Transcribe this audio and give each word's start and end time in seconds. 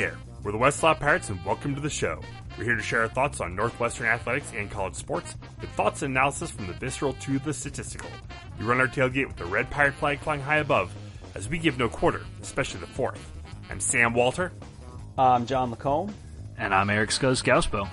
there, 0.00 0.16
we're 0.42 0.52
the 0.52 0.56
Westlaw 0.56 0.98
Pirates 0.98 1.28
and 1.28 1.44
welcome 1.44 1.74
to 1.74 1.80
the 1.82 1.90
show. 1.90 2.22
We're 2.56 2.64
here 2.64 2.74
to 2.74 2.82
share 2.82 3.02
our 3.02 3.08
thoughts 3.08 3.38
on 3.42 3.54
Northwestern 3.54 4.06
athletics 4.06 4.50
and 4.56 4.70
college 4.70 4.94
sports 4.94 5.36
with 5.60 5.68
thoughts 5.72 6.00
and 6.00 6.16
analysis 6.16 6.50
from 6.50 6.68
the 6.68 6.72
visceral 6.72 7.12
to 7.12 7.38
the 7.40 7.52
statistical. 7.52 8.08
We 8.58 8.64
run 8.64 8.80
our 8.80 8.88
tailgate 8.88 9.26
with 9.26 9.36
the 9.36 9.44
red 9.44 9.68
pirate 9.68 9.92
flag 9.92 10.20
flying 10.20 10.40
high 10.40 10.56
above 10.56 10.90
as 11.34 11.50
we 11.50 11.58
give 11.58 11.76
no 11.78 11.90
quarter, 11.90 12.22
especially 12.40 12.80
the 12.80 12.86
fourth. 12.86 13.30
I'm 13.68 13.78
Sam 13.78 14.14
Walter. 14.14 14.52
I'm 15.18 15.44
John 15.44 15.70
Lacombe. 15.70 16.14
And 16.56 16.72
I'm 16.74 16.88
Eric 16.88 17.10
Skoskauspo. 17.10 17.86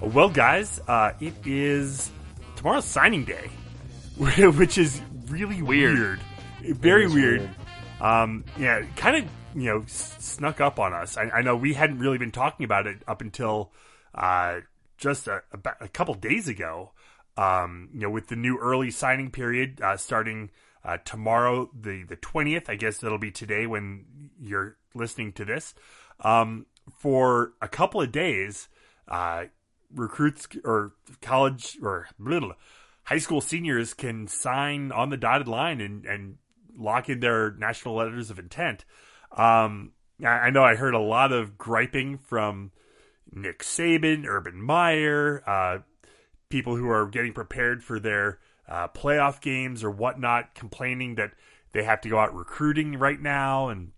Well, 0.00 0.30
guys, 0.30 0.80
uh, 0.88 1.12
it 1.20 1.34
is 1.44 2.10
tomorrow's 2.56 2.86
signing 2.86 3.26
day, 3.26 3.50
which 4.16 4.78
is 4.78 5.02
really 5.28 5.60
weird. 5.60 5.98
weird. 5.98 6.20
Very 6.78 7.06
weird. 7.08 7.40
weird. 7.40 7.50
Um, 8.00 8.42
yeah, 8.56 8.86
kind 8.96 9.16
of 9.16 9.30
you 9.54 9.64
know 9.64 9.84
snuck 9.86 10.60
up 10.60 10.78
on 10.78 10.92
us. 10.92 11.16
I, 11.16 11.30
I, 11.30 11.42
know 11.42 11.56
we 11.56 11.74
hadn't 11.74 11.98
really 11.98 12.18
been 12.18 12.30
talking 12.30 12.64
about 12.64 12.86
it 12.86 12.98
up 13.06 13.20
until 13.20 13.72
uh, 14.14 14.60
just 14.98 15.28
a, 15.28 15.42
a, 15.80 15.88
couple 15.88 16.14
days 16.14 16.48
ago. 16.48 16.92
Um, 17.36 17.88
you 17.94 18.00
know, 18.00 18.10
with 18.10 18.28
the 18.28 18.36
new 18.36 18.58
early 18.58 18.90
signing 18.90 19.30
period 19.30 19.80
uh, 19.80 19.96
starting 19.96 20.50
uh, 20.84 20.98
tomorrow, 21.04 21.70
the 21.78 22.04
the 22.04 22.16
twentieth. 22.16 22.68
I 22.68 22.76
guess 22.76 23.02
it'll 23.02 23.18
be 23.18 23.30
today 23.30 23.66
when 23.66 24.30
you're 24.40 24.76
listening 24.94 25.32
to 25.32 25.44
this. 25.44 25.74
Um, 26.20 26.66
for 26.98 27.52
a 27.62 27.68
couple 27.68 28.00
of 28.02 28.12
days, 28.12 28.68
uh, 29.08 29.44
recruits 29.94 30.48
or 30.64 30.92
college 31.20 31.78
or 31.82 32.08
blah, 32.18 32.40
blah, 32.40 32.52
high 33.04 33.18
school 33.18 33.40
seniors 33.40 33.94
can 33.94 34.26
sign 34.26 34.92
on 34.92 35.10
the 35.10 35.16
dotted 35.16 35.48
line 35.48 35.80
and, 35.80 36.04
and 36.06 36.38
lock 36.76 37.08
in 37.08 37.20
their 37.20 37.52
national 37.52 37.96
letters 37.96 38.30
of 38.30 38.38
intent. 38.38 38.84
Um, 39.36 39.92
I 40.24 40.50
know 40.50 40.62
I 40.62 40.76
heard 40.76 40.94
a 40.94 41.00
lot 41.00 41.32
of 41.32 41.58
griping 41.58 42.18
from 42.18 42.70
Nick 43.32 43.60
Saban, 43.60 44.26
Urban 44.26 44.62
Meyer, 44.62 45.42
uh, 45.46 45.78
people 46.48 46.76
who 46.76 46.88
are 46.88 47.06
getting 47.06 47.32
prepared 47.32 47.82
for 47.82 47.98
their 47.98 48.38
uh, 48.68 48.88
playoff 48.88 49.40
games 49.40 49.82
or 49.82 49.90
whatnot, 49.90 50.54
complaining 50.54 51.14
that 51.16 51.32
they 51.72 51.82
have 51.82 52.00
to 52.02 52.08
go 52.08 52.18
out 52.18 52.34
recruiting 52.34 52.98
right 52.98 53.20
now. 53.20 53.68
And, 53.68 53.92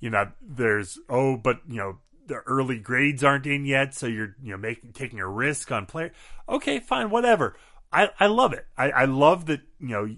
you 0.00 0.10
know, 0.10 0.32
there's, 0.40 0.98
oh, 1.08 1.36
but, 1.36 1.60
you 1.68 1.76
know, 1.76 1.98
the 2.26 2.36
early 2.46 2.78
grades 2.78 3.22
aren't 3.22 3.46
in 3.46 3.64
yet, 3.64 3.94
so 3.94 4.06
you're, 4.06 4.34
you 4.42 4.52
know, 4.52 4.56
making, 4.56 4.92
taking 4.92 5.20
a 5.20 5.28
risk 5.28 5.70
on 5.70 5.86
player. 5.86 6.12
Okay, 6.48 6.80
fine, 6.80 7.10
whatever. 7.10 7.54
I, 7.92 8.10
I 8.18 8.26
love 8.26 8.52
it. 8.52 8.66
I, 8.76 8.90
I 8.90 9.04
love 9.04 9.46
that, 9.46 9.60
you 9.78 9.88
know, 9.88 10.16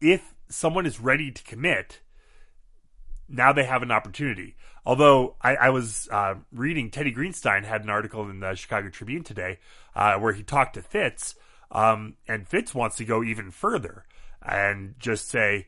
if 0.00 0.34
someone 0.48 0.86
is 0.86 1.00
ready 1.00 1.30
to 1.30 1.42
commit, 1.42 2.00
now 3.28 3.52
they 3.52 3.64
have 3.64 3.82
an 3.82 3.90
opportunity. 3.90 4.56
Although 4.84 5.36
I, 5.42 5.56
I 5.56 5.70
was 5.70 6.08
uh, 6.12 6.36
reading, 6.52 6.90
Teddy 6.90 7.12
Greenstein 7.12 7.64
had 7.64 7.82
an 7.82 7.90
article 7.90 8.28
in 8.30 8.40
the 8.40 8.54
Chicago 8.54 8.88
Tribune 8.88 9.24
today 9.24 9.58
uh, 9.94 10.14
where 10.14 10.32
he 10.32 10.42
talked 10.42 10.74
to 10.74 10.82
Fitz, 10.82 11.34
um, 11.72 12.14
and 12.28 12.46
Fitz 12.46 12.74
wants 12.74 12.96
to 12.96 13.04
go 13.04 13.24
even 13.24 13.50
further 13.50 14.04
and 14.42 14.94
just 14.98 15.28
say, 15.28 15.66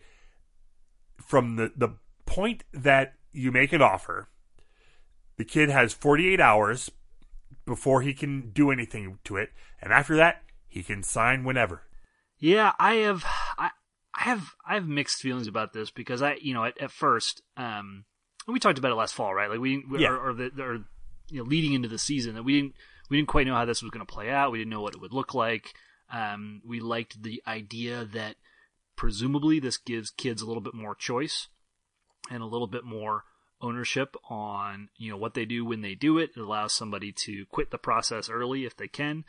from 1.16 1.56
the, 1.56 1.72
the 1.76 1.90
point 2.26 2.62
that 2.72 3.14
you 3.32 3.50
make 3.50 3.72
an 3.72 3.82
offer, 3.82 4.28
the 5.36 5.44
kid 5.44 5.68
has 5.68 5.92
48 5.92 6.40
hours 6.40 6.90
before 7.66 8.02
he 8.02 8.14
can 8.14 8.50
do 8.50 8.70
anything 8.70 9.18
to 9.24 9.36
it, 9.36 9.50
and 9.82 9.92
after 9.92 10.16
that, 10.16 10.42
he 10.68 10.82
can 10.82 11.02
sign 11.02 11.44
whenever. 11.44 11.82
Yeah, 12.38 12.72
I 12.78 12.94
have. 12.94 13.24
I, 13.58 13.70
I 14.18 14.24
have 14.24 14.54
I 14.66 14.74
have 14.74 14.88
mixed 14.88 15.22
feelings 15.22 15.46
about 15.46 15.72
this 15.72 15.90
because 15.90 16.22
I 16.22 16.34
you 16.40 16.52
know 16.52 16.64
at, 16.64 16.80
at 16.80 16.90
first 16.90 17.42
um 17.56 18.04
we 18.46 18.58
talked 18.58 18.78
about 18.78 18.90
it 18.90 18.96
last 18.96 19.14
fall 19.14 19.34
right? 19.34 19.50
Like 19.50 19.60
we, 19.60 19.84
yeah. 19.96 20.08
or, 20.08 20.30
or, 20.30 20.34
the, 20.34 20.50
or 20.58 20.84
you 21.30 21.38
know 21.38 21.44
leading 21.44 21.74
into 21.74 21.88
the 21.88 21.98
season 21.98 22.34
that 22.34 22.42
we 22.42 22.60
didn't 22.60 22.74
we 23.08 23.16
didn't 23.16 23.28
quite 23.28 23.46
know 23.46 23.54
how 23.54 23.64
this 23.64 23.82
was 23.82 23.90
going 23.90 24.04
to 24.04 24.12
play 24.12 24.30
out. 24.30 24.52
We 24.52 24.58
didn't 24.58 24.70
know 24.70 24.80
what 24.80 24.94
it 24.94 25.00
would 25.00 25.12
look 25.12 25.34
like. 25.34 25.74
Um 26.12 26.62
we 26.66 26.80
liked 26.80 27.22
the 27.22 27.42
idea 27.46 28.04
that 28.12 28.36
presumably 28.96 29.60
this 29.60 29.76
gives 29.76 30.10
kids 30.10 30.42
a 30.42 30.46
little 30.46 30.62
bit 30.62 30.74
more 30.74 30.94
choice 30.94 31.48
and 32.30 32.42
a 32.42 32.46
little 32.46 32.66
bit 32.66 32.84
more 32.84 33.24
ownership 33.60 34.16
on 34.28 34.88
you 34.96 35.10
know 35.10 35.16
what 35.16 35.34
they 35.34 35.44
do 35.44 35.64
when 35.64 35.82
they 35.82 35.94
do 35.94 36.18
it. 36.18 36.30
It 36.36 36.40
allows 36.40 36.72
somebody 36.72 37.12
to 37.12 37.46
quit 37.46 37.70
the 37.70 37.78
process 37.78 38.28
early 38.28 38.64
if 38.64 38.76
they 38.76 38.88
can. 38.88 39.24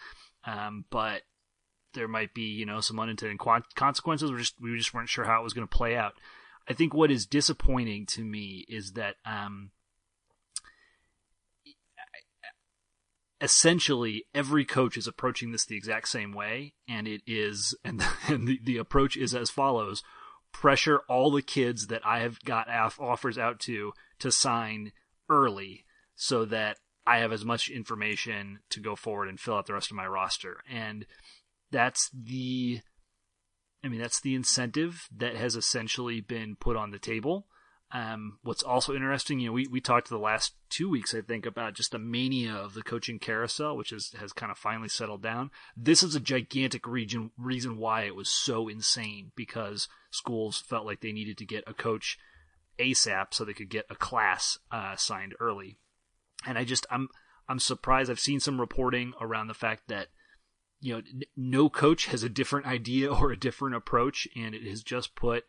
Um, 0.46 0.86
but 0.90 1.24
there 1.94 2.08
might 2.08 2.34
be 2.34 2.44
you 2.44 2.66
know 2.66 2.82
some 2.82 3.00
unintended 3.00 3.40
consequences. 3.76 4.32
We 4.32 4.38
just 4.38 4.62
we 4.62 4.78
just 4.78 4.94
weren't 4.94 5.10
sure 5.10 5.26
how 5.26 5.42
it 5.42 5.44
was 5.44 5.54
going 5.54 5.68
to 5.68 5.78
play 5.78 5.96
out. 5.96 6.14
I 6.68 6.74
think 6.74 6.94
what 6.94 7.12
is 7.12 7.26
disappointing 7.26 8.06
to 8.08 8.24
me 8.24 8.66
is 8.70 8.94
that 8.94 9.16
um, 9.26 9.72
essentially 13.42 14.26
every 14.36 14.66
coach 14.66 14.98
is 14.98 15.08
approaching 15.08 15.52
this 15.52 15.66
the 15.66 15.78
exact 15.78 16.08
same 16.08 16.32
way, 16.34 16.74
and 16.88 17.08
it 17.08 17.22
is 17.26 17.76
and, 17.84 18.04
and 18.28 18.48
the, 18.48 18.60
the 18.64 18.78
approach 18.78 19.18
is 19.18 19.34
as 19.34 19.50
follows: 19.50 20.04
pressure 20.52 21.02
all 21.10 21.32
the 21.32 21.42
kids 21.42 21.88
that 21.88 22.06
I 22.06 22.20
have 22.20 22.40
got 22.42 22.68
offers 22.70 23.38
out 23.38 23.60
to 23.62 23.94
to 24.20 24.32
sign 24.32 24.92
early, 25.30 25.86
so 26.16 26.46
that 26.46 26.78
I 27.08 27.18
have 27.18 27.32
as 27.32 27.44
much 27.44 27.70
information 27.70 28.60
to 28.70 28.80
go 28.80 28.96
forward 28.96 29.30
and 29.30 29.40
fill 29.40 29.56
out 29.56 29.66
the 29.66 29.74
rest 29.74 29.90
of 29.90 29.98
my 29.98 30.06
roster 30.06 30.62
and 30.70 31.08
that's 31.72 32.10
the 32.14 32.82
I 33.84 33.88
mean 33.88 34.00
that's 34.00 34.22
the 34.22 34.36
incentive 34.36 35.08
that 35.16 35.36
has 35.36 35.56
essentially 35.56 36.22
been 36.22 36.56
put 36.56 36.76
on 36.76 36.92
the 36.92 37.00
table. 37.00 37.48
Um, 37.92 38.38
what's 38.44 38.62
also 38.62 38.94
interesting, 38.94 39.40
you 39.40 39.48
know, 39.48 39.54
we, 39.54 39.66
we 39.66 39.82
talked 39.82 40.10
the 40.10 40.20
last 40.20 40.54
two 40.70 40.90
weeks, 40.90 41.16
I 41.16 41.22
think, 41.22 41.48
about 41.48 41.74
just 41.74 41.92
the 41.92 41.98
mania 41.98 42.54
of 42.54 42.76
the 42.76 42.84
coaching 42.84 43.18
carousel, 43.18 43.76
which 43.76 43.92
is, 43.92 44.14
has 44.20 44.32
kind 44.32 44.52
of 44.52 44.60
finally 44.60 44.90
settled 44.90 45.24
down. 45.24 45.50
This 45.76 46.04
is 46.04 46.14
a 46.14 46.20
gigantic 46.20 46.86
region, 46.86 47.32
reason 47.36 47.78
why 47.78 48.04
it 48.04 48.16
was 48.16 48.30
so 48.30 48.68
insane 48.68 49.32
because 49.36 49.88
schools 50.12 50.60
felt 50.60 50.86
like 50.86 51.02
they 51.02 51.12
needed 51.12 51.38
to 51.40 51.46
get 51.46 51.64
a 51.66 51.74
coach 51.74 52.20
ASAP 52.80 53.34
so 53.34 53.44
they 53.44 53.54
could 53.54 53.70
get 53.70 53.86
a 53.90 53.96
class 53.96 54.60
uh, 54.72 54.96
signed 54.96 55.34
early. 55.40 55.80
And 56.46 56.60
I 56.60 56.66
just, 56.66 56.86
I'm, 56.92 57.10
I'm 57.48 57.60
surprised. 57.60 58.12
I've 58.12 58.20
seen 58.20 58.40
some 58.40 58.62
reporting 58.62 59.14
around 59.20 59.48
the 59.48 59.56
fact 59.56 59.88
that 59.88 60.10
you 60.82 60.96
know, 60.96 61.02
no 61.36 61.70
coach 61.70 62.08
has 62.08 62.24
a 62.24 62.30
different 62.30 62.66
idea 62.66 63.14
or 63.14 63.32
a 63.32 63.40
different 63.40 63.76
approach, 63.76 64.28
and 64.36 64.56
it 64.56 64.64
has 64.64 64.84
just 64.84 65.16
put. 65.16 65.46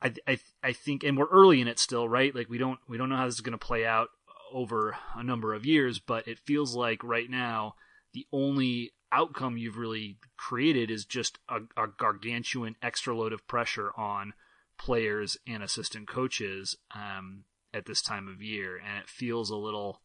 I 0.00 0.14
I 0.26 0.38
I 0.62 0.72
think, 0.72 1.04
and 1.04 1.16
we're 1.16 1.26
early 1.26 1.60
in 1.60 1.68
it 1.68 1.78
still, 1.78 2.08
right? 2.08 2.34
Like 2.34 2.48
we 2.48 2.58
don't 2.58 2.80
we 2.88 2.96
don't 2.96 3.08
know 3.08 3.16
how 3.16 3.26
this 3.26 3.36
is 3.36 3.40
going 3.40 3.58
to 3.58 3.66
play 3.66 3.86
out 3.86 4.08
over 4.52 4.96
a 5.14 5.22
number 5.22 5.54
of 5.54 5.66
years, 5.66 5.98
but 5.98 6.28
it 6.28 6.38
feels 6.38 6.74
like 6.74 7.02
right 7.02 7.28
now 7.28 7.74
the 8.12 8.26
only 8.32 8.92
outcome 9.12 9.56
you've 9.56 9.76
really 9.76 10.18
created 10.36 10.90
is 10.90 11.04
just 11.04 11.38
a, 11.48 11.60
a 11.76 11.86
gargantuan 11.86 12.76
extra 12.82 13.16
load 13.16 13.32
of 13.32 13.46
pressure 13.46 13.92
on 13.96 14.34
players 14.78 15.36
and 15.46 15.62
assistant 15.62 16.08
coaches 16.08 16.76
um, 16.94 17.44
at 17.72 17.86
this 17.86 18.02
time 18.02 18.28
of 18.28 18.42
year, 18.42 18.76
and 18.76 18.98
it 18.98 19.08
feels 19.08 19.50
a 19.50 19.56
little. 19.56 20.02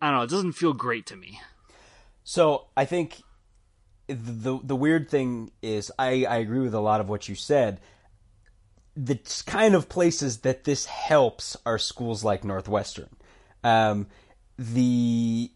I 0.00 0.10
don't 0.10 0.18
know. 0.18 0.24
It 0.24 0.30
doesn't 0.30 0.52
feel 0.52 0.74
great 0.74 1.06
to 1.06 1.16
me. 1.16 1.40
So 2.28 2.66
I 2.76 2.86
think 2.86 3.22
the 4.08 4.58
the 4.60 4.74
weird 4.74 5.08
thing 5.08 5.52
is 5.62 5.92
I, 5.96 6.24
I 6.24 6.38
agree 6.38 6.58
with 6.58 6.74
a 6.74 6.80
lot 6.80 7.00
of 7.00 7.08
what 7.08 7.28
you 7.28 7.36
said. 7.36 7.80
The 8.96 9.20
kind 9.46 9.76
of 9.76 9.88
places 9.88 10.38
that 10.38 10.64
this 10.64 10.86
helps 10.86 11.56
are 11.64 11.78
schools 11.78 12.24
like 12.24 12.42
Northwestern. 12.42 13.10
Um, 13.62 14.08
the 14.58 15.52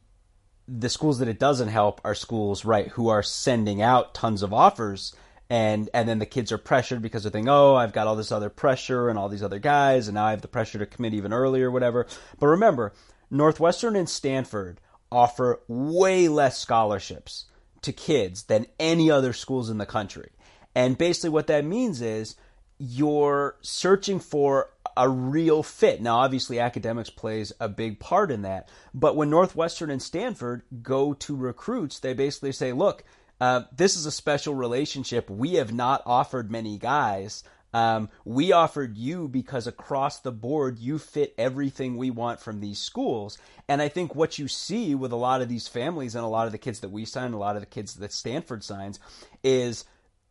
the 0.69 0.89
schools 0.89 1.19
that 1.19 1.27
it 1.27 1.41
doesn't 1.41 1.69
help 1.69 2.01
are 2.05 2.15
schools 2.15 2.65
right 2.65 2.87
who 2.91 3.09
are 3.09 3.25
sending 3.25 3.83
out 3.83 4.15
tons 4.15 4.45
of 4.45 4.55
offers 4.55 5.13
and 5.51 5.91
and 5.93 6.09
then 6.09 6.21
the 6.21 6.27
kids 6.27 6.53
are 6.53 6.59
pressured 6.59 7.03
because 7.03 7.25
they 7.25 7.31
think 7.31 7.49
oh 7.49 7.75
I've 7.75 7.93
got 7.93 8.07
all 8.07 8.15
this 8.15 8.31
other 8.31 8.49
pressure 8.49 9.09
and 9.09 9.19
all 9.19 9.29
these 9.29 9.43
other 9.43 9.59
guys 9.59 10.07
and 10.07 10.15
now 10.15 10.27
I 10.27 10.31
have 10.31 10.43
the 10.43 10.47
pressure 10.47 10.79
to 10.79 10.87
commit 10.87 11.15
even 11.15 11.33
earlier 11.33 11.69
whatever. 11.69 12.07
But 12.39 12.47
remember, 12.47 12.93
Northwestern 13.29 13.97
and 13.97 14.09
Stanford 14.09 14.81
offer 15.13 15.61
way 15.69 16.29
less 16.29 16.59
scholarships 16.59 17.47
to 17.83 17.93
kids 17.93 18.45
than 18.45 18.67
any 18.79 19.11
other 19.11 19.33
schools 19.33 19.71
in 19.71 19.79
the 19.79 19.87
country. 19.87 20.31
And 20.75 20.99
basically, 20.99 21.31
what 21.31 21.47
that 21.49 21.65
means 21.65 22.01
is 22.01 22.37
you're 22.79 23.57
searching 23.61 24.21
for 24.21 24.71
a 24.97 25.09
real 25.09 25.63
fit. 25.63 26.01
Now, 26.01 26.19
obviously, 26.19 26.59
academics 26.59 27.11
plays 27.11 27.53
a 27.61 27.69
big 27.69 28.01
part 28.01 28.31
in 28.31 28.43
that. 28.43 28.69
But 28.93 29.17
when 29.17 29.31
Northwestern 29.31 29.91
and 29.91 30.03
Stanford 30.03 30.63
go 30.83 31.15
to 31.15 31.37
recruits, 31.37 31.99
they 31.99 32.13
basically 32.13 32.53
say, 32.53 32.73
look, 32.73 33.05
uh, 33.41 33.63
this 33.75 33.97
is 33.97 34.07
a 34.07 34.11
special 34.11 34.55
relationship. 34.55 35.31
We 35.31 35.55
have 35.55 35.73
not 35.73 36.03
offered 36.05 36.51
many 36.51 36.77
guys 36.79 37.43
um, 37.73 38.09
we 38.25 38.53
offered 38.53 38.97
you 38.97 39.29
because 39.29 39.67
across 39.67 40.21
the 40.21 40.33
board 40.33 40.79
you 40.79 40.99
fit 40.99 41.35
everything 41.39 41.97
we 41.97 42.11
want 42.11 42.41
from 42.41 42.61
these 42.61 42.81
schools. 42.81 43.39
And 43.69 43.81
I 43.81 43.89
think 43.89 44.15
what 44.15 44.39
you 44.39 44.49
see 44.49 44.95
with 44.95 45.13
a 45.13 45.17
lot 45.17 45.43
of 45.43 45.49
these 45.49 45.69
families 45.69 46.15
and 46.15 46.25
a 46.25 46.29
lot 46.29 46.47
of 46.47 46.53
the 46.53 46.59
kids 46.59 46.81
that 46.81 46.91
we 46.91 47.05
sign, 47.05 47.33
a 47.33 47.39
lot 47.39 47.57
of 47.57 47.63
the 47.63 47.67
kids 47.67 47.95
that 47.95 48.13
Stanford 48.13 48.65
signs, 48.65 48.99
is 49.45 49.85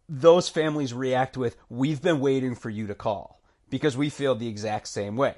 those 0.09 0.49
families 0.49 0.93
react 0.93 1.37
with, 1.37 1.55
We've 1.69 2.01
been 2.01 2.19
waiting 2.19 2.55
for 2.55 2.69
you 2.69 2.87
to 2.87 2.95
call 2.95 3.41
because 3.69 3.95
we 3.95 4.09
feel 4.09 4.35
the 4.35 4.47
exact 4.47 4.87
same 4.87 5.15
way. 5.15 5.35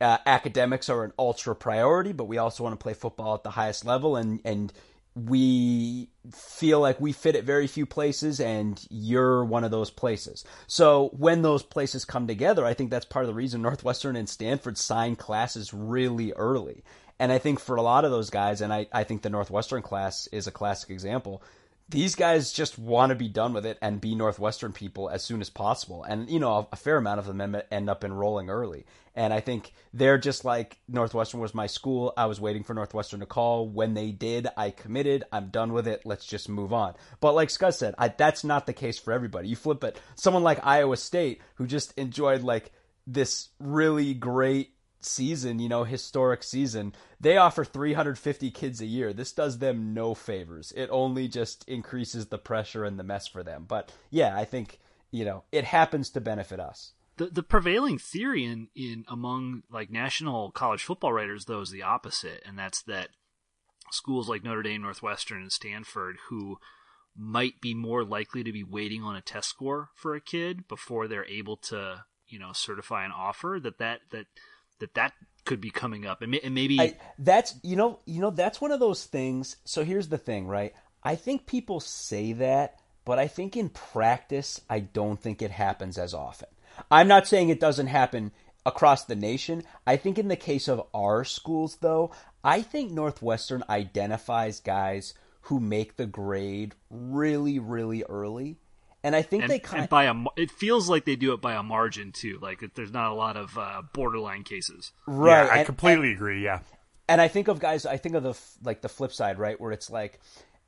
uh, 0.00 0.18
academics 0.26 0.88
are 0.88 1.04
an 1.04 1.12
ultra 1.18 1.54
priority, 1.54 2.12
but 2.12 2.24
we 2.24 2.38
also 2.38 2.62
want 2.64 2.78
to 2.78 2.82
play 2.82 2.94
football 2.94 3.34
at 3.34 3.42
the 3.42 3.50
highest 3.50 3.84
level, 3.84 4.16
and 4.16 4.40
and 4.44 4.72
we 5.16 6.10
feel 6.30 6.78
like 6.78 7.00
we 7.00 7.10
fit 7.10 7.36
at 7.36 7.44
very 7.44 7.66
few 7.66 7.86
places 7.86 8.38
and 8.38 8.86
you're 8.90 9.44
one 9.44 9.64
of 9.64 9.70
those 9.70 9.90
places. 9.90 10.44
So 10.66 11.08
when 11.16 11.40
those 11.40 11.62
places 11.62 12.04
come 12.04 12.26
together, 12.26 12.66
I 12.66 12.74
think 12.74 12.90
that's 12.90 13.06
part 13.06 13.24
of 13.24 13.28
the 13.28 13.34
reason 13.34 13.62
Northwestern 13.62 14.14
and 14.14 14.28
Stanford 14.28 14.76
sign 14.76 15.16
classes 15.16 15.72
really 15.72 16.32
early. 16.34 16.84
And 17.18 17.32
I 17.32 17.38
think 17.38 17.60
for 17.60 17.76
a 17.76 17.82
lot 17.82 18.04
of 18.04 18.10
those 18.10 18.28
guys, 18.28 18.60
and 18.60 18.70
I, 18.72 18.88
I 18.92 19.04
think 19.04 19.22
the 19.22 19.30
Northwestern 19.30 19.80
class 19.80 20.26
is 20.32 20.46
a 20.46 20.52
classic 20.52 20.90
example, 20.90 21.42
these 21.88 22.16
guys 22.16 22.52
just 22.52 22.78
want 22.78 23.10
to 23.10 23.14
be 23.14 23.28
done 23.28 23.52
with 23.52 23.64
it 23.64 23.78
and 23.80 24.00
be 24.00 24.16
Northwestern 24.16 24.72
people 24.72 25.08
as 25.08 25.22
soon 25.22 25.40
as 25.40 25.50
possible. 25.50 26.02
And, 26.02 26.28
you 26.28 26.40
know, 26.40 26.68
a, 26.72 26.76
fair 26.76 26.96
amount 26.96 27.20
of 27.20 27.26
them 27.26 27.56
end 27.70 27.88
up 27.88 28.02
enrolling 28.02 28.50
early. 28.50 28.86
And 29.14 29.32
I 29.32 29.40
think 29.40 29.72
they're 29.94 30.18
just 30.18 30.44
like 30.44 30.78
Northwestern 30.88 31.38
was 31.38 31.54
my 31.54 31.68
school. 31.68 32.12
I 32.16 32.26
was 32.26 32.40
waiting 32.40 32.64
for 32.64 32.74
Northwestern 32.74 33.20
to 33.20 33.26
call. 33.26 33.68
When 33.68 33.94
they 33.94 34.10
did, 34.10 34.48
I 34.56 34.70
committed. 34.70 35.24
I'm 35.30 35.48
done 35.48 35.72
with 35.72 35.86
it. 35.86 36.02
Let's 36.04 36.26
just 36.26 36.48
move 36.48 36.72
on. 36.72 36.94
But 37.20 37.34
like 37.34 37.50
Scott 37.50 37.74
said, 37.74 37.94
I, 37.98 38.08
that's 38.08 38.42
not 38.42 38.66
the 38.66 38.72
case 38.72 38.98
for 38.98 39.12
everybody. 39.12 39.48
You 39.48 39.56
flip 39.56 39.84
it. 39.84 40.00
Someone 40.16 40.42
like 40.42 40.66
Iowa 40.66 40.96
State, 40.96 41.40
who 41.54 41.66
just 41.66 41.96
enjoyed 41.96 42.42
like 42.42 42.72
this 43.06 43.48
really 43.60 44.12
great 44.12 44.75
season, 45.06 45.58
you 45.58 45.68
know, 45.68 45.84
historic 45.84 46.42
season, 46.42 46.94
they 47.20 47.36
offer 47.36 47.64
350 47.64 48.50
kids 48.50 48.80
a 48.80 48.86
year. 48.86 49.12
This 49.12 49.32
does 49.32 49.58
them 49.58 49.94
no 49.94 50.14
favors. 50.14 50.72
It 50.76 50.88
only 50.90 51.28
just 51.28 51.68
increases 51.68 52.26
the 52.26 52.38
pressure 52.38 52.84
and 52.84 52.98
the 52.98 53.04
mess 53.04 53.26
for 53.26 53.42
them. 53.42 53.64
But 53.66 53.92
yeah, 54.10 54.36
I 54.36 54.44
think, 54.44 54.80
you 55.10 55.24
know, 55.24 55.44
it 55.52 55.64
happens 55.64 56.10
to 56.10 56.20
benefit 56.20 56.60
us. 56.60 56.92
The 57.16 57.26
the 57.26 57.42
prevailing 57.42 57.98
theory 57.98 58.44
in, 58.44 58.68
in 58.74 59.06
among 59.08 59.62
like 59.70 59.90
national 59.90 60.50
college 60.50 60.82
football 60.82 61.14
writers 61.14 61.46
though 61.46 61.62
is 61.62 61.70
the 61.70 61.82
opposite, 61.82 62.42
and 62.44 62.58
that's 62.58 62.82
that 62.82 63.08
schools 63.90 64.28
like 64.28 64.44
Notre 64.44 64.62
Dame, 64.62 64.82
Northwestern, 64.82 65.40
and 65.40 65.52
Stanford 65.52 66.18
who 66.28 66.58
might 67.16 67.60
be 67.60 67.74
more 67.74 68.04
likely 68.04 68.44
to 68.44 68.52
be 68.52 68.62
waiting 68.62 69.02
on 69.02 69.16
a 69.16 69.22
test 69.22 69.48
score 69.48 69.88
for 69.94 70.14
a 70.14 70.20
kid 70.20 70.68
before 70.68 71.08
they're 71.08 71.24
able 71.24 71.56
to, 71.56 72.04
you 72.28 72.38
know, 72.38 72.52
certify 72.52 73.04
an 73.04 73.12
offer 73.12 73.58
that 73.62 73.78
that 73.78 74.00
that 74.10 74.26
that 74.80 74.94
that 74.94 75.12
could 75.44 75.60
be 75.60 75.70
coming 75.70 76.06
up, 76.06 76.22
and, 76.22 76.34
and 76.34 76.54
maybe 76.54 76.80
I, 76.80 76.96
that's 77.18 77.54
you 77.62 77.76
know 77.76 78.00
you 78.04 78.20
know 78.20 78.30
that's 78.30 78.60
one 78.60 78.72
of 78.72 78.80
those 78.80 79.04
things. 79.04 79.56
So 79.64 79.84
here's 79.84 80.08
the 80.08 80.18
thing, 80.18 80.46
right? 80.46 80.74
I 81.02 81.14
think 81.14 81.46
people 81.46 81.80
say 81.80 82.32
that, 82.34 82.80
but 83.04 83.18
I 83.18 83.28
think 83.28 83.56
in 83.56 83.68
practice, 83.68 84.60
I 84.68 84.80
don't 84.80 85.20
think 85.20 85.40
it 85.40 85.52
happens 85.52 85.98
as 85.98 86.14
often. 86.14 86.48
I'm 86.90 87.08
not 87.08 87.26
saying 87.26 87.48
it 87.48 87.60
doesn't 87.60 87.86
happen 87.86 88.32
across 88.66 89.04
the 89.04 89.16
nation. 89.16 89.62
I 89.86 89.96
think 89.96 90.18
in 90.18 90.28
the 90.28 90.36
case 90.36 90.68
of 90.68 90.86
our 90.92 91.24
schools, 91.24 91.76
though, 91.80 92.10
I 92.42 92.60
think 92.62 92.90
Northwestern 92.90 93.62
identifies 93.70 94.60
guys 94.60 95.14
who 95.42 95.60
make 95.60 95.96
the 95.96 96.06
grade 96.06 96.74
really, 96.90 97.60
really 97.60 98.02
early 98.02 98.58
and 99.06 99.14
I 99.14 99.22
think 99.22 99.44
and, 99.44 99.52
they 99.52 99.60
kind 99.60 99.84
of, 99.84 99.88
by 99.88 100.04
a 100.04 100.14
it 100.36 100.50
feels 100.50 100.88
like 100.88 101.04
they 101.04 101.14
do 101.14 101.32
it 101.32 101.40
by 101.40 101.54
a 101.54 101.62
margin 101.62 102.10
too. 102.10 102.40
Like 102.42 102.62
there's 102.74 102.92
not 102.92 103.12
a 103.12 103.14
lot 103.14 103.36
of 103.36 103.56
uh, 103.56 103.82
borderline 103.92 104.42
cases. 104.42 104.90
Right. 105.06 105.44
Yeah, 105.44 105.54
I 105.54 105.56
and, 105.58 105.66
completely 105.66 106.08
and, 106.08 106.16
agree. 106.16 106.44
Yeah. 106.44 106.58
And 107.08 107.20
I 107.20 107.28
think 107.28 107.46
of 107.46 107.60
guys. 107.60 107.86
I 107.86 107.98
think 107.98 108.16
of 108.16 108.24
the 108.24 108.36
like 108.64 108.82
the 108.82 108.88
flip 108.88 109.12
side, 109.12 109.38
right, 109.38 109.60
where 109.60 109.70
it's 109.70 109.90
like 109.90 110.18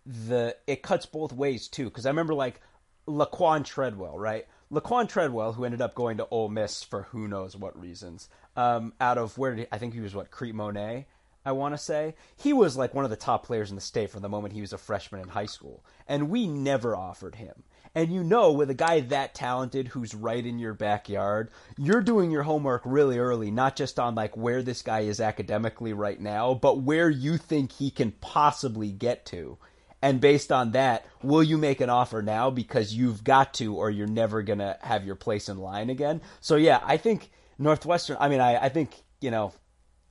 the 0.06 0.56
it 0.69 0.82
cuts 0.82 1.05
both 1.05 1.32
ways 1.32 1.67
too. 1.67 1.87
Because 1.87 2.06
I 2.06 2.11
remember 2.11 2.35
like 2.35 2.61
Laquan 3.08 3.64
Treadwell, 3.64 4.17
right? 4.17 4.46
Laquan 4.70 5.08
Treadwell, 5.08 5.55
who 5.55 5.64
ended 5.64 5.81
up 5.81 5.96
going 5.96 6.19
to 6.19 6.29
Ole 6.31 6.49
Miss 6.49 6.84
for 6.84 7.02
who 7.05 7.26
knows 7.26 7.56
what 7.56 7.76
reasons, 7.81 8.29
um, 8.55 8.93
out 9.00 9.19
of 9.19 9.37
where 9.37 9.55
did 9.55 9.61
he, 9.62 9.67
I 9.73 9.79
think 9.79 9.94
he 9.94 10.00
was 10.00 10.14
what 10.14 10.31
Crete-Monee. 10.31 11.06
I 11.46 11.52
want 11.52 11.73
to 11.73 11.79
say. 11.79 12.14
He 12.37 12.52
was 12.52 12.76
like 12.76 12.93
one 12.93 13.05
of 13.05 13.11
the 13.11 13.17
top 13.17 13.46
players 13.46 13.70
in 13.70 13.76
the 13.76 13.81
state 13.81 14.11
from 14.11 14.20
the 14.20 14.29
moment 14.29 14.52
he 14.52 14.61
was 14.61 14.75
a 14.75 14.79
freshman 14.79 15.23
in 15.23 15.29
high 15.29 15.46
school. 15.46 15.82
And 16.06 16.29
we 16.29 16.46
never 16.46 16.94
offered 16.94 17.37
him. 17.37 17.62
And 17.98 18.12
you 18.12 18.22
know, 18.22 18.52
with 18.52 18.70
a 18.70 18.74
guy 18.74 19.00
that 19.00 19.34
talented 19.34 19.88
who's 19.88 20.14
right 20.14 20.46
in 20.46 20.60
your 20.60 20.72
backyard, 20.72 21.50
you're 21.76 22.00
doing 22.00 22.30
your 22.30 22.44
homework 22.44 22.82
really 22.84 23.18
early, 23.18 23.50
not 23.50 23.74
just 23.74 23.98
on 23.98 24.14
like 24.14 24.36
where 24.36 24.62
this 24.62 24.82
guy 24.82 25.00
is 25.00 25.18
academically 25.18 25.92
right 25.92 26.20
now, 26.20 26.54
but 26.54 26.80
where 26.80 27.10
you 27.10 27.36
think 27.36 27.72
he 27.72 27.90
can 27.90 28.12
possibly 28.12 28.92
get 28.92 29.26
to. 29.26 29.58
And 30.00 30.20
based 30.20 30.52
on 30.52 30.70
that, 30.70 31.06
will 31.24 31.42
you 31.42 31.58
make 31.58 31.80
an 31.80 31.90
offer 31.90 32.22
now 32.22 32.50
because 32.50 32.94
you've 32.94 33.24
got 33.24 33.52
to, 33.54 33.74
or 33.74 33.90
you're 33.90 34.06
never 34.06 34.42
going 34.42 34.60
to 34.60 34.78
have 34.80 35.04
your 35.04 35.16
place 35.16 35.48
in 35.48 35.58
line 35.58 35.90
again? 35.90 36.20
So, 36.40 36.54
yeah, 36.54 36.80
I 36.84 36.98
think 36.98 37.32
Northwestern, 37.58 38.16
I 38.20 38.28
mean, 38.28 38.40
I, 38.40 38.66
I 38.66 38.68
think, 38.68 38.94
you 39.20 39.32
know, 39.32 39.52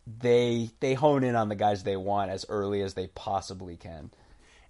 they 0.06 0.72
they 0.82 0.94
hone 0.94 1.24
in 1.24 1.38
on 1.38 1.48
the 1.48 1.56
guys 1.56 1.84
they 1.84 1.96
want 1.96 2.32
as 2.32 2.46
early 2.50 2.82
as 2.82 2.96
they 2.96 3.08
possibly 3.08 3.78
can. 3.78 4.12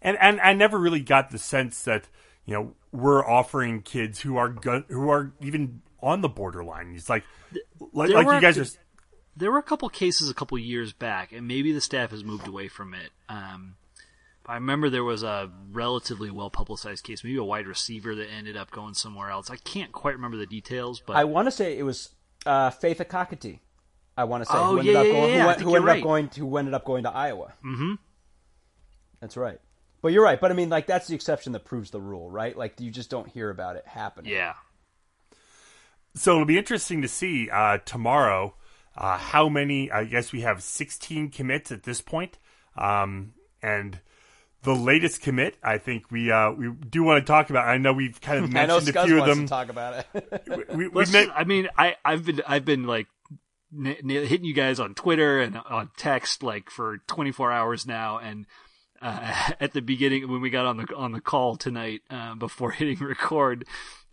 And 0.03 0.17
and 0.21 0.39
I 0.39 0.53
never 0.53 0.77
really 0.77 0.99
got 0.99 1.31
the 1.31 1.39
sense 1.39 1.81
that 1.85 2.07
you 2.47 2.53
know 2.53 2.73
we're 2.91 3.23
offering 3.23 3.83
kids 3.83 4.21
who 4.21 4.38
are 4.38 4.49
gun, 4.49 4.85
who 4.88 5.11
are 5.11 5.33
even 5.41 5.81
on 6.01 6.21
the 6.21 6.29
borderline. 6.29 6.94
It's 6.95 7.09
like 7.09 7.23
like, 7.91 8.09
like 8.09 8.25
you 8.25 8.41
guys 8.41 8.57
are. 8.57 8.65
There 9.35 9.51
were 9.51 9.59
a 9.59 9.63
couple 9.63 9.88
cases 9.89 10.31
a 10.31 10.33
couple 10.33 10.57
years 10.57 10.94
back, 10.94 11.31
and 11.31 11.47
maybe 11.47 11.71
the 11.71 11.81
staff 11.81 12.09
has 12.09 12.23
moved 12.23 12.47
away 12.47 12.69
from 12.69 12.95
it. 12.95 13.11
Um, 13.29 13.75
I 14.47 14.55
remember 14.55 14.89
there 14.89 15.03
was 15.03 15.21
a 15.21 15.51
relatively 15.71 16.31
well 16.31 16.49
publicized 16.49 17.03
case, 17.03 17.23
maybe 17.23 17.38
a 17.38 17.44
wide 17.44 17.67
receiver 17.67 18.15
that 18.15 18.29
ended 18.31 18.57
up 18.57 18.71
going 18.71 18.95
somewhere 18.95 19.29
else. 19.29 19.51
I 19.51 19.57
can't 19.57 19.91
quite 19.91 20.15
remember 20.15 20.38
the 20.38 20.47
details, 20.47 21.01
but 21.05 21.17
I 21.17 21.25
want 21.25 21.47
to 21.47 21.51
say 21.51 21.77
it 21.77 21.83
was 21.83 22.09
uh, 22.45 22.71
Faith 22.71 23.00
Ekakitie. 23.00 23.59
I 24.15 24.23
want 24.23 24.43
to 24.43 24.50
say 24.50 24.57
oh, 24.57 24.71
who 24.71 24.79
ended, 24.79 24.93
yeah, 24.93 25.00
up, 25.00 25.05
going, 25.05 25.33
yeah, 25.33 25.53
who, 25.53 25.63
who 25.65 25.75
ended 25.75 25.88
right. 25.88 25.97
up 25.97 26.03
going 26.03 26.29
to 26.29 26.39
who 26.39 26.57
ended 26.57 26.73
up 26.73 26.85
going 26.85 27.03
to 27.03 27.11
Iowa. 27.11 27.53
Mm-hmm. 27.63 27.93
That's 29.19 29.38
right. 29.38 29.59
But 30.07 30.13
you're 30.13 30.24
right. 30.24 30.39
But 30.39 30.51
I 30.51 30.54
mean, 30.54 30.69
like 30.69 30.88
that's 30.88 31.07
the 31.07 31.15
exception 31.15 31.51
that 31.51 31.65
proves 31.65 31.92
the 31.92 32.00
rule, 32.00 32.31
right? 32.31 32.57
Like 32.57 32.80
you 32.80 32.92
just 32.92 33.09
don't 33.09 33.27
hear 33.27 33.50
about 33.50 33.75
it 33.75 33.86
happening. 33.86 34.31
Yeah. 34.31 34.54
So 36.15 36.36
it'll 36.36 36.45
be 36.45 36.57
interesting 36.57 37.01
to 37.01 37.09
see 37.09 37.50
uh, 37.50 37.80
tomorrow 37.80 38.56
uh, 38.95 39.18
how 39.18 39.50
many. 39.50 39.92
I 39.92 40.06
guess 40.06 40.31
we 40.31 40.44
have 40.44 40.63
16 40.63 41.31
commits 41.31 41.74
at 41.74 41.83
this 41.83 42.00
point, 42.00 42.38
um, 42.77 43.33
and 43.62 44.00
the 44.63 44.74
latest 44.74 45.24
commit. 45.24 45.57
I 45.62 45.77
think 45.77 46.10
we 46.10 46.31
uh, 46.31 46.51
we 46.51 46.71
do 46.71 47.03
want 47.03 47.21
to 47.21 47.30
talk 47.30 47.50
about. 47.50 47.68
I 47.68 47.77
know 47.77 47.92
we've 47.92 48.21
kind 48.21 48.45
of 48.45 48.50
mentioned 48.53 48.95
a 48.95 49.06
few 49.06 49.19
of 49.19 49.27
them. 49.27 49.45
talk 49.45 49.68
about 49.68 50.06
it. 50.13 50.74
we, 50.74 50.88
we, 50.88 51.06
met... 51.07 51.27
I 51.36 51.43
mean, 51.43 51.67
I 51.77 51.98
I've 52.05 52.25
been 52.25 52.41
I've 52.48 52.63
been 52.63 52.88
like 52.88 53.08
n- 53.77 53.88
n- 53.88 54.08
hitting 54.08 54.46
you 54.46 54.53
guys 54.53 54.79
on 54.79 54.93
Twitter 54.93 55.41
and 55.41 55.58
on 55.70 55.89
text 55.98 56.43
like 56.43 56.70
for 56.70 57.00
24 57.08 57.51
hours 57.51 57.86
now, 57.86 58.20
and 58.20 58.46
uh, 59.01 59.51
at 59.60 59.74
the 59.74 59.82
beginning 59.82 60.30
when 60.30 60.42
we 60.42 60.50
got 60.50 60.66
on 60.66 60.77
the 60.77 60.96
on 60.96 61.12
the 61.12 61.22
call 61.22 61.56
tonight 61.56 62.01
uh, 62.10 62.36
before 62.36 62.72
hitting 62.72 63.00
record. 63.00 63.66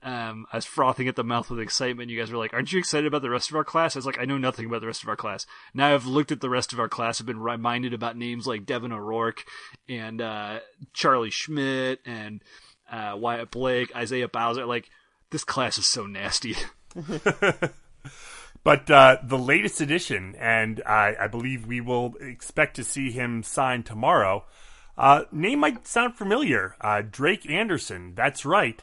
Um, 0.03 0.45
I 0.53 0.59
was 0.59 0.67
frothing 0.67 1.09
at 1.09 1.17
the 1.17 1.25
mouth 1.25 1.49
with 1.49 1.61
excitement. 1.61 2.11
You 2.11 2.19
guys 2.19 2.31
were 2.31 2.37
like, 2.37 2.53
"Aren't 2.53 2.73
you 2.73 2.79
excited 2.79 3.07
about 3.07 3.23
the 3.23 3.31
rest 3.31 3.49
of 3.49 3.57
our 3.57 3.65
class?" 3.65 3.97
I 3.97 3.99
was 3.99 4.07
like, 4.07 4.19
"I 4.21 4.27
know 4.27 4.37
nothing 4.37 4.67
about 4.67 4.83
the 4.83 4.87
rest 4.87 5.03
of 5.03 5.09
our 5.09 5.17
class." 5.17 5.47
Now 5.73 5.95
I've 5.95 6.05
looked 6.05 6.31
at 6.31 6.43
the 6.43 6.51
rest 6.51 6.75
of 6.75 6.81
our 6.81 6.91
class. 6.91 7.21
I've 7.21 7.27
been 7.27 7.41
reminded 7.41 7.95
about 7.95 8.17
names 8.17 8.47
like 8.47 8.67
Devin 8.67 8.93
O'Rourke 8.93 9.45
and 9.89 10.21
uh, 10.21 10.61
Charlie 10.93 11.31
Schmidt 11.31 12.01
and 12.05 12.43
uh, 12.91 13.15
Wyatt 13.17 13.51
Blake, 13.51 13.97
Isaiah 13.97 14.29
Bowser. 14.29 14.67
Like 14.67 14.91
this 15.31 15.45
class 15.45 15.79
is 15.79 15.87
so 15.87 16.05
nasty. 16.05 16.55
But 18.65 18.91
uh, 18.91 19.19
the 19.23 19.39
latest 19.39 19.83
edition, 19.83 20.35
and 20.39 20.83
I, 20.87 21.15
I, 21.21 21.29
believe 21.29 21.67
we 21.67 21.83
will 21.83 22.15
expect 22.19 22.77
to 22.77 22.85
see 22.85 23.11
him 23.11 23.43
sign 23.43 23.83
tomorrow. 23.83 24.47
Uh, 24.97 25.25
name 25.33 25.61
might 25.61 25.87
sound 25.87 26.15
familiar. 26.17 26.77
Uh, 26.81 27.03
Drake 27.09 27.49
Anderson. 27.49 28.15
That's 28.15 28.45
right, 28.45 28.83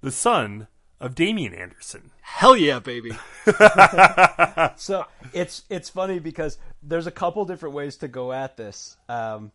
the 0.00 0.10
son 0.10 0.68
of 1.00 1.14
Damien 1.14 1.54
Anderson. 1.54 2.10
Hell 2.20 2.56
yeah, 2.56 2.78
baby! 2.78 3.10
so 4.76 5.06
it's 5.32 5.64
it's 5.68 5.88
funny 5.88 6.18
because 6.18 6.58
there's 6.82 7.06
a 7.06 7.12
couple 7.12 7.44
different 7.44 7.74
ways 7.74 7.96
to 7.96 8.08
go 8.08 8.32
at 8.32 8.56
this. 8.56 8.96
Um, 9.08 9.50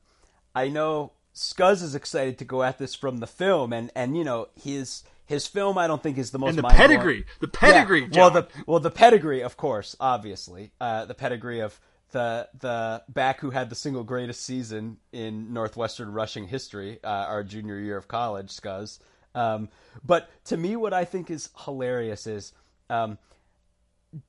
I 0.53 0.67
know 0.67 1.13
Scuzz 1.33 1.81
is 1.81 1.95
excited 1.95 2.37
to 2.39 2.45
go 2.45 2.63
at 2.63 2.77
this 2.77 2.95
from 2.95 3.17
the 3.17 3.27
film, 3.27 3.71
and 3.71 3.91
and 3.95 4.17
you 4.17 4.23
know 4.23 4.49
his 4.61 5.03
his 5.25 5.47
film, 5.47 5.77
I 5.77 5.87
don't 5.87 6.01
think, 6.03 6.17
is 6.17 6.31
the 6.31 6.39
most. 6.39 6.49
And 6.49 6.59
the 6.59 6.63
pedigree, 6.63 7.25
the 7.39 7.47
pedigree. 7.47 8.07
Yeah. 8.11 8.19
Well, 8.19 8.31
the 8.31 8.47
well, 8.65 8.79
the 8.79 8.91
pedigree, 8.91 9.41
of 9.41 9.57
course, 9.57 9.95
obviously, 9.99 10.71
uh, 10.79 11.05
the 11.05 11.15
pedigree 11.15 11.59
of 11.59 11.79
the 12.11 12.47
the 12.59 13.03
back 13.09 13.39
who 13.39 13.49
had 13.49 13.69
the 13.69 13.75
single 13.75 14.03
greatest 14.03 14.43
season 14.43 14.97
in 15.11 15.53
Northwestern 15.53 16.11
rushing 16.11 16.47
history, 16.47 16.99
uh, 17.03 17.07
our 17.07 17.43
junior 17.43 17.79
year 17.79 17.97
of 17.97 18.07
college, 18.07 18.49
Scuzz. 18.49 18.99
Um, 19.33 19.69
but 20.03 20.29
to 20.45 20.57
me, 20.57 20.75
what 20.75 20.93
I 20.93 21.05
think 21.05 21.29
is 21.29 21.49
hilarious 21.65 22.25
is 22.25 22.53
um, 22.89 23.17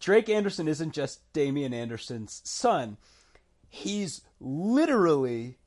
Drake 0.00 0.28
Anderson 0.28 0.66
isn't 0.66 0.92
just 0.92 1.20
Damien 1.32 1.72
Anderson's 1.72 2.40
son; 2.44 2.96
he's 3.68 4.22
literally 4.40 5.58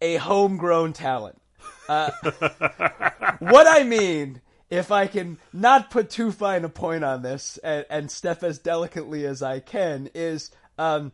a 0.00 0.16
homegrown 0.16 0.92
talent. 0.92 1.40
Uh, 1.88 2.10
what 3.38 3.66
I 3.66 3.84
mean 3.84 4.40
if 4.68 4.90
I 4.90 5.06
can 5.06 5.36
not 5.52 5.90
put 5.90 6.08
too 6.08 6.32
fine 6.32 6.64
a 6.64 6.68
point 6.70 7.04
on 7.04 7.20
this 7.20 7.58
and, 7.58 7.84
and 7.90 8.10
step 8.10 8.42
as 8.42 8.58
delicately 8.58 9.26
as 9.26 9.42
I 9.42 9.60
can, 9.60 10.08
is 10.14 10.50
Um, 10.78 11.12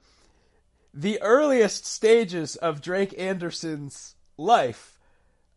the 0.92 1.21
earliest 1.23 1.87
stages 1.87 2.57
of 2.57 2.80
Drake 2.80 3.14
Anderson's 3.18 4.14
life 4.37 4.99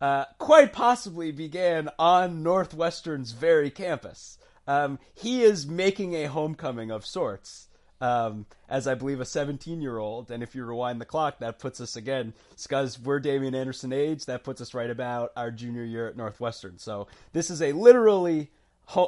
uh, 0.00 0.24
quite 0.38 0.72
possibly 0.72 1.30
began 1.30 1.88
on 1.98 2.42
Northwestern's 2.42 3.32
very 3.32 3.70
campus. 3.70 4.38
Um, 4.66 4.98
he 5.14 5.42
is 5.42 5.66
making 5.66 6.14
a 6.14 6.24
homecoming 6.24 6.90
of 6.90 7.06
sorts. 7.06 7.68
Um, 8.00 8.46
as 8.68 8.88
I 8.88 8.96
believe 8.96 9.20
a 9.20 9.24
17 9.24 9.80
year 9.80 9.96
old. 9.96 10.32
And 10.32 10.42
if 10.42 10.56
you 10.56 10.64
rewind 10.64 11.00
the 11.00 11.04
clock, 11.04 11.38
that 11.38 11.60
puts 11.60 11.80
us 11.80 11.94
again, 11.94 12.34
because 12.60 12.98
we're 12.98 13.20
Damien 13.20 13.54
Anderson 13.54 13.92
age, 13.92 14.24
that 14.24 14.42
puts 14.42 14.60
us 14.60 14.74
right 14.74 14.90
about 14.90 15.30
our 15.36 15.52
junior 15.52 15.84
year 15.84 16.08
at 16.08 16.16
Northwestern. 16.16 16.80
So 16.80 17.06
this 17.32 17.48
is 17.48 17.62
a 17.62 17.70
literally 17.70 18.50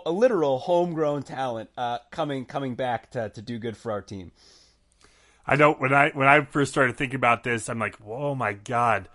a 0.04 0.12
literal 0.12 0.60
homegrown 0.60 1.24
talent 1.24 1.70
uh, 1.76 1.98
coming 2.12 2.44
coming 2.46 2.76
back 2.76 3.10
to, 3.10 3.30
to 3.30 3.42
do 3.42 3.58
good 3.58 3.76
for 3.76 3.90
our 3.90 4.00
team. 4.00 4.30
I 5.46 5.56
know 5.56 5.74
when 5.74 5.92
I 5.92 6.10
when 6.10 6.28
I 6.28 6.44
first 6.44 6.72
started 6.72 6.96
thinking 6.96 7.16
about 7.16 7.44
this, 7.44 7.68
I'm 7.68 7.78
like, 7.78 7.96
oh 8.06 8.34
my 8.34 8.52
god, 8.52 9.08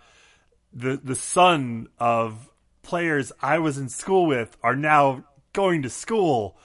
the 0.72 0.96
the 1.02 1.16
son 1.16 1.88
of 1.98 2.50
players 2.82 3.32
I 3.42 3.58
was 3.58 3.78
in 3.78 3.88
school 3.88 4.26
with 4.26 4.56
are 4.62 4.76
now 4.76 5.24
going 5.52 5.82
to 5.82 5.90
school. 5.90 6.58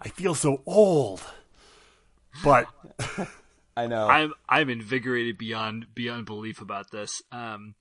I 0.00 0.08
feel 0.08 0.34
so 0.34 0.62
old. 0.66 1.22
But 2.44 2.66
I 3.76 3.86
know 3.86 4.06
I'm 4.06 4.34
I'm 4.48 4.70
invigorated 4.70 5.38
beyond 5.38 5.86
beyond 5.94 6.26
belief 6.26 6.60
about 6.60 6.90
this. 6.90 7.22
Um, 7.32 7.74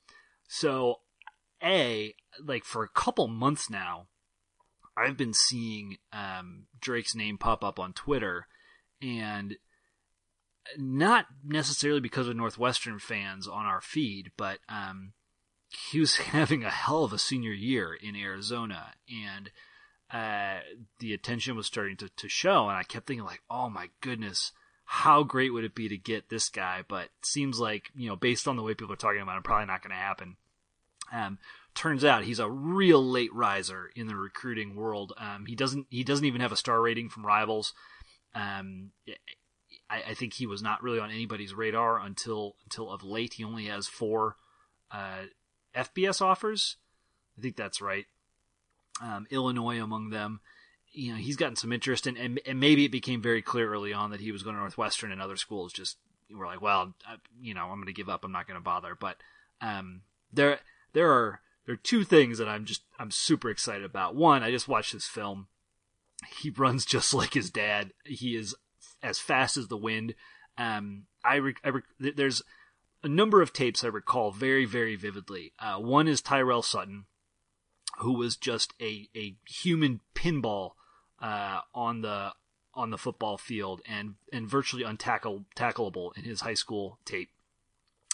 so 0.47 1.01
a 1.63 2.15
like 2.43 2.63
for 2.63 2.83
a 2.83 2.89
couple 2.89 3.27
months 3.27 3.69
now, 3.69 4.07
I've 4.95 5.17
been 5.17 5.33
seeing 5.33 5.97
um, 6.11 6.65
Drake's 6.79 7.15
name 7.15 7.37
pop 7.37 7.63
up 7.63 7.79
on 7.79 7.93
Twitter, 7.93 8.47
and 9.01 9.55
not 10.77 11.27
necessarily 11.43 11.99
because 11.99 12.27
of 12.27 12.35
Northwestern 12.35 12.99
fans 12.99 13.47
on 13.47 13.65
our 13.65 13.81
feed, 13.81 14.31
but 14.37 14.59
um, 14.67 15.13
he 15.69 15.99
was 15.99 16.17
having 16.17 16.63
a 16.63 16.69
hell 16.69 17.03
of 17.03 17.13
a 17.13 17.19
senior 17.19 17.53
year 17.53 17.93
in 17.93 18.15
Arizona, 18.15 18.93
and 19.09 19.51
uh, 20.11 20.61
the 20.99 21.13
attention 21.13 21.55
was 21.55 21.67
starting 21.67 21.97
to, 21.97 22.09
to 22.09 22.29
show, 22.29 22.67
and 22.69 22.77
I 22.77 22.83
kept 22.83 23.07
thinking 23.07 23.25
like, 23.25 23.41
oh 23.49 23.69
my 23.69 23.89
goodness, 24.01 24.51
how 24.85 25.23
great 25.23 25.51
would 25.51 25.65
it 25.65 25.75
be 25.75 25.89
to 25.89 25.97
get 25.97 26.29
this 26.29 26.49
guy? 26.49 26.83
But 26.87 27.09
seems 27.21 27.59
like 27.59 27.89
you 27.95 28.07
know, 28.07 28.15
based 28.15 28.47
on 28.47 28.55
the 28.55 28.63
way 28.63 28.73
people 28.73 28.93
are 28.93 28.97
talking 28.97 29.21
about 29.21 29.37
it, 29.37 29.43
probably 29.43 29.67
not 29.67 29.81
going 29.81 29.91
to 29.91 29.95
happen. 29.95 30.37
Um, 31.11 31.39
turns 31.75 32.03
out 32.03 32.23
he's 32.23 32.39
a 32.39 32.49
real 32.49 33.03
late 33.03 33.33
riser 33.33 33.91
in 33.95 34.07
the 34.07 34.15
recruiting 34.15 34.75
world. 34.75 35.13
Um, 35.17 35.45
he 35.45 35.55
doesn't 35.55 35.87
he 35.89 36.03
doesn't 36.03 36.25
even 36.25 36.41
have 36.41 36.51
a 36.51 36.57
star 36.57 36.81
rating 36.81 37.09
from 37.09 37.25
rivals. 37.25 37.73
Um, 38.33 38.91
I, 39.89 40.03
I, 40.09 40.13
think 40.13 40.33
he 40.33 40.45
was 40.45 40.61
not 40.61 40.83
really 40.83 40.99
on 40.99 41.11
anybody's 41.11 41.53
radar 41.53 41.99
until 41.99 42.55
until 42.65 42.91
of 42.91 43.03
late. 43.03 43.33
He 43.33 43.43
only 43.43 43.65
has 43.65 43.87
four 43.87 44.35
uh, 44.91 45.23
FBS 45.75 46.21
offers. 46.21 46.77
I 47.37 47.41
think 47.41 47.55
that's 47.55 47.81
right 47.81 48.05
um, 49.01 49.27
Illinois 49.29 49.81
among 49.81 50.09
them. 50.09 50.41
You 50.91 51.11
know, 51.11 51.17
he's 51.17 51.35
gotten 51.35 51.55
some 51.55 51.71
interest, 51.71 52.07
and, 52.07 52.17
and, 52.17 52.39
and 52.45 52.59
maybe 52.59 52.85
it 52.85 52.91
became 52.91 53.21
very 53.21 53.41
clear 53.41 53.71
early 53.71 53.93
on 53.93 54.11
that 54.11 54.21
he 54.21 54.31
was 54.31 54.43
going 54.43 54.55
to 54.55 54.61
Northwestern, 54.61 55.11
and 55.11 55.21
other 55.21 55.37
schools 55.37 55.73
just 55.73 55.97
were 56.31 56.45
like, 56.45 56.61
well, 56.61 56.93
I, 57.07 57.15
you 57.39 57.53
know, 57.53 57.65
I'm 57.65 57.77
going 57.77 57.87
to 57.87 57.93
give 57.93 58.09
up. 58.09 58.23
I'm 58.23 58.31
not 58.31 58.47
going 58.47 58.59
to 58.59 58.63
bother. 58.63 58.95
But 58.99 59.17
um, 59.61 60.01
there 60.31 60.59
there 60.93 61.11
are 61.11 61.41
there 61.65 61.73
are 61.73 61.77
two 61.77 62.03
things 62.03 62.37
that 62.39 62.47
I'm 62.47 62.65
just 62.65 62.83
I'm 62.97 63.11
super 63.11 63.49
excited 63.49 63.83
about. 63.83 64.15
One, 64.15 64.43
I 64.43 64.51
just 64.51 64.67
watched 64.67 64.93
this 64.93 65.05
film. 65.05 65.47
He 66.39 66.49
runs 66.49 66.85
just 66.85 67.13
like 67.13 67.33
his 67.33 67.51
dad. 67.51 67.93
He 68.03 68.35
is 68.35 68.55
as 69.01 69.19
fast 69.19 69.57
as 69.57 69.67
the 69.67 69.77
wind. 69.77 70.15
Um, 70.57 71.03
I, 71.23 71.35
re- 71.35 71.55
I 71.63 71.69
re- 71.69 72.11
there's 72.15 72.41
a 73.03 73.07
number 73.07 73.41
of 73.41 73.53
tapes 73.53 73.83
I 73.83 73.87
recall 73.87 74.31
very 74.31 74.65
very 74.65 74.95
vividly. 74.95 75.53
Uh, 75.59 75.77
one 75.77 76.07
is 76.07 76.21
Tyrell 76.21 76.63
Sutton 76.63 77.05
who 77.99 78.13
was 78.13 78.37
just 78.37 78.73
a, 78.81 79.09
a 79.15 79.35
human 79.47 80.01
pinball 80.15 80.71
uh, 81.19 81.61
on 81.73 82.01
the 82.01 82.31
on 82.73 82.91
the 82.91 82.97
football 82.97 83.37
field 83.37 83.81
and 83.87 84.15
and 84.31 84.47
virtually 84.47 84.83
untackleable 84.83 86.15
in 86.15 86.23
his 86.23 86.41
high 86.41 86.53
school 86.53 86.99
tape. 87.05 87.29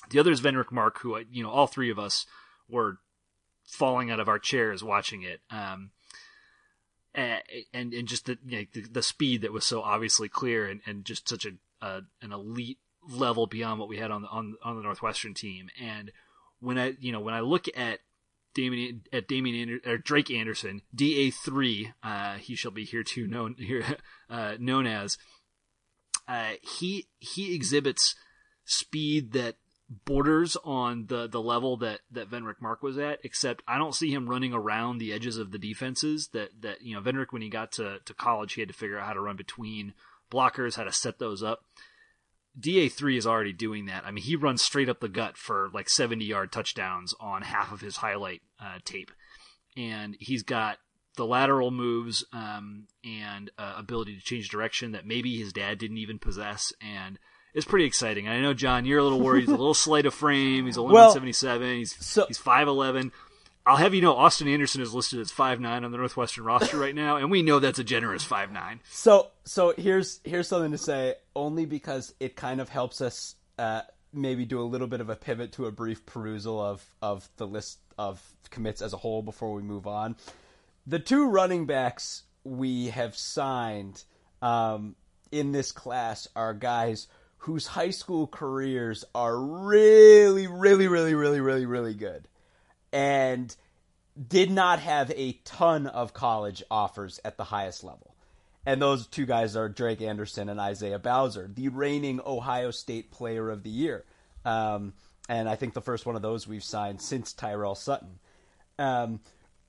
The 0.10 0.20
other 0.20 0.32
is 0.32 0.42
Venric 0.42 0.72
Mark, 0.72 1.00
who 1.00 1.20
you 1.30 1.44
know 1.44 1.50
all 1.50 1.68
three 1.68 1.90
of 1.90 2.00
us 2.00 2.26
were 2.70 3.00
falling 3.66 4.10
out 4.10 4.20
of 4.20 4.30
our 4.30 4.40
chairs 4.40 4.84
watching 4.84 5.22
it. 5.22 5.42
Um, 5.50 5.92
and, 7.16 7.94
and 7.94 8.08
just 8.08 8.26
the, 8.26 8.38
you 8.46 8.60
know, 8.60 8.66
the, 8.74 8.82
the 8.82 9.04
speed 9.04 9.42
that 9.42 9.54
was 9.54 9.66
so 9.66 9.82
obviously 9.82 10.30
clear 10.30 10.66
and, 10.68 10.82
and 10.86 11.06
just 11.06 11.30
such 11.30 11.46
a 11.46 11.52
uh, 11.82 12.02
an 12.22 12.32
elite 12.32 12.80
level 13.10 13.46
beyond 13.46 13.80
what 13.80 13.90
we 13.90 13.98
had 13.98 14.12
on 14.12 14.22
the 14.22 14.28
on 14.30 14.56
on 14.64 14.78
the 14.78 14.84
Northwestern 14.84 15.34
team. 15.34 15.70
And 15.82 16.12
when 16.60 16.78
I 16.78 16.96
you 17.00 17.12
know 17.12 17.20
when 17.20 17.34
I 17.34 17.42
look 17.42 17.68
at 17.76 18.00
Damien 18.54 19.02
at 19.12 19.28
Damien 19.28 19.56
Ander, 19.56 19.92
or 19.92 19.98
Drake 19.98 20.32
Anderson, 20.32 20.82
DA 20.94 21.32
three. 21.32 21.92
Uh, 22.04 22.36
he 22.36 22.56
shall 22.56 22.72
be 22.72 22.86
here 22.86 23.04
too 23.04 23.28
known 23.28 23.56
here 23.60 23.84
uh, 24.30 24.56
known 24.60 24.88
as. 24.88 25.18
Uh, 26.28 26.54
he 26.62 27.08
he 27.20 27.54
exhibits 27.54 28.16
speed 28.64 29.34
that 29.34 29.56
borders 30.06 30.58
on 30.64 31.06
the 31.08 31.28
the 31.28 31.42
level 31.42 31.78
that 31.78 32.02
that 32.12 32.30
Venric 32.30 32.62
Mark 32.62 32.84
was 32.84 32.98
at. 32.98 33.20
Except 33.24 33.64
I 33.68 33.78
don't 33.78 33.96
see 33.96 34.12
him 34.12 34.30
running 34.30 34.54
around 34.54 34.98
the 34.98 35.14
edges 35.14 35.38
of 35.38 35.52
the 35.52 35.60
defenses 35.60 36.30
that 36.34 36.62
that 36.62 36.82
you 36.82 36.96
know 36.96 37.02
Venric 37.02 37.32
when 37.32 37.42
he 37.42 37.50
got 37.50 37.72
to 37.74 38.00
to 38.06 38.14
college 38.14 38.54
he 38.54 38.62
had 38.62 38.70
to 38.70 38.76
figure 38.76 39.00
out 39.00 39.08
how 39.08 39.14
to 39.14 39.22
run 39.22 39.36
between 39.36 39.94
blockers, 40.32 40.76
how 40.76 40.84
to 40.84 40.92
set 40.92 41.20
those 41.20 41.44
up. 41.44 41.64
DA3 42.60 43.18
is 43.18 43.26
already 43.26 43.54
doing 43.54 43.86
that. 43.88 44.06
I 44.06 44.12
mean, 44.12 44.24
he 44.24 44.36
runs 44.36 44.62
straight 44.62 44.90
up 44.90 45.00
the 45.00 45.10
gut 45.10 45.38
for 45.38 45.70
like 45.74 45.90
70 45.90 46.24
yard 46.24 46.52
touchdowns 46.52 47.16
on 47.20 47.42
half 47.42 47.72
of 47.72 47.82
his 47.82 47.98
highlight 47.98 48.42
uh, 48.60 48.78
tape. 48.86 49.12
And 49.76 50.16
he's 50.20 50.44
got 50.44 50.78
the 51.16 51.26
lateral 51.26 51.72
moves 51.72 52.24
um, 52.32 52.88
and 53.04 53.52
uh, 53.58 53.76
ability 53.78 54.16
to 54.16 54.22
change 54.22 54.50
direction 54.50 54.92
that 54.92 55.06
maybe 55.06 55.38
his 55.38 55.54
dad 55.54 55.80
didn't 55.80 55.98
even 55.98 56.20
possess. 56.20 56.74
And 56.80 57.18
it's 57.54 57.66
pretty 57.66 57.86
exciting. 57.86 58.28
I 58.28 58.42
know, 58.42 58.54
John, 58.54 58.86
you're 58.86 59.00
a 59.00 59.04
little 59.04 59.22
worried. 59.22 59.42
He's 59.42 59.50
a 59.50 59.52
little 59.52 59.74
slight 59.74 60.06
of 60.06 60.14
frame. 60.14 60.66
He's 60.66 60.78
only 60.78 60.94
well, 60.94 61.10
177. 61.10 61.78
He's, 61.78 62.06
so, 62.06 62.26
he's 62.28 62.40
5'11. 62.40 63.12
I'll 63.66 63.78
have 63.78 63.94
you 63.94 64.02
know, 64.02 64.14
Austin 64.14 64.48
Anderson 64.48 64.82
is 64.82 64.94
listed 64.94 65.20
as 65.20 65.32
five 65.32 65.62
nine 65.62 65.86
on 65.86 65.92
the 65.92 65.98
Northwestern 65.98 66.44
roster 66.44 66.78
right 66.78 66.94
now, 66.94 67.16
and 67.16 67.32
we 67.32 67.42
know 67.42 67.60
that's 67.60 67.80
a 67.80 67.84
generous 67.84 68.24
five 68.24 68.52
nine. 68.52 68.82
So, 68.92 69.32
so 69.46 69.74
here's 69.78 70.20
here's 70.26 70.50
something 70.50 70.72
to 70.72 70.78
say, 70.78 71.16
only 71.34 71.66
because 71.66 72.14
it 72.20 72.36
kind 72.36 72.60
of 72.60 72.68
helps 72.68 73.00
us 73.00 73.36
uh, 73.58 73.84
maybe 74.12 74.46
do 74.46 74.60
a 74.60 74.64
little 74.64 74.88
bit 74.88 75.00
of 75.00 75.10
a 75.10 75.16
pivot 75.16 75.54
to 75.54 75.66
a 75.68 75.72
brief 75.72 76.06
perusal 76.06 76.60
of 76.60 76.86
of 77.02 77.30
the 77.38 77.48
list 77.48 77.80
of 77.98 78.22
commits 78.50 78.82
as 78.82 78.92
a 78.92 78.98
whole 78.98 79.22
before 79.22 79.54
we 79.54 79.62
move 79.62 79.88
on. 79.88 80.18
The 80.86 81.00
two 81.00 81.30
running 81.30 81.66
backs 81.66 82.24
we 82.44 82.88
have 82.88 83.16
signed 83.16 84.04
um, 84.42 84.96
in 85.32 85.54
this 85.54 85.72
class 85.72 86.28
are 86.36 86.54
guys 86.54 87.08
whose 87.44 87.68
high 87.68 87.90
school 87.90 88.26
careers 88.26 89.04
are 89.14 89.38
really, 89.38 90.48
really, 90.48 90.88
really, 90.88 91.14
really, 91.14 91.42
really, 91.42 91.66
really 91.66 91.94
good 91.94 92.26
and 92.94 93.54
did 94.30 94.50
not 94.50 94.80
have 94.80 95.12
a 95.12 95.34
ton 95.44 95.86
of 95.88 96.14
college 96.14 96.64
offers 96.72 97.20
at 97.26 97.36
the 97.36 97.44
highest 97.44 97.84
level. 97.84 98.16
And 98.66 98.82
those 98.82 99.08
two 99.08 99.26
guys 99.26 99.58
are 99.58 99.68
Drake 99.68 100.02
Anderson 100.02 100.48
and 100.48 100.58
Isaiah 100.58 101.00
Bowser, 101.00 101.52
the 101.54 101.68
reigning 101.68 102.22
Ohio 102.26 102.72
State 102.72 103.12
Player 103.12 103.50
of 103.50 103.64
the 103.64 103.70
Year. 103.70 104.06
Um, 104.46 104.94
and 105.28 105.50
I 105.50 105.56
think 105.56 105.74
the 105.74 105.82
first 105.82 106.06
one 106.06 106.16
of 106.16 106.22
those 106.22 106.48
we've 106.48 106.64
signed 106.64 107.02
since 107.02 107.34
Tyrell 107.34 107.76
Sutton, 107.76 108.20
um, 108.80 109.20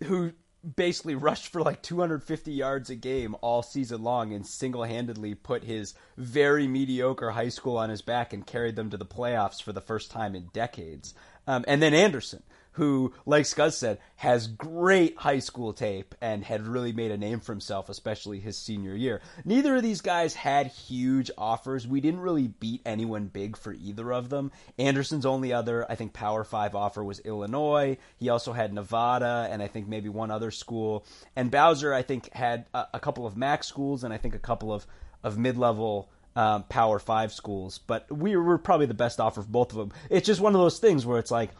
who 0.04 0.30
basically 0.76 1.14
rushed 1.14 1.48
for 1.48 1.62
like 1.62 1.82
250 1.82 2.52
yards 2.52 2.90
a 2.90 2.94
game 2.94 3.36
all 3.40 3.62
season 3.62 4.02
long 4.02 4.32
and 4.32 4.46
single-handedly 4.46 5.34
put 5.34 5.64
his 5.64 5.94
very 6.16 6.66
mediocre 6.66 7.30
high 7.30 7.48
school 7.48 7.76
on 7.76 7.90
his 7.90 8.02
back 8.02 8.32
and 8.32 8.46
carried 8.46 8.76
them 8.76 8.90
to 8.90 8.96
the 8.96 9.04
playoffs 9.04 9.62
for 9.62 9.72
the 9.72 9.80
first 9.80 10.10
time 10.10 10.34
in 10.34 10.48
decades. 10.52 11.14
Um, 11.46 11.64
and 11.68 11.82
then 11.82 11.92
Anderson, 11.92 12.42
who, 12.74 13.12
like 13.24 13.44
Scuzz 13.44 13.74
said, 13.74 13.98
has 14.16 14.48
great 14.48 15.16
high 15.16 15.38
school 15.38 15.72
tape 15.72 16.14
and 16.20 16.44
had 16.44 16.66
really 16.66 16.92
made 16.92 17.12
a 17.12 17.16
name 17.16 17.38
for 17.38 17.52
himself, 17.52 17.88
especially 17.88 18.40
his 18.40 18.58
senior 18.58 18.94
year. 18.94 19.20
Neither 19.44 19.76
of 19.76 19.82
these 19.82 20.00
guys 20.00 20.34
had 20.34 20.66
huge 20.66 21.30
offers. 21.38 21.86
We 21.86 22.00
didn't 22.00 22.20
really 22.20 22.48
beat 22.48 22.82
anyone 22.84 23.26
big 23.26 23.56
for 23.56 23.72
either 23.72 24.12
of 24.12 24.28
them. 24.28 24.50
Anderson's 24.76 25.24
only 25.24 25.52
other, 25.52 25.88
I 25.88 25.94
think, 25.94 26.14
Power 26.14 26.42
Five 26.42 26.74
offer 26.74 27.04
was 27.04 27.20
Illinois. 27.20 27.96
He 28.16 28.28
also 28.28 28.52
had 28.52 28.72
Nevada 28.74 29.48
and 29.50 29.62
I 29.62 29.68
think 29.68 29.86
maybe 29.86 30.08
one 30.08 30.32
other 30.32 30.50
school. 30.50 31.06
And 31.36 31.52
Bowser, 31.52 31.94
I 31.94 32.02
think, 32.02 32.32
had 32.32 32.66
a, 32.74 32.86
a 32.94 33.00
couple 33.00 33.24
of 33.24 33.36
MAC 33.36 33.62
schools 33.62 34.02
and 34.02 34.12
I 34.12 34.18
think 34.18 34.34
a 34.34 34.40
couple 34.40 34.72
of, 34.72 34.84
of 35.22 35.38
mid 35.38 35.56
level. 35.56 36.10
Um, 36.36 36.64
Power 36.64 36.98
Five 36.98 37.32
schools, 37.32 37.78
but 37.78 38.10
we 38.10 38.34
were 38.34 38.58
probably 38.58 38.86
the 38.86 38.92
best 38.92 39.20
offer 39.20 39.40
for 39.40 39.48
both 39.48 39.70
of 39.70 39.78
them. 39.78 39.92
It's 40.10 40.26
just 40.26 40.40
one 40.40 40.52
of 40.52 40.60
those 40.60 40.80
things 40.80 41.06
where 41.06 41.20
it's 41.20 41.30
like 41.30 41.50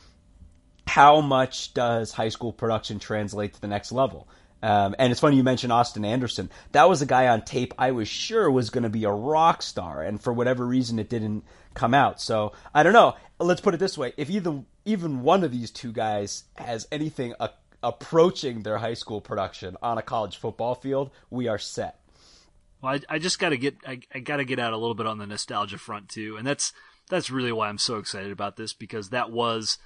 how 0.95 1.21
much 1.21 1.75
does 1.75 2.13
high 2.13 2.29
school 2.29 2.53
production 2.53 3.01
translate 3.01 3.53
to 3.53 3.61
the 3.61 3.67
next 3.67 3.91
level? 3.91 4.29
Um, 4.63 4.95
and 4.97 5.11
it's 5.11 5.21
funny 5.21 5.37
you 5.37 5.43
mentioned 5.43 5.73
Austin 5.73 6.05
Anderson. 6.05 6.51
That 6.71 6.89
was 6.89 7.03
a 7.03 7.07
guy 7.07 7.27
on 7.27 7.43
tape 7.43 7.75
I 7.77 7.91
was 7.91 8.07
sure 8.07 8.49
was 8.49 8.71
going 8.71 8.85
to 8.85 8.89
be 8.89 9.03
a 9.03 9.11
rock 9.11 9.61
star, 9.61 10.05
and 10.05 10.23
for 10.23 10.33
whatever 10.33 10.65
reason, 10.65 11.01
it 11.01 11.09
didn't 11.09 11.43
come 11.75 11.95
out. 11.95 12.21
So 12.21 12.53
I 12.73 12.85
don't 12.85 12.93
know. 12.93 13.17
Let's 13.41 13.61
put 13.61 13.75
it 13.75 13.79
this 13.79 13.99
way: 13.99 14.13
if 14.17 14.31
either 14.31 14.63
even 14.85 15.23
one 15.23 15.43
of 15.43 15.51
these 15.51 15.73
two 15.73 15.91
guys 15.91 16.45
has 16.59 16.87
anything 16.93 17.35
a, 17.41 17.51
approaching 17.83 18.63
their 18.63 18.79
high 18.79 18.95
school 18.95 19.21
production 19.21 19.77
on 19.83 19.99
a 19.99 20.03
college 20.03 20.37
football 20.37 20.77
field, 20.77 21.11
we 21.29 21.49
are 21.49 21.59
set. 21.59 21.99
Well, 22.81 22.95
I, 22.95 23.17
I 23.17 23.19
just 23.19 23.41
got 23.41 23.49
to 23.49 23.57
get 23.57 23.79
I, 23.85 23.99
I 24.15 24.21
got 24.21 24.37
to 24.37 24.45
get 24.45 24.61
out 24.61 24.73
a 24.73 24.79
little 24.79 24.95
bit 24.95 25.09
on 25.09 25.19
the 25.19 25.27
nostalgia 25.27 25.77
front 25.77 26.09
too, 26.09 26.37
and 26.37 26.47
that's 26.47 26.73
that's 27.11 27.33
really 27.33 27.51
why 27.51 27.69
I'm 27.69 27.79
so 27.79 27.97
excited 27.97 28.31
about 28.31 28.55
this 28.55 28.73
because 28.73 29.11
that 29.11 29.33
was, 29.33 29.77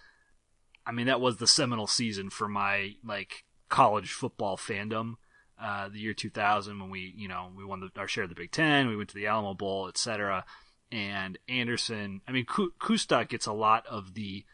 I 0.88 0.92
mean, 0.92 1.06
that 1.06 1.20
was 1.20 1.36
the 1.36 1.46
seminal 1.46 1.86
season 1.86 2.30
for 2.30 2.48
my 2.48 2.94
like 3.04 3.44
college 3.68 4.10
football 4.10 4.56
fandom. 4.56 5.14
Uh, 5.60 5.88
the 5.88 5.98
year 5.98 6.14
2000 6.14 6.78
when 6.80 6.88
we, 6.88 7.12
you 7.16 7.28
know, 7.28 7.50
we 7.54 7.64
won 7.64 7.80
the, 7.80 7.90
our 8.00 8.08
share 8.08 8.24
of 8.24 8.30
the 8.30 8.36
Big 8.36 8.52
Ten, 8.52 8.88
we 8.88 8.96
went 8.96 9.10
to 9.10 9.14
the 9.14 9.26
Alamo 9.26 9.54
Bowl, 9.54 9.88
etc. 9.88 10.44
And 10.90 11.36
Anderson, 11.48 12.22
I 12.26 12.32
mean, 12.32 12.46
Kustok 12.46 13.28
gets 13.28 13.46
a 13.46 13.52
lot 13.52 13.84
of 13.86 14.14
the, 14.14 14.44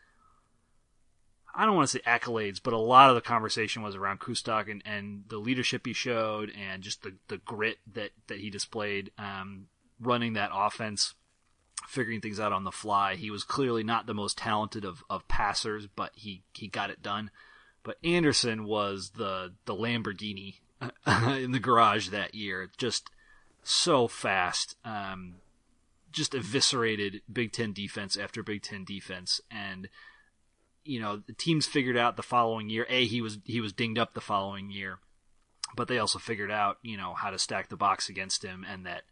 I 1.54 1.66
don't 1.66 1.76
want 1.76 1.88
to 1.88 1.98
say 1.98 2.02
accolades, 2.04 2.58
but 2.60 2.72
a 2.72 2.78
lot 2.78 3.10
of 3.10 3.14
the 3.14 3.20
conversation 3.20 3.82
was 3.82 3.94
around 3.94 4.18
Kustok 4.18 4.68
and, 4.68 4.82
and 4.84 5.24
the 5.28 5.36
leadership 5.38 5.86
he 5.86 5.92
showed 5.92 6.50
and 6.50 6.82
just 6.82 7.02
the, 7.02 7.14
the 7.28 7.36
grit 7.36 7.78
that, 7.92 8.10
that 8.26 8.40
he 8.40 8.50
displayed, 8.50 9.12
um, 9.18 9.66
running 10.00 10.32
that 10.32 10.50
offense, 10.52 11.14
figuring 11.86 12.20
things 12.20 12.40
out 12.40 12.52
on 12.52 12.64
the 12.64 12.72
fly. 12.72 13.14
He 13.14 13.30
was 13.30 13.44
clearly 13.44 13.82
not 13.82 14.06
the 14.06 14.14
most 14.14 14.38
talented 14.38 14.84
of, 14.84 15.04
of 15.08 15.28
passers, 15.28 15.86
but 15.86 16.12
he, 16.14 16.42
he 16.52 16.68
got 16.68 16.90
it 16.90 17.02
done. 17.02 17.30
But 17.82 17.98
Anderson 18.02 18.64
was 18.64 19.10
the 19.10 19.52
the 19.66 19.74
Lamborghini 19.74 20.54
in 21.06 21.52
the 21.52 21.60
garage 21.60 22.08
that 22.08 22.34
year, 22.34 22.70
just 22.78 23.10
so 23.62 24.08
fast. 24.08 24.76
Um, 24.84 25.36
just 26.10 26.34
eviscerated 26.34 27.22
Big 27.30 27.52
Ten 27.52 27.72
defense 27.72 28.16
after 28.16 28.42
Big 28.42 28.62
Ten 28.62 28.84
defense, 28.84 29.40
and 29.50 29.88
you 30.84 31.00
know 31.00 31.16
the 31.16 31.32
teams 31.34 31.66
figured 31.66 31.96
out 31.96 32.16
the 32.16 32.22
following 32.22 32.70
year. 32.70 32.86
A 32.88 33.04
he 33.06 33.20
was 33.20 33.38
he 33.44 33.60
was 33.60 33.72
dinged 33.72 33.98
up 33.98 34.14
the 34.14 34.20
following 34.20 34.70
year, 34.70 34.98
but 35.76 35.88
they 35.88 35.98
also 35.98 36.18
figured 36.18 36.50
out 36.50 36.78
you 36.82 36.96
know 36.96 37.12
how 37.12 37.30
to 37.30 37.38
stack 37.38 37.68
the 37.68 37.76
box 37.76 38.08
against 38.08 38.42
him, 38.42 38.64
and 38.66 38.86
that 38.86 39.02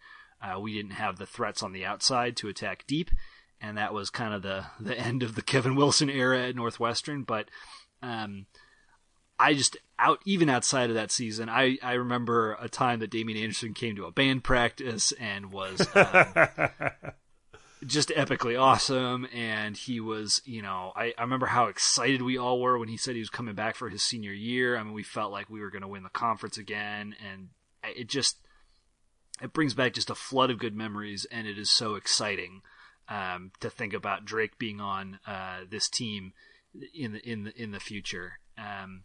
uh, 0.43 0.59
we 0.59 0.75
didn't 0.75 0.93
have 0.93 1.19
the 1.19 1.27
threats 1.27 1.63
on 1.63 1.73
the 1.73 1.85
outside 1.85 2.37
to 2.39 2.49
attack 2.49 2.85
deep, 2.87 3.11
and 3.61 3.79
that 3.79 3.95
was 3.95 4.11
kind 4.11 4.35
of 4.35 4.43
the 4.43 4.67
the 4.81 4.99
end 4.99 5.23
of 5.23 5.35
the 5.35 5.43
Kevin 5.43 5.77
Wilson 5.77 6.11
era 6.11 6.49
at 6.49 6.57
Northwestern. 6.57 7.23
But 7.23 7.49
um, 8.03 8.47
I 9.39 9.55
just 9.55 9.77
out 9.99 10.21
even 10.25 10.49
outside 10.49 10.91
of 10.91 10.97
that 10.97 11.11
season, 11.11 11.49
I 11.49 11.79
I 11.83 11.95
remember 11.95 12.57
a 12.61 12.69
time 12.69 13.01
that 13.01 13.11
Damien 13.11 13.39
Anderson 13.39 13.75
came 13.75 13.97
to 13.97 14.07
a 14.07 14.13
band 14.13 14.45
practice 14.45 15.13
and 15.13 15.53
was 15.53 15.87
um, 15.95 16.35
just 17.87 18.11
epically 18.11 18.61
awesome. 18.61 19.27
And 19.33 19.77
he 19.77 20.01
was, 20.01 20.43
you 20.45 20.63
know, 20.63 20.93
I, 20.95 21.15
I 21.19 21.23
remember 21.23 21.47
how 21.47 21.67
excited 21.67 22.23
we 22.23 22.39
all 22.39 22.61
were 22.61 22.79
when 22.79 22.89
he 22.89 22.97
said 22.97 23.15
he 23.15 23.21
was 23.21 23.31
coming 23.31 23.55
back 23.55 23.77
for 23.77 23.89
his 23.89 24.03
senior 24.03 24.33
year. 24.33 24.77
I 24.77 24.83
mean, 24.83 24.93
we 24.93 25.03
felt 25.03 25.33
like 25.33 25.51
we 25.51 25.61
were 25.61 25.71
going 25.71 25.83
to 25.83 25.89
win 25.89 26.03
the 26.03 26.11
conference 26.11 26.59
again, 26.59 27.15
and 27.25 27.49
it 27.97 28.09
just 28.09 28.39
it 29.43 29.53
brings 29.53 29.75
back 29.75 29.93
just 29.93 30.11
a 30.11 30.15
flood 30.15 30.51
of 30.51 30.59
good 30.59 30.77
memories, 30.77 31.27
and 31.31 31.47
it 31.47 31.59
is 31.59 31.71
so 31.71 31.97
exciting 31.97 32.63
um, 33.09 33.51
to 33.61 33.69
think 33.69 33.93
about 33.93 34.25
Drake 34.25 34.59
being 34.59 34.81
on 34.81 35.19
uh, 35.27 35.61
this 35.69 35.89
team 35.89 36.33
in 36.95 37.13
the 37.13 37.31
in 37.31 37.45
the 37.45 37.63
in 37.63 37.73
the 37.73 37.81
future. 37.81 38.39
Um, 38.57 39.05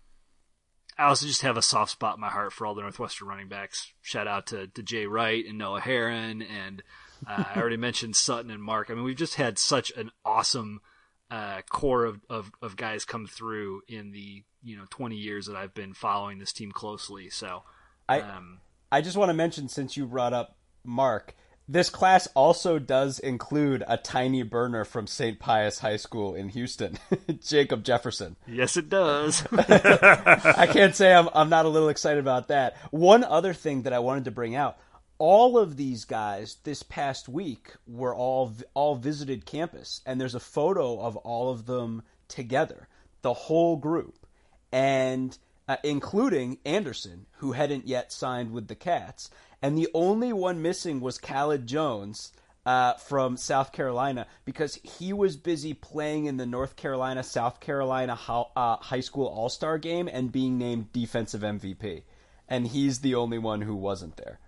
I 0.97 1.05
also 1.05 1.27
just 1.27 1.41
have 1.41 1.57
a 1.57 1.61
soft 1.61 1.91
spot 1.91 2.15
in 2.15 2.21
my 2.21 2.29
heart 2.29 2.53
for 2.53 2.65
all 2.65 2.73
the 2.73 2.81
Northwestern 2.81 3.27
running 3.27 3.47
backs. 3.47 3.91
Shout 4.01 4.27
out 4.27 4.47
to, 4.47 4.67
to 4.67 4.81
Jay 4.81 5.05
Wright 5.05 5.45
and 5.45 5.57
Noah 5.57 5.79
Herron, 5.79 6.41
and 6.41 6.81
uh, 7.27 7.43
I 7.55 7.59
already 7.59 7.77
mentioned 7.77 8.15
Sutton 8.15 8.49
and 8.49 8.63
Mark. 8.63 8.89
I 8.89 8.95
mean, 8.95 9.03
we've 9.03 9.15
just 9.15 9.35
had 9.35 9.59
such 9.59 9.91
an 9.95 10.11
awesome 10.25 10.81
uh, 11.29 11.61
core 11.69 12.05
of, 12.05 12.21
of, 12.29 12.51
of, 12.61 12.77
guys 12.77 13.05
come 13.05 13.27
through 13.27 13.81
in 13.87 14.11
the 14.11 14.43
you 14.63 14.77
know 14.77 14.85
20 14.89 15.17
years 15.17 15.47
that 15.47 15.57
I've 15.57 15.73
been 15.73 15.93
following 15.93 16.39
this 16.39 16.53
team 16.53 16.71
closely. 16.71 17.29
So, 17.29 17.63
I 18.07 18.21
um, 18.21 18.59
I 18.91 19.01
just 19.01 19.17
want 19.17 19.29
to 19.29 19.33
mention 19.33 19.67
since 19.69 19.97
you 19.97 20.05
brought 20.05 20.33
up 20.33 20.57
Mark 20.83 21.35
this 21.69 21.89
class 21.89 22.27
also 22.33 22.79
does 22.79 23.19
include 23.19 23.83
a 23.87 23.97
tiny 23.97 24.41
burner 24.41 24.85
from 24.85 25.05
St. 25.05 25.37
Pius 25.37 25.79
High 25.79 25.97
School 25.97 26.33
in 26.33 26.49
Houston, 26.49 26.97
Jacob 27.41 27.83
Jefferson. 27.83 28.37
Yes, 28.47 28.77
it 28.77 28.87
does. 28.87 29.45
I 29.51 30.67
can't 30.71 30.95
say 30.95 31.13
I'm, 31.13 31.27
I'm 31.33 31.49
not 31.49 31.65
a 31.65 31.69
little 31.69 31.89
excited 31.89 32.19
about 32.19 32.47
that. 32.47 32.77
One 32.91 33.25
other 33.25 33.53
thing 33.53 33.81
that 33.81 33.91
I 33.91 33.99
wanted 33.99 34.25
to 34.25 34.31
bring 34.31 34.55
out 34.55 34.77
all 35.17 35.57
of 35.57 35.75
these 35.75 36.05
guys 36.05 36.57
this 36.63 36.83
past 36.83 37.27
week 37.27 37.73
were 37.85 38.15
all 38.15 38.53
all 38.73 38.95
visited 38.95 39.45
campus 39.47 40.01
and 40.05 40.21
there's 40.21 40.35
a 40.35 40.39
photo 40.39 41.01
of 41.01 41.17
all 41.17 41.49
of 41.49 41.65
them 41.65 42.03
together 42.27 42.87
the 43.23 43.33
whole 43.33 43.77
group 43.77 44.27
and 44.71 45.35
uh, 45.67 45.77
including 45.83 46.57
Anderson 46.65 47.25
who 47.37 47.51
hadn't 47.53 47.87
yet 47.87 48.11
signed 48.11 48.51
with 48.51 48.67
the 48.67 48.75
Cats 48.75 49.29
and 49.61 49.77
the 49.77 49.89
only 49.93 50.31
one 50.33 50.61
missing 50.61 50.99
was 50.99 51.17
Khaled 51.17 51.67
Jones. 51.67 52.31
Uh, 52.65 52.95
from 52.95 53.37
South 53.37 53.71
Carolina 53.71 54.27
because 54.43 54.75
he 54.83 55.13
was 55.13 55.37
busy 55.37 55.73
playing 55.73 56.25
in 56.25 56.35
the 56.35 56.45
North 56.45 56.75
Carolina 56.75 57.23
South 57.23 57.61
Carolina 57.61 58.13
ho- 58.13 58.51
uh, 58.57 58.75
high 58.75 58.99
school 58.99 59.25
All 59.25 59.47
Star 59.47 59.77
game 59.77 60.09
and 60.11 60.33
being 60.33 60.57
named 60.57 60.91
defensive 60.91 61.43
MVP, 61.43 62.03
and 62.49 62.67
he's 62.67 62.99
the 62.99 63.15
only 63.15 63.37
one 63.37 63.61
who 63.61 63.73
wasn't 63.73 64.17
there. 64.17 64.39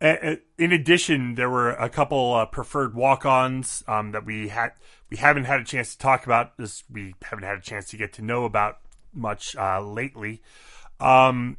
In 0.00 0.72
addition, 0.72 1.36
there 1.36 1.48
were 1.48 1.70
a 1.70 1.88
couple 1.88 2.34
uh, 2.34 2.44
preferred 2.44 2.94
walk-ons 2.94 3.82
um, 3.88 4.12
that 4.12 4.26
we 4.26 4.48
had 4.48 4.72
we 5.08 5.16
haven't 5.16 5.44
had 5.44 5.60
a 5.60 5.64
chance 5.64 5.92
to 5.92 5.98
talk 5.98 6.26
about. 6.26 6.58
This 6.58 6.84
we 6.90 7.14
haven't 7.22 7.44
had 7.44 7.58
a 7.58 7.62
chance 7.62 7.88
to 7.90 7.96
get 7.96 8.12
to 8.14 8.22
know 8.22 8.44
about 8.44 8.78
much 9.16 9.56
uh, 9.56 9.80
lately. 9.80 10.42
Um, 11.00 11.56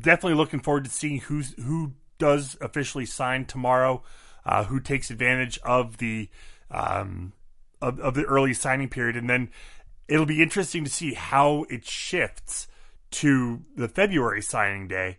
definitely 0.00 0.34
looking 0.34 0.60
forward 0.60 0.84
to 0.84 0.90
seeing 0.90 1.20
who's 1.20 1.54
who 1.54 1.92
does 2.18 2.56
officially 2.60 3.06
sign 3.06 3.44
tomorrow, 3.44 4.02
uh, 4.44 4.64
who 4.64 4.80
takes 4.80 5.10
advantage 5.10 5.58
of 5.64 5.98
the 5.98 6.28
um, 6.70 7.32
of, 7.80 8.00
of 8.00 8.14
the 8.14 8.24
early 8.24 8.54
signing 8.54 8.88
period, 8.88 9.16
and 9.16 9.28
then 9.28 9.50
it'll 10.08 10.26
be 10.26 10.42
interesting 10.42 10.84
to 10.84 10.90
see 10.90 11.14
how 11.14 11.64
it 11.68 11.84
shifts 11.84 12.68
to 13.10 13.62
the 13.76 13.88
February 13.88 14.42
signing 14.42 14.88
day. 14.88 15.18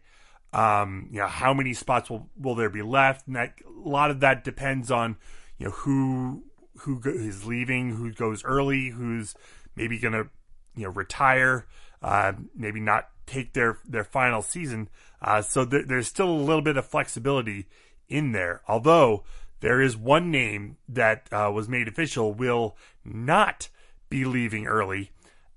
Um, 0.53 1.09
you 1.11 1.19
know, 1.19 1.27
how 1.27 1.53
many 1.53 1.73
spots 1.73 2.09
will 2.09 2.29
will 2.37 2.55
there 2.55 2.69
be 2.69 2.81
left? 2.81 3.27
And 3.27 3.35
that, 3.35 3.53
a 3.65 3.87
lot 3.87 4.11
of 4.11 4.21
that 4.21 4.43
depends 4.43 4.91
on 4.91 5.17
you 5.57 5.67
know 5.67 5.71
who 5.71 6.43
who 6.79 7.01
is 7.05 7.45
leaving, 7.45 7.95
who 7.95 8.11
goes 8.13 8.43
early, 8.43 8.89
who's 8.89 9.35
maybe 9.75 9.99
going 9.99 10.13
to 10.13 10.29
you 10.77 10.83
know 10.83 10.91
retire, 10.91 11.65
uh, 12.01 12.33
maybe 12.55 12.79
not 12.79 13.09
take 13.25 13.53
their 13.53 13.79
their 13.85 14.03
final 14.03 14.41
season. 14.41 14.89
Uh, 15.21 15.41
so 15.41 15.65
th- 15.65 15.87
there's 15.87 16.07
still 16.07 16.29
a 16.29 16.31
little 16.31 16.61
bit 16.61 16.77
of 16.77 16.85
flexibility 16.85 17.65
in 18.07 18.31
there. 18.31 18.61
Although 18.67 19.23
there 19.59 19.81
is 19.81 19.97
one 19.97 20.31
name 20.31 20.77
that 20.87 21.27
uh, 21.31 21.51
was 21.53 21.67
made 21.67 21.87
official 21.87 22.33
will 22.33 22.77
not 23.03 23.69
be 24.09 24.23
leaving 24.25 24.67
early, 24.67 25.11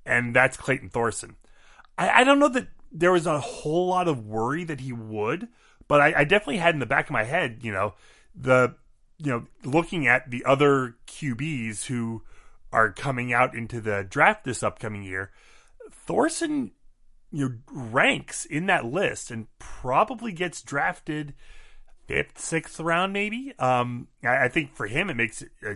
and 0.05 0.35
that's 0.35 0.57
Clayton 0.57 0.89
Thorson. 0.89 1.37
I, 1.97 2.21
I 2.21 2.25
don't 2.25 2.39
know 2.39 2.49
that 2.49 2.69
there 2.91 3.13
was 3.13 3.27
a 3.27 3.41
whole 3.41 3.89
lot 3.89 4.09
of 4.09 4.27
worry 4.27 4.65
that 4.65 4.81
he 4.81 4.93
would, 4.93 5.49
but 5.87 6.01
I, 6.01 6.21
I 6.21 6.25
definitely 6.25 6.59
had 6.59 6.75
in 6.75 6.81
the 6.81 6.87
back 6.87 7.07
of 7.07 7.13
my 7.13 7.25
head, 7.25 7.61
you 7.63 7.73
know, 7.73 7.95
the 8.35 8.75
you 9.19 9.31
know 9.31 9.47
looking 9.65 10.07
at 10.07 10.31
the 10.31 10.45
other 10.45 10.97
QBs 11.07 11.87
who 11.87 12.23
are 12.73 12.93
coming 12.93 13.33
out 13.33 13.55
into 13.55 13.81
the 13.81 14.07
draft 14.09 14.45
this 14.45 14.63
upcoming 14.63 15.03
year. 15.03 15.31
Thorson 15.91 16.73
you 17.33 17.49
know 17.49 17.55
ranks 17.73 18.45
in 18.45 18.67
that 18.67 18.85
list 18.85 19.31
and 19.31 19.47
probably 19.59 20.33
gets 20.33 20.63
drafted 20.63 21.35
fifth, 22.07 22.39
sixth 22.39 22.81
round, 22.81 23.13
maybe. 23.13 23.53
Um, 23.59 24.09
I, 24.25 24.45
I 24.45 24.49
think 24.49 24.75
for 24.75 24.87
him 24.87 25.11
it 25.11 25.17
makes 25.17 25.45
uh, 25.65 25.75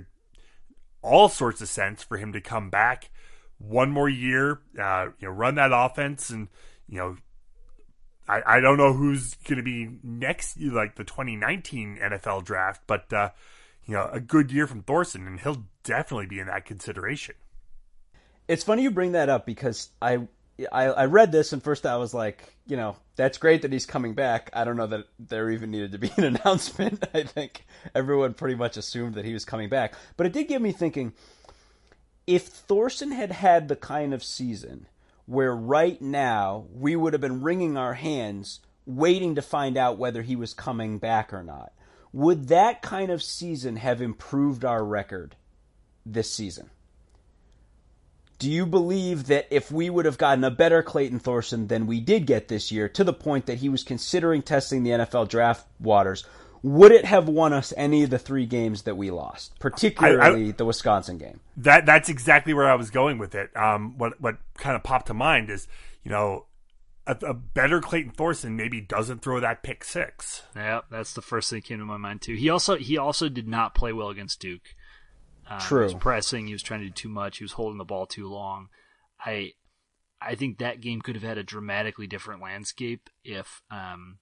all 1.03 1.29
sorts 1.29 1.61
of 1.61 1.69
sense 1.69 2.03
for 2.03 2.17
him 2.17 2.33
to 2.33 2.41
come 2.41 2.71
back 2.71 3.11
one 3.59 3.91
more 3.91 4.09
year, 4.09 4.61
uh, 4.81 5.09
you 5.21 5.29
know, 5.29 5.35
run 5.35 5.55
that 5.55 5.71
offense, 5.73 6.31
and 6.31 6.49
you 6.89 6.99
know, 6.99 7.17
I, 8.29 8.43
I 8.57 8.61
don't 8.61 8.79
know 8.79 8.93
who's 8.93 9.35
going 9.35 9.59
to 9.59 9.63
be 9.63 9.89
next, 10.03 10.61
like 10.61 10.97
the 10.97 11.05
2019 11.05 11.99
NFL 12.03 12.45
draft, 12.45 12.83
but 12.87 13.13
uh, 13.13 13.31
you 13.87 13.95
know, 13.95 14.09
a 14.13 14.21
good 14.21 14.51
year 14.51 14.67
from 14.67 14.83
Thorson, 14.83 15.27
and 15.27 15.41
he'll 15.41 15.65
definitely 15.83 16.27
be 16.27 16.39
in 16.39 16.47
that 16.47 16.65
consideration. 16.65 17.35
It's 18.49 18.65
funny 18.65 18.83
you 18.83 18.91
bring 18.91 19.13
that 19.13 19.29
up 19.29 19.47
because 19.47 19.91
I 20.01 20.27
I, 20.71 20.85
I 20.85 21.05
read 21.07 21.33
this 21.33 21.53
and 21.53 21.63
first 21.63 21.85
I 21.85 21.97
was 21.97 22.15
like, 22.15 22.55
you 22.67 22.77
know, 22.77 22.97
that's 23.17 23.39
great 23.39 23.63
that 23.63 23.73
he's 23.73 23.87
coming 23.87 24.15
back. 24.15 24.51
I 24.53 24.65
don't 24.65 24.77
know 24.77 24.87
that 24.87 25.07
there 25.19 25.51
even 25.51 25.71
needed 25.71 25.93
to 25.93 25.99
be 25.99 26.13
an 26.17 26.25
announcement. 26.37 27.05
I 27.13 27.25
think 27.25 27.67
everyone 27.95 28.35
pretty 28.35 28.55
much 28.55 28.77
assumed 28.77 29.15
that 29.15 29.25
he 29.25 29.33
was 29.33 29.45
coming 29.45 29.69
back. 29.69 29.95
But 30.17 30.27
it 30.27 30.33
did 30.33 30.49
get 30.49 30.63
me 30.63 30.73
thinking 30.73 31.13
if 32.27 32.47
Thorson 32.47 33.13
had 33.13 33.33
had 33.33 33.69
the 33.69 33.77
kind 33.77 34.15
of 34.15 34.23
season 34.23 34.87
where 35.27 35.55
right 35.55 36.01
now 36.01 36.67
we 36.73 36.97
would 36.97 37.15
have 37.15 37.23
been 37.23 37.43
wringing 37.43 37.77
our 37.77 37.95
hands 37.95 38.61
waiting 38.87 39.35
to 39.35 39.43
find 39.43 39.77
out 39.77 39.99
whether 39.99 40.23
he 40.23 40.37
was 40.37 40.55
coming 40.55 40.99
back 40.99 41.33
or 41.33 41.43
not. 41.43 41.73
Would 42.15 42.47
that 42.47 42.81
kind 42.81 43.11
of 43.11 43.25
season 43.25 43.75
have 43.75 44.01
improved 44.01 44.65
our 44.65 44.85
record 44.85 45.35
this 46.07 46.31
season? 46.31 46.71
Do 48.39 48.49
you 48.49 48.67
believe 48.67 49.27
that 49.27 49.49
if 49.51 49.73
we 49.73 49.91
would 49.91 50.05
have 50.05 50.17
gotten 50.17 50.45
a 50.45 50.51
better 50.51 50.81
Clayton 50.81 51.19
Thorson 51.19 51.67
than 51.67 51.89
we 51.89 51.99
did 51.99 52.25
get 52.25 52.47
this 52.47 52.71
year, 52.71 52.89
to 52.91 53.03
the 53.03 53.13
point 53.13 53.47
that 53.47 53.59
he 53.59 53.69
was 53.69 53.83
considering 53.83 54.43
testing 54.43 54.85
the 54.85 54.91
NFL 54.91 55.29
draft 55.29 55.67
waters, 55.81 56.25
would 56.63 56.93
it 56.93 57.05
have 57.05 57.29
won 57.29 57.53
us 57.53 57.75
any 57.77 58.05
of 58.05 58.11
the 58.11 58.19
three 58.21 58.47
games 58.47 58.83
that 58.83 58.97
we 58.97 59.11
lost, 59.11 59.59
particularly 59.59 60.47
I, 60.47 60.49
I, 60.51 60.53
the 60.53 60.65
Wisconsin 60.65 61.19
game? 61.19 61.41
That 61.57 61.85
that's 61.85 62.09
exactly 62.09 62.55
where 62.55 62.71
I 62.71 62.77
was 62.77 62.91
going 62.91 63.19
with 63.19 63.35
it. 63.35 63.55
Um, 63.57 63.99
what 63.99 64.21
what 64.21 64.37
kind 64.57 64.77
of 64.77 64.85
popped 64.85 65.09
to 65.09 65.15
mind 65.15 65.51
is, 65.51 65.67
you 66.05 66.13
know, 66.13 66.47
a, 67.07 67.17
a, 67.23 67.35
better 67.35 67.81
Clayton 67.81 68.13
Thorson 68.13 68.57
maybe 68.57 68.81
doesn't 68.81 69.23
throw 69.23 69.41
that 69.41 69.63
pick 69.63 69.85
six. 69.85 70.43
Yeah, 70.57 70.81
that's 70.91 71.15
the 71.15 71.23
first 71.23 71.51
thing 71.51 71.59
that 71.59 71.67
came 71.67 71.79
to 71.79 71.85
my 71.85 71.97
mind 71.97 72.23
too. 72.23 72.35
He 72.35 72.49
also 72.49 72.77
he 72.77 72.97
also 72.99 73.29
did 73.29 73.47
not 73.47 73.75
play 73.75 73.93
well 73.93 74.09
against 74.09 74.41
Duke. 74.41 74.75
Uh, 75.49 75.61
True. 75.61 75.81
He 75.81 75.95
was 75.95 76.03
pressing. 76.03 76.47
He 76.47 76.53
was 76.53 76.63
trying 76.63 76.81
to 76.81 76.87
do 76.87 76.93
too 76.93 77.09
much. 77.09 77.39
He 77.39 77.45
was 77.45 77.53
holding 77.53 77.79
the 77.79 77.85
ball 77.85 78.07
too 78.07 78.29
long. 78.29 78.69
I 79.21 79.53
I 80.21 80.35
think 80.35 80.59
that 80.59 80.81
game 80.81 81.03
could 81.03 81.17
have 81.17 81.25
had 81.25 81.39
a 81.39 81.43
dramatically 81.43 82.07
different 82.07 82.43
landscape 82.43 83.11
if 83.23 83.63
um 83.71 84.19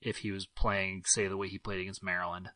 if 0.00 0.18
he 0.18 0.30
was 0.30 0.46
playing, 0.46 1.02
say, 1.04 1.28
the 1.28 1.36
way 1.36 1.48
he 1.48 1.58
played 1.58 1.80
against 1.80 2.02
Maryland. 2.02 2.48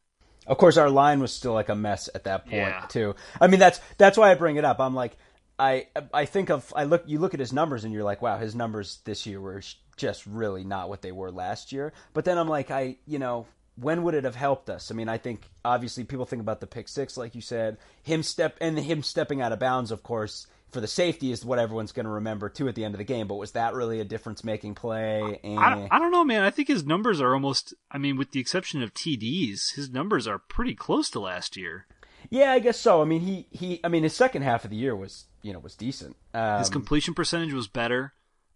Of 0.47 0.59
course, 0.59 0.77
our 0.77 0.91
line 0.91 1.21
was 1.21 1.33
still 1.33 1.53
like 1.53 1.69
a 1.69 1.75
mess 1.75 2.09
at 2.15 2.25
that 2.25 2.45
point 2.45 2.55
yeah. 2.55 2.87
too. 2.89 3.15
I 3.41 3.47
mean, 3.49 3.61
that's 3.61 3.81
that's 3.99 4.19
why 4.19 4.31
I 4.31 4.35
bring 4.35 4.57
it 4.57 4.65
up. 4.65 4.79
I'm 4.79 4.95
like, 4.95 5.17
I 5.59 5.87
I 6.13 6.25
think 6.25 6.51
of 6.51 6.73
I 6.75 6.85
look 6.85 7.05
you 7.07 7.19
look 7.19 7.35
at 7.35 7.41
his 7.41 7.53
numbers 7.53 7.85
and 7.85 7.93
you're 7.93 8.05
like, 8.05 8.23
wow, 8.23 8.39
his 8.39 8.55
numbers 8.55 9.01
this 9.05 9.27
year 9.27 9.41
were 9.41 9.63
just 9.97 10.27
really 10.27 10.65
not 10.65 10.89
what 10.89 11.03
they 11.03 11.13
were 11.13 11.31
last 11.31 11.73
year. 11.73 11.93
But 12.13 12.25
then 12.25 12.39
I'm 12.39 12.49
like, 12.49 12.71
I 12.71 12.97
you 13.07 13.19
know 13.19 13.47
when 13.77 14.03
would 14.05 14.15
it 14.15 14.25
have 14.25 14.37
helped 14.37 14.71
us? 14.71 14.91
I 14.91 14.95
mean, 14.95 15.09
I 15.09 15.19
think 15.19 15.43
obviously 15.65 16.05
people 16.05 16.27
think 16.27 16.41
about 16.41 16.61
the 16.61 16.67
pick 16.67 16.89
six, 16.89 17.17
like 17.17 17.35
you 17.35 17.41
said, 17.41 17.77
him 18.03 18.23
step 18.23 18.57
and 18.61 18.79
him 18.79 19.03
stepping 19.03 19.41
out 19.41 19.53
of 19.53 19.59
bounds, 19.59 19.91
of 19.91 20.03
course, 20.03 20.47
for 20.71 20.81
the 20.81 20.87
safety 20.87 21.33
is 21.33 21.45
what 21.45 21.59
everyone's 21.59 21.93
going 21.93 22.05
to 22.05 22.13
remember 22.13 22.49
too 22.49 22.69
at 22.69 22.75
the 22.75 22.85
end 22.85 22.95
of 22.95 22.99
the 22.99 23.05
game. 23.05 23.27
But 23.27 23.37
was 23.37 23.53
that 23.53 23.75
really 23.75 24.01
a 24.01 24.05
difference 24.05 24.45
making 24.45 24.75
play? 24.75 25.41
And... 25.43 25.59
I, 25.59 25.83
eh. 25.83 25.89
I, 25.91 25.99
don't 25.99 26.11
know, 26.11 26.25
man. 26.25 26.43
I 26.43 26.51
think 26.51 26.69
his 26.69 26.85
numbers 26.85 27.21
are 27.21 27.33
almost. 27.33 27.75
I 27.91 27.99
mean, 27.99 28.17
with 28.17 28.33
the 28.33 28.41
exception 28.41 28.83
of 28.83 28.93
TDs, 28.93 29.75
his 29.75 29.91
numbers 29.91 30.27
are 30.27 30.39
pretty 30.39 30.75
close 30.75 31.11
to 31.11 31.21
last 31.21 31.57
year. 31.57 31.87
Yeah, 32.31 32.53
I 32.53 32.59
guess 32.59 32.79
so. 32.79 33.03
I 33.03 33.05
mean, 33.05 33.21
he 33.21 33.47
he. 33.51 33.81
I 33.85 33.89
mean, 33.89 34.03
his 34.03 34.15
second 34.15 34.43
half 34.43 34.65
of 34.65 34.71
the 34.71 34.77
year 34.77 34.97
was 34.97 35.27
you 35.43 35.53
know 35.53 35.59
was 35.59 35.75
decent. 35.75 36.17
Um, 36.33 36.59
his 36.59 36.71
completion 36.71 37.15
percentage 37.15 37.53
was 37.53 37.69
better. 37.69 38.15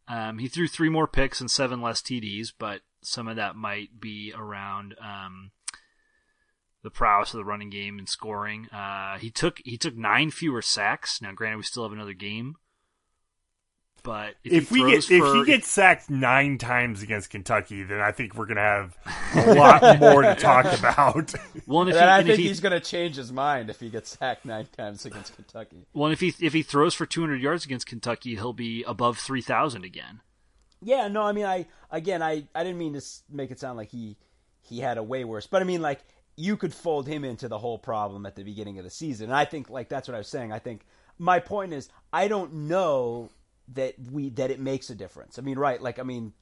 Um, 0.08 0.38
he 0.38 0.48
threw 0.48 0.66
three 0.66 0.88
more 0.88 1.06
picks 1.06 1.40
and 1.40 1.50
seven 1.50 1.82
less 1.82 2.00
TDs, 2.00 2.52
but 2.58 2.80
some 3.02 3.28
of 3.28 3.36
that 3.36 3.56
might 3.56 4.00
be 4.00 4.32
around 4.36 4.94
um, 5.00 5.50
the 6.82 6.90
prowess 6.90 7.34
of 7.34 7.38
the 7.38 7.44
running 7.44 7.70
game 7.70 7.98
and 7.98 8.08
scoring. 8.08 8.68
Uh, 8.68 9.18
he 9.18 9.30
took 9.30 9.60
he 9.64 9.76
took 9.76 9.96
nine 9.96 10.30
fewer 10.30 10.62
sacks. 10.62 11.20
Now, 11.20 11.32
granted, 11.32 11.58
we 11.58 11.62
still 11.64 11.82
have 11.82 11.92
another 11.92 12.14
game, 12.14 12.56
but 14.08 14.36
if, 14.42 14.52
if 14.54 14.70
we 14.70 14.90
get 14.90 15.04
for, 15.04 15.12
if 15.12 15.34
he 15.34 15.52
gets 15.52 15.68
sacked 15.68 16.08
nine 16.08 16.56
times 16.56 17.02
against 17.02 17.28
Kentucky, 17.28 17.82
then 17.82 18.00
I 18.00 18.10
think 18.10 18.34
we're 18.34 18.46
gonna 18.46 18.60
have 18.62 18.96
a 19.34 19.52
lot 19.52 19.98
more 20.00 20.22
to 20.22 20.34
talk 20.34 20.64
about. 20.78 21.34
Well, 21.66 21.82
and 21.82 21.90
if 21.90 21.96
he, 21.96 22.02
I 22.02 22.22
think 22.22 22.38
he, 22.38 22.48
he's 22.48 22.60
gonna 22.60 22.80
change 22.80 23.16
his 23.16 23.30
mind 23.30 23.68
if 23.68 23.80
he 23.80 23.90
gets 23.90 24.16
sacked 24.16 24.46
nine 24.46 24.66
times 24.74 25.04
against 25.04 25.36
Kentucky. 25.36 25.84
Well, 25.92 26.06
and 26.06 26.14
if 26.14 26.20
he 26.20 26.32
if 26.40 26.54
he 26.54 26.62
throws 26.62 26.94
for 26.94 27.04
200 27.04 27.42
yards 27.42 27.66
against 27.66 27.86
Kentucky, 27.86 28.36
he'll 28.36 28.54
be 28.54 28.82
above 28.84 29.18
3,000 29.18 29.84
again. 29.84 30.22
Yeah, 30.80 31.08
no, 31.08 31.22
I 31.22 31.32
mean, 31.32 31.44
I 31.44 31.66
again, 31.90 32.22
I 32.22 32.44
I 32.54 32.64
didn't 32.64 32.78
mean 32.78 32.94
to 32.94 33.02
make 33.30 33.50
it 33.50 33.60
sound 33.60 33.76
like 33.76 33.90
he 33.90 34.16
he 34.62 34.80
had 34.80 34.96
a 34.96 35.02
way 35.02 35.24
worse, 35.24 35.46
but 35.46 35.60
I 35.60 35.66
mean, 35.66 35.82
like 35.82 36.00
you 36.34 36.56
could 36.56 36.72
fold 36.72 37.06
him 37.06 37.24
into 37.24 37.46
the 37.46 37.58
whole 37.58 37.78
problem 37.78 38.24
at 38.24 38.36
the 38.36 38.42
beginning 38.42 38.78
of 38.78 38.84
the 38.84 38.90
season, 38.90 39.26
and 39.26 39.36
I 39.36 39.44
think 39.44 39.68
like 39.68 39.90
that's 39.90 40.08
what 40.08 40.14
I 40.14 40.18
was 40.18 40.28
saying. 40.28 40.50
I 40.50 40.60
think 40.60 40.86
my 41.18 41.40
point 41.40 41.74
is, 41.74 41.90
I 42.10 42.28
don't 42.28 42.54
know 42.54 43.28
that 43.74 43.94
we 44.10 44.30
that 44.30 44.50
it 44.50 44.60
makes 44.60 44.90
a 44.90 44.94
difference. 44.94 45.38
I 45.38 45.42
mean, 45.42 45.58
right? 45.58 45.80
Like, 45.80 45.98
I 45.98 46.02
mean, 46.02 46.32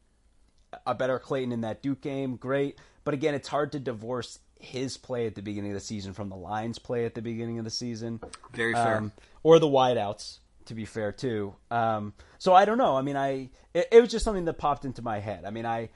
a 0.87 0.95
better 0.95 1.19
Clayton 1.19 1.53
in 1.53 1.63
that 1.63 1.83
Duke 1.83 2.01
game, 2.01 2.37
great, 2.37 2.79
but 3.05 3.15
again, 3.15 3.35
it's 3.35 3.49
hard 3.49 3.73
to 3.73 3.81
divorce 3.81 4.39
his 4.59 4.97
play 4.97 5.27
at 5.27 5.35
the 5.35 5.43
beginning 5.43 5.71
of 5.71 5.75
the 5.75 5.81
season 5.81 6.13
from 6.13 6.29
the 6.29 6.37
Lions' 6.37 6.79
play 6.79 7.05
at 7.05 7.15
the 7.15 7.23
beginning 7.23 7.59
of 7.59 7.65
the 7.65 7.71
season. 7.71 8.21
Very 8.53 8.73
fair. 8.73 8.97
Um, 8.97 9.13
or 9.43 9.59
the 9.59 9.67
wideouts 9.67 10.39
to 10.67 10.75
be 10.75 10.85
fair 10.85 11.13
too. 11.13 11.55
Um, 11.71 12.13
so 12.39 12.55
I 12.55 12.65
don't 12.65 12.79
know. 12.79 12.97
I 12.97 13.03
mean, 13.03 13.17
I 13.17 13.51
it, 13.73 13.89
it, 13.91 14.01
was 14.01 14.11
just 14.11 14.25
something 14.25 14.45
that 14.45 14.55
popped 14.55 14.85
into 14.85 15.03
my 15.03 15.21
head. 15.21 15.45
I 15.45 15.51
mean, 15.51 15.67
I 15.67 15.91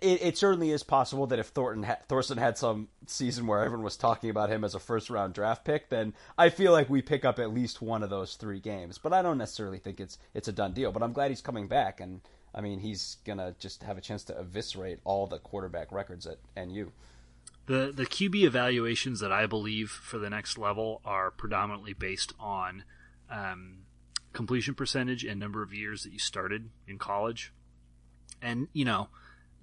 it, 0.00 0.22
it 0.22 0.38
certainly 0.38 0.70
is 0.70 0.82
possible 0.82 1.26
that 1.28 1.38
if 1.38 1.48
Thornton 1.48 1.84
ha- 1.84 1.98
Thorson 2.08 2.38
had 2.38 2.58
some 2.58 2.88
season 3.06 3.46
where 3.46 3.64
everyone 3.64 3.84
was 3.84 3.96
talking 3.96 4.30
about 4.30 4.50
him 4.50 4.64
as 4.64 4.74
a 4.74 4.80
first 4.80 5.10
round 5.10 5.34
draft 5.34 5.64
pick, 5.64 5.88
then 5.88 6.14
I 6.36 6.48
feel 6.48 6.72
like 6.72 6.90
we 6.90 7.02
pick 7.02 7.24
up 7.24 7.38
at 7.38 7.52
least 7.52 7.82
one 7.82 8.02
of 8.02 8.10
those 8.10 8.34
three 8.36 8.60
games. 8.60 8.98
But 8.98 9.12
I 9.12 9.22
don't 9.22 9.38
necessarily 9.38 9.78
think 9.78 10.00
it's 10.00 10.18
it's 10.34 10.48
a 10.48 10.52
done 10.52 10.72
deal. 10.72 10.92
But 10.92 11.02
I'm 11.02 11.12
glad 11.12 11.30
he's 11.30 11.40
coming 11.40 11.68
back, 11.68 12.00
and 12.00 12.20
I 12.54 12.60
mean, 12.60 12.80
he's 12.80 13.16
gonna 13.24 13.54
just 13.58 13.82
have 13.82 13.98
a 13.98 14.02
chance 14.02 14.24
to 14.24 14.38
eviscerate 14.38 15.00
all 15.04 15.26
the 15.26 15.38
quarterback 15.38 15.92
records 15.92 16.26
at 16.26 16.38
NU. 16.56 16.90
The 17.66 17.92
the 17.94 18.06
QB 18.06 18.44
evaluations 18.44 19.20
that 19.20 19.32
I 19.32 19.46
believe 19.46 19.90
for 19.90 20.18
the 20.18 20.30
next 20.30 20.56
level 20.56 21.00
are 21.04 21.30
predominantly 21.30 21.92
based 21.92 22.32
on 22.38 22.84
um, 23.30 23.86
completion 24.36 24.74
percentage 24.74 25.24
and 25.24 25.40
number 25.40 25.62
of 25.62 25.72
years 25.72 26.04
that 26.04 26.12
you 26.12 26.18
started 26.18 26.68
in 26.86 26.98
college. 26.98 27.52
And, 28.42 28.68
you 28.72 28.84
know, 28.84 29.08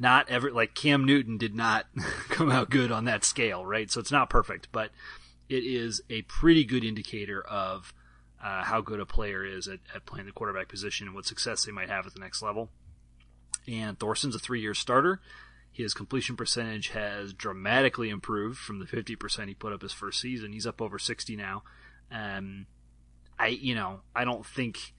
not 0.03 0.29
ever 0.29 0.51
like 0.51 0.75
Cam 0.75 1.05
Newton 1.05 1.37
did 1.37 1.55
not 1.55 1.87
come 2.29 2.51
out 2.51 2.69
good 2.69 2.91
on 2.91 3.05
that 3.05 3.23
scale, 3.23 3.65
right? 3.65 3.89
So 3.89 3.99
it's 3.99 4.11
not 4.11 4.29
perfect, 4.29 4.67
but 4.71 4.91
it 5.49 5.63
is 5.63 6.01
a 6.09 6.21
pretty 6.23 6.65
good 6.65 6.83
indicator 6.83 7.41
of 7.41 7.93
uh, 8.43 8.63
how 8.63 8.81
good 8.81 8.99
a 8.99 9.05
player 9.05 9.45
is 9.45 9.67
at, 9.67 9.79
at 9.95 10.05
playing 10.05 10.25
the 10.25 10.33
quarterback 10.33 10.67
position 10.67 11.07
and 11.07 11.15
what 11.15 11.25
success 11.25 11.63
they 11.63 11.71
might 11.71 11.89
have 11.89 12.05
at 12.05 12.13
the 12.13 12.19
next 12.19 12.41
level. 12.43 12.69
And 13.65 13.97
Thorson's 13.97 14.35
a 14.35 14.39
three 14.39 14.59
year 14.59 14.73
starter. 14.73 15.21
His 15.71 15.93
completion 15.93 16.35
percentage 16.35 16.89
has 16.89 17.33
dramatically 17.33 18.09
improved 18.09 18.59
from 18.59 18.79
the 18.79 18.85
50% 18.85 19.47
he 19.47 19.53
put 19.55 19.73
up 19.73 19.81
his 19.81 19.93
first 19.93 20.19
season. 20.19 20.51
He's 20.51 20.67
up 20.67 20.81
over 20.81 20.99
60 20.99 21.35
now. 21.37 21.63
Um, 22.11 22.67
I 23.39 23.47
you 23.47 23.73
know 23.73 24.01
I 24.15 24.25
don't 24.25 24.45
think 24.45 24.93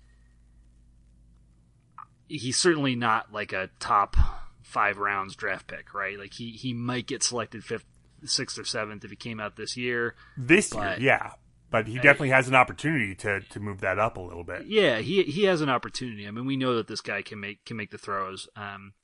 he's 2.26 2.56
certainly 2.56 2.96
not 2.96 3.32
like 3.32 3.52
a 3.52 3.70
top 3.78 4.16
five 4.64 4.98
rounds 4.98 5.36
draft 5.36 5.66
pick, 5.66 5.94
right? 5.94 6.18
Like 6.18 6.34
he 6.34 6.50
he 6.50 6.72
might 6.72 7.06
get 7.06 7.22
selected 7.22 7.64
fifth, 7.64 7.86
sixth, 8.24 8.58
or 8.58 8.64
seventh 8.64 9.04
if 9.04 9.10
he 9.10 9.16
came 9.16 9.40
out 9.40 9.56
this 9.56 9.76
year. 9.76 10.14
This 10.36 10.74
year, 10.74 10.96
yeah, 10.98 11.32
but 11.70 11.86
he 11.86 11.96
definitely 11.96 12.30
has 12.30 12.48
an 12.48 12.54
opportunity 12.54 13.14
to 13.16 13.40
to 13.40 13.60
move 13.60 13.80
that 13.80 13.98
up 13.98 14.16
a 14.16 14.20
little 14.20 14.44
bit. 14.44 14.66
Yeah, 14.66 14.98
he 14.98 15.22
he 15.24 15.44
has 15.44 15.60
an 15.60 15.68
opportunity. 15.68 16.26
I 16.26 16.30
mean, 16.30 16.46
we 16.46 16.56
know 16.56 16.76
that 16.76 16.88
this 16.88 17.00
guy 17.00 17.22
can 17.22 17.40
make 17.40 17.64
can 17.64 17.76
make 17.76 17.90
the 17.90 17.98
throws. 17.98 18.48
Um, 18.56 18.94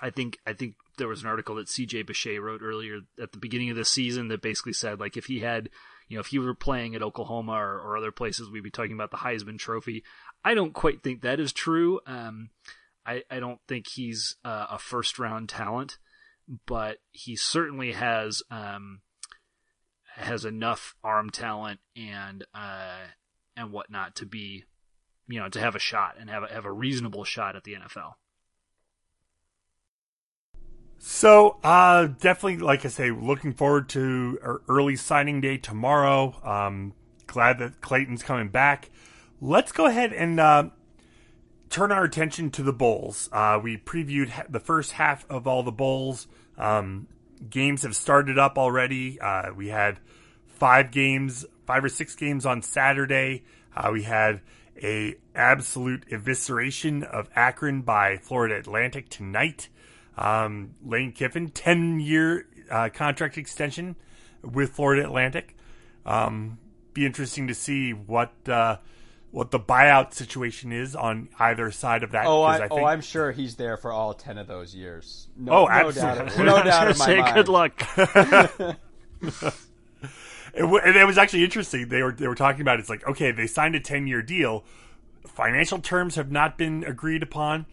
I 0.00 0.10
think 0.10 0.38
I 0.46 0.52
think 0.52 0.74
there 0.98 1.08
was 1.08 1.22
an 1.22 1.28
article 1.28 1.56
that 1.56 1.68
CJ 1.68 2.06
Bechet 2.06 2.40
wrote 2.40 2.62
earlier 2.62 3.00
at 3.20 3.32
the 3.32 3.38
beginning 3.38 3.70
of 3.70 3.76
the 3.76 3.84
season 3.84 4.28
that 4.28 4.42
basically 4.42 4.74
said 4.74 5.00
like 5.00 5.16
if 5.16 5.26
he 5.26 5.40
had 5.40 5.70
you 6.12 6.18
know, 6.18 6.20
if 6.20 6.26
he 6.26 6.38
were 6.38 6.54
playing 6.54 6.94
at 6.94 7.02
Oklahoma 7.02 7.52
or, 7.52 7.80
or 7.80 7.96
other 7.96 8.12
places, 8.12 8.50
we'd 8.50 8.62
be 8.62 8.70
talking 8.70 8.92
about 8.92 9.10
the 9.10 9.16
Heisman 9.16 9.58
Trophy. 9.58 10.04
I 10.44 10.52
don't 10.52 10.74
quite 10.74 11.02
think 11.02 11.22
that 11.22 11.40
is 11.40 11.54
true. 11.54 12.00
Um, 12.06 12.50
I, 13.04 13.22
I 13.30 13.40
don't 13.40 13.60
think 13.68 13.86
he's 13.88 14.36
uh, 14.44 14.66
a 14.70 14.78
first 14.78 15.18
round 15.18 15.48
talent, 15.48 15.98
but 16.66 16.98
he 17.10 17.36
certainly 17.36 17.92
has 17.92 18.42
um, 18.50 19.00
has 20.16 20.44
enough 20.44 20.94
arm 21.02 21.30
talent 21.30 21.80
and 21.96 22.44
uh, 22.54 23.06
and 23.56 23.72
whatnot 23.72 24.16
to 24.16 24.26
be, 24.26 24.64
you 25.28 25.40
know, 25.40 25.48
to 25.48 25.60
have 25.60 25.74
a 25.74 25.80
shot 25.80 26.16
and 26.18 26.30
have 26.30 26.44
a, 26.44 26.52
have 26.52 26.64
a 26.64 26.72
reasonable 26.72 27.24
shot 27.24 27.56
at 27.56 27.64
the 27.64 27.74
NFL. 27.74 28.14
So, 31.04 31.58
uh, 31.64 32.06
definitely, 32.06 32.58
like 32.58 32.84
I 32.84 32.88
say, 32.88 33.10
looking 33.10 33.52
forward 33.52 33.88
to 33.90 34.60
early 34.68 34.94
signing 34.94 35.40
day 35.40 35.56
tomorrow. 35.56 36.40
Um, 36.44 36.94
glad 37.26 37.58
that 37.58 37.80
Clayton's 37.80 38.22
coming 38.22 38.50
back. 38.50 38.88
Let's 39.40 39.72
go 39.72 39.86
ahead 39.86 40.12
and 40.12 40.38
uh, 40.38 40.70
turn 41.72 41.90
our 41.90 42.04
attention 42.04 42.50
to 42.50 42.62
the 42.62 42.72
bowls. 42.72 43.30
Uh, 43.32 43.58
we 43.60 43.78
previewed 43.78 44.30
the 44.50 44.60
first 44.60 44.92
half 44.92 45.28
of 45.30 45.46
all 45.46 45.62
the 45.62 45.72
bowls. 45.72 46.28
Um, 46.58 47.08
games 47.48 47.82
have 47.82 47.96
started 47.96 48.38
up 48.38 48.58
already. 48.58 49.18
Uh, 49.18 49.52
we 49.56 49.68
had 49.68 49.98
five 50.46 50.90
games, 50.90 51.46
five 51.66 51.82
or 51.82 51.88
six 51.88 52.14
games 52.14 52.44
on 52.44 52.60
Saturday. 52.60 53.44
Uh, 53.74 53.88
we 53.90 54.02
had 54.02 54.42
a 54.80 55.16
absolute 55.34 56.06
evisceration 56.10 57.02
of 57.04 57.30
Akron 57.34 57.80
by 57.80 58.18
Florida 58.18 58.56
Atlantic 58.56 59.08
tonight. 59.08 59.70
Um, 60.18 60.74
Lane 60.84 61.12
Kiffin, 61.12 61.48
10 61.48 62.00
year 62.00 62.46
uh, 62.70 62.90
contract 62.92 63.38
extension 63.38 63.96
with 64.42 64.72
Florida 64.72 65.04
Atlantic. 65.04 65.56
Um, 66.04 66.58
be 66.92 67.06
interesting 67.06 67.48
to 67.48 67.54
see 67.54 67.92
what 67.92 68.32
uh, 68.46 68.76
what 69.32 69.50
the 69.50 69.58
buyout 69.58 70.12
situation 70.14 70.70
is 70.72 70.94
on 70.94 71.28
either 71.40 71.70
side 71.72 72.02
of 72.04 72.12
that. 72.12 72.26
Oh, 72.26 72.44
'cause 72.44 72.60
I, 72.60 72.64
oh, 72.66 72.68
think, 72.68 72.80
oh, 72.82 72.84
I'm 72.84 73.00
sure 73.00 73.32
he's 73.32 73.56
there 73.56 73.76
for 73.76 73.90
all 73.90 74.14
ten 74.14 74.38
of 74.38 74.46
those 74.46 74.74
years. 74.74 75.26
No, 75.36 75.52
Oh, 75.52 75.64
no 75.64 75.70
absolutely. 75.70 76.26
doubt, 76.36 76.38
no 76.38 76.62
doubt 76.64 76.90
in 76.92 76.98
my 76.98 77.04
Say 77.06 77.18
mind. 77.20 77.34
good 77.34 77.48
luck. 77.48 77.82
It, 80.54 80.60
w- 80.60 80.80
and 80.84 80.94
it 80.96 81.06
was 81.06 81.16
actually 81.16 81.44
interesting. 81.44 81.88
They 81.88 82.02
were 82.02 82.12
they 82.12 82.28
were 82.28 82.34
talking 82.34 82.60
about 82.60 82.78
it's 82.78 82.90
like 82.90 83.06
okay, 83.08 83.32
they 83.32 83.46
signed 83.46 83.74
a 83.74 83.80
ten 83.80 84.06
year 84.06 84.20
deal. 84.20 84.64
Financial 85.26 85.78
terms 85.78 86.16
have 86.16 86.30
not 86.30 86.58
been 86.58 86.84
agreed 86.84 87.22
upon. 87.22 87.64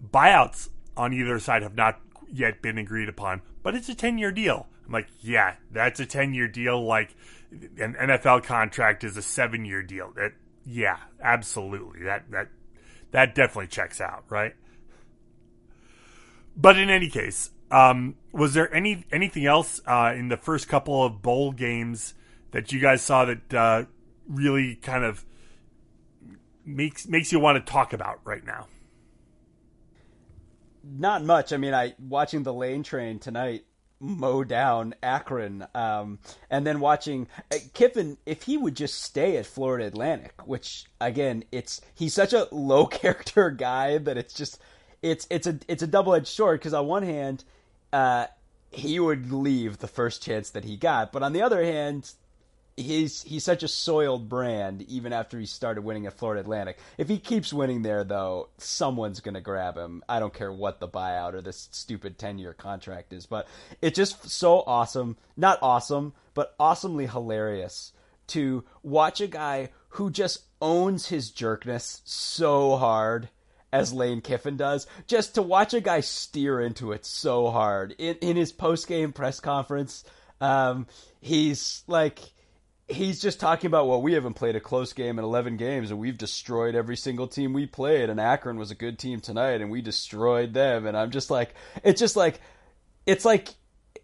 Buyouts 0.00 0.68
on 0.96 1.12
either 1.12 1.40
side 1.40 1.62
have 1.64 1.74
not 1.74 2.00
yet 2.32 2.62
been 2.62 2.78
agreed 2.78 3.08
upon, 3.08 3.42
but 3.64 3.74
it's 3.74 3.88
a 3.88 3.94
ten 3.94 4.18
year 4.18 4.30
deal. 4.30 4.68
I'm 4.86 4.92
like, 4.92 5.08
yeah, 5.20 5.54
that's 5.72 5.98
a 5.98 6.06
ten 6.06 6.32
year 6.32 6.46
deal. 6.46 6.80
Like 6.84 7.16
an 7.50 7.94
NFL 7.98 8.44
contract 8.44 9.02
is 9.02 9.16
a 9.16 9.22
seven 9.22 9.64
year 9.64 9.82
deal. 9.82 10.12
That 10.14 10.32
yeah, 10.68 10.98
absolutely. 11.22 12.04
That 12.04 12.30
that 12.30 12.48
that 13.10 13.34
definitely 13.34 13.68
checks 13.68 14.00
out, 14.02 14.24
right? 14.28 14.54
But 16.54 16.76
in 16.76 16.90
any 16.90 17.08
case, 17.08 17.50
um, 17.70 18.16
was 18.32 18.52
there 18.52 18.72
any 18.74 19.04
anything 19.10 19.46
else 19.46 19.80
uh, 19.86 20.12
in 20.14 20.28
the 20.28 20.36
first 20.36 20.68
couple 20.68 21.02
of 21.02 21.22
bowl 21.22 21.52
games 21.52 22.12
that 22.50 22.70
you 22.70 22.80
guys 22.80 23.00
saw 23.00 23.24
that 23.24 23.54
uh, 23.54 23.84
really 24.28 24.74
kind 24.76 25.04
of 25.04 25.24
makes 26.66 27.08
makes 27.08 27.32
you 27.32 27.40
want 27.40 27.64
to 27.64 27.72
talk 27.72 27.94
about 27.94 28.20
right 28.24 28.44
now? 28.44 28.66
Not 30.84 31.24
much. 31.24 31.54
I 31.54 31.56
mean, 31.56 31.72
I 31.72 31.94
watching 31.98 32.42
the 32.42 32.52
lane 32.52 32.82
train 32.82 33.18
tonight 33.18 33.64
mow 34.00 34.44
down 34.44 34.94
Akron, 35.02 35.66
um, 35.74 36.18
and 36.50 36.66
then 36.66 36.80
watching 36.80 37.28
uh, 37.52 37.56
Kiffin. 37.74 38.18
If 38.26 38.44
he 38.44 38.56
would 38.56 38.76
just 38.76 39.02
stay 39.02 39.36
at 39.36 39.46
Florida 39.46 39.86
Atlantic, 39.86 40.34
which 40.46 40.86
again, 41.00 41.44
it's 41.52 41.80
he's 41.94 42.14
such 42.14 42.32
a 42.32 42.48
low 42.52 42.86
character 42.86 43.50
guy 43.50 43.98
that 43.98 44.16
it's 44.16 44.34
just 44.34 44.60
it's 45.02 45.26
it's 45.30 45.46
a 45.46 45.58
it's 45.68 45.82
a 45.82 45.86
double 45.86 46.14
edged 46.14 46.28
sword 46.28 46.60
because 46.60 46.74
on 46.74 46.86
one 46.86 47.02
hand, 47.02 47.44
uh, 47.92 48.26
he 48.70 49.00
would 49.00 49.32
leave 49.32 49.78
the 49.78 49.88
first 49.88 50.22
chance 50.22 50.50
that 50.50 50.64
he 50.64 50.76
got, 50.76 51.12
but 51.12 51.22
on 51.22 51.32
the 51.32 51.42
other 51.42 51.64
hand, 51.64 52.12
he's 52.78 53.22
he's 53.22 53.44
such 53.44 53.62
a 53.62 53.68
soiled 53.68 54.28
brand 54.28 54.82
even 54.82 55.12
after 55.12 55.38
he 55.38 55.46
started 55.46 55.82
winning 55.82 56.06
at 56.06 56.14
Florida 56.14 56.40
Atlantic. 56.40 56.78
If 56.96 57.08
he 57.08 57.18
keeps 57.18 57.52
winning 57.52 57.82
there 57.82 58.04
though, 58.04 58.48
someone's 58.58 59.20
going 59.20 59.34
to 59.34 59.40
grab 59.40 59.76
him. 59.76 60.02
I 60.08 60.20
don't 60.20 60.34
care 60.34 60.52
what 60.52 60.80
the 60.80 60.88
buyout 60.88 61.34
or 61.34 61.42
this 61.42 61.68
stupid 61.72 62.18
10-year 62.18 62.54
contract 62.54 63.12
is, 63.12 63.26
but 63.26 63.48
it's 63.82 63.96
just 63.96 64.28
so 64.30 64.62
awesome, 64.66 65.16
not 65.36 65.58
awesome, 65.62 66.14
but 66.34 66.54
awesomely 66.58 67.06
hilarious 67.06 67.92
to 68.28 68.64
watch 68.82 69.20
a 69.20 69.26
guy 69.26 69.70
who 69.90 70.10
just 70.10 70.42
owns 70.60 71.08
his 71.08 71.30
jerkness 71.30 72.02
so 72.04 72.76
hard 72.76 73.28
as 73.72 73.92
Lane 73.92 74.20
Kiffin 74.22 74.56
does, 74.56 74.86
just 75.06 75.34
to 75.34 75.42
watch 75.42 75.74
a 75.74 75.80
guy 75.80 76.00
steer 76.00 76.60
into 76.60 76.92
it 76.92 77.04
so 77.04 77.50
hard. 77.50 77.94
In 77.98 78.16
in 78.16 78.36
his 78.36 78.52
post-game 78.52 79.12
press 79.12 79.40
conference, 79.40 80.04
um, 80.40 80.86
he's 81.20 81.82
like 81.86 82.18
he's 82.88 83.20
just 83.20 83.38
talking 83.38 83.68
about 83.68 83.86
well 83.86 84.00
we 84.00 84.14
haven't 84.14 84.34
played 84.34 84.56
a 84.56 84.60
close 84.60 84.92
game 84.92 85.18
in 85.18 85.24
11 85.24 85.56
games 85.56 85.90
and 85.90 86.00
we've 86.00 86.16
destroyed 86.16 86.74
every 86.74 86.96
single 86.96 87.28
team 87.28 87.52
we 87.52 87.66
played 87.66 88.08
and 88.08 88.18
Akron 88.18 88.58
was 88.58 88.70
a 88.70 88.74
good 88.74 88.98
team 88.98 89.20
tonight 89.20 89.60
and 89.60 89.70
we 89.70 89.82
destroyed 89.82 90.54
them 90.54 90.86
and 90.86 90.96
I'm 90.96 91.10
just 91.10 91.30
like 91.30 91.54
it's 91.84 92.00
just 92.00 92.16
like 92.16 92.40
it's 93.06 93.24
like 93.24 93.48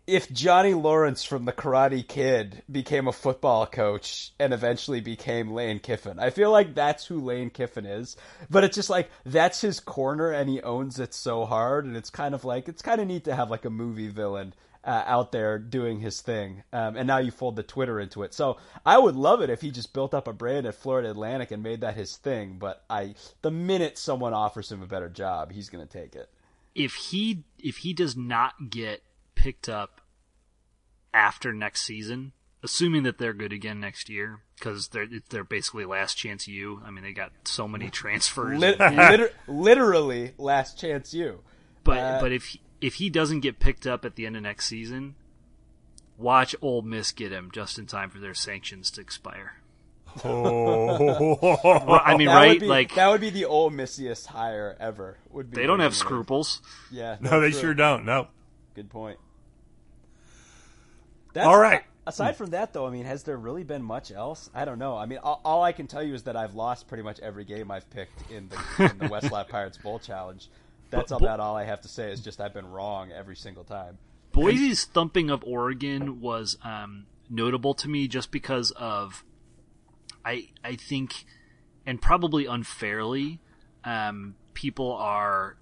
if 0.07 0.31
Johnny 0.31 0.75
Lawrence 0.75 1.25
from 1.25 1.47
the 1.47 1.53
Karate 1.53 2.07
Kid 2.07 2.63
became 2.71 3.09
a 3.09 3.13
football 3.13 3.67
coach 3.67 4.33
and 4.39 4.53
eventually 4.53 5.01
became 5.01 5.53
Lane 5.53 5.79
Kiffin. 5.79 6.19
I 6.19 6.29
feel 6.29 6.51
like 6.51 6.75
that's 6.75 7.07
who 7.07 7.21
Lane 7.21 7.49
Kiffin 7.49 7.87
is. 7.87 8.17
But 8.51 8.65
it's 8.65 8.75
just 8.75 8.91
like 8.91 9.11
that's 9.25 9.63
his 9.63 9.81
corner 9.81 10.31
and 10.31 10.51
he 10.51 10.61
owns 10.61 11.01
it 11.01 11.15
so 11.15 11.47
hard 11.47 11.87
and 11.87 11.97
it's 11.97 12.11
kind 12.11 12.35
of 12.35 12.45
like 12.45 12.69
it's 12.69 12.83
kind 12.83 13.01
of 13.01 13.07
neat 13.07 13.25
to 13.25 13.35
have 13.35 13.51
like 13.51 13.65
a 13.65 13.71
movie 13.71 14.09
villain 14.09 14.53
uh, 14.85 15.03
out 15.07 15.33
there 15.33 15.59
doing 15.59 16.01
his 16.01 16.21
thing. 16.21 16.63
Um, 16.73 16.97
and 16.97 17.07
now 17.07 17.19
you 17.19 17.31
fold 17.31 17.57
the 17.57 17.63
Twitter 17.63 17.99
into 17.99 18.23
it. 18.23 18.35
So 18.35 18.59
I 18.85 18.99
would 18.99 19.17
love 19.17 19.41
it 19.41 19.51
if 19.51 19.61
he 19.63 19.71
just 19.71 19.93
built 19.95 20.13
up 20.15 20.29
a 20.29 20.33
brand 20.33 20.67
at 20.67 20.75
Florida 20.75 21.11
Atlantic 21.11 21.51
and 21.51 21.63
made 21.63 21.81
that 21.81 21.95
his 21.97 22.17
thing. 22.17 22.59
But 22.59 22.85
I, 22.91 23.15
the 23.43 23.51
minute 23.51 23.97
someone 23.99 24.35
offers 24.35 24.71
him 24.71 24.83
a 24.83 24.87
better 24.87 25.09
job, 25.09 25.53
he's 25.53 25.69
going 25.71 25.87
to 25.87 25.91
take 25.93 26.15
it. 26.15 26.29
if 26.75 26.95
he 26.95 27.45
if 27.59 27.79
he 27.79 27.93
does 27.95 28.17
not 28.17 28.71
get 28.71 29.03
picked 29.35 29.69
up 29.69 30.01
after 31.13 31.53
next 31.53 31.83
season, 31.83 32.33
assuming 32.63 33.03
that 33.05 33.19
they're 33.19 33.33
good 33.35 33.53
again 33.53 33.81
next 33.81 34.09
year, 34.09 34.41
because 34.59 34.89
they're 34.89 35.07
they're 35.31 35.45
basically 35.45 35.85
last 35.85 36.15
chance 36.17 36.49
you. 36.49 36.83
I 36.85 36.91
mean, 36.91 37.05
they 37.05 37.13
got 37.13 37.33
so 37.45 37.69
many 37.69 37.89
transfers. 37.91 38.59
Lit- 38.59 38.81
liter- 38.81 39.33
literally, 39.47 40.33
last 40.39 40.79
chance 40.79 41.15
you. 41.15 41.41
But 41.85 41.99
Uh, 41.99 42.21
but 42.21 42.33
if 42.33 42.57
if 42.81 42.95
he 42.95 43.11
doesn't 43.11 43.41
get 43.41 43.59
picked 43.59 43.87
up 43.87 44.05
at 44.05 44.17
the 44.17 44.27
end 44.27 44.37
of 44.37 44.43
next 44.43 44.67
season, 44.67 45.15
watch 46.19 46.55
Ole 46.61 46.83
Miss 46.83 47.13
get 47.13 47.33
him 47.33 47.51
just 47.53 47.79
in 47.79 47.87
time 47.87 48.11
for 48.11 48.19
their 48.19 48.35
sanctions 48.35 48.91
to 48.93 49.01
expire. 49.01 49.55
Oh, 50.25 51.39
Well, 51.87 52.01
I 52.05 52.17
mean, 52.17 52.29
That 52.29 52.35
right? 52.35 52.61
Be, 52.61 52.67
like 52.67 52.95
that 52.95 53.09
would 53.09 53.21
be 53.21 53.31
the 53.31 53.47
old 53.47 53.73
missiest 53.73 54.27
hire 54.27 54.77
ever. 54.79 55.19
Would 55.31 55.51
be 55.51 55.57
they 55.57 55.67
don't 55.67 55.81
have 55.81 55.91
bringing 55.91 56.03
him. 56.03 56.07
scruples. 56.07 56.63
Yeah, 56.91 57.17
no, 57.21 57.41
they 57.41 57.51
true. 57.51 57.61
sure 57.61 57.75
don't. 57.75 58.05
No. 58.05 58.29
Good 58.75 58.91
point. 58.91 59.19
That's, 61.33 61.47
All 61.47 61.59
right. 61.59 61.83
Aside 62.07 62.37
from 62.37 62.51
that, 62.51 62.73
though, 62.73 62.87
I 62.87 62.91
mean, 62.91 63.07
has 63.07 63.23
there 63.23 63.37
really 63.37 63.65
been 63.65 63.83
much 63.83 64.13
else? 64.13 64.51
I 64.55 64.65
don't 64.67 64.79
know. 64.79 64.97
I 64.97 65.07
mean, 65.07 65.19
all, 65.23 65.41
all 65.45 65.63
I 65.63 65.73
can 65.73 65.87
tell 65.87 66.03
you 66.03 66.13
is 66.15 66.25
that 66.25 66.37
I've 66.37 66.55
lost 66.55 66.87
pretty 66.87 67.03
much 67.03 67.19
every 67.21 67.45
game 67.45 67.71
I've 67.71 67.89
picked 67.91 68.31
in 68.31 68.51
the, 68.51 68.85
in 68.91 68.99
the 68.99 69.09
Westlake 69.11 69.49
Pirates 69.49 69.79
Bowl 69.79 69.99
Challenge. 69.99 70.49
That's 70.91 71.11
But- 71.11 71.23
about 71.23 71.41
all 71.41 71.57
I 71.57 71.65
have 71.65 71.81
to 71.83 71.89
say. 71.89 72.11
Is 72.13 72.21
just 72.21 72.41
I've 72.41 72.55
been 72.55 72.67
wrong 72.71 73.11
every 73.13 73.37
single 73.37 73.65
time. 73.65 73.99
Boise's 74.33 74.85
thumping 74.85 75.31
of 75.31 75.45
Oregon 75.45 76.21
was 76.21 76.57
um, 76.65 77.07
notable 77.31 77.75
to 77.75 77.89
me 77.89 78.09
just 78.09 78.31
because 78.31 78.71
of 78.73 79.25
I 80.25 80.49
I 80.65 80.75
think 80.77 81.25
and 81.87 82.01
probably 82.01 82.47
unfairly 82.47 83.41
um, 83.85 84.35
people 84.55 84.93
are 84.93 85.57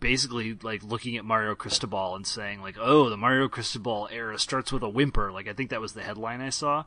basically 0.00 0.54
like 0.62 0.82
looking 0.82 1.16
at 1.16 1.24
Mario 1.24 1.54
Cristobal 1.54 2.14
and 2.14 2.26
saying 2.26 2.60
like 2.60 2.76
oh 2.78 3.08
the 3.08 3.16
Mario 3.16 3.48
Cristobal 3.48 4.08
era 4.12 4.38
starts 4.38 4.72
with 4.72 4.82
a 4.82 4.88
whimper 4.88 5.30
like 5.32 5.48
I 5.48 5.52
think 5.52 5.70
that 5.70 5.80
was 5.80 5.92
the 5.94 6.02
headline 6.02 6.40
I 6.40 6.50
saw 6.50 6.84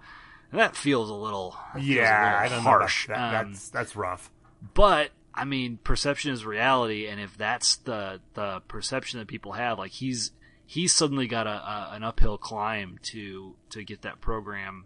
and 0.52 0.60
that 0.60 0.76
feels 0.76 1.10
a 1.10 1.14
little 1.16 1.56
feels 1.74 1.86
a 1.86 1.88
Yeah, 1.88 2.24
little 2.26 2.40
I 2.40 2.50
don't 2.50 2.64
harsh 2.64 3.08
know. 3.08 3.16
About 3.16 3.32
that. 3.32 3.46
Um, 3.46 3.52
That's 3.54 3.70
that's 3.70 3.96
rough. 3.96 4.30
but 4.74 5.12
I 5.34 5.46
mean, 5.46 5.78
perception 5.84 6.32
is 6.34 6.46
reality, 6.46 7.08
and 7.08 7.20
if 7.22 7.38
that's 7.38 7.78
the 7.78 8.20
the 8.34 8.62
perception 8.68 9.20
that 9.20 9.28
people 9.28 9.54
have, 9.54 9.78
like 9.80 9.92
he's 9.92 10.32
he's 10.66 10.94
suddenly 10.94 11.28
got 11.28 11.48
a, 11.48 11.52
a 11.52 11.90
an 11.94 12.04
uphill 12.04 12.38
climb 12.38 13.00
to 13.04 13.56
to 13.70 13.84
get 13.84 14.02
that 14.02 14.20
program. 14.22 14.86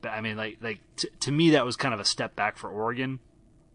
But 0.00 0.10
I 0.10 0.20
mean, 0.20 0.36
like 0.36 0.58
like 0.60 0.80
t- 0.96 1.08
to 1.20 1.32
me, 1.32 1.50
that 1.50 1.64
was 1.64 1.76
kind 1.76 1.92
of 1.94 2.00
a 2.00 2.04
step 2.04 2.36
back 2.36 2.56
for 2.56 2.70
Oregon. 2.70 3.18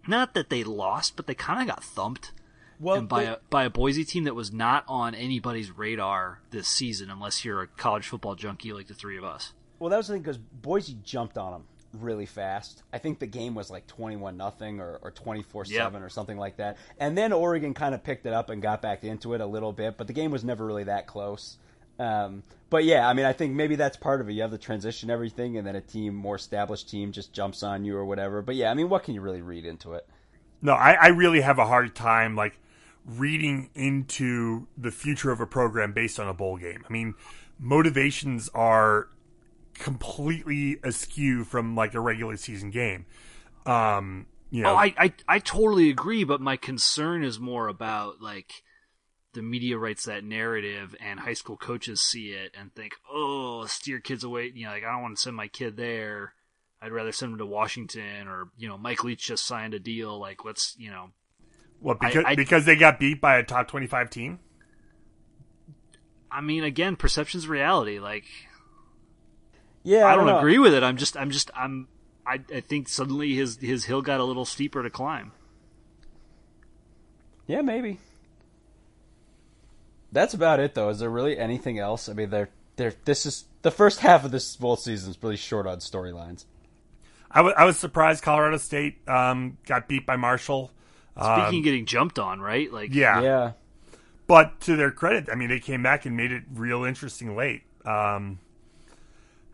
Not 0.08 0.34
that 0.36 0.50
they 0.50 0.64
lost, 0.64 1.18
but 1.18 1.28
they 1.28 1.36
kind 1.36 1.62
of 1.62 1.68
got 1.68 1.84
thumped 1.84 2.32
Well, 2.80 2.96
and 2.96 3.10
by 3.10 3.24
they- 3.26 3.30
a 3.32 3.40
by 3.50 3.64
a 3.66 3.70
Boise 3.70 4.06
team 4.06 4.24
that 4.24 4.36
was 4.36 4.54
not 4.54 4.86
on 4.88 5.14
anybody's 5.14 5.72
radar 5.72 6.40
this 6.52 6.68
season, 6.70 7.10
unless 7.10 7.44
you're 7.44 7.62
a 7.62 7.68
college 7.68 8.08
football 8.08 8.36
junkie 8.36 8.72
like 8.72 8.88
the 8.88 8.94
three 8.94 9.18
of 9.18 9.26
us. 9.26 9.52
Well, 9.80 9.90
that 9.90 9.98
was 9.98 10.08
the 10.08 10.14
thing 10.14 10.22
because 10.22 10.38
Boise 10.38 10.98
jumped 11.04 11.38
on 11.38 11.52
them 11.52 11.64
really 12.02 12.26
fast. 12.26 12.84
I 12.92 12.98
think 12.98 13.20
the 13.20 13.28
game 13.28 13.56
was 13.56 13.70
like 13.70 13.88
twenty-one 13.88 14.38
nothing 14.38 14.80
or 14.80 15.00
or 15.02 15.12
twenty-four 15.12 15.66
seven 15.66 16.02
or 16.02 16.10
something 16.10 16.38
like 16.38 16.58
that. 16.58 16.78
And 17.00 17.18
then 17.18 17.34
Oregon 17.34 17.74
kind 17.74 17.96
of 17.96 18.04
picked 18.04 18.26
it 18.26 18.34
up 18.34 18.50
and 18.50 18.62
got 18.62 18.82
back 18.82 19.04
into 19.04 19.34
it 19.34 19.42
a 19.42 19.46
little 19.46 19.74
bit, 19.74 19.98
but 19.98 20.08
the 20.08 20.14
game 20.14 20.32
was 20.32 20.44
never 20.44 20.66
really 20.66 20.86
that 20.86 21.08
close. 21.08 21.58
Um, 22.00 22.44
but 22.70 22.84
yeah, 22.84 23.08
I 23.08 23.14
mean, 23.14 23.26
I 23.26 23.34
think 23.34 23.54
maybe 23.54 23.76
that's 23.76 23.98
part 23.98 24.22
of 24.22 24.30
it. 24.30 24.34
You 24.34 24.42
have 24.44 24.52
the 24.52 24.58
transition, 24.58 25.10
everything, 25.10 25.58
and 25.58 25.66
then 25.66 25.76
a 25.76 25.82
team, 25.82 26.14
more 26.14 26.36
established 26.36 26.90
team, 26.90 27.12
just 27.12 27.34
jumps 27.34 27.64
on 27.64 27.86
you 27.86 27.98
or 27.98 28.06
whatever. 28.06 28.42
But 28.42 28.56
yeah, 28.56 28.70
I 28.70 28.74
mean, 28.74 28.90
what 28.90 29.04
can 29.04 29.14
you 29.14 29.22
really 29.22 29.42
read 29.42 29.66
into 29.66 29.94
it? 29.94 30.08
No, 30.62 30.74
I, 30.74 30.94
I 30.94 31.08
really 31.08 31.42
have 31.42 31.60
a 31.60 31.66
hard 31.66 31.96
time 31.96 32.36
like 32.36 32.60
reading 33.06 33.70
into 33.74 34.68
the 34.78 34.92
future 34.92 35.32
of 35.32 35.40
a 35.40 35.48
program 35.48 35.94
based 35.94 36.20
on 36.20 36.28
a 36.28 36.34
bowl 36.34 36.58
game. 36.58 36.84
I 36.88 36.92
mean, 36.92 37.16
motivations 37.58 38.50
are 38.54 39.08
completely 39.80 40.80
askew 40.84 41.44
from 41.44 41.76
like 41.76 41.94
a 41.94 42.00
regular 42.00 42.38
season 42.38 42.72
game. 42.72 43.06
Um, 43.66 44.28
you 44.50 44.64
know, 44.64 44.72
Oh, 44.72 44.76
I, 44.76 44.94
I 44.98 45.14
I 45.28 45.40
totally 45.40 45.90
agree, 45.90 46.24
but 46.24 46.40
my 46.42 46.56
concern 46.58 47.24
is 47.24 47.40
more 47.40 47.68
about 47.68 48.22
like 48.22 48.64
the 49.34 49.42
media 49.42 49.78
writes 49.78 50.06
that 50.06 50.24
narrative 50.24 50.96
and 51.00 51.20
high 51.20 51.34
school 51.34 51.58
coaches 51.58 52.02
see 52.02 52.30
it 52.30 52.52
and 52.58 52.74
think, 52.74 52.94
oh, 53.12 53.66
steer 53.66 54.00
kids 54.00 54.24
away. 54.24 54.52
You 54.56 54.66
know, 54.66 54.72
like 54.72 54.84
I 54.84 54.92
don't 54.92 55.02
want 55.02 55.18
to 55.18 55.22
send 55.22 55.36
my 55.36 55.48
kid 55.48 55.78
there. 55.78 56.34
I'd 56.82 56.92
rather 56.92 57.12
send 57.12 57.34
him 57.34 57.38
to 57.40 57.46
Washington 57.46 58.28
or 58.28 58.50
you 58.58 58.68
know, 58.68 58.78
Mike 58.78 59.04
Leach 59.04 59.26
just 59.26 59.46
signed 59.46 59.74
a 59.74 59.80
deal. 59.80 60.18
Like 60.20 60.46
let's 60.46 60.76
you 60.78 60.90
know, 60.92 61.10
what 61.80 62.00
because 62.00 62.24
I- 62.26 62.36
because 62.36 62.66
they 62.66 62.76
got 62.76 63.00
beat 63.00 63.20
by 63.20 63.38
a 63.38 63.44
top 63.44 63.68
twenty 63.68 63.88
five 63.88 64.10
team. 64.10 64.40
I 66.32 66.42
mean, 66.42 66.64
again, 66.64 66.96
perception's 66.96 67.48
reality. 67.48 68.00
Like 68.00 68.26
Yeah, 69.88 70.06
I 70.06 70.16
don't 70.16 70.26
know. 70.26 70.38
agree 70.38 70.60
with 70.60 70.74
it. 70.74 70.84
I'm 70.84 70.98
just 70.98 71.16
I'm 71.16 71.32
just 71.32 71.50
I'm 71.56 71.88
I, 72.26 72.42
I 72.54 72.60
think 72.60 72.90
suddenly 72.90 73.36
his 73.36 73.58
his 73.58 73.86
hill 73.86 74.02
got 74.02 74.20
a 74.20 74.26
little 74.26 74.44
steeper 74.44 74.84
to 74.84 74.90
climb. 74.90 75.32
Yeah, 77.48 77.62
maybe. 77.62 78.00
That's 80.12 80.34
about 80.34 80.60
it, 80.60 80.76
though. 80.76 80.90
Is 80.90 81.00
there 81.00 81.10
really 81.10 81.38
anything 81.38 81.80
else? 81.80 82.10
I 82.10 82.14
mean, 82.14 82.30
they're, 82.30 82.50
they're, 82.76 82.94
this 83.06 83.26
is 83.26 83.46
the 83.62 83.72
first 83.72 84.00
half 84.00 84.26
of 84.26 84.32
this 84.32 84.58
bowl 84.58 84.76
season 84.76 85.12
is 85.12 85.18
really 85.24 85.38
short 85.38 85.66
on 85.66 85.78
storylines. 85.78 86.44
I, 87.32 87.40
w- 87.40 87.56
I 87.58 87.64
was 87.64 87.78
surprised 87.80 88.24
Colorado 88.24 88.58
State 88.58 89.08
um, 89.08 89.58
got 89.66 89.88
beat 89.88 90.06
by 90.06 90.18
Marshall. 90.18 90.72
Speaking 91.16 91.30
um, 91.30 91.56
of 91.56 91.64
getting 91.64 91.86
jumped 91.86 92.20
on, 92.20 92.42
right? 92.42 92.72
Like, 92.72 92.94
yeah, 92.94 93.22
yeah. 93.22 93.52
But 94.28 94.60
to 94.62 94.76
their 94.76 94.92
credit, 94.92 95.30
I 95.32 95.36
mean, 95.36 95.48
they 95.48 95.60
came 95.60 95.82
back 95.82 96.06
and 96.06 96.18
made 96.18 96.34
it 96.34 96.44
real 96.54 96.84
interesting 96.84 97.36
late. 97.36 97.64
Um, 97.86 98.40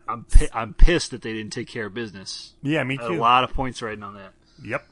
I'm 0.08 0.24
pi- 0.24 0.48
I'm 0.52 0.74
pissed 0.74 1.10
that 1.12 1.22
they 1.22 1.32
didn't 1.32 1.52
take 1.52 1.68
care 1.68 1.86
of 1.86 1.94
business. 1.94 2.54
Yeah, 2.62 2.82
me 2.84 2.96
too. 2.98 3.04
A 3.04 3.20
lot 3.20 3.44
of 3.44 3.52
points 3.52 3.80
riding 3.82 4.02
on 4.02 4.14
that. 4.14 4.32
Yep. 4.62 4.86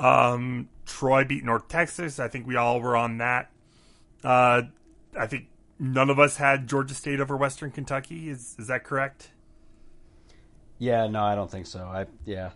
Um, 0.00 0.68
Troy 0.86 1.24
beat 1.24 1.44
North 1.44 1.68
Texas. 1.68 2.18
I 2.18 2.28
think 2.28 2.46
we 2.46 2.56
all 2.56 2.80
were 2.80 2.96
on 2.96 3.18
that. 3.18 3.50
Uh, 4.22 4.62
I 5.18 5.26
think 5.26 5.46
none 5.78 6.10
of 6.10 6.18
us 6.18 6.36
had 6.36 6.68
Georgia 6.68 6.94
State 6.94 7.20
over 7.20 7.36
Western 7.36 7.70
Kentucky. 7.70 8.28
Is 8.28 8.56
is 8.58 8.66
that 8.68 8.84
correct? 8.84 9.30
Yeah, 10.78 11.06
no, 11.08 11.22
I 11.22 11.34
don't 11.34 11.50
think 11.50 11.66
so. 11.66 11.80
I 11.80 12.06
yeah. 12.24 12.50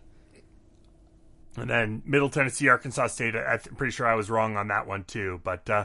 And 1.56 1.68
then 1.68 2.02
Middle 2.06 2.30
Tennessee, 2.30 2.68
Arkansas 2.68 3.08
State. 3.08 3.36
I, 3.36 3.54
am 3.54 3.76
pretty 3.76 3.90
sure 3.90 4.06
I 4.06 4.14
was 4.14 4.30
wrong 4.30 4.56
on 4.56 4.68
that 4.68 4.86
one 4.86 5.04
too. 5.04 5.40
But 5.44 5.68
uh, 5.68 5.84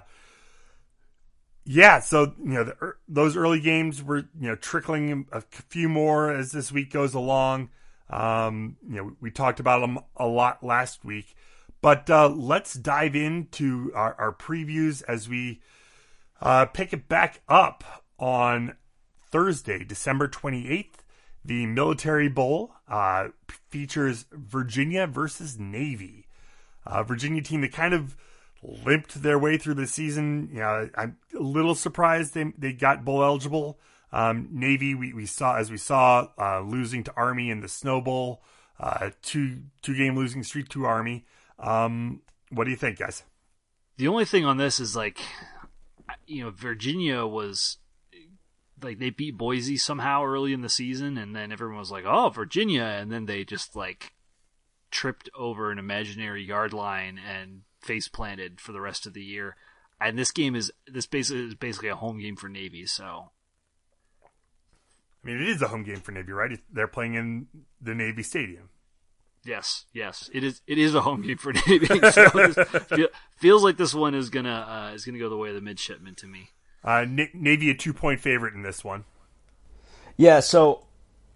yeah, 1.70 2.00
so 2.00 2.34
you 2.40 2.54
know 2.54 2.64
the, 2.64 2.94
those 3.10 3.36
early 3.36 3.60
games 3.60 4.02
were 4.02 4.20
you 4.40 4.48
know 4.48 4.56
trickling 4.56 5.26
a 5.34 5.42
few 5.42 5.90
more 5.90 6.32
as 6.32 6.54
this 6.54 6.72
week 6.72 6.92
goes 6.94 7.14
along. 7.14 7.70
Um, 8.10 8.78
you 8.88 8.96
know 8.96 9.12
we 9.20 9.32
talked 9.32 9.60
about 9.60 9.82
them 9.82 10.00
a 10.16 10.26
lot 10.26 10.64
last 10.64 11.04
week, 11.04 11.36
but 11.82 12.10
uh, 12.10 12.30
let's 12.30 12.74
dive 12.74 13.18
into 13.18 13.92
our, 13.94 14.16
our 14.18 14.34
previews 14.34 15.04
as 15.10 15.28
we 15.28 15.62
uh, 16.42 16.68
pick 16.68 16.94
it 16.94 17.10
back 17.10 17.42
up 17.50 17.84
on 18.18 18.78
Thursday, 19.30 19.84
December 19.84 20.30
28th. 20.30 20.94
The 21.44 21.66
Military 21.66 22.30
Bowl 22.30 22.74
uh, 22.88 23.30
features 23.70 24.26
Virginia 24.32 25.06
versus 25.06 25.60
Navy. 25.60 26.28
Uh, 26.86 27.04
Virginia 27.04 27.42
team 27.42 27.60
that 27.62 27.74
kind 27.74 27.94
of 27.94 28.16
limped 28.64 29.22
their 29.22 29.40
way 29.40 29.58
through 29.58 29.76
the 29.76 29.88
season. 29.88 30.50
You 30.52 30.60
know, 30.60 30.90
I'm 30.96 31.18
a 31.38 31.42
little 31.42 31.76
surprised 31.76 32.34
they 32.34 32.54
they 32.58 32.74
got 32.74 33.06
bowl 33.06 33.24
eligible. 33.24 33.80
Um, 34.12 34.48
Navy, 34.52 34.96
we, 34.96 35.14
we 35.14 35.26
saw 35.26 35.58
as 35.58 35.70
we 35.70 35.78
saw 35.78 36.28
uh, 36.40 36.62
losing 36.62 37.04
to 37.04 37.14
Army 37.16 37.50
in 37.50 37.62
the 37.62 37.68
Snow 37.68 38.02
Bowl, 38.02 38.42
uh, 38.80 39.12
two 39.22 39.64
two 39.82 39.96
game 39.96 40.16
losing 40.16 40.44
streak 40.44 40.70
to 40.70 40.86
Army. 40.86 41.26
Um, 41.60 42.22
what 42.50 42.66
do 42.66 42.72
you 42.72 42.78
think, 42.78 43.00
guys? 43.00 43.24
The 43.98 44.08
only 44.08 44.26
thing 44.26 44.46
on 44.46 44.58
this 44.58 44.80
is 44.80 44.96
like, 44.96 45.20
you 46.26 46.44
know, 46.44 46.52
Virginia 46.52 47.26
was 47.26 47.78
like 48.82 49.00
they 49.00 49.10
beat 49.10 49.38
Boise 49.38 49.78
somehow 49.78 50.24
early 50.24 50.54
in 50.54 50.62
the 50.62 50.70
season, 50.70 51.18
and 51.18 51.36
then 51.36 51.52
everyone 51.52 51.80
was 51.80 51.92
like, 51.92 52.06
"Oh, 52.06 52.30
Virginia," 52.30 52.84
and 52.84 53.12
then 53.12 53.26
they 53.26 53.44
just 53.44 53.76
like 53.76 54.14
tripped 54.92 55.30
over 55.38 55.72
an 55.72 55.80
imaginary 55.80 56.44
yard 56.44 56.74
line 56.74 57.20
and 57.20 57.64
face 57.88 58.08
planted 58.08 58.62
for 58.62 58.72
the 58.72 58.82
rest 58.82 59.08
of 59.08 59.14
the 59.14 59.24
year. 59.24 59.56
And 60.00 60.18
this 60.20 60.32
game 60.32 60.56
is 60.56 60.72
this 60.86 61.08
basically 61.08 61.46
is 61.46 61.56
basically 61.56 61.90
a 61.90 61.96
home 61.96 62.20
game 62.20 62.36
for 62.36 62.50
Navy. 62.50 62.86
So, 62.86 63.32
I 64.24 65.28
mean, 65.28 65.42
it 65.42 65.50
is 65.50 65.62
a 65.62 65.70
home 65.70 65.84
game 65.84 66.02
for 66.02 66.12
Navy, 66.12 66.32
right? 66.32 66.60
They're 66.72 66.88
playing 66.88 67.16
in 67.16 67.48
the 67.82 67.96
Navy 67.96 68.22
Stadium. 68.22 68.70
Yes, 69.44 69.86
yes, 69.94 70.30
it 70.34 70.44
is. 70.44 70.62
It 70.68 70.78
is 70.78 70.94
a 70.94 71.02
home 71.02 71.22
game 71.22 71.38
for 71.38 71.54
Navy. 71.68 71.88
so 72.12 72.30
feel, 72.82 73.08
feels 73.38 73.64
like 73.64 73.78
this 73.78 73.96
one 73.96 74.14
is 74.14 74.30
gonna 74.30 74.90
uh, 74.90 74.94
is 74.94 75.06
gonna 75.06 75.20
go 75.20 75.30
the 75.30 75.38
way 75.38 75.50
of 75.50 75.56
the 75.56 75.62
midshipmen 75.62 76.16
to 76.16 76.28
me. 76.28 76.50
Uh, 76.84 77.06
Navy 77.34 77.72
a 77.72 77.74
two 77.74 77.94
point 77.94 78.20
favorite 78.20 78.54
in 78.54 78.62
this 78.62 78.84
one. 78.84 79.06
Yeah, 80.16 80.42
so 80.42 80.86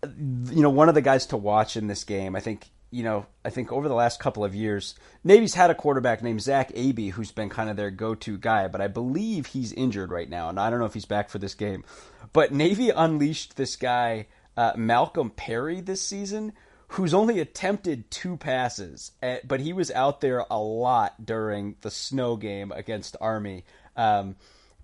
you 0.04 0.62
know, 0.62 0.70
one 0.70 0.90
of 0.90 0.96
the 0.96 1.02
guys 1.02 1.26
to 1.28 1.38
watch 1.38 1.78
in 1.78 1.88
this 1.88 2.04
game, 2.04 2.36
I 2.36 2.40
think 2.40 2.70
you 2.92 3.04
know, 3.04 3.26
I 3.44 3.50
think 3.50 3.72
over 3.72 3.88
the 3.88 3.96
last 3.96 4.20
couple 4.20 4.44
of 4.44 4.54
years, 4.54 4.96
Navy's 5.24 5.54
had 5.54 5.70
a 5.70 5.76
quarterback 5.76 6.22
named 6.22 6.42
Zach 6.42 6.72
Abey 6.76 7.10
who's 7.10 7.32
been 7.32 7.50
kind 7.50 7.70
of 7.70 7.78
their 7.78 7.90
go-to 7.90 8.38
guy, 8.38 8.68
but 8.68 8.82
I 8.82 8.88
believe 8.88 9.48
he's 9.48 9.72
injured 9.72 10.12
right 10.12 10.30
now, 10.30 10.50
and 10.50 10.60
I 10.60 10.70
don't 10.70 10.80
know 10.80 10.86
if 10.86 10.94
he's 10.94 11.06
back 11.06 11.30
for 11.30 11.40
this 11.40 11.56
game. 11.56 11.86
But 12.34 12.52
Navy 12.54 12.90
unleashed 12.90 13.56
this 13.56 13.78
guy, 13.78 14.28
uh, 14.58 14.74
Malcolm 14.76 15.30
Perry, 15.30 15.80
this 15.80 16.02
season, 16.02 16.52
who's 16.90 17.14
only 17.14 17.40
attempted 17.40 18.12
two 18.12 18.36
passes, 18.36 19.14
eh, 19.22 19.40
but 19.46 19.62
he 19.62 19.72
was 19.72 19.90
out 19.92 20.20
there 20.20 20.46
a 20.52 20.60
lot 20.60 21.26
during 21.26 21.76
the 21.82 21.92
snow 21.92 22.36
game 22.36 22.74
against 22.74 23.16
Army, 23.22 23.64
um, 23.96 24.36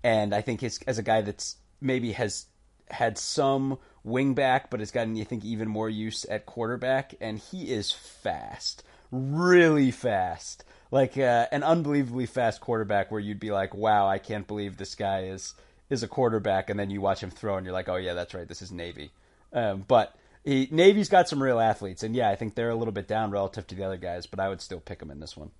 and 0.02 0.34
I 0.34 0.40
think 0.40 0.62
his, 0.62 0.80
as 0.86 0.98
a 0.98 1.02
guy 1.02 1.20
that's 1.20 1.56
maybe 1.82 2.12
has 2.12 2.46
had 2.90 3.18
some 3.18 3.78
wingback, 4.08 4.64
but 4.70 4.80
has 4.80 4.90
gotten, 4.90 5.20
I 5.20 5.24
think, 5.24 5.44
even 5.44 5.68
more 5.68 5.88
use 5.88 6.24
at 6.24 6.46
quarterback, 6.46 7.14
and 7.20 7.38
he 7.38 7.70
is 7.70 7.92
fast, 7.92 8.82
really 9.10 9.90
fast, 9.90 10.64
like 10.90 11.16
uh, 11.18 11.46
an 11.52 11.62
unbelievably 11.62 12.26
fast 12.26 12.60
quarterback. 12.60 13.10
Where 13.10 13.20
you'd 13.20 13.40
be 13.40 13.50
like, 13.50 13.74
"Wow, 13.74 14.08
I 14.08 14.18
can't 14.18 14.46
believe 14.46 14.76
this 14.76 14.94
guy 14.94 15.24
is 15.24 15.54
is 15.90 16.02
a 16.02 16.08
quarterback," 16.08 16.70
and 16.70 16.78
then 16.78 16.90
you 16.90 17.00
watch 17.00 17.22
him 17.22 17.30
throw, 17.30 17.56
and 17.56 17.64
you're 17.64 17.74
like, 17.74 17.88
"Oh 17.88 17.96
yeah, 17.96 18.14
that's 18.14 18.34
right, 18.34 18.48
this 18.48 18.62
is 18.62 18.72
Navy." 18.72 19.10
Um, 19.52 19.84
but 19.86 20.14
he, 20.44 20.68
Navy's 20.70 21.08
got 21.08 21.28
some 21.28 21.42
real 21.42 21.60
athletes, 21.60 22.02
and 22.02 22.14
yeah, 22.14 22.30
I 22.30 22.36
think 22.36 22.54
they're 22.54 22.70
a 22.70 22.76
little 22.76 22.92
bit 22.92 23.08
down 23.08 23.30
relative 23.30 23.66
to 23.68 23.74
the 23.74 23.84
other 23.84 23.96
guys, 23.96 24.26
but 24.26 24.40
I 24.40 24.48
would 24.48 24.60
still 24.60 24.80
pick 24.80 24.98
them 24.98 25.10
in 25.10 25.20
this 25.20 25.36
one. 25.36 25.50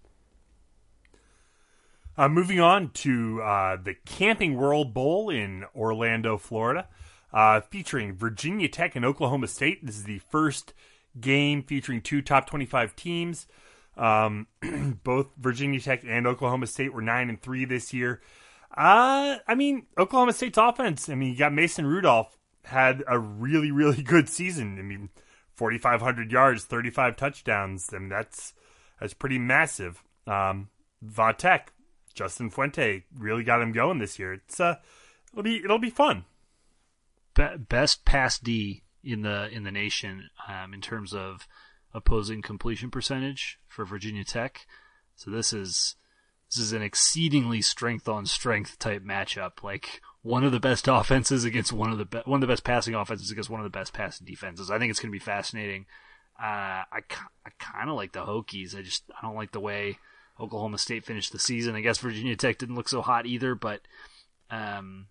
Uh, 2.17 2.29
moving 2.29 2.59
on 2.59 2.91
to 2.91 3.41
uh, 3.43 3.77
the 3.77 3.95
Camping 4.05 4.57
World 4.57 4.93
Bowl 4.93 5.31
in 5.31 5.65
Orlando, 5.77 6.37
Florida 6.37 6.89
uh, 7.33 7.61
featuring 7.61 8.15
Virginia 8.15 8.69
Tech 8.69 8.97
and 8.97 9.05
Oklahoma 9.05 9.49
State. 9.49 9.85
This 9.85 9.97
is 9.97 10.05
the 10.05 10.19
first 10.31 10.73
game 11.21 11.63
featuring 11.63 12.01
two 12.01 12.23
top 12.23 12.49
25 12.49 12.97
teams. 12.97 13.47
Um, 13.97 14.47
both 15.05 15.29
Virginia 15.37 15.81
Tech 15.81 16.03
and 16.07 16.27
Oklahoma 16.27 16.67
State 16.67 16.93
were 16.93 17.03
nine 17.03 17.29
and 17.29 17.41
three 17.41 17.65
this 17.65 17.93
year. 17.93 18.21
Uh, 18.77 19.39
I 19.47 19.55
mean, 19.55 19.87
Oklahoma 19.99 20.33
State's 20.33 20.59
offense. 20.59 21.09
I 21.09 21.15
mean, 21.15 21.33
you 21.33 21.39
got 21.39 21.53
Mason 21.53 21.87
Rudolph 21.87 22.37
had 22.65 23.03
a 23.09 23.19
really, 23.19 23.71
really 23.71 24.03
good 24.03 24.29
season. 24.29 24.79
I 24.79 24.83
mean, 24.83 25.09
4,500 25.55 26.31
yards, 26.31 26.65
35 26.65 27.17
touchdowns. 27.17 27.91
I 27.93 27.99
mean, 27.99 28.09
that's 28.09 28.55
that's 29.01 29.15
pretty 29.15 29.39
massive. 29.39 30.03
Um, 30.27 30.69
Vatek, 31.05 31.69
Justin 32.15 32.51
Fuente 32.51 33.05
really 33.17 33.43
got 33.43 33.63
him 33.63 33.73
going 33.73 33.99
this 33.99 34.19
year. 34.19 34.35
It's 34.35 34.61
uh, 34.61 34.77
it'll 35.33 35.43
be 35.43 35.57
it'll 35.57 35.79
be 35.79 35.91
fun 35.91 36.25
be- 37.39 37.57
best 37.57 38.05
pass 38.05 38.39
D 38.39 38.83
in 39.03 39.23
the 39.23 39.49
in 39.51 39.63
the 39.63 39.71
nation 39.71 40.29
um, 40.49 40.75
in 40.75 40.81
terms 40.81 41.15
of 41.15 41.47
opposing 41.95 42.43
completion 42.43 42.91
percentage 42.91 43.59
for 43.67 43.85
Virginia 43.85 44.25
Tech. 44.25 44.67
So 45.15 45.31
this 45.31 45.53
is 45.53 45.95
this 46.51 46.59
is 46.59 46.73
an 46.73 46.83
exceedingly 46.83 47.63
strength 47.63 48.09
on 48.09 48.27
strength 48.27 48.79
type 48.79 49.03
matchup. 49.03 49.63
Like 49.63 50.01
one 50.23 50.45
of 50.45 50.53
the 50.53 50.61
best 50.61 50.89
offenses 50.89 51.45
against 51.45 51.73
one 51.73 51.91
of 51.91 51.99
the 51.99 52.05
be- 52.05 52.23
one 52.25 52.39
of 52.39 52.41
the 52.41 52.53
best 52.53 52.65
passing 52.65 52.95
offenses 52.95 53.31
against 53.31 53.51
one 53.51 53.61
of 53.61 53.65
the 53.65 53.79
best 53.79 53.93
passing 53.93 54.27
defenses. 54.27 54.71
I 54.71 54.79
think 54.79 54.91
it's 54.91 55.01
going 55.01 55.13
to 55.13 55.19
be 55.19 55.25
fascinating. 55.25 55.87
Uh, 56.41 56.85
I 56.93 57.01
I 57.47 57.51
kind 57.59 57.89
of 57.89 57.97
like 57.97 58.13
the 58.13 58.25
Hokies. 58.25 58.77
I 58.77 58.83
just 58.83 59.05
I 59.17 59.27
don't 59.27 59.37
like 59.37 59.53
the 59.53 59.61
way 59.61 59.99
Oklahoma 60.41 60.79
State 60.79 61.05
finished 61.05 61.33
the 61.33 61.39
season. 61.39 61.75
I 61.75 61.81
guess 61.81 61.99
Virginia 61.99 62.37
Tech 62.37 62.59
didn't 62.59 62.77
look 62.77 62.89
so 62.89 63.03
hot 63.03 63.27
either, 63.27 63.55
but 63.55 63.81
um, 64.51 65.07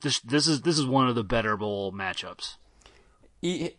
this 0.00 0.20
this 0.20 0.46
is 0.46 0.62
this 0.62 0.78
is 0.78 0.86
one 0.86 1.08
of 1.08 1.14
the 1.14 1.24
better 1.24 1.56
bowl 1.56 1.92
matchups. 1.92 2.54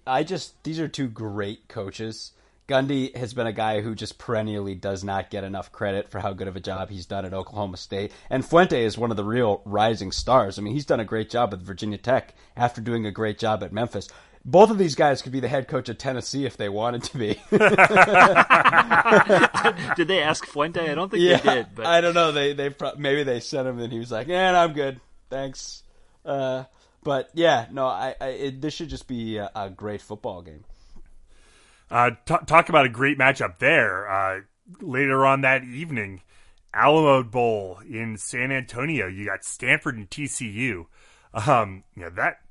I 0.08 0.24
just 0.24 0.62
these 0.64 0.80
are 0.80 0.88
two 0.88 1.08
great 1.08 1.68
coaches. 1.68 2.32
Gundy 2.68 3.16
has 3.18 3.34
been 3.34 3.48
a 3.48 3.52
guy 3.52 3.82
who 3.82 3.96
just 3.96 4.20
perennially 4.20 4.76
does 4.76 5.04
not 5.04 5.32
get 5.32 5.44
enough 5.44 5.72
credit 5.72 6.12
for 6.12 6.20
how 6.20 6.34
good 6.34 6.48
of 6.48 6.56
a 6.56 6.60
job 6.60 6.92
he's 6.92 7.08
done 7.08 7.26
at 7.26 7.34
Oklahoma 7.34 7.78
State. 7.78 8.12
And 8.30 8.46
Fuente 8.46 8.84
is 8.84 8.96
one 8.96 9.10
of 9.10 9.18
the 9.18 9.24
real 9.24 9.64
rising 9.66 10.12
stars. 10.12 10.60
I 10.60 10.62
mean, 10.62 10.76
he's 10.76 10.86
done 10.86 11.00
a 11.00 11.06
great 11.06 11.32
job 11.32 11.52
at 11.52 11.62
Virginia 11.62 11.98
Tech 11.98 12.36
after 12.56 12.80
doing 12.80 13.08
a 13.08 13.12
great 13.12 13.40
job 13.40 13.64
at 13.64 13.74
Memphis. 13.74 14.08
Both 14.46 14.70
of 14.70 14.78
these 14.78 14.94
guys 14.94 15.24
could 15.24 15.32
be 15.32 15.40
the 15.40 15.48
head 15.48 15.68
coach 15.68 15.90
of 15.90 15.98
Tennessee 15.98 16.46
if 16.46 16.58
they 16.58 16.70
wanted 16.70 17.02
to 17.06 17.18
be. 17.18 17.30
did 19.96 20.08
they 20.08 20.22
ask 20.22 20.46
Fuente? 20.46 20.92
I 20.92 20.94
don't 20.94 21.10
think 21.10 21.24
yeah, 21.24 21.38
they 21.38 21.56
did. 21.56 21.68
But 21.74 21.88
I 21.88 22.02
don't 22.02 22.14
know. 22.14 22.32
They 22.32 22.54
they 22.54 22.72
maybe 22.98 23.24
they 23.24 23.40
sent 23.40 23.68
him 23.68 23.80
and 23.80 23.92
he 23.92 23.98
was 23.98 24.12
like, 24.12 24.28
"Yeah, 24.28 24.64
I'm 24.64 24.74
good, 24.74 25.02
thanks." 25.30 25.82
Uh, 26.30 26.66
but 27.04 27.30
yeah, 27.34 27.66
no, 27.72 27.88
I, 27.88 28.16
I 28.22 28.28
it, 28.28 28.62
this 28.62 28.74
should 28.74 28.90
just 28.90 29.08
be 29.08 29.38
a, 29.38 29.50
a 29.56 29.70
great 29.70 30.02
football 30.02 30.42
game. 30.42 30.64
Uh, 31.90 32.12
t- 32.26 32.36
talk 32.46 32.70
about 32.70 32.86
a 32.86 32.90
great 32.90 33.18
matchup 33.18 33.58
there. 33.58 34.08
Uh, 34.10 34.42
later 34.80 35.26
on 35.26 35.42
that 35.42 35.64
evening, 35.64 36.22
Alamo 36.74 37.24
Bowl 37.24 37.80
in 37.90 38.18
San 38.18 38.52
Antonio. 38.52 39.08
You 39.08 39.26
got 39.26 39.44
Stanford 39.44 39.98
and 39.98 40.10
TCU. 40.10 40.86
Um, 41.34 41.84
you 41.96 42.04
know 42.04 42.10
that 42.12 42.42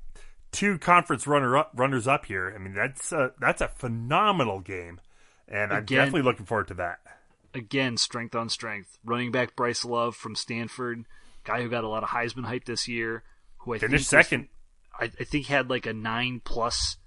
two 0.51 0.77
conference 0.77 1.27
runner 1.27 1.57
up, 1.57 1.71
runners 1.75 2.07
up 2.07 2.25
here. 2.25 2.51
I 2.53 2.59
mean, 2.59 2.73
that's 2.73 3.11
a, 3.11 3.31
that's 3.39 3.61
a 3.61 3.67
phenomenal 3.67 4.59
game, 4.59 4.99
and 5.47 5.71
I'm 5.71 5.85
definitely 5.85 6.23
looking 6.23 6.45
forward 6.45 6.67
to 6.69 6.73
that. 6.75 6.99
Again, 7.53 7.97
strength 7.97 8.35
on 8.35 8.49
strength. 8.49 8.99
Running 9.03 9.31
back 9.31 9.55
Bryce 9.55 9.83
Love 9.85 10.15
from 10.15 10.35
Stanford, 10.35 11.05
guy 11.43 11.61
who 11.61 11.69
got 11.69 11.83
a 11.83 11.87
lot 11.87 12.03
of 12.03 12.09
Heisman 12.09 12.45
hype 12.45 12.65
this 12.65 12.87
year, 12.87 13.23
who 13.59 13.73
I 13.73 13.79
finished 13.79 14.07
second. 14.07 14.47
Was, 14.99 15.09
I, 15.09 15.21
I, 15.21 15.23
think 15.23 15.47
had 15.47 15.69
like 15.69 15.85
a 15.85 15.93
nine 15.93 16.41
plus 16.43 16.97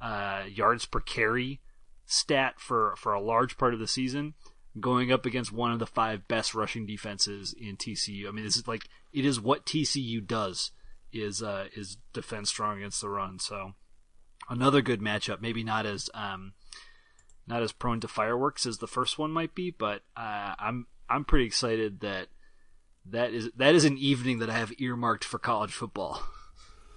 uh, 0.00 0.42
yards 0.48 0.86
per 0.86 1.00
carry 1.00 1.60
stat 2.06 2.54
for 2.58 2.94
for 2.96 3.12
a 3.12 3.20
large 3.20 3.56
part 3.56 3.74
of 3.74 3.80
the 3.80 3.86
season, 3.86 4.34
going 4.78 5.12
up 5.12 5.26
against 5.26 5.52
one 5.52 5.72
of 5.72 5.78
the 5.78 5.86
five 5.86 6.26
best 6.28 6.54
rushing 6.54 6.86
defenses 6.86 7.54
in 7.58 7.76
TCU. 7.76 8.28
I 8.28 8.30
mean, 8.30 8.44
this 8.44 8.56
is 8.56 8.68
like 8.68 8.88
it 9.12 9.24
is 9.24 9.40
what 9.40 9.66
TCU 9.66 10.26
does 10.26 10.72
is 11.12 11.42
uh, 11.42 11.66
is 11.74 11.96
defend 12.12 12.48
strong 12.48 12.78
against 12.78 13.00
the 13.00 13.08
run. 13.08 13.38
So 13.38 13.72
another 14.48 14.82
good 14.82 15.00
matchup. 15.00 15.40
Maybe 15.40 15.64
not 15.64 15.86
as 15.86 16.10
um, 16.14 16.52
not 17.46 17.62
as 17.62 17.72
prone 17.72 18.00
to 18.00 18.08
fireworks 18.08 18.66
as 18.66 18.78
the 18.78 18.86
first 18.86 19.18
one 19.18 19.30
might 19.30 19.54
be, 19.54 19.70
but 19.70 20.02
uh, 20.16 20.54
I'm 20.58 20.86
I'm 21.08 21.24
pretty 21.24 21.46
excited 21.46 22.00
that 22.00 22.28
that 23.06 23.32
is 23.32 23.50
that 23.56 23.74
is 23.74 23.84
an 23.84 23.98
evening 23.98 24.38
that 24.38 24.50
I 24.50 24.58
have 24.58 24.72
earmarked 24.78 25.24
for 25.24 25.38
college 25.38 25.72
football. 25.72 26.22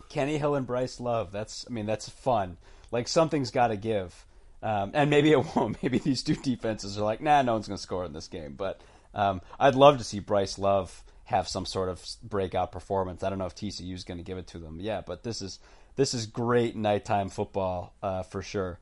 Kenny 0.09 0.37
Hill 0.37 0.55
and 0.55 0.67
Bryce 0.67 0.99
Love. 0.99 1.31
That's 1.31 1.65
I 1.69 1.73
mean 1.73 1.85
that's 1.85 2.09
fun. 2.09 2.57
Like 2.91 3.07
something's 3.07 3.51
got 3.51 3.67
to 3.67 3.77
give. 3.77 4.25
Um, 4.61 4.91
and 4.93 5.09
maybe 5.09 5.31
it 5.31 5.43
won't. 5.55 5.81
Maybe 5.83 5.97
these 5.97 6.23
two 6.23 6.35
defenses 6.35 6.97
are 6.97 7.03
like, 7.03 7.21
nah, 7.21 7.41
no 7.41 7.53
one's 7.53 7.67
going 7.67 7.77
to 7.77 7.83
score 7.83 8.05
in 8.05 8.13
this 8.13 8.27
game. 8.27 8.53
But 8.53 8.81
um, 9.13 9.41
I'd 9.59 9.75
love 9.75 9.97
to 9.97 10.03
see 10.03 10.19
Bryce 10.19 10.57
Love 10.57 11.03
have 11.25 11.47
some 11.47 11.65
sort 11.65 11.89
of 11.89 12.05
breakout 12.21 12.71
performance. 12.71 13.23
I 13.23 13.29
don't 13.29 13.39
know 13.39 13.45
if 13.45 13.55
TCU 13.55 13.93
is 13.93 14.03
going 14.03 14.17
to 14.17 14.23
give 14.23 14.37
it 14.37 14.47
to 14.47 14.59
them. 14.59 14.79
Yeah, 14.79 15.01
but 15.05 15.23
this 15.23 15.41
is 15.41 15.59
this 15.95 16.13
is 16.13 16.25
great 16.25 16.75
nighttime 16.75 17.29
football 17.29 17.93
uh, 18.01 18.23
for 18.23 18.41
sure. 18.41 18.79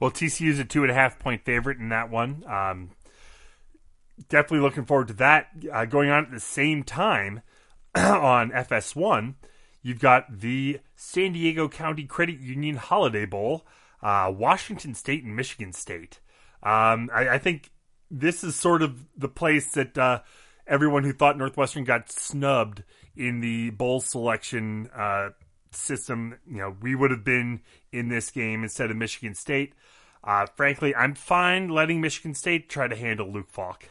Well, 0.00 0.10
TCU 0.10 0.48
is 0.48 0.58
a 0.58 0.64
two 0.64 0.82
and 0.82 0.90
a 0.90 0.94
half 0.94 1.18
point 1.18 1.44
favorite 1.44 1.78
in 1.78 1.90
that 1.90 2.10
one. 2.10 2.44
Um, 2.46 2.90
definitely 4.28 4.60
looking 4.60 4.84
forward 4.84 5.08
to 5.08 5.14
that. 5.14 5.48
Uh, 5.72 5.84
going 5.84 6.10
on 6.10 6.24
at 6.24 6.30
the 6.30 6.40
same 6.40 6.82
time 6.82 7.42
on 7.94 8.50
FS1, 8.50 9.34
you've 9.82 10.00
got 10.00 10.40
the 10.40 10.80
San 10.96 11.32
Diego 11.32 11.68
County 11.68 12.04
Credit 12.04 12.38
Union 12.38 12.76
Holiday 12.76 13.26
Bowl, 13.26 13.66
uh, 14.02 14.32
Washington 14.34 14.94
State 14.94 15.24
and 15.24 15.36
Michigan 15.36 15.72
State. 15.72 16.20
Um, 16.62 17.10
I, 17.12 17.28
I, 17.30 17.38
think 17.38 17.70
this 18.08 18.44
is 18.44 18.54
sort 18.54 18.82
of 18.82 19.04
the 19.16 19.28
place 19.28 19.72
that 19.72 19.98
uh, 19.98 20.20
everyone 20.66 21.02
who 21.02 21.12
thought 21.12 21.36
Northwestern 21.36 21.82
got 21.82 22.10
snubbed 22.10 22.84
in 23.16 23.40
the 23.40 23.70
bowl 23.70 24.00
selection 24.00 24.88
uh, 24.94 25.30
system, 25.72 26.38
you 26.46 26.58
know, 26.58 26.76
we 26.80 26.94
would 26.94 27.10
have 27.10 27.24
been 27.24 27.60
in 27.90 28.08
this 28.08 28.30
game 28.30 28.62
instead 28.62 28.90
of 28.90 28.96
Michigan 28.96 29.34
State. 29.34 29.74
Uh, 30.24 30.46
frankly, 30.56 30.94
I'm 30.94 31.14
fine 31.14 31.68
letting 31.68 32.00
Michigan 32.00 32.34
State 32.34 32.68
try 32.68 32.86
to 32.86 32.96
handle 32.96 33.30
Luke 33.30 33.50
Falk. 33.50 33.88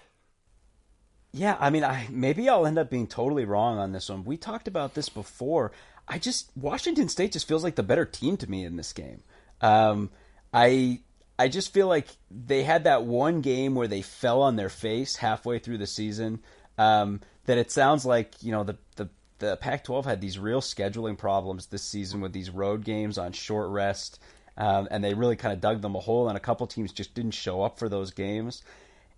Yeah, 1.34 1.56
I 1.60 1.70
mean, 1.70 1.84
I 1.84 2.08
maybe 2.10 2.50
I'll 2.50 2.66
end 2.66 2.78
up 2.78 2.90
being 2.90 3.08
totally 3.08 3.46
wrong 3.46 3.78
on 3.78 3.94
this 3.94 4.10
one. 4.10 4.26
We 4.26 4.38
talked 4.38 4.68
about 4.68 4.94
this 4.94 5.10
before. 5.10 5.72
I 6.08 6.18
just 6.20 6.52
Washington 6.56 7.08
State 7.08 7.32
just 7.32 7.48
feels 7.48 7.64
like 7.64 7.76
the 7.76 7.84
better 7.84 8.06
team 8.06 8.36
to 8.38 8.50
me 8.50 8.66
in 8.66 8.76
this 8.76 8.92
game. 8.92 9.24
Um, 9.62 10.10
I 10.54 11.00
I 11.40 11.48
just 11.48 11.74
feel 11.74 11.88
like 11.88 12.08
they 12.30 12.64
had 12.64 12.84
that 12.84 13.04
one 13.04 13.42
game 13.42 13.76
where 13.76 13.88
they 13.88 14.02
fell 14.02 14.42
on 14.42 14.58
their 14.58 14.70
face 14.70 15.16
halfway 15.16 15.60
through 15.60 15.78
the 15.78 15.88
season. 15.88 16.42
Um, 16.78 17.22
that 17.46 17.58
it 17.58 17.72
sounds 17.72 18.06
like 18.06 18.34
you 18.42 18.52
know 18.52 18.64
the 18.64 18.78
the 18.98 19.10
the 19.40 19.58
Pac-12 19.58 20.06
had 20.06 20.22
these 20.22 20.38
real 20.38 20.62
scheduling 20.62 21.18
problems 21.18 21.66
this 21.66 21.82
season 21.82 22.22
with 22.22 22.32
these 22.34 22.50
road 22.50 22.84
games 22.84 23.18
on 23.18 23.32
short 23.32 23.70
rest, 23.70 24.22
um, 24.58 24.88
and 24.92 25.04
they 25.04 25.14
really 25.14 25.36
kind 25.36 25.54
of 25.54 25.62
dug 25.62 25.82
them 25.82 25.96
a 25.96 26.00
hole. 26.00 26.28
And 26.28 26.38
a 26.38 26.42
couple 26.42 26.68
teams 26.68 26.92
just 26.92 27.16
didn't 27.16 27.32
show 27.32 27.64
up 27.64 27.80
for 27.80 27.90
those 27.90 28.12
games. 28.12 28.62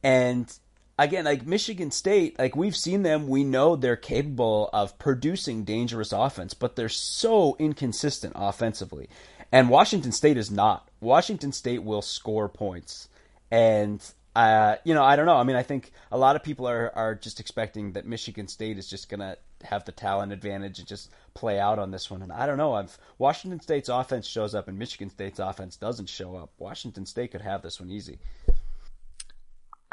And 0.02 0.54
again, 0.98 1.26
like 1.26 1.46
Michigan 1.46 1.92
State, 1.92 2.38
like 2.40 2.56
we've 2.56 2.76
seen 2.76 3.04
them, 3.04 3.28
we 3.28 3.44
know 3.44 3.76
they're 3.76 3.96
capable 3.96 4.70
of 4.74 4.98
producing 5.00 5.64
dangerous 5.64 6.12
offense, 6.12 6.54
but 6.54 6.76
they're 6.76 6.90
so 6.90 7.56
inconsistent 7.60 8.34
offensively. 8.36 9.10
And 9.52 9.70
Washington 9.70 10.12
State 10.12 10.38
is 10.38 10.50
not. 10.50 10.88
Washington 11.00 11.52
State 11.52 11.84
will 11.84 12.02
score 12.02 12.50
points. 12.50 13.10
And 13.52 14.04
uh, 14.36 14.78
you 14.84 14.96
know, 14.96 15.04
I 15.04 15.16
don't 15.16 15.28
know. 15.28 15.36
I 15.36 15.44
mean, 15.44 15.56
I 15.56 15.64
think 15.64 15.92
a 16.12 16.18
lot 16.18 16.36
of 16.36 16.44
people 16.44 16.68
are, 16.68 16.92
are 16.96 17.14
just 17.14 17.40
expecting 17.40 17.94
that 17.94 18.08
Michigan 18.08 18.48
State 18.48 18.80
is 18.80 18.90
just 18.90 19.10
going 19.10 19.20
to 19.20 19.38
have 19.64 19.86
the 19.86 19.92
talent 19.92 20.32
advantage 20.32 20.80
and 20.80 20.88
just 20.88 21.12
play 21.36 21.60
out 21.60 21.80
on 21.80 21.92
this 21.92 22.10
one. 22.10 22.22
And 22.22 22.32
I 22.32 22.46
don't 22.48 22.58
know. 22.58 22.76
If 22.78 22.98
Washington 23.18 23.60
State's 23.60 23.90
offense 23.90 24.28
shows 24.28 24.56
up 24.56 24.68
and 24.68 24.80
Michigan 24.80 25.10
State's 25.10 25.40
offense 25.40 25.78
doesn't 25.78 26.10
show 26.10 26.36
up, 26.36 26.52
Washington 26.58 27.06
State 27.06 27.32
could 27.32 27.42
have 27.42 27.62
this 27.62 27.80
one 27.80 27.92
easy. 27.92 28.18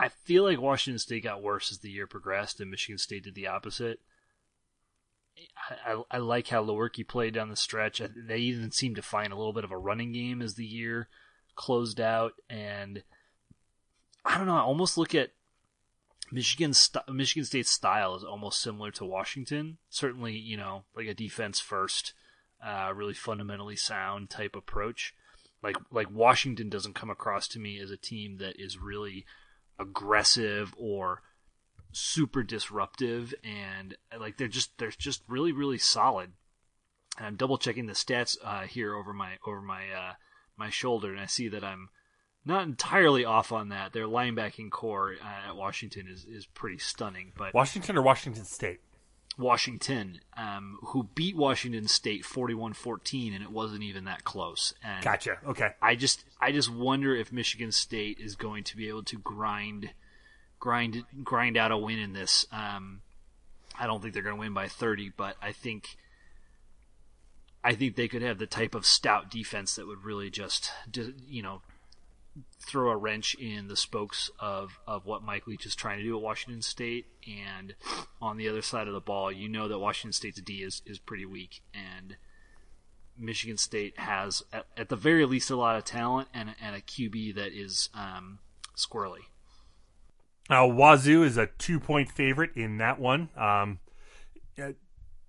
I 0.01 0.09
feel 0.09 0.44
like 0.44 0.61
Washington 0.61 0.98
State 0.98 1.24
got 1.24 1.42
worse 1.42 1.70
as 1.70 1.78
the 1.78 1.90
year 1.90 2.07
progressed, 2.07 2.61
and 2.61 2.70
Michigan 2.70 2.98
State 2.98 3.24
did 3.24 3.34
the 3.34 3.48
opposite. 3.48 4.01
I, 5.86 6.03
I, 6.11 6.18
like 6.18 6.48
how 6.48 6.64
Lewerke 6.64 7.07
played 7.07 7.34
down 7.34 7.48
the 7.48 7.57
stretch. 7.57 8.03
They 8.16 8.38
even 8.38 8.72
seemed 8.72 8.96
to 8.96 9.03
find 9.03 9.32
a 9.32 9.36
little 9.36 9.53
bit 9.53 9.64
of 9.64 9.70
a 9.70 9.78
running 9.78 10.12
game 10.12 10.42
as 10.42 10.55
the 10.55 10.66
year 10.66 11.09
closed 11.55 12.01
out, 12.01 12.34
and– 12.48 13.03
I 14.24 14.36
don't 14.36 14.46
know. 14.46 14.57
I 14.57 14.61
almost 14.61 14.98
look 14.98 15.14
at 15.14 15.30
Michigan 16.30 16.74
st- 16.74 17.09
Michigan 17.09 17.44
State's 17.44 17.70
style 17.70 18.14
is 18.14 18.24
almost 18.24 18.61
similar 18.61 18.90
to 18.92 19.05
Washington. 19.05 19.78
Certainly, 19.88 20.36
you 20.36 20.57
know, 20.57 20.84
like 20.94 21.07
a 21.07 21.14
defense 21.14 21.61
first, 21.61 22.12
uh, 22.64 22.92
really 22.94 23.14
fundamentally 23.14 23.76
sound 23.76 24.30
type 24.30 24.55
approach. 24.55 25.14
Like 25.62 25.76
like 25.90 26.11
Washington 26.11 26.68
doesn't 26.68 26.94
come 26.94 27.11
across 27.11 27.48
to 27.48 27.59
me 27.59 27.78
as 27.80 27.90
a 27.90 27.96
team 27.96 28.38
that 28.38 28.61
is 28.61 28.78
really 28.78 29.24
aggressive 29.81 30.74
or 30.76 31.22
super 31.93 32.43
disruptive 32.43 33.35
and 33.43 33.97
like 34.18 34.37
they're 34.37 34.47
just 34.47 34.78
they're 34.78 34.91
just 34.91 35.22
really 35.28 35.53
really 35.53 35.78
solid. 35.78 36.33
And 37.18 37.26
I'm 37.26 37.37
double 37.37 37.59
checking 37.59 37.87
the 37.87 37.95
stats 37.95 38.37
uh, 38.45 38.62
here 38.62 38.95
over 38.95 39.12
my 39.12 39.39
over 39.47 39.61
my 39.61 39.83
uh, 39.91 40.12
my 40.57 40.70
shoulder, 40.70 41.11
and 41.11 41.20
I 41.20 41.26
see 41.26 41.49
that 41.49 41.64
I'm 41.64 41.89
not 42.45 42.64
entirely 42.64 43.24
off 43.24 43.53
on 43.53 43.70
that. 43.70 43.93
Their 43.93 44.07
linebacking 44.07 44.70
corps 44.70 45.16
uh, 45.22 45.49
at 45.49 45.57
Washington 45.57 46.07
is, 46.09 46.24
is 46.24 46.47
pretty 46.47 46.78
stunning. 46.78 47.33
But 47.37 47.53
Washington 47.55 47.97
or 47.97 48.03
Washington 48.03 48.45
State? 48.45 48.81
Washington, 49.39 50.20
um, 50.37 50.78
who 50.83 51.05
beat 51.14 51.37
Washington 51.37 51.89
State 51.89 52.24
41-14, 52.24 53.35
and 53.35 53.43
it 53.43 53.51
wasn't 53.51 53.83
even 53.83 54.05
that 54.05 54.24
close. 54.24 54.74
And 54.85 55.03
gotcha. 55.03 55.39
Okay. 55.47 55.70
I 55.81 55.95
just 55.95 56.24
I 56.41 56.53
just 56.53 56.72
wonder 56.72 57.14
if 57.14 57.33
Michigan 57.33 57.72
State 57.72 58.18
is 58.20 58.37
going 58.37 58.64
to 58.64 58.76
be 58.76 58.89
able 58.89 59.05
to 59.05 59.18
grind 59.18 59.91
grind 60.59 61.05
grind 61.24 61.57
out 61.57 61.72
a 61.72 61.78
win 61.78 61.99
in 61.99 62.12
this. 62.12 62.47
Um, 62.53 63.01
I 63.78 63.87
don't 63.87 64.03
think 64.03 64.14
they're 64.14 64.22
going 64.22 64.37
to 64.37 64.41
win 64.41 64.53
by 64.53 64.68
30, 64.68 65.12
but 65.16 65.37
I 65.41 65.53
think 65.53 65.97
I 67.64 67.74
think 67.74 67.97
they 67.97 68.09
could 68.09 68.22
have 68.22 68.39
the 68.39 68.47
type 68.47 68.74
of 68.74 68.87
stout 68.87 69.31
defense 69.31 69.74
that 69.76 69.87
would 69.87 70.05
really 70.05 70.31
just 70.31 70.70
you 71.26 71.43
know 71.43 71.62
throw 72.61 72.91
a 72.91 72.97
wrench 72.97 73.35
in 73.35 73.68
the 73.68 73.76
spokes 73.76 74.31
of, 74.39 74.78
of 74.87 75.05
what 75.07 75.22
Mike 75.22 75.47
Leach 75.47 75.66
is 75.66 75.74
trying 75.74 75.99
to 75.99 76.05
do 76.05 76.16
at 76.16 76.22
Washington 76.22 76.62
State. 76.62 77.07
And 77.26 77.74
on 78.20 78.37
the 78.37 78.49
other 78.49 78.62
side 78.62 78.87
of 78.87 78.95
the 78.95 79.01
ball, 79.01 79.33
you 79.33 79.49
know 79.49 79.68
that 79.68 79.78
Washington 79.78 80.12
State's 80.12 80.41
D 80.41 80.62
is, 80.62 80.83
is 80.87 80.99
pretty 80.99 81.26
weak. 81.26 81.62
And 81.74 82.16
Michigan 83.18 83.57
State 83.57 83.99
has, 83.99 84.43
at, 84.53 84.66
at 84.76 84.89
the 84.89 84.97
very 84.97 85.26
least, 85.26 85.51
a 85.51 85.57
lot 85.57 85.76
of 85.76 85.85
talent 85.85 86.28
and, 86.33 86.55
and 86.61 86.76
a 86.76 86.81
QB 86.81 87.35
that 87.35 87.53
is 87.53 87.89
um, 87.95 88.39
squirrely. 88.76 89.24
Now, 90.49 90.66
Wazoo 90.66 91.22
is 91.22 91.37
a 91.37 91.47
two 91.47 91.78
point 91.78 92.11
favorite 92.11 92.51
in 92.57 92.78
that 92.78 92.99
one. 92.99 93.28
Um, 93.37 93.78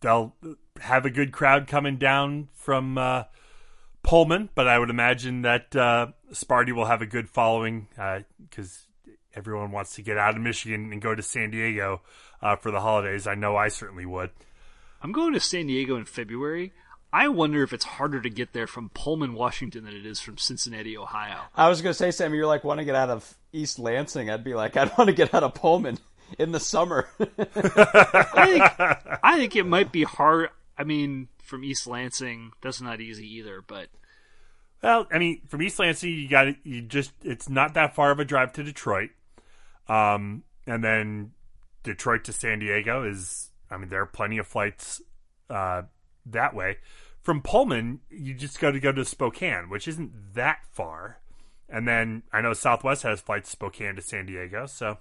they'll 0.01 0.35
have 0.79 1.05
a 1.05 1.11
good 1.11 1.31
crowd 1.31 1.67
coming 1.67 1.97
down 1.97 2.49
from. 2.53 2.97
Uh, 2.97 3.23
Pullman, 4.03 4.49
but 4.55 4.67
I 4.67 4.79
would 4.79 4.89
imagine 4.89 5.43
that 5.43 5.75
uh, 5.75 6.07
Sparty 6.31 6.73
will 6.73 6.85
have 6.85 7.01
a 7.01 7.05
good 7.05 7.29
following 7.29 7.87
because 8.49 8.85
uh, 9.07 9.11
everyone 9.35 9.71
wants 9.71 9.95
to 9.95 10.01
get 10.01 10.17
out 10.17 10.35
of 10.35 10.41
Michigan 10.41 10.91
and 10.91 11.01
go 11.01 11.13
to 11.13 11.21
San 11.21 11.51
Diego 11.51 12.01
uh, 12.41 12.55
for 12.55 12.71
the 12.71 12.81
holidays. 12.81 13.27
I 13.27 13.35
know 13.35 13.55
I 13.55 13.67
certainly 13.67 14.05
would. 14.05 14.29
I'm 15.01 15.11
going 15.11 15.33
to 15.33 15.39
San 15.39 15.67
Diego 15.67 15.95
in 15.95 16.05
February. 16.05 16.73
I 17.13 17.27
wonder 17.27 17.61
if 17.63 17.73
it's 17.73 17.83
harder 17.83 18.21
to 18.21 18.29
get 18.29 18.53
there 18.53 18.67
from 18.67 18.89
Pullman, 18.89 19.33
Washington, 19.33 19.83
than 19.83 19.95
it 19.95 20.05
is 20.05 20.21
from 20.21 20.37
Cincinnati, 20.37 20.97
Ohio. 20.97 21.41
I 21.55 21.67
was 21.67 21.81
going 21.81 21.91
to 21.91 21.97
say, 21.97 22.11
Sam, 22.11 22.33
you're 22.33 22.47
like 22.47 22.63
want 22.63 22.79
to 22.79 22.85
get 22.85 22.95
out 22.95 23.09
of 23.09 23.35
East 23.51 23.79
Lansing. 23.79 24.29
I'd 24.29 24.43
be 24.43 24.53
like, 24.53 24.77
I'd 24.77 24.97
want 24.97 25.09
to 25.09 25.15
get 25.15 25.33
out 25.33 25.43
of 25.43 25.53
Pullman 25.53 25.97
in 26.39 26.51
the 26.51 26.59
summer. 26.59 27.09
I 27.19 28.45
think 28.45 29.19
I 29.23 29.37
think 29.37 29.55
it 29.55 29.65
might 29.65 29.91
be 29.91 30.03
hard. 30.03 30.49
I 30.77 30.85
mean, 30.85 31.27
from 31.43 31.65
East 31.65 31.85
Lansing, 31.85 32.53
that's 32.61 32.79
not 32.79 33.01
easy 33.01 33.27
either. 33.35 33.61
But 33.61 33.89
well, 34.81 35.07
I 35.11 35.19
mean, 35.19 35.41
from 35.47 35.61
East 35.61 35.79
Lansing, 35.79 36.11
you 36.11 36.27
got 36.27 36.47
you 36.65 36.81
just 36.81 37.11
it's 37.23 37.49
not 37.49 37.73
that 37.75 37.95
far 37.95 38.11
of 38.11 38.19
a 38.19 38.25
drive 38.25 38.53
to 38.53 38.63
Detroit, 38.63 39.11
um, 39.87 40.43
and 40.65 40.83
then 40.83 41.31
Detroit 41.83 42.23
to 42.25 42.33
San 42.33 42.59
Diego 42.59 43.03
is. 43.03 43.49
I 43.69 43.77
mean, 43.77 43.89
there 43.89 44.01
are 44.01 44.05
plenty 44.07 44.37
of 44.37 44.47
flights 44.47 45.01
uh, 45.49 45.83
that 46.25 46.53
way. 46.53 46.77
from 47.21 47.41
Pullman, 47.41 48.01
you 48.09 48.33
just 48.33 48.59
got 48.59 48.71
to 48.71 48.79
go 48.79 48.91
to 48.91 49.05
Spokane, 49.05 49.69
which 49.69 49.87
isn't 49.87 50.33
that 50.33 50.59
far. 50.71 51.19
And 51.69 51.87
then 51.87 52.23
I 52.33 52.41
know 52.41 52.53
Southwest 52.53 53.03
has 53.03 53.21
flights 53.21 53.49
Spokane 53.49 53.95
to 53.95 54.01
San 54.01 54.25
Diego, 54.25 54.65
so 54.65 54.97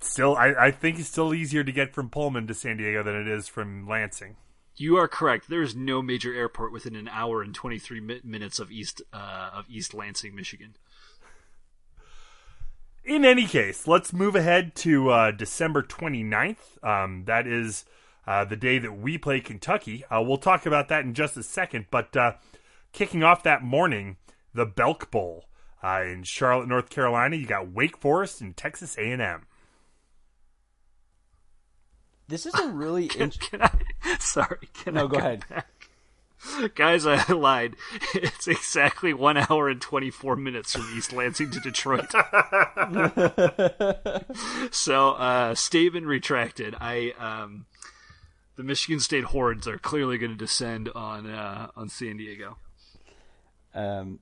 still, 0.00 0.36
I, 0.36 0.54
I 0.58 0.70
think 0.72 0.98
it's 0.98 1.08
still 1.08 1.32
easier 1.32 1.62
to 1.62 1.70
get 1.70 1.94
from 1.94 2.10
Pullman 2.10 2.48
to 2.48 2.54
San 2.54 2.76
Diego 2.76 3.02
than 3.02 3.14
it 3.14 3.28
is 3.28 3.46
from 3.46 3.86
Lansing. 3.86 4.36
You 4.76 4.96
are 4.96 5.06
correct. 5.06 5.48
There 5.48 5.62
is 5.62 5.76
no 5.76 6.02
major 6.02 6.34
airport 6.34 6.72
within 6.72 6.96
an 6.96 7.08
hour 7.08 7.42
and 7.42 7.54
23 7.54 8.00
mi- 8.00 8.20
minutes 8.24 8.58
of 8.58 8.72
East 8.72 9.02
uh, 9.12 9.50
of 9.54 9.66
East 9.70 9.94
Lansing, 9.94 10.34
Michigan. 10.34 10.76
In 13.04 13.24
any 13.24 13.46
case, 13.46 13.86
let's 13.86 14.12
move 14.12 14.34
ahead 14.34 14.74
to 14.76 15.10
uh, 15.10 15.30
December 15.30 15.82
29th. 15.82 16.82
Um, 16.82 17.24
that 17.26 17.46
is 17.46 17.84
uh, 18.26 18.44
the 18.46 18.56
day 18.56 18.78
that 18.78 18.98
we 18.98 19.18
play 19.18 19.40
Kentucky. 19.40 20.04
Uh, 20.06 20.22
we'll 20.22 20.38
talk 20.38 20.64
about 20.66 20.88
that 20.88 21.04
in 21.04 21.14
just 21.14 21.36
a 21.36 21.42
second. 21.42 21.86
But 21.90 22.16
uh, 22.16 22.32
kicking 22.92 23.22
off 23.22 23.42
that 23.42 23.62
morning, 23.62 24.16
the 24.54 24.64
Belk 24.64 25.10
Bowl 25.10 25.44
uh, 25.82 26.02
in 26.02 26.22
Charlotte, 26.22 26.66
North 26.68 26.88
Carolina. 26.88 27.36
You 27.36 27.46
got 27.46 27.70
Wake 27.70 27.98
Forest 27.98 28.40
and 28.40 28.56
Texas 28.56 28.96
A&M. 28.96 29.46
This 32.28 32.46
is 32.46 32.54
a 32.54 32.68
really 32.72 33.08
Can, 33.08 33.32
I? 33.60 33.70
Sorry. 34.18 34.68
Can 34.74 34.94
no. 34.94 35.04
I 35.06 35.08
Go 35.08 35.18
ahead. 35.18 35.44
back? 35.48 35.66
Guys, 36.74 37.06
I 37.06 37.32
lied. 37.32 37.76
It's 38.14 38.46
exactly 38.48 39.14
one 39.14 39.36
hour 39.38 39.68
and 39.68 39.80
24 39.80 40.36
minutes 40.36 40.72
from 40.72 40.86
East 40.94 41.12
Lansing 41.12 41.50
to 41.50 41.60
Detroit. 41.60 42.10
so, 44.70 45.10
uh, 45.12 45.54
statement 45.54 46.06
retracted. 46.06 46.74
I, 46.80 47.14
um, 47.18 47.64
the 48.56 48.62
Michigan 48.62 49.00
State 49.00 49.24
hordes 49.24 49.66
are 49.66 49.78
clearly 49.78 50.18
going 50.18 50.32
to 50.32 50.38
descend 50.38 50.90
on, 50.94 51.26
uh, 51.30 51.68
on 51.76 51.88
San 51.88 52.18
Diego. 52.18 52.58
Um, 53.74 54.20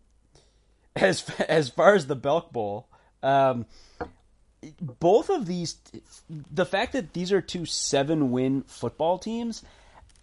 as 0.96 1.28
as 1.40 1.68
far 1.70 1.94
as 1.94 2.06
the 2.06 2.16
Belk 2.16 2.52
Bowl, 2.52 2.88
um, 3.22 3.66
both 4.80 5.30
of 5.30 5.46
these, 5.46 5.76
the 6.28 6.66
fact 6.66 6.92
that 6.92 7.12
these 7.12 7.32
are 7.32 7.40
two 7.40 7.66
seven 7.66 8.30
win 8.30 8.62
football 8.62 9.18
teams 9.18 9.62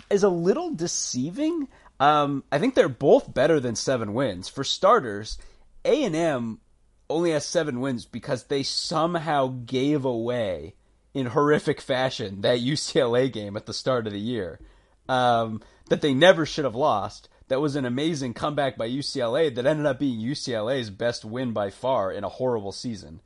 is 0.09 0.23
a 0.23 0.29
little 0.29 0.73
deceiving. 0.73 1.67
Um, 1.99 2.43
I 2.51 2.59
think 2.59 2.75
they're 2.75 2.89
both 2.89 3.33
better 3.33 3.59
than 3.59 3.75
seven 3.75 4.13
wins. 4.13 4.47
For 4.47 4.63
starters, 4.63 5.37
A 5.83 6.03
and 6.03 6.15
M 6.15 6.59
only 7.09 7.31
has 7.31 7.45
seven 7.45 7.79
wins 7.81 8.05
because 8.05 8.45
they 8.45 8.63
somehow 8.63 9.47
gave 9.65 10.05
away 10.05 10.75
in 11.13 11.27
horrific 11.27 11.81
fashion 11.81 12.41
that 12.41 12.59
UCLA 12.59 13.31
game 13.31 13.57
at 13.57 13.65
the 13.65 13.73
start 13.73 14.07
of 14.07 14.13
the 14.13 14.19
year 14.19 14.59
um, 15.09 15.61
that 15.89 16.01
they 16.01 16.13
never 16.13 16.45
should 16.45 16.65
have 16.65 16.75
lost. 16.75 17.27
That 17.47 17.59
was 17.59 17.75
an 17.75 17.85
amazing 17.85 18.35
comeback 18.35 18.77
by 18.77 18.87
UCLA 18.87 19.53
that 19.55 19.65
ended 19.65 19.87
up 19.87 19.97
being 19.97 20.19
UCLA's 20.19 20.91
best 20.91 21.25
win 21.25 21.51
by 21.51 21.71
far 21.71 22.11
in 22.11 22.23
a 22.23 22.29
horrible 22.29 22.71
season. 22.71 23.21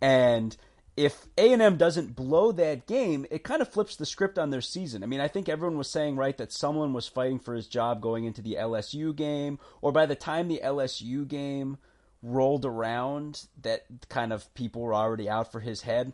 And 0.00 0.56
if 0.96 1.26
A&M 1.36 1.76
doesn't 1.76 2.16
blow 2.16 2.50
that 2.52 2.86
game, 2.86 3.24
it 3.30 3.44
kind 3.44 3.62
of 3.62 3.68
flips 3.68 3.94
the 3.94 4.06
script 4.06 4.38
on 4.38 4.50
their 4.50 4.60
season. 4.60 5.04
I 5.04 5.06
mean, 5.06 5.20
I 5.20 5.28
think 5.28 5.48
everyone 5.48 5.78
was 5.78 5.88
saying 5.88 6.16
right 6.16 6.36
that 6.38 6.52
someone 6.52 6.92
was 6.92 7.06
fighting 7.06 7.38
for 7.38 7.54
his 7.54 7.68
job 7.68 8.00
going 8.00 8.24
into 8.24 8.42
the 8.42 8.56
LSU 8.58 9.14
game 9.14 9.60
or 9.80 9.92
by 9.92 10.06
the 10.06 10.16
time 10.16 10.48
the 10.48 10.60
LSU 10.62 11.26
game 11.26 11.78
rolled 12.20 12.64
around 12.64 13.46
that 13.62 13.84
kind 14.08 14.32
of 14.32 14.52
people 14.54 14.82
were 14.82 14.94
already 14.94 15.28
out 15.28 15.52
for 15.52 15.60
his 15.60 15.82
head. 15.82 16.12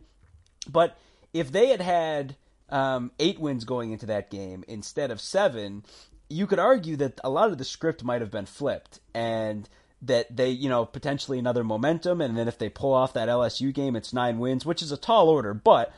But 0.70 0.98
if 1.32 1.50
they 1.50 1.68
had 1.68 1.80
had 1.80 2.36
um, 2.68 3.10
eight 3.18 3.38
wins 3.38 3.64
going 3.64 3.92
into 3.92 4.06
that 4.06 4.30
game 4.30 4.64
instead 4.68 5.10
of 5.10 5.20
seven, 5.20 5.84
you 6.28 6.46
could 6.46 6.58
argue 6.58 6.96
that 6.96 7.20
a 7.24 7.30
lot 7.30 7.50
of 7.50 7.56
the 7.58 7.64
script 7.64 8.04
might 8.04 8.20
have 8.20 8.30
been 8.30 8.46
flipped 8.46 9.00
and 9.14 9.68
that 10.06 10.34
they, 10.34 10.50
you 10.50 10.68
know, 10.68 10.84
potentially 10.84 11.38
another 11.38 11.64
momentum. 11.64 12.20
And 12.20 12.36
then 12.36 12.48
if 12.48 12.58
they 12.58 12.68
pull 12.68 12.92
off 12.92 13.14
that 13.14 13.28
LSU 13.28 13.72
game, 13.72 13.96
it's 13.96 14.12
nine 14.12 14.38
wins, 14.38 14.66
which 14.66 14.82
is 14.82 14.92
a 14.92 14.96
tall 14.96 15.28
order. 15.28 15.54
But 15.54 15.92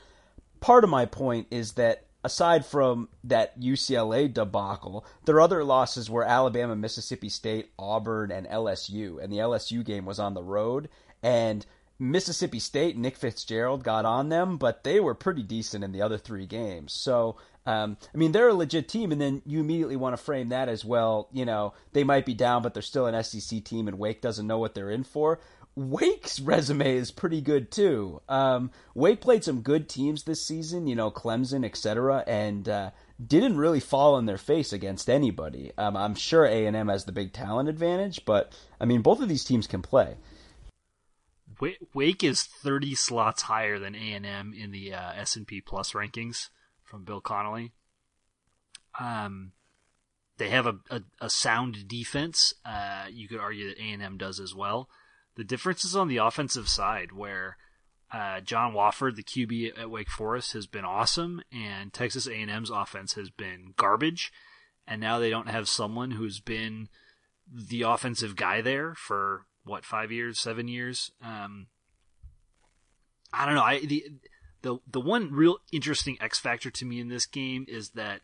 part 0.60 0.84
of 0.84 0.90
my 0.90 1.06
point 1.06 1.48
is 1.50 1.72
that 1.72 2.04
aside 2.24 2.66
from 2.66 3.08
that 3.24 3.58
UCLA 3.60 4.32
debacle, 4.32 5.04
their 5.24 5.40
other 5.40 5.62
losses 5.64 6.10
were 6.10 6.24
Alabama, 6.24 6.74
Mississippi 6.74 7.28
State, 7.28 7.70
Auburn, 7.78 8.30
and 8.30 8.46
LSU. 8.46 9.22
And 9.22 9.32
the 9.32 9.38
LSU 9.38 9.84
game 9.84 10.04
was 10.04 10.18
on 10.18 10.34
the 10.34 10.42
road. 10.42 10.88
And 11.22 11.64
Mississippi 11.98 12.58
State, 12.58 12.96
Nick 12.96 13.16
Fitzgerald 13.16 13.82
got 13.82 14.04
on 14.04 14.28
them, 14.28 14.58
but 14.58 14.84
they 14.84 15.00
were 15.00 15.14
pretty 15.14 15.42
decent 15.42 15.82
in 15.82 15.92
the 15.92 16.02
other 16.02 16.18
three 16.18 16.46
games. 16.46 16.92
So, 16.92 17.36
um, 17.66 17.96
I 18.14 18.16
mean, 18.16 18.30
they're 18.32 18.48
a 18.48 18.54
legit 18.54 18.88
team, 18.88 19.10
and 19.10 19.20
then 19.20 19.42
you 19.44 19.58
immediately 19.60 19.96
want 19.96 20.16
to 20.16 20.22
frame 20.22 20.50
that 20.50 20.68
as 20.68 20.84
well. 20.84 21.28
You 21.32 21.44
know, 21.44 21.74
they 21.92 22.04
might 22.04 22.24
be 22.24 22.34
down, 22.34 22.62
but 22.62 22.72
they're 22.72 22.82
still 22.82 23.06
an 23.06 23.22
SEC 23.22 23.64
team, 23.64 23.88
and 23.88 23.98
Wake 23.98 24.20
doesn't 24.20 24.46
know 24.46 24.58
what 24.58 24.74
they're 24.74 24.90
in 24.90 25.02
for. 25.02 25.40
Wake's 25.74 26.38
resume 26.40 26.96
is 26.96 27.10
pretty 27.10 27.40
good 27.40 27.72
too. 27.72 28.22
Um, 28.28 28.70
Wake 28.94 29.20
played 29.20 29.42
some 29.42 29.62
good 29.62 29.88
teams 29.88 30.22
this 30.22 30.46
season, 30.46 30.86
you 30.86 30.94
know, 30.94 31.10
Clemson, 31.10 31.64
etc., 31.64 32.22
and 32.28 32.68
uh, 32.68 32.90
didn't 33.24 33.56
really 33.56 33.80
fall 33.80 34.16
in 34.16 34.26
their 34.26 34.38
face 34.38 34.72
against 34.72 35.10
anybody. 35.10 35.72
Um, 35.76 35.96
I'm 35.96 36.14
sure 36.14 36.44
A 36.44 36.66
and 36.66 36.76
M 36.76 36.88
has 36.88 37.04
the 37.04 37.12
big 37.12 37.32
talent 37.32 37.68
advantage, 37.68 38.24
but 38.24 38.52
I 38.80 38.84
mean, 38.84 39.02
both 39.02 39.20
of 39.20 39.28
these 39.28 39.44
teams 39.44 39.66
can 39.66 39.82
play. 39.82 40.16
Wake 41.94 42.22
is 42.22 42.42
30 42.44 42.94
slots 42.94 43.42
higher 43.42 43.78
than 43.78 43.94
A&M 43.94 44.52
in 44.52 44.72
the 44.72 44.92
uh, 44.92 45.12
S&P 45.14 45.62
Plus 45.62 45.92
rankings 45.92 46.50
from 46.86 47.04
Bill 47.04 47.20
Connolly. 47.20 47.72
Um, 48.98 49.52
they 50.38 50.48
have 50.50 50.66
a, 50.66 50.76
a, 50.90 51.02
a 51.20 51.30
sound 51.30 51.88
defense. 51.88 52.54
Uh, 52.64 53.06
you 53.10 53.28
could 53.28 53.40
argue 53.40 53.68
that 53.68 53.78
A&M 53.78 54.16
does 54.16 54.40
as 54.40 54.54
well. 54.54 54.88
The 55.36 55.44
difference 55.44 55.84
is 55.84 55.94
on 55.94 56.08
the 56.08 56.18
offensive 56.18 56.68
side, 56.68 57.12
where 57.12 57.56
uh, 58.12 58.40
John 58.40 58.72
Wolford, 58.72 59.16
the 59.16 59.22
QB 59.22 59.78
at 59.78 59.90
Wake 59.90 60.10
Forest, 60.10 60.52
has 60.54 60.66
been 60.66 60.84
awesome, 60.84 61.42
and 61.52 61.92
Texas 61.92 62.26
A&M's 62.26 62.70
offense 62.70 63.14
has 63.14 63.30
been 63.30 63.74
garbage. 63.76 64.32
And 64.86 65.00
now 65.00 65.18
they 65.18 65.30
don't 65.30 65.48
have 65.48 65.68
someone 65.68 66.12
who's 66.12 66.40
been 66.40 66.88
the 67.52 67.82
offensive 67.82 68.36
guy 68.36 68.60
there 68.60 68.94
for 68.94 69.46
what 69.64 69.84
five 69.84 70.12
years, 70.12 70.38
seven 70.38 70.68
years. 70.68 71.10
Um, 71.22 71.66
I 73.32 73.44
don't 73.44 73.56
know. 73.56 73.62
I 73.62 73.80
the 73.80 74.04
the 74.66 74.78
the 74.90 75.00
one 75.00 75.32
real 75.32 75.58
interesting 75.70 76.18
X 76.20 76.40
factor 76.40 76.72
to 76.72 76.84
me 76.84 76.98
in 76.98 77.08
this 77.08 77.24
game 77.24 77.64
is 77.68 77.90
that 77.90 78.20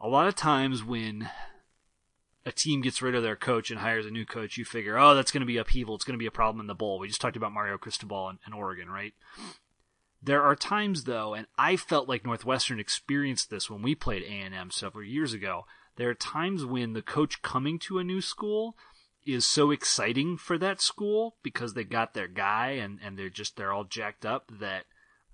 a 0.00 0.06
lot 0.06 0.28
of 0.28 0.36
times 0.36 0.84
when 0.84 1.28
a 2.46 2.52
team 2.52 2.82
gets 2.82 3.02
rid 3.02 3.16
of 3.16 3.24
their 3.24 3.34
coach 3.34 3.68
and 3.68 3.80
hires 3.80 4.06
a 4.06 4.10
new 4.10 4.24
coach, 4.24 4.56
you 4.56 4.64
figure, 4.64 4.96
oh, 4.96 5.14
that's 5.14 5.32
going 5.32 5.40
to 5.40 5.46
be 5.46 5.56
upheaval. 5.56 5.96
It's 5.96 6.04
going 6.04 6.14
to 6.14 6.22
be 6.22 6.26
a 6.26 6.30
problem 6.30 6.60
in 6.60 6.68
the 6.68 6.74
bowl. 6.74 7.00
We 7.00 7.08
just 7.08 7.20
talked 7.20 7.36
about 7.36 7.52
Mario 7.52 7.78
Cristobal 7.78 8.28
and, 8.28 8.38
and 8.44 8.54
Oregon, 8.54 8.88
right? 8.88 9.12
There 10.22 10.42
are 10.42 10.54
times 10.54 11.02
though, 11.02 11.34
and 11.34 11.48
I 11.58 11.74
felt 11.74 12.08
like 12.08 12.24
Northwestern 12.24 12.78
experienced 12.78 13.50
this 13.50 13.68
when 13.68 13.82
we 13.82 13.96
played 13.96 14.22
A 14.22 14.26
and 14.30 14.54
M 14.54 14.70
several 14.70 15.04
years 15.04 15.32
ago. 15.32 15.64
There 15.96 16.10
are 16.10 16.14
times 16.14 16.64
when 16.64 16.92
the 16.92 17.02
coach 17.02 17.42
coming 17.42 17.80
to 17.80 17.98
a 17.98 18.04
new 18.04 18.20
school 18.20 18.76
is 19.26 19.44
so 19.44 19.72
exciting 19.72 20.36
for 20.36 20.58
that 20.58 20.80
school 20.80 21.36
because 21.42 21.74
they 21.74 21.82
got 21.82 22.14
their 22.14 22.28
guy 22.28 22.70
and, 22.70 23.00
and 23.02 23.18
they're 23.18 23.30
just 23.30 23.56
they're 23.56 23.72
all 23.72 23.84
jacked 23.84 24.24
up 24.24 24.52
that 24.60 24.84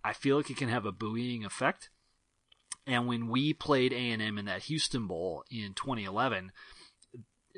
I 0.04 0.12
feel 0.12 0.36
like 0.36 0.50
it 0.50 0.56
can 0.56 0.68
have 0.68 0.86
a 0.86 0.92
buoying 0.92 1.44
effect. 1.44 1.90
And 2.86 3.06
when 3.06 3.28
we 3.28 3.52
played 3.52 3.92
A 3.92 3.96
and 3.96 4.22
M 4.22 4.38
in 4.38 4.46
that 4.46 4.64
Houston 4.64 5.06
Bowl 5.06 5.44
in 5.50 5.74
2011, 5.74 6.52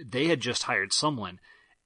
they 0.05 0.27
had 0.27 0.41
just 0.41 0.65
hired 0.65 0.93
someone, 0.93 1.39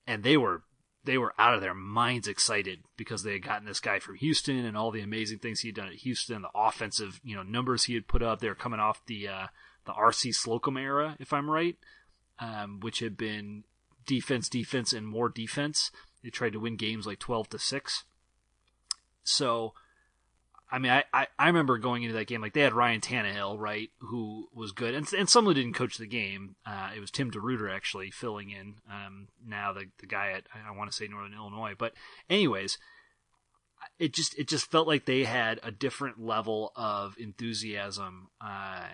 and 0.07 0.23
they 0.23 0.37
were 0.37 0.63
they 1.05 1.19
were 1.19 1.35
out 1.39 1.55
of 1.55 1.61
their 1.61 1.75
minds 1.75 2.27
excited 2.27 2.81
because 2.97 3.23
they 3.23 3.35
had 3.35 3.45
gotten 3.45 3.67
this 3.67 3.79
guy 3.79 4.01
from 4.01 4.17
Houston 4.17 4.65
and 4.65 4.77
all 4.77 4.91
the 4.91 5.03
amazing 5.03 5.39
things 5.39 5.61
he 5.61 5.69
had 5.69 5.77
done 5.77 5.87
at 5.87 5.95
Houston, 5.95 6.43
the 6.43 6.49
offensive 6.55 7.21
you 7.23 7.37
know 7.37 7.43
numbers 7.43 7.85
he 7.85 7.95
had 7.95 8.09
put 8.09 8.23
up. 8.23 8.41
They 8.41 8.49
were 8.49 8.55
coming 8.55 8.81
off 8.81 9.05
the 9.07 9.29
uh, 9.29 9.47
the 9.85 9.93
RC 9.93 10.35
Slocum 10.35 10.77
era, 10.77 11.17
if 11.21 11.33
I'm 11.33 11.51
right, 11.51 11.77
um, 12.39 12.81
which 12.81 13.01
had 13.01 13.17
been 13.17 13.65
defense, 14.07 14.49
defense, 14.49 14.93
and 14.93 15.07
more 15.07 15.29
defense. 15.29 15.91
They 16.23 16.31
tried 16.31 16.53
to 16.53 16.61
win 16.61 16.77
games 16.77 17.07
like 17.07 17.19
12 17.19 17.51
to 17.51 17.59
6. 17.59 18.05
So, 19.23 19.75
I 20.71 20.79
mean, 20.81 20.91
I, 20.91 21.05
I, 21.13 21.27
I, 21.39 21.47
remember 21.47 21.79
going 21.79 22.03
into 22.03 22.17
that 22.17 22.27
game, 22.27 22.41
like 22.41 22.53
they 22.53 22.63
had 22.63 22.73
Ryan 22.73 23.01
Tannehill, 23.01 23.57
right, 23.59 23.89
who 23.99 24.49
was 24.53 24.73
good. 24.73 24.95
And, 24.95 25.07
and 25.13 25.29
someone 25.29 25.55
didn't 25.55 25.75
coach 25.75 25.97
the 25.97 26.09
game. 26.09 26.57
Uh, 26.67 26.91
it 26.97 27.01
was 27.01 27.13
Tim 27.13 27.31
DeRuyter 27.31 27.73
actually 27.73 28.11
filling 28.11 28.51
in 28.51 28.75
um, 28.91 29.29
now, 29.47 29.73
the, 29.73 29.85
the 30.01 30.07
guy 30.07 30.33
at, 30.33 30.45
I 30.53 30.77
want 30.77 30.91
to 30.91 30.97
say 30.97 31.07
Northern 31.07 31.35
Illinois. 31.35 31.75
But, 31.79 31.93
anyways, 32.29 32.79
it 33.99 34.13
just 34.13 34.39
it 34.39 34.49
just 34.49 34.71
felt 34.71 34.87
like 34.87 35.05
they 35.05 35.25
had 35.25 35.61
a 35.63 35.71
different 35.71 36.21
level 36.21 36.73
of 36.77 37.17
enthusiasm 37.19 38.29
uh, 38.41 38.87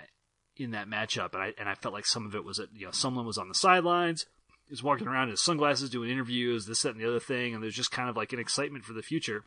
in 0.57 0.73
that 0.73 0.89
matchup, 0.89 1.35
and 1.35 1.43
I 1.43 1.55
and 1.59 1.69
I 1.69 1.75
felt 1.75 1.95
like 1.95 2.07
some 2.07 2.27
of 2.27 2.35
it 2.35 2.45
was 2.45 2.59
that 2.59 2.69
you 2.75 2.87
know 2.87 2.93
someone 2.93 3.27
was 3.27 3.39
on 3.39 3.49
the 3.49 3.55
sidelines, 3.55 4.27
is 4.71 4.83
walking 4.83 5.09
around 5.09 5.25
in 5.25 5.31
his 5.31 5.43
sunglasses 5.43 5.91
doing 5.91 6.11
interviews, 6.11 6.67
this, 6.67 6.83
that, 6.83 6.91
and 6.91 7.01
the 7.01 7.09
other 7.09 7.21
thing, 7.21 7.55
and 7.55 7.63
there's 7.63 7.75
just 7.75 7.91
kind 7.91 8.09
of 8.09 8.17
like 8.17 8.33
an 8.33 8.39
excitement 8.39 8.85
for 8.85 8.93
the 8.93 9.03
future. 9.03 9.45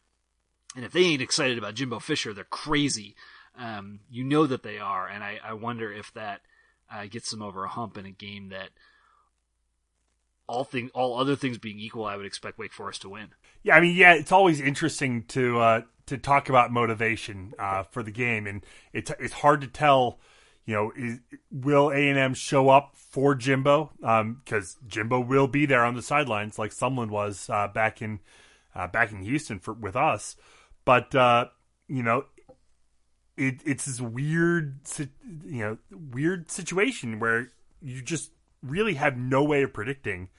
And 0.75 0.83
if 0.83 0.91
they 0.91 1.03
ain't 1.03 1.21
excited 1.21 1.57
about 1.57 1.75
Jimbo 1.75 1.99
Fisher, 1.99 2.33
they're 2.33 2.43
crazy. 2.43 3.15
Um, 3.57 4.01
you 4.09 4.23
know 4.23 4.45
that 4.45 4.63
they 4.63 4.79
are, 4.79 5.07
and 5.07 5.23
I, 5.23 5.39
I 5.43 5.53
wonder 5.53 5.91
if 5.91 6.13
that 6.13 6.41
uh, 6.91 7.05
gets 7.05 7.31
them 7.31 7.41
over 7.41 7.63
a 7.63 7.69
hump 7.69 7.97
in 7.97 8.05
a 8.05 8.11
game 8.11 8.49
that 8.49 8.69
all 10.47 10.63
thing 10.63 10.89
all 10.93 11.17
other 11.17 11.35
things 11.35 11.57
being 11.57 11.79
equal, 11.79 12.05
I 12.05 12.17
would 12.17 12.25
expect 12.25 12.57
Wake 12.57 12.73
Forest 12.73 13.01
to 13.03 13.09
win. 13.09 13.29
Yeah, 13.63 13.75
I 13.75 13.81
mean, 13.81 13.95
yeah, 13.95 14.13
it's 14.13 14.31
always 14.31 14.59
interesting 14.59 15.23
to 15.29 15.59
uh, 15.59 15.81
to 16.07 16.17
talk 16.17 16.49
about 16.49 16.71
motivation 16.71 17.53
uh, 17.57 17.83
for 17.83 18.03
the 18.03 18.11
game, 18.11 18.45
and 18.45 18.65
it's 18.93 19.11
it's 19.19 19.33
hard 19.33 19.61
to 19.61 19.67
tell. 19.67 20.19
You 20.65 20.73
know, 20.73 20.91
is, 20.95 21.19
will 21.51 21.91
A 21.91 22.09
and 22.09 22.17
M 22.17 22.33
show 22.33 22.69
up 22.69 22.95
for 22.95 23.35
Jimbo? 23.35 23.91
Because 23.99 24.77
um, 24.81 24.87
Jimbo 24.87 25.19
will 25.19 25.47
be 25.47 25.67
there 25.67 25.85
on 25.85 25.95
the 25.95 26.01
sidelines, 26.01 26.57
like 26.57 26.71
Sumlin 26.71 27.09
was 27.09 27.49
uh, 27.51 27.67
back 27.67 28.01
in 28.01 28.19
uh, 28.75 28.87
back 28.87 29.11
in 29.11 29.21
Houston 29.21 29.59
for 29.59 29.73
with 29.73 29.95
us. 29.95 30.35
But 30.85 31.13
uh, 31.13 31.47
you 31.87 32.03
know, 32.03 32.25
it, 33.37 33.61
it's 33.65 33.85
this 33.85 33.99
weird, 33.99 34.79
you 35.45 35.59
know, 35.59 35.77
weird 35.91 36.49
situation 36.49 37.19
where 37.19 37.51
you 37.81 38.01
just 38.01 38.31
really 38.63 38.95
have 38.95 39.17
no 39.17 39.43
way 39.43 39.63
of 39.63 39.73
predicting 39.73 40.29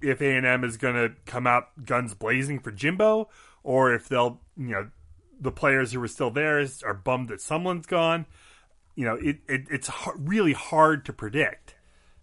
if 0.00 0.20
A 0.20 0.36
and 0.36 0.46
M 0.46 0.64
is 0.64 0.76
going 0.76 0.94
to 0.94 1.14
come 1.26 1.46
out 1.46 1.84
guns 1.84 2.14
blazing 2.14 2.60
for 2.60 2.70
Jimbo, 2.70 3.28
or 3.62 3.92
if 3.92 4.08
they'll, 4.08 4.40
you 4.56 4.68
know, 4.68 4.90
the 5.40 5.52
players 5.52 5.92
who 5.92 6.00
were 6.00 6.08
still 6.08 6.30
there 6.30 6.64
are 6.84 6.94
bummed 6.94 7.28
that 7.28 7.40
someone's 7.40 7.86
gone. 7.86 8.26
You 8.94 9.04
know, 9.04 9.14
it, 9.14 9.38
it 9.48 9.66
it's 9.70 9.90
really 10.16 10.52
hard 10.52 11.04
to 11.06 11.12
predict. 11.12 11.74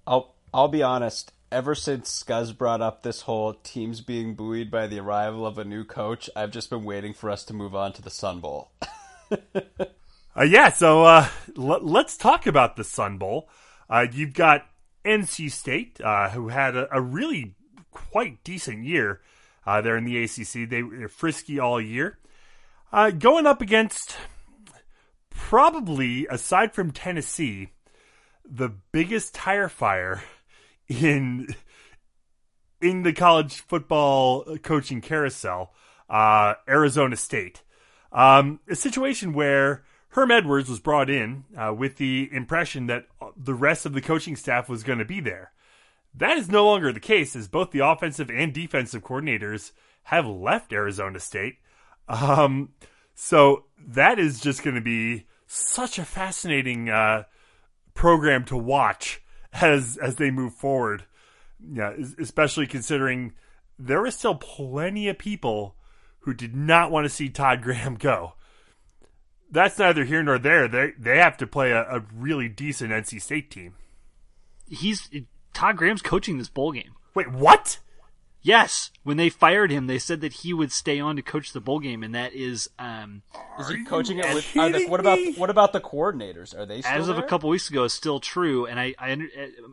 I'll 0.05 0.35
I'll 0.53 0.67
be 0.67 0.83
honest. 0.83 1.31
Ever 1.51 1.75
since 1.75 2.23
Scuzz 2.23 2.57
brought 2.57 2.81
up 2.81 3.03
this 3.03 3.21
whole 3.21 3.53
teams 3.53 4.01
being 4.01 4.33
buoyed 4.33 4.71
by 4.71 4.87
the 4.87 4.99
arrival 4.99 5.45
of 5.45 5.57
a 5.57 5.63
new 5.63 5.83
coach, 5.83 6.29
I've 6.35 6.51
just 6.51 6.69
been 6.69 6.83
waiting 6.83 7.13
for 7.13 7.29
us 7.29 7.43
to 7.45 7.53
move 7.53 7.75
on 7.75 7.93
to 7.93 8.01
the 8.01 8.09
Sun 8.09 8.39
Bowl. 8.39 8.71
uh, 9.55 10.43
yeah, 10.43 10.69
so 10.69 11.03
uh, 11.03 11.27
l- 11.57 11.81
let's 11.81 12.17
talk 12.17 12.47
about 12.47 12.75
the 12.75 12.83
Sun 12.83 13.19
Bowl. 13.19 13.47
Uh, 13.87 14.07
you've 14.11 14.33
got 14.33 14.65
NC 15.05 15.51
State, 15.51 16.01
uh, 16.01 16.29
who 16.29 16.47
had 16.47 16.75
a, 16.75 16.87
a, 16.91 16.99
really 16.99 17.53
quite 17.91 18.43
decent 18.43 18.83
year 18.83 19.21
uh, 19.67 19.81
there 19.81 19.97
in 19.97 20.03
the 20.03 20.23
ACC. 20.23 20.67
They 20.67 20.81
were 20.81 21.07
frisky 21.07 21.59
all 21.59 21.79
year. 21.79 22.17
Uh, 22.91 23.11
going 23.11 23.45
up 23.45 23.61
against 23.61 24.17
probably, 25.29 26.25
aside 26.27 26.73
from 26.73 26.91
Tennessee, 26.91 27.69
the 28.43 28.69
biggest 28.91 29.35
tire 29.35 29.69
fire 29.69 30.23
in 30.88 31.47
in 32.81 33.03
the 33.03 33.13
college 33.13 33.61
football 33.61 34.57
coaching 34.57 35.01
carousel, 35.01 35.73
uh, 36.09 36.55
Arizona 36.67 37.15
State. 37.15 37.63
Um, 38.11 38.59
a 38.69 38.75
situation 38.75 39.33
where 39.33 39.83
Herm 40.09 40.31
Edwards 40.31 40.69
was 40.69 40.79
brought 40.79 41.09
in 41.09 41.45
uh, 41.57 41.73
with 41.73 41.97
the 41.97 42.29
impression 42.31 42.88
that 42.88 43.07
the 43.36 43.53
rest 43.53 43.86
of 43.86 43.93
the 43.93 44.01
coaching 44.01 44.36
staff 44.36 44.69
was 44.69 44.83
going 44.83 44.99
to 44.99 45.05
be 45.05 45.19
there. 45.19 45.51
That 46.13 46.38
is 46.38 46.49
no 46.49 46.65
longer 46.65 46.93
the 46.93 47.01
case, 47.01 47.36
as 47.36 47.49
both 47.49 47.71
the 47.71 47.86
offensive 47.86 48.29
and 48.29 48.53
defensive 48.53 49.03
coordinators 49.03 49.71
have 50.03 50.25
left 50.25 50.71
Arizona 50.71 51.19
State. 51.19 51.57
Um, 52.07 52.69
so 53.13 53.65
that 53.77 54.19
is 54.19 54.39
just 54.39 54.63
going 54.63 54.75
to 54.75 54.81
be 54.81 55.25
such 55.47 55.99
a 55.99 56.05
fascinating 56.05 56.89
uh, 56.89 57.23
program 57.93 58.45
to 58.45 58.55
watch 58.55 59.21
as 59.62 59.97
as 59.97 60.16
they 60.16 60.32
move 60.32 60.53
forward. 60.53 61.06
Yeah, 61.72 61.93
especially 62.20 62.68
considering 62.68 63.34
there 63.80 64.03
are 64.06 64.12
still 64.12 64.36
plenty 64.36 65.08
of 65.08 65.18
people 65.18 65.76
who 66.20 66.34
did 66.34 66.56
not 66.56 66.91
want 66.91 67.06
to 67.06 67.10
see 67.10 67.30
Todd 67.30 67.62
Graham 67.62 67.95
go. 67.99 68.34
That's 69.49 69.78
neither 69.78 70.03
here 70.03 70.24
nor 70.24 70.38
there. 70.38 70.68
They 70.68 70.93
they 70.97 71.18
have 71.18 71.38
to 71.38 71.47
play 71.47 71.72
a, 71.72 71.84
a 71.84 72.03
really 72.14 72.49
decent 72.49 72.91
NC 72.91 73.22
State 73.22 73.51
team. 73.51 73.76
He's 74.68 75.10
Todd 75.53 75.78
Graham's 75.78 76.01
coaching 76.01 76.38
this 76.38 76.49
bowl 76.49 76.72
game. 76.72 76.95
Wait, 77.14 77.32
what? 77.32 77.80
Yes, 78.45 78.91
when 79.01 79.17
they 79.17 79.29
fired 79.29 79.71
him, 79.71 79.87
they 79.87 79.97
said 79.97 80.21
that 80.21 80.33
he 80.33 80.53
would 80.53 80.71
stay 80.71 80.99
on 80.99 81.15
to 81.15 81.23
coach 81.23 81.51
the 81.51 81.59
bowl 81.59 81.79
game, 81.79 82.03
and 82.03 82.13
that 82.13 82.33
is. 82.33 82.69
Um, 82.77 83.23
is 83.59 83.69
he 83.69 83.83
coaching 83.83 84.19
it 84.19 84.35
with? 84.35 84.53
The, 84.53 84.85
what 84.87 84.99
about 84.99 85.17
what 85.37 85.49
about 85.49 85.73
the 85.73 85.81
coordinators? 85.81 86.55
Are 86.55 86.63
they 86.63 86.83
as 86.85 87.09
of 87.09 87.15
there? 87.15 87.25
a 87.25 87.27
couple 87.27 87.49
weeks 87.49 87.71
ago? 87.71 87.85
Is 87.85 87.93
still 87.93 88.19
true, 88.19 88.67
and 88.67 88.79
I, 88.79 88.93
I 88.99 89.27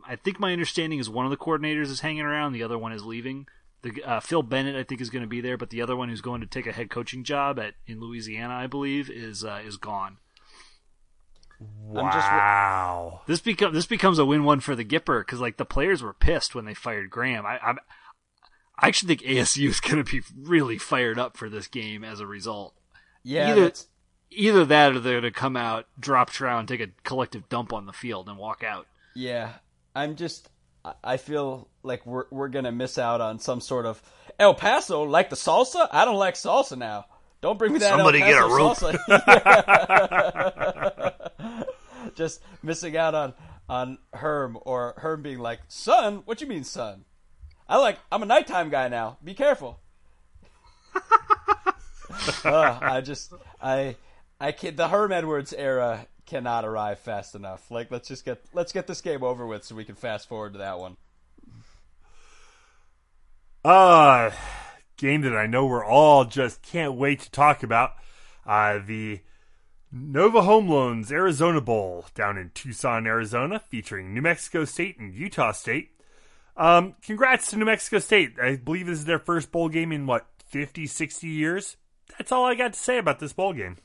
I 0.07 0.15
think 0.15 0.39
my 0.39 0.53
understanding 0.53 0.97
is 0.97 1.07
one 1.07 1.23
of 1.23 1.29
the 1.29 1.37
coordinators 1.37 1.91
is 1.91 1.99
hanging 1.99 2.23
around, 2.23 2.53
the 2.53 2.63
other 2.63 2.79
one 2.79 2.93
is 2.93 3.05
leaving. 3.05 3.45
The 3.83 4.01
uh, 4.03 4.19
Phil 4.21 4.41
Bennett, 4.41 4.75
I 4.75 4.81
think, 4.81 5.01
is 5.01 5.11
going 5.11 5.21
to 5.21 5.29
be 5.29 5.39
there, 5.39 5.55
but 5.55 5.69
the 5.69 5.83
other 5.83 5.95
one 5.95 6.09
who's 6.09 6.21
going 6.21 6.41
to 6.41 6.47
take 6.47 6.65
a 6.65 6.71
head 6.71 6.89
coaching 6.89 7.23
job 7.23 7.59
at 7.59 7.75
in 7.85 7.99
Louisiana, 7.99 8.55
I 8.55 8.65
believe, 8.65 9.07
is 9.07 9.45
uh, 9.45 9.61
is 9.63 9.77
gone. 9.77 10.17
Wow. 11.59 13.19
Just, 13.19 13.27
this 13.27 13.41
become 13.41 13.71
this 13.71 13.85
becomes 13.85 14.17
a 14.17 14.25
win 14.25 14.43
one 14.43 14.61
for 14.61 14.75
the 14.75 14.83
Gipper 14.83 15.21
because 15.21 15.39
like 15.39 15.57
the 15.57 15.63
players 15.63 16.01
were 16.01 16.13
pissed 16.13 16.55
when 16.55 16.65
they 16.65 16.73
fired 16.73 17.11
Graham. 17.11 17.45
I 17.45 17.59
I, 17.59 17.75
I 18.77 18.87
actually 18.87 19.15
think 19.15 19.29
ASU 19.29 19.69
is 19.69 19.79
going 19.79 20.03
to 20.03 20.11
be 20.11 20.21
really 20.35 20.77
fired 20.77 21.19
up 21.19 21.37
for 21.37 21.49
this 21.49 21.67
game 21.67 22.03
as 22.03 22.19
a 22.19 22.27
result. 22.27 22.73
Yeah. 23.23 23.51
Either 23.51 23.71
either 24.31 24.65
that 24.65 24.95
or 24.95 24.99
they're 24.99 25.21
going 25.21 25.33
to 25.33 25.39
come 25.39 25.55
out, 25.55 25.85
drop 25.99 26.31
trow, 26.31 26.57
and 26.57 26.67
take 26.67 26.81
a 26.81 26.87
collective 27.03 27.47
dump 27.49 27.71
on 27.71 27.85
the 27.85 27.93
field 27.93 28.27
and 28.27 28.37
walk 28.37 28.63
out. 28.63 28.87
Yeah. 29.15 29.53
I'm 29.95 30.15
just 30.15 30.49
I 31.03 31.17
feel 31.17 31.67
like 31.81 32.05
we're 32.05 32.25
we're 32.29 32.49
gonna 32.49 32.71
miss 32.71 32.97
out 32.97 33.21
on 33.21 33.39
some 33.39 33.61
sort 33.61 33.85
of 33.85 34.01
El 34.37 34.53
Paso 34.53 35.03
like 35.03 35.29
the 35.29 35.35
salsa. 35.35 35.87
I 35.91 36.03
don't 36.03 36.17
like 36.17 36.35
salsa 36.35 36.77
now. 36.77 37.05
Don't 37.41 37.57
bring 37.57 37.73
me 37.73 37.79
that. 37.79 37.89
Somebody 37.89 38.19
get 38.19 38.37
a 38.37 38.47
rope. 38.47 38.77
Just 42.15 42.41
missing 42.61 42.97
out 42.97 43.15
on 43.15 43.33
on 43.69 43.97
Herm 44.13 44.57
or 44.61 44.95
Herm 44.97 45.21
being 45.21 45.39
like, 45.39 45.61
"Son, 45.69 46.23
what 46.25 46.41
you 46.41 46.47
mean, 46.47 46.65
son? 46.65 47.05
I 47.67 47.77
like. 47.77 47.99
I'm 48.11 48.23
a 48.23 48.25
nighttime 48.25 48.69
guy 48.69 48.87
now. 48.87 49.17
Be 49.23 49.33
careful." 49.33 49.79
uh, 52.45 52.79
I 52.81 53.01
just 53.01 53.33
I 53.61 53.95
I 54.39 54.51
can 54.51 54.75
The 54.75 54.87
Herm 54.87 55.11
Edwards 55.11 55.53
era 55.53 56.07
cannot 56.25 56.65
arrive 56.65 56.99
fast 56.99 57.35
enough. 57.35 57.69
Like, 57.71 57.91
let's 57.91 58.07
just 58.07 58.25
get 58.25 58.43
let's 58.53 58.71
get 58.71 58.87
this 58.87 59.01
game 59.01 59.23
over 59.23 59.45
with 59.45 59.63
so 59.63 59.75
we 59.75 59.85
can 59.85 59.95
fast 59.95 60.27
forward 60.27 60.53
to 60.53 60.59
that 60.59 60.79
one. 60.79 60.97
Uh 63.65 64.31
game 64.97 65.21
that 65.21 65.35
I 65.35 65.47
know 65.47 65.65
we're 65.65 65.85
all 65.85 66.25
just 66.25 66.61
can't 66.61 66.93
wait 66.93 67.21
to 67.21 67.31
talk 67.31 67.63
about. 67.63 67.91
Uh, 68.45 68.79
the 68.85 69.21
Nova 69.91 70.41
Home 70.41 70.67
Loans 70.67 71.11
Arizona 71.11 71.61
Bowl 71.61 72.05
down 72.15 72.37
in 72.37 72.51
Tucson, 72.53 73.07
Arizona, 73.07 73.59
featuring 73.59 74.13
New 74.13 74.21
Mexico 74.21 74.65
State 74.65 74.97
and 74.99 75.13
Utah 75.13 75.51
State. 75.51 75.91
Um, 76.55 76.95
congrats 77.03 77.49
to 77.49 77.57
New 77.57 77.65
Mexico 77.65 77.99
State. 77.99 78.35
I 78.41 78.55
believe 78.57 78.87
this 78.87 78.99
is 78.99 79.05
their 79.05 79.19
first 79.19 79.51
bowl 79.51 79.69
game 79.69 79.91
in 79.91 80.05
what 80.05 80.27
50, 80.47 80.85
60 80.85 81.27
years. 81.27 81.77
That's 82.17 82.31
all 82.31 82.45
I 82.45 82.55
got 82.55 82.73
to 82.73 82.79
say 82.79 82.97
about 82.97 83.19
this 83.19 83.33
bowl 83.33 83.53
game. 83.53 83.77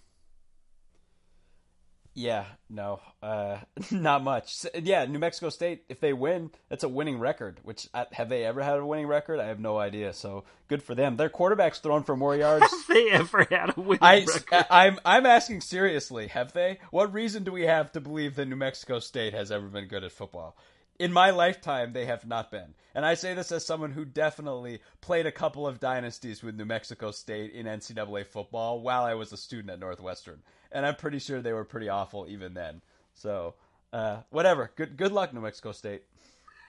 Yeah, 2.18 2.46
no, 2.68 2.98
uh, 3.22 3.58
not 3.92 4.24
much. 4.24 4.66
Yeah, 4.74 5.04
New 5.04 5.20
Mexico 5.20 5.50
State, 5.50 5.84
if 5.88 6.00
they 6.00 6.12
win, 6.12 6.50
that's 6.68 6.82
a 6.82 6.88
winning 6.88 7.20
record. 7.20 7.60
Which 7.62 7.88
uh, 7.94 8.06
have 8.10 8.28
they 8.28 8.44
ever 8.44 8.60
had 8.60 8.76
a 8.76 8.84
winning 8.84 9.06
record? 9.06 9.38
I 9.38 9.46
have 9.46 9.60
no 9.60 9.78
idea. 9.78 10.12
So 10.12 10.42
good 10.66 10.82
for 10.82 10.96
them. 10.96 11.16
Their 11.16 11.28
quarterback's 11.28 11.78
thrown 11.78 12.02
for 12.02 12.16
more 12.16 12.34
yards. 12.34 12.68
Have 12.68 12.86
they 12.88 13.10
ever 13.10 13.46
had 13.48 13.72
a 13.76 13.80
winning 13.80 14.02
I, 14.02 14.24
record? 14.24 14.66
I'm 14.68 14.98
I'm 15.04 15.26
asking 15.26 15.60
seriously. 15.60 16.26
Have 16.26 16.52
they? 16.52 16.80
What 16.90 17.12
reason 17.14 17.44
do 17.44 17.52
we 17.52 17.62
have 17.62 17.92
to 17.92 18.00
believe 18.00 18.34
that 18.34 18.46
New 18.46 18.56
Mexico 18.56 18.98
State 18.98 19.32
has 19.32 19.52
ever 19.52 19.68
been 19.68 19.86
good 19.86 20.02
at 20.02 20.10
football? 20.10 20.56
In 20.98 21.12
my 21.12 21.30
lifetime, 21.30 21.92
they 21.92 22.06
have 22.06 22.26
not 22.26 22.50
been. 22.50 22.74
And 22.94 23.06
I 23.06 23.14
say 23.14 23.34
this 23.34 23.52
as 23.52 23.64
someone 23.64 23.92
who 23.92 24.04
definitely 24.04 24.80
played 25.00 25.26
a 25.26 25.32
couple 25.32 25.66
of 25.66 25.78
dynasties 25.78 26.42
with 26.42 26.56
New 26.56 26.64
Mexico 26.64 27.12
State 27.12 27.52
in 27.52 27.66
NCAA 27.66 28.26
football 28.26 28.80
while 28.80 29.04
I 29.04 29.14
was 29.14 29.32
a 29.32 29.36
student 29.36 29.70
at 29.70 29.78
Northwestern. 29.78 30.42
And 30.72 30.84
I'm 30.84 30.96
pretty 30.96 31.20
sure 31.20 31.40
they 31.40 31.52
were 31.52 31.64
pretty 31.64 31.88
awful 31.88 32.26
even 32.28 32.54
then. 32.54 32.82
So, 33.14 33.54
uh, 33.92 34.18
whatever. 34.30 34.72
Good, 34.74 34.96
good 34.96 35.12
luck, 35.12 35.32
New 35.32 35.40
Mexico 35.40 35.72
State. 35.72 36.02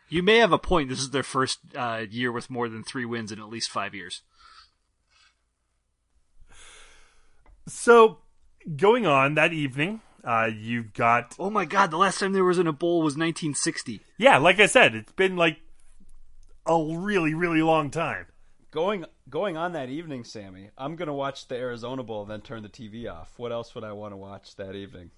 You 0.07 0.23
may 0.23 0.37
have 0.37 0.51
a 0.51 0.59
point. 0.59 0.89
This 0.89 0.99
is 0.99 1.11
their 1.11 1.23
first 1.23 1.59
uh, 1.75 2.05
year 2.09 2.31
with 2.31 2.49
more 2.49 2.69
than 2.69 2.83
three 2.83 3.05
wins 3.05 3.31
in 3.31 3.39
at 3.39 3.49
least 3.49 3.69
five 3.69 3.93
years. 3.93 4.21
So, 7.67 8.19
going 8.75 9.05
on 9.05 9.35
that 9.35 9.53
evening, 9.53 10.01
uh, 10.23 10.49
you've 10.53 10.93
got. 10.93 11.35
Oh 11.39 11.49
my 11.49 11.65
god, 11.65 11.91
the 11.91 11.97
last 11.97 12.19
time 12.19 12.33
there 12.33 12.43
was 12.43 12.59
in 12.59 12.67
a 12.67 12.73
bowl 12.73 12.97
was 12.97 13.13
1960. 13.13 14.01
Yeah, 14.17 14.37
like 14.37 14.59
I 14.59 14.65
said, 14.65 14.95
it's 14.95 15.11
been 15.13 15.35
like 15.35 15.57
a 16.65 16.81
really, 16.81 17.33
really 17.33 17.61
long 17.61 17.89
time. 17.89 18.27
Going 18.71 19.05
going 19.29 19.57
on 19.57 19.73
that 19.73 19.89
evening, 19.89 20.23
Sammy, 20.23 20.69
I'm 20.77 20.95
gonna 20.95 21.13
watch 21.13 21.47
the 21.47 21.55
Arizona 21.55 22.03
Bowl 22.03 22.21
and 22.21 22.31
then 22.31 22.41
turn 22.41 22.63
the 22.63 22.69
TV 22.69 23.11
off. 23.11 23.33
What 23.37 23.51
else 23.51 23.73
would 23.73 23.83
I 23.83 23.93
want 23.93 24.13
to 24.13 24.17
watch 24.17 24.55
that 24.57 24.75
evening? 24.75 25.11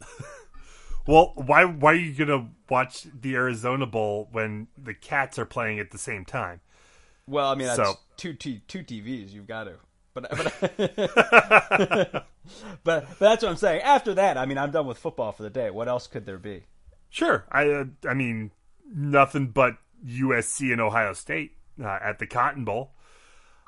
well, 1.07 1.33
why 1.35 1.65
why 1.65 1.91
are 1.91 1.95
you 1.95 2.13
gonna 2.13 2.49
watch 2.69 3.07
the 3.13 3.35
Arizona 3.35 3.85
Bowl 3.85 4.29
when 4.31 4.67
the 4.77 4.93
Cats 4.93 5.37
are 5.37 5.45
playing 5.45 5.79
at 5.79 5.91
the 5.91 5.97
same 5.97 6.23
time? 6.23 6.61
Well, 7.27 7.49
I 7.49 7.55
mean, 7.55 7.67
that's 7.67 7.77
so. 7.77 7.95
two 8.17 8.33
t- 8.33 8.61
two 8.67 8.83
TVs. 8.83 9.31
You've 9.31 9.47
got 9.47 9.65
to. 9.65 9.75
But 10.13 10.29
but, 10.29 10.63
but 12.83 13.09
but 13.09 13.19
that's 13.19 13.43
what 13.43 13.49
I'm 13.49 13.55
saying. 13.55 13.81
After 13.81 14.13
that, 14.15 14.37
I 14.37 14.45
mean, 14.45 14.57
I'm 14.57 14.71
done 14.71 14.87
with 14.87 14.97
football 14.97 15.31
for 15.31 15.43
the 15.43 15.49
day. 15.49 15.69
What 15.69 15.87
else 15.87 16.07
could 16.07 16.25
there 16.25 16.37
be? 16.37 16.63
Sure. 17.09 17.45
I 17.51 17.69
uh, 17.69 17.85
I 18.07 18.13
mean 18.13 18.51
nothing 18.93 19.47
but 19.47 19.77
USC 20.05 20.71
and 20.71 20.81
Ohio 20.81 21.13
State 21.13 21.53
uh, 21.81 21.99
at 22.03 22.19
the 22.19 22.27
Cotton 22.27 22.65
Bowl. 22.65 22.91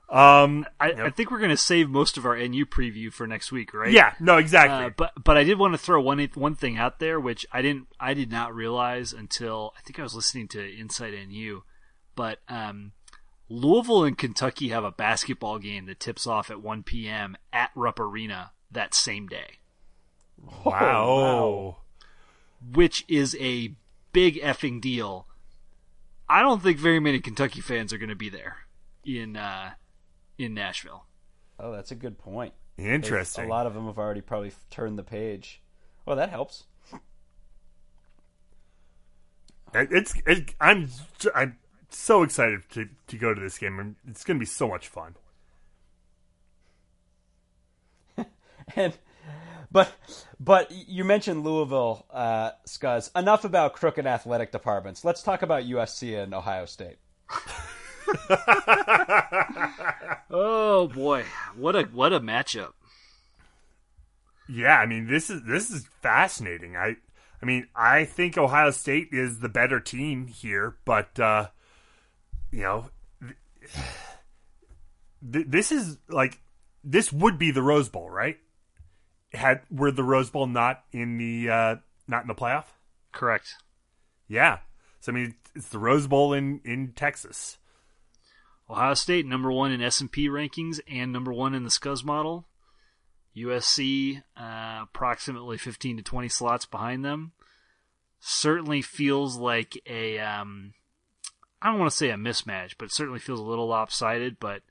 Um, 0.09 0.65
I, 0.79 0.91
I 0.91 1.09
think 1.09 1.31
we're 1.31 1.39
going 1.39 1.49
to 1.49 1.57
save 1.57 1.89
most 1.89 2.17
of 2.17 2.25
our 2.25 2.35
NU 2.35 2.65
preview 2.65 3.11
for 3.11 3.25
next 3.25 3.51
week, 3.51 3.73
right? 3.73 3.91
Yeah, 3.91 4.13
no, 4.19 4.37
exactly. 4.37 4.87
Uh, 4.87 4.89
but 4.95 5.11
but 5.23 5.37
I 5.37 5.43
did 5.43 5.57
want 5.57 5.73
to 5.73 5.77
throw 5.77 6.01
one 6.01 6.19
one 6.35 6.55
thing 6.55 6.77
out 6.77 6.99
there, 6.99 7.19
which 7.19 7.45
I 7.51 7.61
didn't 7.61 7.87
I 7.99 8.13
did 8.13 8.31
not 8.31 8.53
realize 8.53 9.13
until 9.13 9.73
I 9.77 9.81
think 9.81 9.99
I 9.99 10.03
was 10.03 10.13
listening 10.13 10.47
to 10.49 10.79
Inside 10.79 11.13
NU, 11.29 11.61
but 12.15 12.39
um, 12.47 12.91
Louisville 13.49 14.03
and 14.03 14.17
Kentucky 14.17 14.69
have 14.69 14.83
a 14.83 14.91
basketball 14.91 15.59
game 15.59 15.85
that 15.85 15.99
tips 15.99 16.25
off 16.25 16.49
at 16.49 16.61
1 16.61 16.83
p.m. 16.83 17.35
at 17.51 17.71
Rupp 17.75 17.99
Arena 17.99 18.51
that 18.71 18.93
same 18.93 19.27
day. 19.27 19.59
Wow. 20.65 20.71
wow. 20.71 21.77
Which 22.73 23.05
is 23.07 23.35
a 23.39 23.75
big 24.11 24.41
effing 24.41 24.81
deal. 24.81 25.27
I 26.29 26.41
don't 26.41 26.63
think 26.63 26.77
very 26.77 26.99
many 26.99 27.19
Kentucky 27.19 27.61
fans 27.61 27.93
are 27.93 27.97
going 27.97 28.09
to 28.09 28.15
be 28.15 28.29
there 28.29 28.59
in 29.05 29.35
uh, 29.35 29.71
in 30.37 30.53
Nashville. 30.53 31.05
Oh, 31.59 31.71
that's 31.71 31.91
a 31.91 31.95
good 31.95 32.17
point. 32.17 32.53
Interesting. 32.77 33.45
A 33.45 33.49
lot 33.49 33.67
of 33.67 33.73
them 33.73 33.85
have 33.85 33.99
already 33.99 34.21
probably 34.21 34.51
turned 34.69 34.97
the 34.97 35.03
page. 35.03 35.61
Well, 36.05 36.15
that 36.15 36.29
helps. 36.29 36.65
It's 39.75 40.13
it, 40.25 40.53
I'm 40.61 40.89
I'm 41.33 41.57
so 41.97 42.23
excited 42.23 42.61
to 42.71 42.89
to 43.07 43.17
go 43.17 43.33
to 43.33 43.41
this 43.41 43.57
game. 43.57 43.95
It's 44.07 44.23
going 44.23 44.37
to 44.37 44.39
be 44.39 44.45
so 44.45 44.67
much 44.67 44.87
fun. 44.87 45.15
and 48.75 48.97
but 49.71 49.91
but 50.39 50.71
you 50.71 51.03
mentioned 51.03 51.43
Louisville, 51.43 52.05
uh, 52.11 52.51
Scuzz. 52.67 53.09
Enough 53.17 53.43
about 53.43 53.73
crooked 53.73 54.05
athletic 54.05 54.51
departments. 54.51 55.03
Let's 55.03 55.23
talk 55.23 55.41
about 55.41 55.63
USC 55.63 56.21
and 56.21 56.33
Ohio 56.33 56.65
State. 56.65 56.97
oh 60.29 60.87
boy, 60.93 61.23
what 61.55 61.75
a 61.75 61.83
what 61.85 62.13
a 62.13 62.19
matchup! 62.19 62.73
Yeah, 64.47 64.77
I 64.77 64.85
mean 64.85 65.07
this 65.07 65.29
is 65.29 65.41
this 65.43 65.71
is 65.71 65.87
fascinating. 66.01 66.77
I 66.77 66.97
I 67.41 67.45
mean 67.45 67.67
I 67.75 68.05
think 68.05 68.37
Ohio 68.37 68.69
State 68.71 69.07
is 69.11 69.39
the 69.39 69.49
better 69.49 69.79
team 69.79 70.27
here, 70.27 70.75
but 70.85 71.19
uh, 71.19 71.47
you 72.53 72.61
know 72.61 72.85
th- 75.31 75.47
this 75.47 75.71
is 75.71 75.97
like 76.07 76.39
this 76.83 77.11
would 77.11 77.39
be 77.39 77.51
the 77.51 77.63
Rose 77.63 77.89
Bowl, 77.89 78.09
right? 78.09 78.37
Had 79.33 79.61
were 79.71 79.91
the 79.91 80.03
Rose 80.03 80.29
Bowl 80.29 80.45
not 80.45 80.83
in 80.91 81.17
the 81.17 81.49
uh, 81.49 81.75
not 82.07 82.21
in 82.21 82.27
the 82.27 82.35
playoff? 82.35 82.65
Correct. 83.11 83.55
Yeah. 84.27 84.59
So 84.99 85.11
I 85.11 85.15
mean 85.15 85.35
it's 85.55 85.69
the 85.69 85.79
Rose 85.79 86.07
Bowl 86.07 86.33
in 86.33 86.61
in 86.63 86.93
Texas. 86.95 87.57
Ohio 88.69 88.93
State 88.93 89.25
number 89.25 89.51
one 89.51 89.71
in 89.71 89.81
S 89.81 89.99
and 89.99 90.11
P 90.11 90.29
rankings 90.29 90.79
and 90.87 91.11
number 91.11 91.33
one 91.33 91.53
in 91.53 91.63
the 91.63 91.69
Scuzz 91.69 92.03
model. 92.03 92.47
USC 93.35 94.21
uh, 94.37 94.81
approximately 94.83 95.57
15 95.57 95.97
to 95.97 96.03
20 96.03 96.29
slots 96.29 96.65
behind 96.67 97.03
them. 97.03 97.31
Certainly 98.19 98.83
feels 98.83 99.37
like 99.37 99.81
a 99.87 100.19
um, 100.19 100.73
I 101.63 101.69
don't 101.69 101.79
want 101.79 101.89
to 101.89 101.97
say 101.97 102.09
a 102.09 102.15
mismatch, 102.15 102.73
but 102.77 102.85
it 102.85 102.91
certainly 102.91 103.19
feels 103.19 103.39
a 103.39 103.43
little 103.43 103.67
lopsided. 103.67 104.37
But 104.37 104.63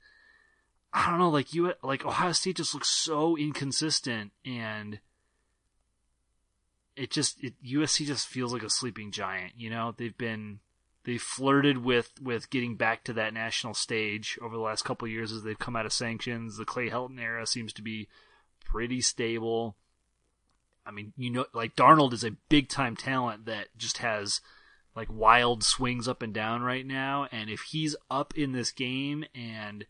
I 0.93 1.09
don't 1.09 1.17
know, 1.17 1.31
like 1.31 1.53
you, 1.55 1.73
like 1.81 2.05
Ohio 2.05 2.31
State 2.33 2.57
just 2.57 2.75
looks 2.75 2.89
so 2.89 3.35
inconsistent, 3.35 4.31
and 4.45 4.99
it 6.95 7.09
just 7.09 7.43
it, 7.43 7.55
USC 7.65 8.05
just 8.05 8.27
feels 8.27 8.53
like 8.53 8.61
a 8.61 8.69
sleeping 8.69 9.11
giant. 9.11 9.53
You 9.57 9.71
know, 9.71 9.95
they've 9.97 10.17
been 10.17 10.59
they 11.03 11.17
flirted 11.17 11.79
with 11.79 12.11
with 12.21 12.51
getting 12.51 12.75
back 12.75 13.03
to 13.05 13.13
that 13.13 13.33
national 13.33 13.73
stage 13.73 14.37
over 14.39 14.55
the 14.55 14.61
last 14.61 14.85
couple 14.85 15.07
years 15.07 15.31
as 15.31 15.41
they've 15.41 15.57
come 15.57 15.75
out 15.75 15.87
of 15.87 15.93
sanctions. 15.93 16.57
The 16.57 16.65
Clay 16.65 16.91
Helton 16.91 17.19
era 17.19 17.47
seems 17.47 17.73
to 17.73 17.81
be 17.81 18.07
pretty 18.63 19.01
stable. 19.01 19.75
I 20.85 20.91
mean, 20.91 21.11
you 21.17 21.31
know, 21.31 21.45
like 21.53 21.75
Darnold 21.75 22.13
is 22.13 22.23
a 22.23 22.37
big 22.49 22.69
time 22.69 22.95
talent 22.95 23.45
that 23.45 23.69
just 23.77 23.97
has 23.97 24.41
like 24.95 25.07
wild 25.11 25.63
swings 25.63 26.07
up 26.07 26.21
and 26.21 26.33
down 26.33 26.61
right 26.61 26.85
now. 26.85 27.27
And 27.31 27.49
if 27.49 27.61
he's 27.61 27.95
up 28.11 28.33
in 28.37 28.51
this 28.51 28.71
game 28.71 29.25
and 29.33 29.85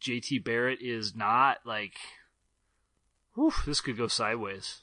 JT 0.00 0.44
Barrett 0.44 0.80
is 0.80 1.14
not, 1.16 1.58
like, 1.64 1.94
whew, 3.34 3.52
this 3.66 3.80
could 3.80 3.96
go 3.96 4.08
sideways. 4.08 4.82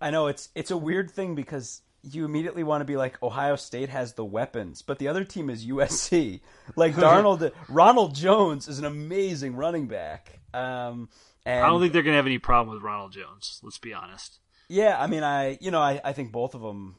I 0.00 0.10
know 0.10 0.28
it's 0.28 0.48
it's 0.54 0.70
a 0.70 0.76
weird 0.76 1.10
thing 1.10 1.34
because 1.34 1.82
you 2.02 2.24
immediately 2.24 2.62
want 2.62 2.80
to 2.80 2.84
be 2.84 2.96
like 2.96 3.20
Ohio 3.22 3.56
State 3.56 3.88
has 3.88 4.14
the 4.14 4.24
weapons, 4.24 4.82
but 4.82 4.98
the 4.98 5.08
other 5.08 5.24
team 5.24 5.50
is 5.50 5.66
USC. 5.66 6.40
Like 6.76 6.94
Darnold, 6.94 7.50
Ronald 7.68 8.14
Jones 8.14 8.68
is 8.68 8.78
an 8.78 8.84
amazing 8.84 9.56
running 9.56 9.88
back. 9.88 10.38
Um, 10.52 11.08
and 11.46 11.64
I 11.64 11.68
don't 11.68 11.80
think 11.80 11.94
they're 11.94 12.02
going 12.02 12.12
to 12.12 12.18
have 12.18 12.26
any 12.26 12.38
problem 12.38 12.74
with 12.74 12.84
Ronald 12.84 13.12
Jones. 13.12 13.58
Let's 13.62 13.78
be 13.78 13.94
honest. 13.94 14.38
Yeah, 14.68 15.00
I 15.00 15.06
mean, 15.06 15.22
I 15.22 15.56
you 15.62 15.70
know, 15.70 15.80
I, 15.80 16.00
I 16.04 16.12
think 16.12 16.30
both 16.30 16.54
of 16.54 16.60
them. 16.60 16.96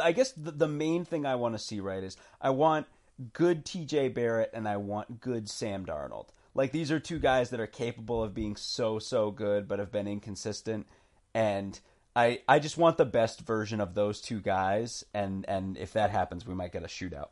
I, 0.00 0.12
guess 0.12 0.32
the, 0.32 0.50
the 0.50 0.68
main 0.68 1.04
thing 1.04 1.26
I 1.26 1.34
want 1.34 1.54
to 1.54 1.58
see 1.58 1.80
right 1.80 2.02
is 2.02 2.16
I 2.40 2.50
want 2.50 2.86
good 3.32 3.64
T.J. 3.64 4.10
Barrett 4.10 4.50
and 4.54 4.68
I 4.68 4.76
want 4.76 5.20
good 5.20 5.48
Sam 5.48 5.84
Darnold. 5.84 6.28
Like 6.54 6.72
these 6.72 6.90
are 6.90 7.00
two 7.00 7.18
guys 7.18 7.50
that 7.50 7.60
are 7.60 7.66
capable 7.66 8.22
of 8.22 8.34
being 8.34 8.56
so 8.56 8.98
so 8.98 9.30
good, 9.30 9.68
but 9.68 9.78
have 9.78 9.92
been 9.92 10.08
inconsistent, 10.08 10.86
and 11.34 11.78
I 12.16 12.40
I 12.48 12.58
just 12.58 12.76
want 12.76 12.96
the 12.96 13.04
best 13.04 13.42
version 13.42 13.80
of 13.80 13.94
those 13.94 14.20
two 14.20 14.40
guys, 14.40 15.04
and 15.14 15.44
and 15.48 15.76
if 15.76 15.92
that 15.92 16.10
happens, 16.10 16.46
we 16.46 16.54
might 16.54 16.72
get 16.72 16.82
a 16.82 16.88
shootout. 16.88 17.28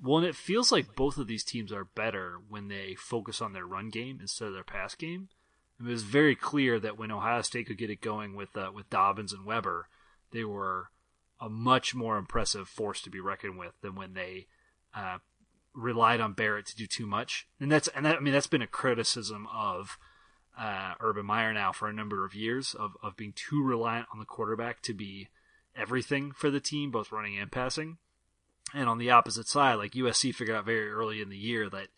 Well, 0.00 0.18
and 0.18 0.26
it 0.26 0.34
feels 0.34 0.72
like 0.72 0.96
both 0.96 1.18
of 1.18 1.26
these 1.26 1.44
teams 1.44 1.70
are 1.70 1.84
better 1.84 2.38
when 2.48 2.68
they 2.68 2.96
focus 2.98 3.40
on 3.40 3.52
their 3.52 3.66
run 3.66 3.90
game 3.90 4.18
instead 4.20 4.48
of 4.48 4.54
their 4.54 4.64
pass 4.64 4.94
game. 4.94 5.28
It 5.78 5.86
was 5.86 6.02
very 6.02 6.34
clear 6.34 6.80
that 6.80 6.98
when 6.98 7.12
Ohio 7.12 7.42
State 7.42 7.66
could 7.66 7.78
get 7.78 7.90
it 7.90 8.00
going 8.00 8.34
with 8.34 8.56
uh, 8.56 8.70
with 8.74 8.88
Dobbins 8.90 9.32
and 9.32 9.44
Weber, 9.44 9.88
they 10.30 10.44
were 10.44 10.88
a 11.42 11.50
much 11.50 11.92
more 11.92 12.16
impressive 12.16 12.68
force 12.68 13.02
to 13.02 13.10
be 13.10 13.20
reckoned 13.20 13.58
with 13.58 13.72
than 13.82 13.96
when 13.96 14.14
they 14.14 14.46
uh, 14.94 15.18
relied 15.74 16.20
on 16.20 16.34
Barrett 16.34 16.66
to 16.66 16.76
do 16.76 16.86
too 16.86 17.06
much. 17.06 17.48
And 17.58 17.70
that's 17.70 17.88
and 17.88 18.06
that, 18.06 18.16
I 18.16 18.20
mean 18.20 18.32
that's 18.32 18.46
been 18.46 18.62
a 18.62 18.68
criticism 18.68 19.48
of 19.52 19.98
uh, 20.58 20.94
Urban 21.00 21.26
Meyer 21.26 21.52
now 21.52 21.72
for 21.72 21.88
a 21.88 21.92
number 21.92 22.24
of 22.24 22.34
years 22.34 22.74
of 22.74 22.92
of 23.02 23.16
being 23.16 23.32
too 23.34 23.62
reliant 23.62 24.06
on 24.12 24.20
the 24.20 24.24
quarterback 24.24 24.82
to 24.82 24.94
be 24.94 25.28
everything 25.74 26.30
for 26.30 26.48
the 26.48 26.60
team, 26.60 26.92
both 26.92 27.10
running 27.10 27.36
and 27.36 27.50
passing. 27.50 27.98
And 28.72 28.88
on 28.88 28.98
the 28.98 29.10
opposite 29.10 29.48
side, 29.48 29.74
like 29.74 29.92
USC 29.92 30.34
figured 30.34 30.56
out 30.56 30.64
very 30.64 30.90
early 30.90 31.20
in 31.20 31.28
the 31.28 31.36
year 31.36 31.68
that 31.70 31.88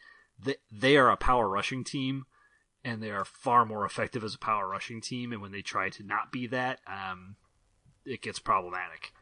they, 0.43 0.57
they 0.73 0.97
are 0.97 1.11
a 1.11 1.17
power 1.17 1.49
rushing 1.49 1.85
team 1.85 2.25
and 2.83 3.03
they 3.03 3.11
are 3.11 3.25
far 3.25 3.65
more 3.65 3.85
effective 3.85 4.25
as 4.25 4.35
a 4.35 4.39
power 4.39 4.69
rushing 4.69 5.01
team. 5.01 5.33
And 5.33 5.43
when 5.43 5.53
they 5.53 5.63
try 5.63 5.91
to 5.91 6.03
not 6.03 6.33
be 6.33 6.47
that, 6.49 6.81
um, 6.87 7.37
it 8.05 8.23
gets 8.23 8.39
problematic. 8.39 9.13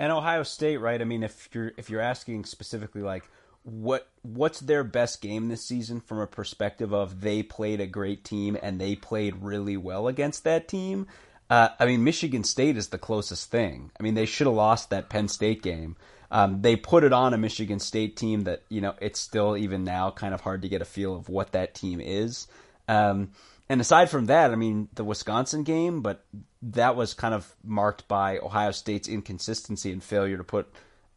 And 0.00 0.10
Ohio 0.10 0.44
State, 0.44 0.78
right? 0.78 0.98
I 0.98 1.04
mean, 1.04 1.22
if 1.22 1.50
you're 1.52 1.72
if 1.76 1.90
you're 1.90 2.00
asking 2.00 2.46
specifically, 2.46 3.02
like 3.02 3.28
what 3.64 4.08
what's 4.22 4.60
their 4.60 4.82
best 4.82 5.20
game 5.20 5.48
this 5.48 5.62
season 5.62 6.00
from 6.00 6.20
a 6.20 6.26
perspective 6.26 6.94
of 6.94 7.20
they 7.20 7.42
played 7.42 7.82
a 7.82 7.86
great 7.86 8.24
team 8.24 8.56
and 8.62 8.80
they 8.80 8.96
played 8.96 9.42
really 9.42 9.76
well 9.76 10.08
against 10.08 10.42
that 10.44 10.68
team. 10.68 11.06
Uh, 11.50 11.68
I 11.78 11.84
mean, 11.84 12.02
Michigan 12.02 12.44
State 12.44 12.78
is 12.78 12.88
the 12.88 12.96
closest 12.96 13.50
thing. 13.50 13.90
I 14.00 14.02
mean, 14.02 14.14
they 14.14 14.24
should 14.24 14.46
have 14.46 14.56
lost 14.56 14.88
that 14.88 15.10
Penn 15.10 15.28
State 15.28 15.62
game. 15.62 15.96
Um, 16.30 16.62
they 16.62 16.76
put 16.76 17.04
it 17.04 17.12
on 17.12 17.34
a 17.34 17.38
Michigan 17.38 17.78
State 17.78 18.16
team 18.16 18.44
that 18.44 18.62
you 18.70 18.80
know 18.80 18.94
it's 19.02 19.20
still 19.20 19.54
even 19.54 19.84
now 19.84 20.10
kind 20.10 20.32
of 20.32 20.40
hard 20.40 20.62
to 20.62 20.70
get 20.70 20.80
a 20.80 20.86
feel 20.86 21.14
of 21.14 21.28
what 21.28 21.52
that 21.52 21.74
team 21.74 22.00
is. 22.00 22.46
Um, 22.88 23.32
and 23.70 23.80
aside 23.80 24.10
from 24.10 24.26
that, 24.26 24.50
I 24.50 24.56
mean 24.56 24.88
the 24.94 25.04
Wisconsin 25.04 25.62
game, 25.62 26.02
but 26.02 26.26
that 26.60 26.96
was 26.96 27.14
kind 27.14 27.32
of 27.32 27.54
marked 27.62 28.08
by 28.08 28.38
Ohio 28.38 28.72
State's 28.72 29.06
inconsistency 29.06 29.92
and 29.92 30.02
failure 30.02 30.36
to 30.36 30.42
put 30.42 30.68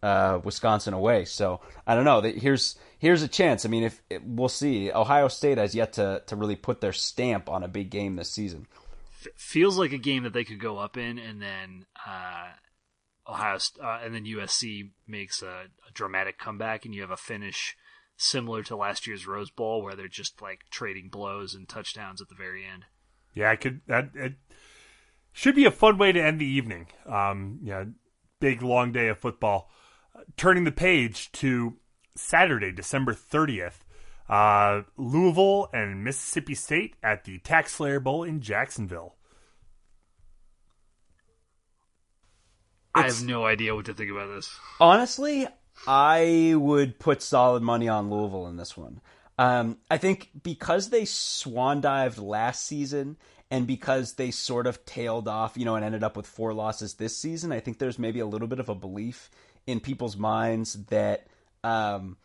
uh, 0.03 0.39
Wisconsin 0.43 0.93
away. 0.93 1.25
So 1.25 1.61
I 1.87 1.95
don't 1.95 2.05
know. 2.05 2.21
Here's 2.21 2.75
here's 2.99 3.23
a 3.23 3.27
chance. 3.27 3.65
I 3.65 3.69
mean, 3.69 3.83
if 3.83 3.99
we'll 4.23 4.49
see, 4.49 4.91
Ohio 4.91 5.29
State 5.29 5.57
has 5.57 5.73
yet 5.73 5.93
to 5.93 6.21
to 6.27 6.35
really 6.35 6.55
put 6.55 6.79
their 6.79 6.93
stamp 6.93 7.49
on 7.49 7.63
a 7.63 7.67
big 7.67 7.89
game 7.89 8.17
this 8.17 8.29
season. 8.29 8.67
Feels 9.35 9.79
like 9.79 9.91
a 9.91 9.97
game 9.97 10.21
that 10.21 10.33
they 10.33 10.43
could 10.43 10.59
go 10.59 10.77
up 10.77 10.95
in, 10.95 11.17
and 11.17 11.41
then 11.41 11.87
uh, 12.05 12.49
Ohio 13.27 13.57
uh, 13.81 13.99
and 14.03 14.13
then 14.13 14.25
USC 14.25 14.91
makes 15.07 15.41
a, 15.41 15.47
a, 15.87 15.91
dramatic 15.91 16.37
comeback, 16.37 16.85
and 16.85 16.93
you 16.93 17.01
have 17.01 17.09
a 17.09 17.17
finish 17.17 17.75
similar 18.17 18.63
to 18.63 18.75
last 18.75 19.07
year's 19.07 19.27
Rose 19.27 19.49
Bowl 19.49 19.81
where 19.81 19.95
they're 19.95 20.07
just 20.07 20.41
like 20.41 20.61
trading 20.69 21.09
blows 21.09 21.53
and 21.53 21.67
touchdowns 21.67 22.21
at 22.21 22.29
the 22.29 22.35
very 22.35 22.65
end. 22.65 22.85
Yeah, 23.33 23.49
I 23.49 23.55
could. 23.55 23.81
That 23.87 24.09
it 24.13 24.33
should 25.31 25.55
be 25.55 25.65
a 25.65 25.71
fun 25.71 25.97
way 25.97 26.11
to 26.11 26.21
end 26.21 26.39
the 26.39 26.45
evening. 26.45 26.87
Um, 27.05 27.59
yeah, 27.63 27.85
big 28.39 28.61
long 28.61 28.91
day 28.91 29.07
of 29.07 29.19
football. 29.19 29.69
Uh, 30.15 30.21
turning 30.37 30.63
the 30.63 30.71
page 30.71 31.31
to 31.33 31.77
Saturday, 32.15 32.71
December 32.71 33.13
thirtieth. 33.13 33.83
Uh, 34.29 34.83
Louisville 34.95 35.69
and 35.73 36.03
Mississippi 36.03 36.55
State 36.55 36.95
at 37.03 37.25
the 37.25 37.39
TaxSlayer 37.39 38.01
Bowl 38.01 38.23
in 38.23 38.39
Jacksonville. 38.39 39.15
I 42.95 43.03
have 43.03 43.23
no 43.23 43.45
idea 43.45 43.75
what 43.75 43.85
to 43.85 43.93
think 43.93 44.11
about 44.11 44.27
this. 44.27 44.55
Honestly, 44.79 45.47
I 45.87 46.53
would 46.55 46.99
put 46.99 47.21
solid 47.21 47.63
money 47.63 47.87
on 47.87 48.09
Louisville 48.09 48.47
in 48.47 48.57
this 48.57 48.77
one. 48.77 49.01
Um, 49.37 49.77
I 49.89 49.97
think 49.97 50.29
because 50.43 50.89
they 50.89 51.05
swan 51.05 51.81
dived 51.81 52.19
last 52.19 52.65
season 52.65 53.17
and 53.49 53.67
because 53.67 54.13
they 54.13 54.31
sort 54.31 54.67
of 54.67 54.85
tailed 54.85 55.27
off, 55.27 55.57
you 55.57 55.65
know, 55.65 55.75
and 55.75 55.83
ended 55.83 56.03
up 56.03 56.15
with 56.15 56.27
four 56.27 56.53
losses 56.53 56.95
this 56.95 57.17
season, 57.17 57.51
I 57.51 57.59
think 57.59 57.79
there's 57.79 57.99
maybe 57.99 58.19
a 58.19 58.25
little 58.25 58.47
bit 58.47 58.59
of 58.59 58.69
a 58.69 58.75
belief 58.75 59.29
in 59.65 59.79
people's 59.79 60.17
minds 60.17 60.73
that 60.85 61.27
um, 61.63 62.17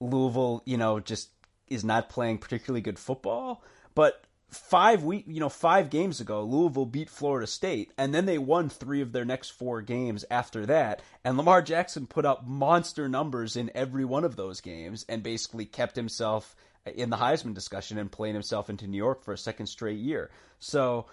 Louisville, 0.00 0.62
you 0.64 0.76
know, 0.76 1.00
just 1.00 1.30
is 1.68 1.84
not 1.84 2.08
playing 2.08 2.38
particularly 2.38 2.80
good 2.80 2.98
football. 2.98 3.62
But 3.94 4.24
five 4.52 5.02
week, 5.02 5.24
you 5.26 5.40
know, 5.40 5.48
five 5.48 5.90
games 5.90 6.20
ago, 6.20 6.44
Louisville 6.44 6.86
beat 6.86 7.10
Florida 7.10 7.46
State, 7.46 7.92
and 7.98 8.14
then 8.14 8.26
they 8.26 8.38
won 8.38 8.68
three 8.68 9.00
of 9.00 9.12
their 9.12 9.24
next 9.24 9.50
four 9.50 9.82
games 9.82 10.24
after 10.30 10.66
that. 10.66 11.02
And 11.24 11.36
Lamar 11.36 11.62
Jackson 11.62 12.06
put 12.06 12.24
up 12.24 12.46
monster 12.46 13.08
numbers 13.08 13.56
in 13.56 13.70
every 13.74 14.04
one 14.04 14.24
of 14.24 14.36
those 14.36 14.60
games, 14.60 15.04
and 15.08 15.22
basically 15.22 15.64
kept 15.64 15.96
himself 15.96 16.54
in 16.84 17.10
the 17.10 17.16
Heisman 17.16 17.54
discussion 17.54 17.98
and 17.98 18.12
playing 18.12 18.34
himself 18.34 18.68
into 18.68 18.86
New 18.86 18.98
York 18.98 19.24
for 19.24 19.32
a 19.32 19.38
second 19.38 19.66
straight 19.66 19.98
year. 19.98 20.30
So 20.58 21.06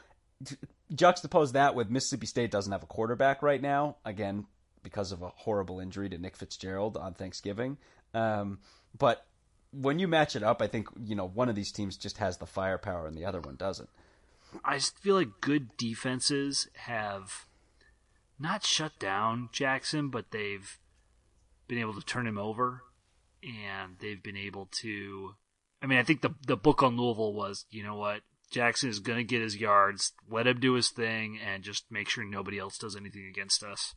juxtapose 0.93 1.53
that 1.53 1.75
with 1.75 1.89
Mississippi 1.89 2.25
State 2.25 2.51
doesn't 2.51 2.71
have 2.71 2.83
a 2.83 2.87
quarterback 2.87 3.41
right 3.41 3.61
now, 3.61 3.97
again 4.05 4.45
because 4.83 5.11
of 5.11 5.21
a 5.21 5.29
horrible 5.35 5.79
injury 5.79 6.09
to 6.09 6.17
Nick 6.17 6.37
Fitzgerald 6.37 6.97
on 6.97 7.13
Thanksgiving. 7.13 7.77
Um, 8.13 8.59
but 8.97 9.25
when 9.71 9.99
you 9.99 10.07
match 10.07 10.35
it 10.35 10.43
up, 10.43 10.61
I 10.61 10.67
think 10.67 10.87
you 11.03 11.15
know 11.15 11.27
one 11.27 11.49
of 11.49 11.55
these 11.55 11.71
teams 11.71 11.97
just 11.97 12.17
has 12.17 12.37
the 12.37 12.45
firepower 12.45 13.07
and 13.07 13.17
the 13.17 13.25
other 13.25 13.41
one 13.41 13.55
doesn't. 13.55 13.89
I 14.63 14.79
feel 14.79 15.15
like 15.15 15.41
good 15.41 15.77
defenses 15.77 16.67
have 16.73 17.45
not 18.39 18.65
shut 18.65 18.97
down 18.97 19.49
Jackson, 19.51 20.09
but 20.09 20.31
they've 20.31 20.79
been 21.67 21.77
able 21.77 21.93
to 21.93 22.05
turn 22.05 22.25
him 22.25 22.37
over, 22.37 22.83
and 23.43 23.97
they've 23.99 24.21
been 24.21 24.37
able 24.37 24.67
to. 24.81 25.35
I 25.81 25.85
mean, 25.85 25.99
I 25.99 26.03
think 26.03 26.21
the 26.21 26.33
the 26.45 26.57
book 26.57 26.81
on 26.81 26.97
Louisville 26.97 27.33
was, 27.33 27.65
you 27.69 27.83
know 27.83 27.95
what, 27.95 28.21
Jackson 28.49 28.89
is 28.89 28.99
going 28.99 29.19
to 29.19 29.23
get 29.23 29.41
his 29.41 29.57
yards, 29.57 30.13
let 30.29 30.47
him 30.47 30.59
do 30.59 30.73
his 30.73 30.89
thing, 30.89 31.39
and 31.45 31.63
just 31.63 31.85
make 31.91 32.09
sure 32.09 32.23
nobody 32.23 32.57
else 32.57 32.77
does 32.77 32.95
anything 32.95 33.27
against 33.27 33.63
us. 33.63 33.93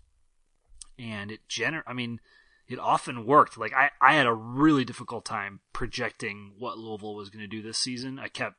And 0.99 1.33
it 1.33 1.41
gener, 1.49 1.83
I 1.87 1.95
mean, 1.95 2.20
it 2.68 2.78
often 2.78 3.26
worked. 3.26 3.58
Like 3.58 3.72
I, 3.72 3.90
I 4.00 4.14
had 4.14 4.26
a 4.26 4.34
really 4.34 4.84
difficult 4.84 5.24
time 5.24 5.60
projecting 5.72 6.52
what 6.58 6.78
Louisville 6.78 7.14
was 7.14 7.30
going 7.30 7.42
to 7.42 7.46
do 7.48 7.62
this 7.62 7.78
season. 7.78 8.18
I 8.18 8.28
kept, 8.28 8.56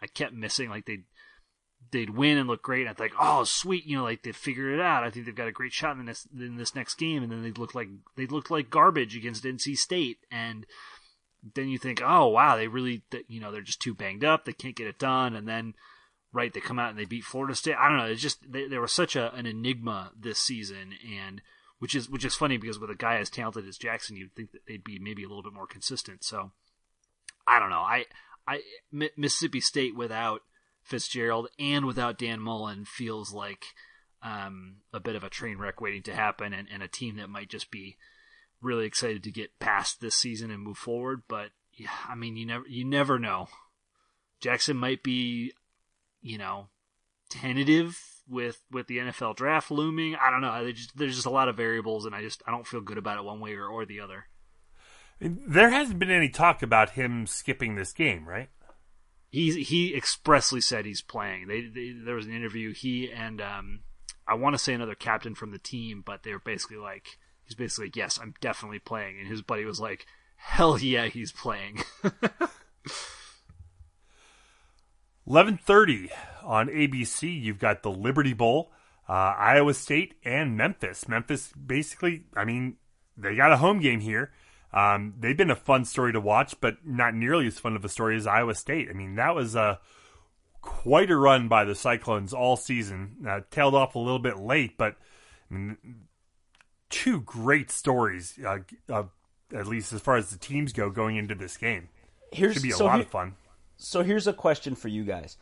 I 0.00 0.06
kept 0.06 0.34
missing. 0.34 0.70
Like 0.70 0.86
they, 0.86 1.04
they'd 1.90 2.10
win 2.10 2.38
and 2.38 2.48
look 2.48 2.62
great. 2.62 2.82
And 2.82 2.90
I'd 2.90 2.98
think, 2.98 3.12
oh, 3.18 3.44
sweet, 3.44 3.84
you 3.86 3.96
know, 3.96 4.04
like 4.04 4.22
they 4.22 4.32
figured 4.32 4.74
it 4.74 4.80
out. 4.80 5.04
I 5.04 5.10
think 5.10 5.26
they've 5.26 5.34
got 5.34 5.48
a 5.48 5.52
great 5.52 5.72
shot 5.72 5.98
in 5.98 6.06
this 6.06 6.26
in 6.38 6.56
this 6.56 6.74
next 6.74 6.94
game. 6.96 7.22
And 7.22 7.30
then 7.30 7.42
they 7.42 7.52
look 7.52 7.74
like 7.74 7.88
they 8.16 8.26
looked 8.26 8.50
like 8.50 8.70
garbage 8.70 9.16
against 9.16 9.44
NC 9.44 9.76
State. 9.76 10.18
And 10.30 10.66
then 11.54 11.68
you 11.68 11.78
think, 11.78 12.00
oh 12.04 12.26
wow, 12.28 12.56
they 12.56 12.68
really, 12.68 13.02
you 13.28 13.40
know, 13.40 13.52
they're 13.52 13.60
just 13.60 13.80
too 13.80 13.94
banged 13.94 14.24
up. 14.24 14.44
They 14.44 14.52
can't 14.52 14.76
get 14.76 14.88
it 14.88 14.98
done. 14.98 15.34
And 15.34 15.46
then, 15.46 15.74
right, 16.32 16.52
they 16.52 16.60
come 16.60 16.78
out 16.78 16.90
and 16.90 16.98
they 16.98 17.04
beat 17.04 17.24
Florida 17.24 17.54
State. 17.54 17.76
I 17.78 17.88
don't 17.88 17.98
know. 17.98 18.06
It's 18.06 18.22
just 18.22 18.40
they, 18.50 18.66
they 18.66 18.78
were 18.78 18.88
such 18.88 19.16
a, 19.16 19.32
an 19.34 19.46
enigma 19.46 20.12
this 20.18 20.38
season 20.38 20.94
and 21.24 21.40
which 21.78 21.94
is 21.94 22.08
which 22.08 22.24
is 22.24 22.34
funny 22.34 22.56
because 22.56 22.78
with 22.78 22.90
a 22.90 22.94
guy 22.94 23.16
as 23.16 23.30
talented 23.30 23.66
as 23.66 23.76
Jackson, 23.76 24.16
you'd 24.16 24.34
think 24.34 24.52
that 24.52 24.66
they'd 24.66 24.84
be 24.84 24.98
maybe 24.98 25.24
a 25.24 25.28
little 25.28 25.42
bit 25.42 25.52
more 25.52 25.66
consistent. 25.66 26.24
So 26.24 26.52
I 27.46 27.58
don't 27.58 27.70
know. 27.70 27.80
I 27.80 28.06
I 28.46 28.62
Mississippi 29.16 29.60
State 29.60 29.96
without 29.96 30.42
Fitzgerald 30.82 31.48
and 31.58 31.84
without 31.84 32.18
Dan 32.18 32.40
Mullen 32.40 32.84
feels 32.84 33.32
like 33.32 33.64
um, 34.22 34.76
a 34.92 35.00
bit 35.00 35.16
of 35.16 35.24
a 35.24 35.30
train 35.30 35.58
wreck 35.58 35.80
waiting 35.80 36.02
to 36.04 36.14
happen, 36.14 36.52
and, 36.52 36.68
and 36.72 36.82
a 36.82 36.88
team 36.88 37.16
that 37.16 37.28
might 37.28 37.50
just 37.50 37.70
be 37.70 37.96
really 38.62 38.86
excited 38.86 39.22
to 39.22 39.30
get 39.30 39.58
past 39.58 40.00
this 40.00 40.14
season 40.14 40.50
and 40.50 40.62
move 40.62 40.78
forward. 40.78 41.22
But 41.28 41.50
yeah, 41.74 41.90
I 42.08 42.14
mean, 42.14 42.36
you 42.36 42.46
never 42.46 42.66
you 42.66 42.84
never 42.84 43.18
know. 43.18 43.48
Jackson 44.40 44.76
might 44.76 45.02
be, 45.02 45.52
you 46.20 46.38
know, 46.38 46.68
tentative 47.28 48.00
with 48.28 48.62
with 48.70 48.86
the 48.86 48.98
NFL 48.98 49.36
draft 49.36 49.70
looming. 49.70 50.16
I 50.16 50.30
don't 50.30 50.40
know. 50.40 50.72
Just, 50.72 50.96
there's 50.96 51.14
just 51.14 51.26
a 51.26 51.30
lot 51.30 51.48
of 51.48 51.56
variables, 51.56 52.06
and 52.06 52.14
I 52.14 52.22
just 52.22 52.42
I 52.46 52.50
don't 52.50 52.66
feel 52.66 52.80
good 52.80 52.98
about 52.98 53.18
it 53.18 53.24
one 53.24 53.40
way 53.40 53.54
or, 53.54 53.66
or 53.66 53.84
the 53.86 54.00
other. 54.00 54.26
There 55.20 55.70
hasn't 55.70 55.98
been 55.98 56.10
any 56.10 56.28
talk 56.28 56.62
about 56.62 56.90
him 56.90 57.26
skipping 57.26 57.74
this 57.74 57.92
game, 57.92 58.28
right? 58.28 58.50
He 59.30 59.62
he 59.62 59.94
expressly 59.94 60.60
said 60.60 60.84
he's 60.84 61.02
playing. 61.02 61.48
They, 61.48 61.62
they 61.62 61.92
there 61.92 62.14
was 62.14 62.26
an 62.26 62.34
interview. 62.34 62.72
He 62.72 63.10
and 63.10 63.40
um, 63.40 63.80
I 64.26 64.34
want 64.34 64.54
to 64.54 64.58
say 64.58 64.74
another 64.74 64.94
captain 64.94 65.34
from 65.34 65.52
the 65.52 65.58
team, 65.58 66.02
but 66.04 66.22
they 66.22 66.32
were 66.32 66.38
basically 66.38 66.76
like 66.76 67.18
he's 67.44 67.54
basically 67.54 67.86
like, 67.86 67.96
yes, 67.96 68.18
I'm 68.20 68.34
definitely 68.40 68.78
playing, 68.78 69.18
and 69.18 69.28
his 69.28 69.42
buddy 69.42 69.64
was 69.64 69.80
like, 69.80 70.06
hell 70.36 70.78
yeah, 70.78 71.06
he's 71.06 71.32
playing. 71.32 71.82
11:30 75.26 76.10
on 76.46 76.68
ABC. 76.68 77.42
You've 77.42 77.58
got 77.58 77.82
the 77.82 77.90
Liberty 77.90 78.32
Bowl, 78.32 78.70
uh, 79.08 79.12
Iowa 79.12 79.74
State 79.74 80.14
and 80.24 80.56
Memphis. 80.56 81.08
Memphis, 81.08 81.52
basically, 81.52 82.24
I 82.34 82.44
mean, 82.44 82.76
they 83.16 83.34
got 83.36 83.52
a 83.52 83.56
home 83.56 83.80
game 83.80 84.00
here. 84.00 84.32
Um, 84.72 85.14
they've 85.18 85.36
been 85.36 85.50
a 85.50 85.56
fun 85.56 85.84
story 85.84 86.12
to 86.12 86.20
watch, 86.20 86.60
but 86.60 86.78
not 86.84 87.14
nearly 87.14 87.46
as 87.46 87.58
fun 87.58 87.76
of 87.76 87.84
a 87.84 87.88
story 87.88 88.16
as 88.16 88.26
Iowa 88.26 88.54
State. 88.54 88.88
I 88.90 88.92
mean, 88.92 89.16
that 89.16 89.34
was 89.34 89.54
a 89.54 89.80
quite 90.60 91.10
a 91.10 91.16
run 91.16 91.48
by 91.48 91.64
the 91.64 91.74
Cyclones 91.74 92.32
all 92.32 92.56
season. 92.56 93.26
Uh, 93.26 93.40
tailed 93.50 93.74
off 93.74 93.94
a 93.94 93.98
little 93.98 94.18
bit 94.18 94.38
late, 94.38 94.76
but 94.76 94.96
I 95.50 95.54
mean, 95.54 95.76
two 96.90 97.20
great 97.20 97.70
stories, 97.70 98.38
uh, 98.44 98.58
uh, 98.88 99.04
at 99.54 99.66
least 99.66 99.92
as 99.92 100.00
far 100.00 100.16
as 100.16 100.30
the 100.30 100.38
teams 100.38 100.72
go, 100.72 100.90
going 100.90 101.16
into 101.16 101.34
this 101.34 101.56
game. 101.56 101.88
Here's, 102.32 102.54
Should 102.54 102.62
be 102.62 102.70
a 102.70 102.74
so 102.74 102.86
lot 102.86 103.00
of 103.00 103.08
fun 103.08 103.36
so 103.76 104.02
here's 104.02 104.26
a 104.26 104.32
question 104.32 104.74
for 104.74 104.88
you 104.88 105.04
guys, 105.04 105.36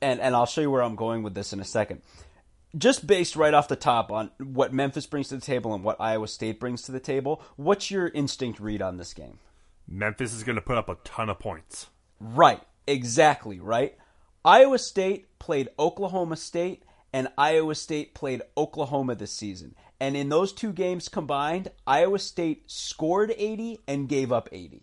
and 0.00 0.20
and 0.20 0.34
I'll 0.34 0.46
show 0.46 0.60
you 0.60 0.70
where 0.70 0.82
I'm 0.82 0.96
going 0.96 1.22
with 1.22 1.34
this 1.34 1.52
in 1.52 1.60
a 1.60 1.64
second. 1.64 2.02
Just 2.76 3.06
based 3.06 3.36
right 3.36 3.54
off 3.54 3.68
the 3.68 3.76
top 3.76 4.10
on 4.10 4.30
what 4.38 4.72
Memphis 4.72 5.06
brings 5.06 5.28
to 5.28 5.36
the 5.36 5.40
table 5.40 5.74
and 5.74 5.84
what 5.84 6.00
Iowa 6.00 6.26
State 6.26 6.58
brings 6.58 6.82
to 6.82 6.92
the 6.92 6.98
table, 6.98 7.40
what's 7.56 7.90
your 7.90 8.08
instinct 8.08 8.58
read 8.58 8.82
on 8.82 8.96
this 8.96 9.14
game? 9.14 9.38
Memphis 9.86 10.32
is 10.32 10.42
going 10.42 10.56
to 10.56 10.62
put 10.62 10.78
up 10.78 10.88
a 10.88 10.96
ton 11.04 11.28
of 11.28 11.38
points. 11.38 11.86
Right, 12.18 12.62
exactly, 12.86 13.60
right? 13.60 13.96
Iowa 14.44 14.78
State 14.78 15.38
played 15.38 15.68
Oklahoma 15.78 16.36
State, 16.36 16.82
and 17.12 17.28
Iowa 17.38 17.76
State 17.76 18.12
played 18.12 18.42
Oklahoma 18.56 19.14
this 19.14 19.32
season. 19.32 19.76
And 20.00 20.16
in 20.16 20.28
those 20.28 20.52
two 20.52 20.72
games 20.72 21.08
combined, 21.08 21.70
Iowa 21.86 22.18
State 22.18 22.64
scored 22.66 23.32
80 23.36 23.78
and 23.86 24.08
gave 24.08 24.32
up 24.32 24.48
80. 24.50 24.82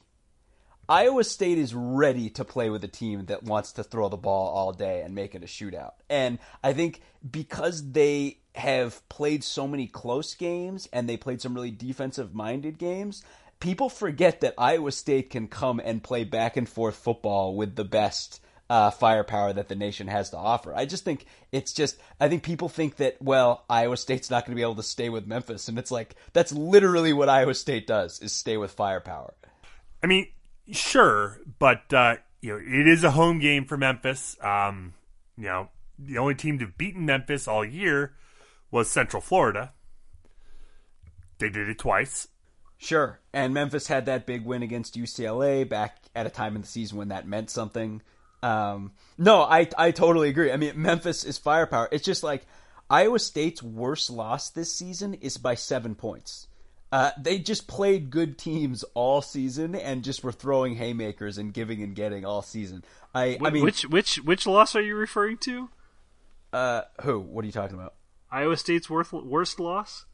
Iowa 0.92 1.24
State 1.24 1.58
is 1.58 1.74
ready 1.74 2.30
to 2.32 2.44
play 2.44 2.70
with 2.70 2.84
a 2.84 2.89
team 2.89 3.28
that 3.28 3.44
wants 3.44 3.72
to 3.74 3.84
throw 3.84 4.10
the 4.10 4.18
ball 4.18 4.50
all 4.50 4.74
day 4.74 5.04
and 5.04 5.16
make 5.16 5.34
it 5.34 5.42
a 5.42 5.46
shootout. 5.46 5.94
And 6.10 6.38
I 6.62 6.74
think 6.74 7.00
because 7.32 7.94
they 7.94 8.39
have 8.56 9.08
played 9.08 9.46
so 9.46 9.70
many 9.70 9.88
close 9.88 10.36
games 10.36 10.89
and 10.92 11.08
they 11.08 11.16
played 11.16 11.39
some 11.39 11.54
really 11.54 11.72
defensive 11.72 12.36
minded 12.36 12.78
games, 12.78 13.24
people 13.62 13.88
forget 13.88 14.42
that 14.42 14.56
Iowa 14.58 14.92
State 14.92 15.30
can 15.30 15.48
come 15.48 15.80
and 15.80 16.04
play 16.04 16.26
back 16.26 16.58
and 16.58 16.68
forth 16.68 16.98
football 16.98 17.56
with 17.56 17.78
the 17.78 17.86
best 17.86 18.42
uh, 18.70 18.92
firepower 18.92 19.54
that 19.54 19.70
the 19.70 19.76
nation 19.78 20.08
has 20.08 20.32
to 20.32 20.38
offer. 20.38 20.76
I 20.76 20.84
just 20.84 21.06
think 21.06 21.26
it's 21.54 21.72
just, 21.72 22.02
I 22.20 22.28
think 22.28 22.44
people 22.44 22.68
think 22.68 22.98
that, 22.98 23.16
well, 23.22 23.64
Iowa 23.70 23.96
State's 23.96 24.30
not 24.30 24.46
going 24.46 24.58
to 24.58 24.60
be 24.60 24.62
able 24.62 24.76
to 24.76 24.84
stay 24.84 25.08
with 25.08 25.26
Memphis. 25.26 25.70
And 25.70 25.80
it's 25.80 25.89
like, 25.89 26.18
that's 26.34 26.52
literally 26.52 27.14
what 27.14 27.30
Iowa 27.30 27.54
State 27.54 27.88
does, 27.88 28.20
is 28.20 28.34
stay 28.34 28.58
with 28.58 28.72
firepower. 28.72 29.34
I 30.04 30.08
mean, 30.08 30.28
Sure, 30.70 31.39
but 31.59 31.93
uh, 31.93 32.18
you 32.41 32.53
know 32.53 32.57
it 32.57 32.88
is 32.88 33.03
a 33.03 33.12
home 33.12 33.39
game 33.39 33.66
for 33.66 33.78
Memphis. 33.78 34.38
Um, 34.41 34.93
you 35.38 35.45
know 35.45 35.70
the 35.97 36.18
only 36.18 36.36
team 36.36 36.59
to 36.59 36.66
have 36.66 36.78
beaten 36.78 37.05
Memphis 37.05 37.47
all 37.47 37.66
year 37.66 38.14
was 38.70 38.89
Central 38.89 39.22
Florida. 39.22 39.74
They 41.39 41.49
did 41.49 41.70
it 41.70 41.80
twice. 41.80 42.28
Sure, 42.78 43.20
and 43.34 43.53
Memphis 43.53 43.88
had 43.88 44.05
that 44.05 44.26
big 44.26 44.45
win 44.45 44.64
against 44.64 44.95
UCLA 44.95 45.68
back 45.68 45.97
at 46.16 46.26
a 46.26 46.30
time 46.30 46.55
in 46.55 46.62
the 46.62 46.68
season 46.68 46.97
when 46.97 47.09
that 47.09 47.28
meant 47.28 47.49
something. 47.49 48.01
Um, 48.43 48.93
no, 49.18 49.41
I 49.43 49.68
I 49.78 49.91
totally 49.91 50.30
agree. 50.30 50.51
I 50.51 50.57
mean, 50.57 50.82
Memphis 50.82 51.24
is 51.24 51.38
firepower. 51.38 51.89
It's 51.91 52.05
just 52.05 52.24
like 52.24 52.45
Iowa 52.89 53.20
State's 53.20 53.64
worst 53.64 54.09
loss 54.09 54.49
this 54.49 54.74
season 54.74 55.14
is 55.16 55.38
by 55.38 55.55
seven 55.55 55.95
points. 55.95 56.47
Uh, 56.92 57.12
they 57.18 57.39
just 57.39 57.68
played 57.68 58.10
good 58.10 58.38
teams 58.38 58.84
all 58.94 59.22
season 59.22 59.76
and 59.76 60.04
just 60.04 60.24
were 60.24 60.32
throwing 60.32 60.76
haymakers 60.76 61.38
and 61.38 61.54
giving 61.54 61.82
and 61.82 61.96
getting 61.96 62.26
all 62.26 62.42
season. 62.42 62.84
I, 63.16 63.38
I 63.42 63.50
mean, 63.50 63.64
which 63.64 63.84
which 63.84 64.18
which 64.18 64.46
loss 64.46 64.76
are 64.76 64.82
you 64.82 64.96
referring 64.96 65.38
to? 65.39 65.70
Uh, 66.52 66.82
who? 67.02 67.20
What 67.20 67.44
are 67.44 67.46
you 67.46 67.54
talking 67.54 67.78
about? 67.78 67.94
Iowa 68.30 68.58
State's 68.58 68.89
worst 68.89 69.14
worst 69.14 69.60
loss. 69.60 70.06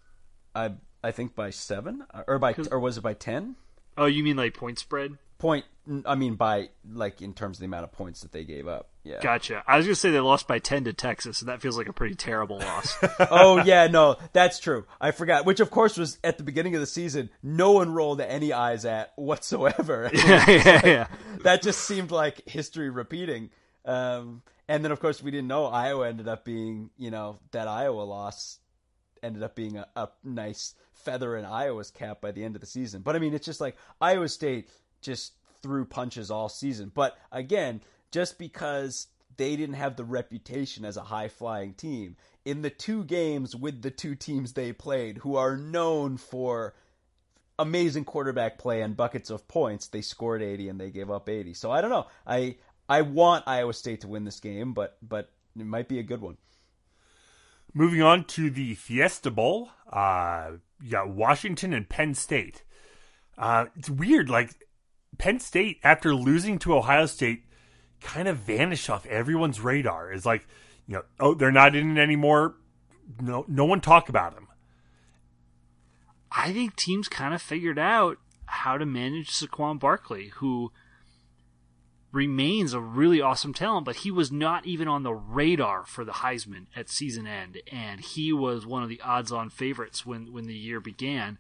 I 0.54 0.74
I 1.04 1.12
think 1.12 1.36
by 1.36 1.50
seven 1.50 2.06
or 2.28 2.38
by 2.38 2.56
or 2.72 2.80
was 2.80 2.98
it 2.98 3.02
by 3.02 3.14
ten? 3.14 3.56
Oh, 3.98 4.06
you 4.06 4.24
mean 4.24 4.38
like 4.38 4.54
point 4.54 4.78
spread? 4.78 5.18
Point 5.40 5.66
I 6.06 6.16
mean, 6.16 6.36
by 6.36 6.70
like 6.90 7.22
in 7.22 7.34
terms 7.34 7.58
of 7.58 7.60
the 7.62 7.66
amount 7.66 7.86
of 7.86 7.92
points 7.92 8.22
that 8.22 8.32
they 8.32 8.44
gave 8.44 8.68
up. 8.68 8.90
Yeah. 9.04 9.20
Gotcha. 9.22 9.64
I 9.66 9.78
was 9.78 9.86
gonna 9.86 9.96
say 9.96 10.12
they 10.12 10.20
lost 10.20 10.48
by 10.48 10.60
ten 10.60 10.84
to 10.84 10.94
Texas, 10.94 11.42
and 11.42 11.50
that 11.50 11.62
feels 11.62 11.78
like 11.78 11.88
a 11.88 11.94
pretty 11.94 12.16
terrible 12.16 12.60
loss. 12.60 12.96
oh 13.32 13.64
yeah, 13.64 13.88
no, 13.88 14.18
that's 14.34 14.60
true. 14.60 14.86
I 15.00 15.12
forgot. 15.12 15.46
Which 15.46 15.60
of 15.60 15.72
course 15.72 15.98
was 15.98 16.18
at 16.24 16.38
the 16.38 16.44
beginning 16.44 16.76
of 16.76 16.82
the 16.82 16.88
season. 16.88 17.30
No 17.42 17.72
one 17.72 17.94
rolled 17.94 18.20
any 18.20 18.52
eyes 18.52 18.86
at 18.86 19.14
whatsoever. 19.16 20.10
yeah, 20.14 20.50
yeah, 20.50 20.74
like, 20.74 20.86
yeah. 20.86 21.08
That 21.44 21.62
just 21.62 21.82
seemed 21.82 22.12
like 22.12 22.48
history 22.50 22.90
repeating. 22.90 23.50
Um, 23.86 24.42
and 24.68 24.84
then 24.84 24.92
of 24.92 25.00
course 25.00 25.24
we 25.24 25.32
didn't 25.32 25.48
know 25.48 25.66
Iowa 25.66 26.10
ended 26.10 26.28
up 26.28 26.44
being, 26.44 26.90
you 26.98 27.12
know, 27.12 27.40
that 27.52 27.68
Iowa 27.68 28.02
loss 28.02 28.60
ended 29.24 29.44
up 29.44 29.56
being 29.56 29.78
a, 29.78 29.88
a 29.96 30.10
nice 30.24 30.76
feather 30.94 31.38
in 31.38 31.46
Iowa's 31.46 31.92
cap 31.92 32.20
by 32.20 32.32
the 32.32 32.44
end 32.44 32.56
of 32.56 32.62
the 32.62 32.68
season. 32.68 33.02
But 33.02 33.16
I 33.16 33.20
mean, 33.20 33.34
it's 33.34 33.46
just 33.46 33.62
like 33.62 33.78
Iowa 34.02 34.28
State 34.28 34.70
just 35.02 35.34
threw 35.68 35.86
punches 35.86 36.32
all 36.32 36.48
season. 36.48 36.92
But 36.94 37.18
again, 37.32 37.82
just 38.12 38.40
because 38.40 39.08
they 39.36 39.56
didn't 39.56 39.76
have 39.76 39.96
the 39.98 40.04
reputation 40.06 40.86
as 40.86 40.98
a 40.98 41.02
high 41.02 41.28
flying 41.28 41.74
team 41.74 42.16
in 42.46 42.62
the 42.62 42.70
two 42.70 43.04
games 43.04 43.56
with 43.56 43.82
the 43.82 43.92
two 43.92 44.16
teams 44.16 44.54
they 44.54 44.72
played 44.72 45.18
who 45.18 45.36
are 45.36 45.58
known 45.58 46.16
for 46.18 46.74
amazing 47.60 48.06
quarterback 48.06 48.58
play 48.58 48.82
and 48.82 48.96
buckets 48.96 49.30
of 49.30 49.48
points 49.48 49.88
they 49.88 50.02
scored 50.02 50.42
80 50.42 50.70
and 50.70 50.80
they 50.80 50.90
gave 50.90 51.12
up 51.12 51.28
80 51.28 51.54
so 51.54 51.72
i 51.72 51.82
don't 51.82 51.90
know. 51.90 52.08
I 52.26 52.56
i 52.88 53.02
want 53.02 53.48
iowa 53.48 53.74
state 53.74 54.02
to 54.02 54.08
win 54.08 54.24
this 54.24 54.40
game 54.40 54.74
but 54.74 54.98
but 55.02 55.30
it 55.60 55.66
might 55.66 55.88
be 55.88 56.00
a 56.00 56.04
good 56.04 56.22
one. 56.22 56.38
Moving 57.74 58.02
on 58.02 58.24
to 58.26 58.50
the 58.50 58.76
fiesta 58.76 59.30
bowl 59.30 59.70
uh 59.92 60.52
you 60.82 60.92
got 60.92 61.10
washington 61.10 61.74
and 61.74 61.88
penn 61.90 62.16
state. 62.16 62.64
Uh 63.38 63.66
it's 63.76 63.90
weird 63.90 64.30
like 64.30 64.67
penn 65.18 65.40
state 65.40 65.80
after 65.84 66.14
losing 66.14 66.60
to 66.60 66.76
ohio 66.76 67.06
state 67.06 67.44
kind 68.02 68.28
of 68.28 68.38
vanished 68.38 68.90
off 68.90 69.06
everyone's 69.06 69.60
radar. 69.60 70.12
Is 70.12 70.26
like, 70.26 70.48
you 70.88 70.96
know, 70.96 71.04
oh, 71.20 71.34
they're 71.34 71.52
not 71.52 71.76
in 71.76 71.98
it 71.98 72.02
anymore. 72.02 72.56
No, 73.22 73.46
no 73.48 73.66
one 73.66 73.82
talk 73.82 74.10
about 74.10 74.36
them. 74.36 74.48
I 76.32 76.52
think 76.52 76.76
teams 76.76 77.08
kind 77.08 77.34
of 77.34 77.42
figured 77.42 77.80
out 77.80 78.18
how 78.46 78.78
to 78.78 78.86
manage 78.86 79.32
Saquon 79.32 79.80
Barkley, 79.80 80.28
who 80.36 80.72
remains 82.12 82.74
a 82.74 82.80
really 82.80 83.22
awesome 83.22 83.54
talent, 83.54 83.86
but 83.86 83.98
he 83.98 84.12
was 84.12 84.32
not 84.32 84.66
even 84.66 84.88
on 84.88 85.04
the 85.04 85.14
radar 85.14 85.86
for 85.86 86.04
the 86.06 86.14
Heisman 86.14 86.68
at 86.76 86.90
season 86.90 87.28
end, 87.28 87.62
and 87.72 88.02
he 88.02 88.32
was 88.34 88.66
one 88.66 88.84
of 88.84 88.90
the 88.90 89.02
odds-on 89.02 89.50
favorites 89.50 90.06
when 90.06 90.32
when 90.34 90.46
the 90.46 90.56
year 90.56 90.80
began. 90.80 91.38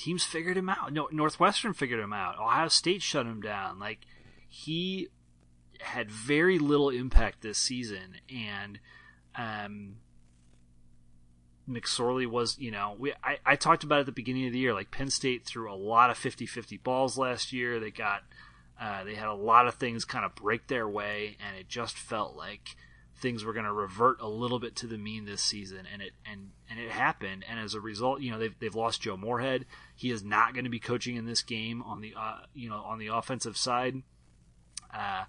Teams 0.00 0.24
figured 0.24 0.56
him 0.56 0.70
out. 0.70 0.94
No, 0.94 1.10
Northwestern 1.12 1.74
figured 1.74 2.00
him 2.00 2.14
out. 2.14 2.38
Ohio 2.38 2.68
State 2.68 3.02
shut 3.02 3.26
him 3.26 3.42
down. 3.42 3.78
Like 3.78 3.98
he 4.48 5.08
had 5.78 6.10
very 6.10 6.58
little 6.58 6.88
impact 6.88 7.42
this 7.42 7.58
season, 7.58 8.16
and 8.34 8.80
um, 9.36 9.96
McSorley 11.68 12.26
was, 12.26 12.58
you 12.58 12.70
know, 12.70 12.96
we 12.98 13.12
I, 13.22 13.40
I 13.44 13.56
talked 13.56 13.84
about 13.84 14.00
at 14.00 14.06
the 14.06 14.12
beginning 14.12 14.46
of 14.46 14.54
the 14.54 14.58
year, 14.58 14.72
like 14.72 14.90
Penn 14.90 15.10
State 15.10 15.44
threw 15.44 15.70
a 15.70 15.76
lot 15.76 16.08
of 16.08 16.18
50-50 16.18 16.82
balls 16.82 17.18
last 17.18 17.52
year. 17.52 17.78
They 17.78 17.90
got 17.90 18.22
uh, 18.80 19.04
they 19.04 19.16
had 19.16 19.28
a 19.28 19.34
lot 19.34 19.68
of 19.68 19.74
things 19.74 20.06
kind 20.06 20.24
of 20.24 20.34
break 20.34 20.66
their 20.68 20.88
way, 20.88 21.36
and 21.46 21.58
it 21.58 21.68
just 21.68 21.98
felt 21.98 22.34
like 22.34 22.74
things 23.20 23.44
were 23.44 23.52
going 23.52 23.66
to 23.66 23.72
revert 23.72 24.20
a 24.20 24.28
little 24.28 24.58
bit 24.58 24.74
to 24.76 24.86
the 24.86 24.98
mean 24.98 25.24
this 25.24 25.42
season, 25.42 25.86
and 25.92 26.02
it 26.02 26.12
and 26.30 26.50
and 26.68 26.78
it 26.78 26.90
happened. 26.90 27.44
And 27.48 27.60
as 27.60 27.74
a 27.74 27.80
result, 27.80 28.20
you 28.20 28.30
know 28.30 28.38
they've 28.38 28.58
they've 28.58 28.74
lost 28.74 29.02
Joe 29.02 29.16
Moorhead. 29.16 29.66
He 29.94 30.10
is 30.10 30.24
not 30.24 30.54
going 30.54 30.64
to 30.64 30.70
be 30.70 30.80
coaching 30.80 31.16
in 31.16 31.26
this 31.26 31.42
game 31.42 31.82
on 31.82 32.00
the 32.00 32.14
uh, 32.18 32.40
you 32.54 32.68
know 32.68 32.82
on 32.82 32.98
the 32.98 33.08
offensive 33.08 33.56
side. 33.56 34.02
Uh, 34.92 35.24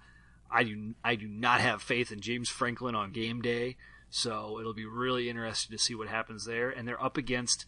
I 0.50 0.64
do 0.64 0.94
I 1.04 1.14
do 1.14 1.28
not 1.28 1.60
have 1.60 1.82
faith 1.82 2.12
in 2.12 2.20
James 2.20 2.48
Franklin 2.48 2.94
on 2.94 3.12
game 3.12 3.40
day, 3.40 3.76
so 4.10 4.58
it'll 4.60 4.74
be 4.74 4.86
really 4.86 5.28
interesting 5.28 5.76
to 5.76 5.82
see 5.82 5.94
what 5.94 6.08
happens 6.08 6.44
there. 6.44 6.70
And 6.70 6.86
they're 6.86 7.02
up 7.02 7.16
against 7.16 7.66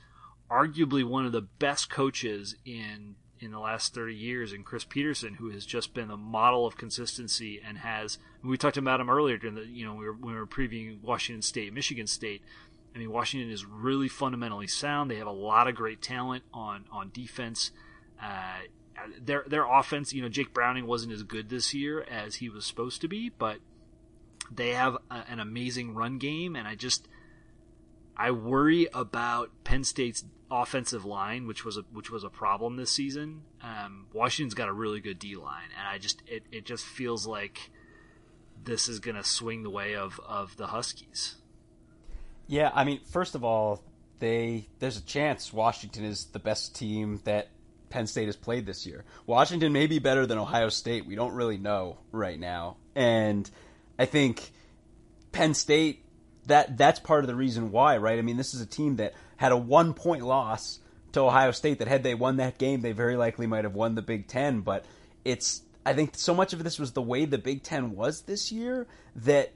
arguably 0.51 1.05
one 1.05 1.27
of 1.27 1.33
the 1.33 1.43
best 1.43 1.91
coaches 1.91 2.55
in 2.65 3.17
in 3.41 3.51
the 3.51 3.59
last 3.59 3.95
30 3.95 4.15
years 4.15 4.53
in 4.53 4.63
Chris 4.63 4.85
Petersen, 4.85 5.35
who 5.35 5.51
has 5.51 5.67
just 5.67 5.93
been 5.93 6.11
a 6.11 6.17
model 6.17 6.67
of 6.67 6.77
consistency 6.77 7.61
and 7.65 7.79
has. 7.79 8.19
We 8.45 8.59
talked 8.59 8.77
about 8.77 9.01
him 9.01 9.09
earlier 9.09 9.39
during 9.39 9.55
the 9.55 9.67
you 9.67 9.87
know 9.87 9.95
we 9.95 10.05
were, 10.07 10.13
we 10.13 10.35
were 10.35 10.47
previewing 10.47 11.03
Washington 11.03 11.43
State, 11.43 11.73
Michigan 11.73 12.07
State. 12.07 12.43
I 12.95 12.99
mean, 12.99 13.11
Washington 13.11 13.51
is 13.51 13.65
really 13.65 14.09
fundamentally 14.09 14.69
sound. 14.69 15.11
They 15.11 15.17
have 15.17 15.27
a 15.27 15.33
lot 15.33 15.67
of 15.67 15.75
great 15.75 16.03
talent 16.03 16.45
on 16.53 16.85
on 16.93 17.11
defense. 17.13 17.71
Uh, 18.23 18.61
their 19.21 19.45
their 19.47 19.65
offense, 19.65 20.13
you 20.13 20.23
know, 20.23 20.29
Jake 20.29 20.55
Browning 20.55 20.87
wasn't 20.87 21.13
as 21.13 21.23
good 21.23 21.49
this 21.49 21.75
year 21.75 22.03
as 22.03 22.37
he 22.37 22.49
was 22.49 22.65
supposed 22.65 23.01
to 23.01 23.09
be, 23.09 23.31
but 23.31 23.59
they 24.51 24.71
have 24.71 24.97
a, 25.11 25.25
an 25.29 25.41
amazing 25.41 25.95
run 25.95 26.19
game, 26.19 26.55
and 26.55 26.69
I 26.69 26.75
just 26.75 27.09
I 28.17 28.31
worry 28.31 28.89
about 28.93 29.51
Penn 29.65 29.85
State's 29.85 30.25
offensive 30.51 31.05
line, 31.05 31.47
which 31.47 31.65
was 31.65 31.77
a 31.77 31.83
which 31.93 32.11
was 32.11 32.25
a 32.25 32.31
problem 32.31 32.77
this 32.77 32.91
season. 32.91 33.43
Um, 33.63 34.07
Washington's 34.13 34.55
got 34.55 34.69
a 34.69 34.73
really 34.73 35.01
good 35.01 35.19
D 35.19 35.37
line, 35.37 35.71
and 35.79 35.89
I 35.89 35.99
just 35.99 36.23
it, 36.27 36.45
it 36.53 36.65
just 36.65 36.85
feels 36.85 37.27
like 37.27 37.71
this 38.65 38.89
is 38.89 38.99
going 38.99 39.17
to 39.17 39.25
swing 39.25 39.63
the 39.63 39.71
way 39.71 39.95
of 39.95 40.21
of 40.27 40.57
the 40.57 40.69
Huskies. 40.69 41.37
Yeah, 42.47 42.71
I 42.75 42.85
mean, 42.85 43.01
first 43.11 43.35
of 43.35 43.45
all, 43.45 43.83
they 44.19 44.69
there's 44.79 44.97
a 44.97 45.05
chance 45.05 45.53
Washington 45.53 46.05
is 46.05 46.27
the 46.27 46.39
best 46.39 46.77
team 46.77 47.21
that 47.25 47.49
Penn 47.91 48.07
State 48.07 48.27
has 48.27 48.37
played 48.37 48.67
this 48.67 48.87
year. 48.87 49.05
Washington 49.27 49.73
may 49.73 49.87
be 49.87 49.99
better 49.99 50.27
than 50.27 50.39
Ohio 50.39 50.69
State. 50.69 51.07
We 51.07 51.15
don't 51.15 51.35
really 51.35 51.59
know 51.59 51.99
right 52.13 52.39
now. 52.39 52.77
And 52.95 53.49
I 53.99 54.07
think 54.07 54.51
Penn 55.33 55.55
State 55.55 56.05
that 56.47 56.77
that's 56.77 57.01
part 57.01 57.25
of 57.25 57.29
the 57.29 57.35
reason 57.35 57.71
why, 57.71 57.97
right? 57.97 58.19
I 58.19 58.23
mean, 58.23 58.37
this 58.37 58.55
is 58.55 58.61
a 58.61 58.67
team 58.67 58.97
that 58.97 59.15
had 59.37 59.53
a 59.53 59.57
1 59.57 59.95
point 59.95 60.23
loss 60.23 60.79
to 61.13 61.21
Ohio 61.21 61.53
State 61.53 61.79
that 61.79 61.89
had 61.89 62.03
they 62.03 62.15
won 62.15 62.37
that 62.37 62.59
game, 62.59 62.81
they 62.81 62.93
very 62.93 63.17
likely 63.17 63.47
might 63.47 63.65
have 63.65 63.75
won 63.75 63.95
the 63.95 64.03
Big 64.03 64.27
10, 64.27 64.61
but 64.61 64.85
it's 65.25 65.63
I 65.87 65.93
think 65.93 66.17
so 66.17 66.35
much 66.35 66.53
of 66.53 66.65
this 66.65 66.79
was 66.79 66.93
the 66.93 67.03
way 67.03 67.25
the 67.25 67.39
Big 67.39 67.63
10 67.63 67.95
was 67.95 68.23
this 68.23 68.51
year 68.51 68.87
that 69.17 69.53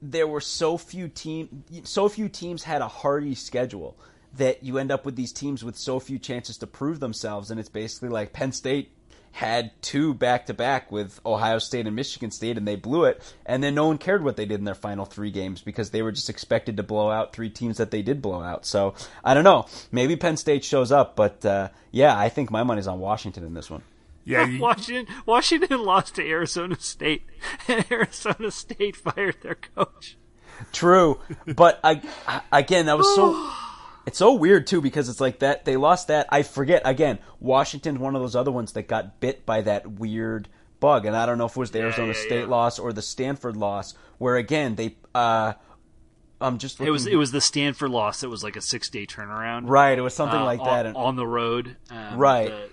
there 0.00 0.26
were 0.26 0.40
so 0.40 0.78
few 0.78 1.08
team 1.08 1.64
so 1.82 2.08
few 2.08 2.28
teams 2.28 2.62
had 2.62 2.82
a 2.82 2.88
hardy 2.88 3.34
schedule 3.34 3.96
that 4.36 4.62
you 4.62 4.78
end 4.78 4.90
up 4.90 5.04
with 5.04 5.16
these 5.16 5.32
teams 5.32 5.64
with 5.64 5.76
so 5.76 6.00
few 6.00 6.18
chances 6.18 6.58
to 6.58 6.66
prove 6.66 7.00
themselves, 7.00 7.50
and 7.50 7.58
it's 7.58 7.68
basically 7.68 8.08
like 8.08 8.32
Penn 8.32 8.52
State 8.52 8.90
had 9.32 9.70
two 9.82 10.14
back 10.14 10.46
to 10.46 10.54
back 10.54 10.90
with 10.90 11.20
Ohio 11.24 11.58
State 11.58 11.86
and 11.86 11.94
Michigan 11.94 12.30
State, 12.30 12.56
and 12.56 12.66
they 12.66 12.76
blew 12.76 13.04
it. 13.04 13.22
And 13.46 13.62
then 13.62 13.74
no 13.74 13.86
one 13.86 13.98
cared 13.98 14.24
what 14.24 14.36
they 14.36 14.46
did 14.46 14.58
in 14.58 14.64
their 14.64 14.74
final 14.74 15.04
three 15.04 15.30
games 15.30 15.60
because 15.60 15.90
they 15.90 16.02
were 16.02 16.12
just 16.12 16.30
expected 16.30 16.76
to 16.78 16.82
blow 16.82 17.10
out 17.10 17.32
three 17.32 17.50
teams 17.50 17.76
that 17.76 17.90
they 17.90 18.02
did 18.02 18.22
blow 18.22 18.42
out. 18.42 18.64
So 18.64 18.94
I 19.22 19.34
don't 19.34 19.44
know. 19.44 19.66
Maybe 19.92 20.16
Penn 20.16 20.36
State 20.36 20.64
shows 20.64 20.90
up, 20.90 21.14
but 21.14 21.44
uh, 21.44 21.68
yeah, 21.92 22.18
I 22.18 22.30
think 22.30 22.50
my 22.50 22.62
money's 22.62 22.86
on 22.86 23.00
Washington 23.00 23.44
in 23.44 23.54
this 23.54 23.70
one. 23.70 23.82
Yeah, 24.28 24.46
you... 24.46 24.60
Washington. 24.60 25.14
Washington 25.24 25.82
lost 25.82 26.16
to 26.16 26.28
Arizona 26.28 26.76
State, 26.78 27.24
and 27.68 27.84
Arizona 27.90 28.50
State 28.50 28.94
fired 28.96 29.36
their 29.42 29.54
coach. 29.54 30.16
True, 30.72 31.20
but 31.46 31.80
I, 31.82 32.02
I, 32.26 32.42
again, 32.52 32.86
that 32.86 32.98
was 32.98 33.14
so. 33.14 33.50
It's 34.06 34.16
so 34.16 34.32
weird 34.32 34.66
too 34.66 34.80
because 34.80 35.10
it's 35.10 35.20
like 35.20 35.40
that 35.40 35.66
they 35.66 35.76
lost 35.76 36.08
that. 36.08 36.28
I 36.30 36.42
forget 36.42 36.80
again. 36.86 37.18
Washington's 37.40 37.98
one 37.98 38.16
of 38.16 38.22
those 38.22 38.34
other 38.34 38.50
ones 38.50 38.72
that 38.72 38.88
got 38.88 39.20
bit 39.20 39.44
by 39.44 39.60
that 39.60 39.86
weird 39.86 40.48
bug, 40.80 41.04
and 41.04 41.14
I 41.14 41.26
don't 41.26 41.36
know 41.36 41.44
if 41.44 41.54
it 41.54 41.60
was 41.60 41.72
the 41.72 41.80
Arizona 41.80 42.14
yeah, 42.14 42.24
State 42.24 42.40
yeah. 42.40 42.46
loss 42.46 42.78
or 42.78 42.94
the 42.94 43.02
Stanford 43.02 43.58
loss, 43.58 43.92
where 44.16 44.36
again 44.36 44.76
they. 44.76 44.96
uh 45.14 45.52
I'm 46.40 46.56
just. 46.56 46.80
Looking... 46.80 46.88
It 46.88 46.90
was 46.92 47.06
it 47.06 47.16
was 47.16 47.32
the 47.32 47.42
Stanford 47.42 47.90
loss. 47.90 48.22
It 48.22 48.28
was 48.28 48.42
like 48.42 48.56
a 48.56 48.62
six 48.62 48.88
day 48.88 49.04
turnaround. 49.04 49.68
Right. 49.68 49.98
It 49.98 50.00
was 50.00 50.14
something 50.14 50.40
uh, 50.40 50.44
like 50.44 50.60
on, 50.60 50.66
that 50.66 50.96
on 50.96 51.16
the 51.16 51.26
road. 51.26 51.76
Um, 51.90 52.16
right. 52.16 52.48
The, 52.48 52.70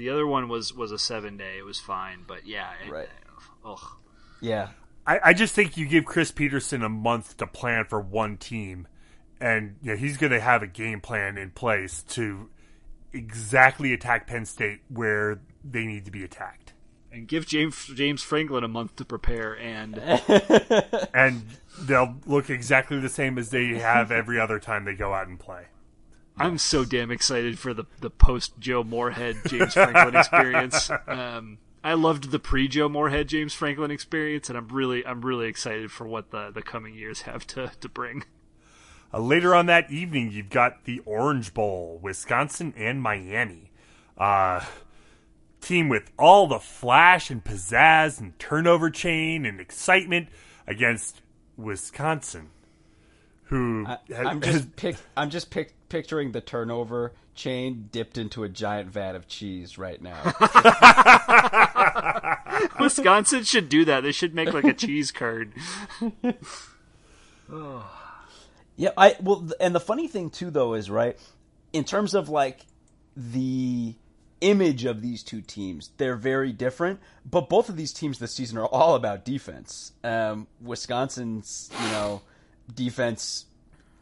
the, 0.00 0.10
other 0.10 0.26
one 0.26 0.48
was 0.48 0.74
was 0.74 0.92
a 0.92 0.98
seven 0.98 1.36
day. 1.36 1.58
It 1.58 1.64
was 1.64 1.78
fine, 1.78 2.24
but 2.26 2.46
yeah. 2.46 2.70
It, 2.84 2.90
right. 2.90 3.08
Uh, 3.64 3.72
ugh. 3.72 3.96
Yeah. 4.40 4.68
I, 5.06 5.20
I 5.24 5.32
just 5.32 5.54
think 5.54 5.76
you 5.76 5.86
give 5.86 6.04
Chris 6.04 6.30
Petersen 6.30 6.82
a 6.82 6.88
month 6.88 7.36
to 7.38 7.46
plan 7.46 7.84
for 7.84 8.00
one 8.00 8.36
team 8.36 8.86
and 9.40 9.76
you 9.82 9.92
know, 9.92 9.96
he's 9.96 10.16
going 10.16 10.32
to 10.32 10.40
have 10.40 10.62
a 10.62 10.66
game 10.66 11.00
plan 11.00 11.38
in 11.38 11.50
place 11.50 12.02
to 12.02 12.50
exactly 13.12 13.92
attack 13.92 14.26
Penn 14.26 14.44
State 14.44 14.80
where 14.88 15.40
they 15.64 15.86
need 15.86 16.04
to 16.04 16.10
be 16.10 16.22
attacked. 16.22 16.74
And 17.12 17.26
give 17.26 17.46
James 17.46 17.90
James 17.94 18.22
Franklin 18.22 18.62
a 18.62 18.68
month 18.68 18.94
to 18.96 19.04
prepare, 19.04 19.58
and 19.58 19.98
and 21.14 21.42
they'll 21.80 22.16
look 22.24 22.50
exactly 22.50 23.00
the 23.00 23.08
same 23.08 23.36
as 23.36 23.50
they 23.50 23.78
have 23.78 24.12
every 24.12 24.38
other 24.38 24.60
time 24.60 24.84
they 24.84 24.94
go 24.94 25.12
out 25.12 25.26
and 25.26 25.38
play. 25.38 25.64
I'm 26.40 26.58
so 26.58 26.84
damn 26.84 27.10
excited 27.10 27.58
for 27.58 27.74
the 27.74 27.84
the 28.00 28.10
post 28.10 28.58
Joe 28.58 28.82
Moorhead 28.82 29.36
James 29.46 29.74
Franklin 29.74 30.16
experience. 30.16 30.90
Um, 31.06 31.58
I 31.82 31.94
loved 31.94 32.30
the 32.30 32.38
pre 32.38 32.68
Joe 32.68 32.88
Moorhead 32.88 33.28
James 33.28 33.54
Franklin 33.54 33.90
experience, 33.90 34.48
and 34.48 34.56
I'm 34.56 34.68
really 34.68 35.04
I'm 35.04 35.22
really 35.22 35.48
excited 35.48 35.90
for 35.90 36.06
what 36.06 36.30
the 36.30 36.50
the 36.50 36.62
coming 36.62 36.94
years 36.94 37.22
have 37.22 37.46
to 37.48 37.72
to 37.80 37.88
bring. 37.88 38.24
Uh, 39.12 39.18
later 39.18 39.54
on 39.54 39.66
that 39.66 39.90
evening, 39.90 40.30
you've 40.30 40.50
got 40.50 40.84
the 40.84 41.00
Orange 41.00 41.52
Bowl, 41.52 41.98
Wisconsin 42.02 42.72
and 42.76 43.02
Miami. 43.02 43.72
Uh, 44.16 44.64
team 45.60 45.88
with 45.88 46.10
all 46.18 46.46
the 46.46 46.58
flash 46.58 47.30
and 47.30 47.42
pizzazz 47.42 48.20
and 48.20 48.38
turnover 48.38 48.90
chain 48.90 49.44
and 49.44 49.60
excitement 49.60 50.28
against 50.66 51.22
Wisconsin, 51.56 52.50
who 53.50 53.84
I, 53.86 53.98
has, 54.08 54.26
I'm 54.26 54.42
has- 54.42 54.54
just 54.54 54.76
pic- 54.76 54.96
I'm 55.16 55.30
just 55.30 55.50
pic- 55.50 55.74
picturing 55.88 56.32
the 56.32 56.40
turnover 56.40 57.12
chain 57.34 57.88
dipped 57.92 58.16
into 58.18 58.42
a 58.44 58.48
giant 58.48 58.90
vat 58.90 59.14
of 59.14 59.28
cheese 59.28 59.76
right 59.78 60.00
now. 60.00 60.34
Wisconsin 62.80 63.44
should 63.44 63.68
do 63.68 63.84
that. 63.84 64.02
They 64.02 64.12
should 64.12 64.34
make 64.34 64.52
like 64.52 64.64
a 64.64 64.72
cheese 64.72 65.10
curd. 65.12 65.52
Yeah, 68.76 68.90
I 68.96 69.16
well, 69.20 69.46
and 69.60 69.74
the 69.74 69.80
funny 69.80 70.08
thing 70.08 70.30
too, 70.30 70.50
though, 70.50 70.72
is 70.72 70.88
right 70.88 71.18
in 71.72 71.84
terms 71.84 72.14
of 72.14 72.30
like 72.30 72.60
the 73.14 73.94
image 74.40 74.86
of 74.86 75.02
these 75.02 75.22
two 75.22 75.42
teams, 75.42 75.90
they're 75.98 76.16
very 76.16 76.52
different. 76.52 77.00
But 77.28 77.50
both 77.50 77.68
of 77.68 77.76
these 77.76 77.92
teams 77.92 78.18
this 78.18 78.32
season 78.32 78.56
are 78.56 78.64
all 78.66 78.94
about 78.94 79.24
defense. 79.26 79.92
Um, 80.02 80.46
Wisconsin's, 80.62 81.70
you 81.82 81.88
know, 81.90 82.22
defense 82.74 83.46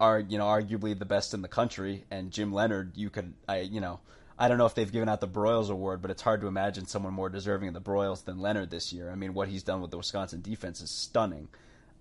are 0.01 0.21
you 0.21 0.39
know 0.39 0.47
arguably 0.47 0.99
the 0.99 1.05
best 1.05 1.35
in 1.35 1.43
the 1.43 1.49
country, 1.49 2.05
and 2.11 2.31
Jim 2.31 2.53
Leonhard, 2.53 2.93
you 2.97 3.11
could, 3.11 3.35
I 3.49 3.61
you 3.61 3.81
know. 3.81 4.01
I 4.41 4.47
don't 4.47 4.57
know 4.57 4.66
if 4.66 4.77
they've 4.77 4.93
given 4.93 5.09
out 5.09 5.21
the 5.21 5.27
Broyles 5.27 5.69
Award, 5.69 6.01
but 6.01 6.12
it's 6.12 6.23
hard 6.23 6.43
to 6.43 6.47
imagine 6.47 6.87
someone 6.87 7.12
more 7.12 7.29
deserving 7.29 7.66
of 7.66 7.75
the 7.75 7.81
Broyles 7.81 8.25
than 8.25 8.39
Leonhard 8.39 8.71
this 8.71 8.93
year. 8.93 9.11
I 9.11 9.16
mean, 9.16 9.35
what 9.35 9.49
he's 9.49 9.64
done 9.64 9.81
with 9.81 9.91
the 9.91 9.97
Wisconsin 9.97 10.43
defense 10.43 10.81
is 10.81 10.93
stunning 10.93 11.49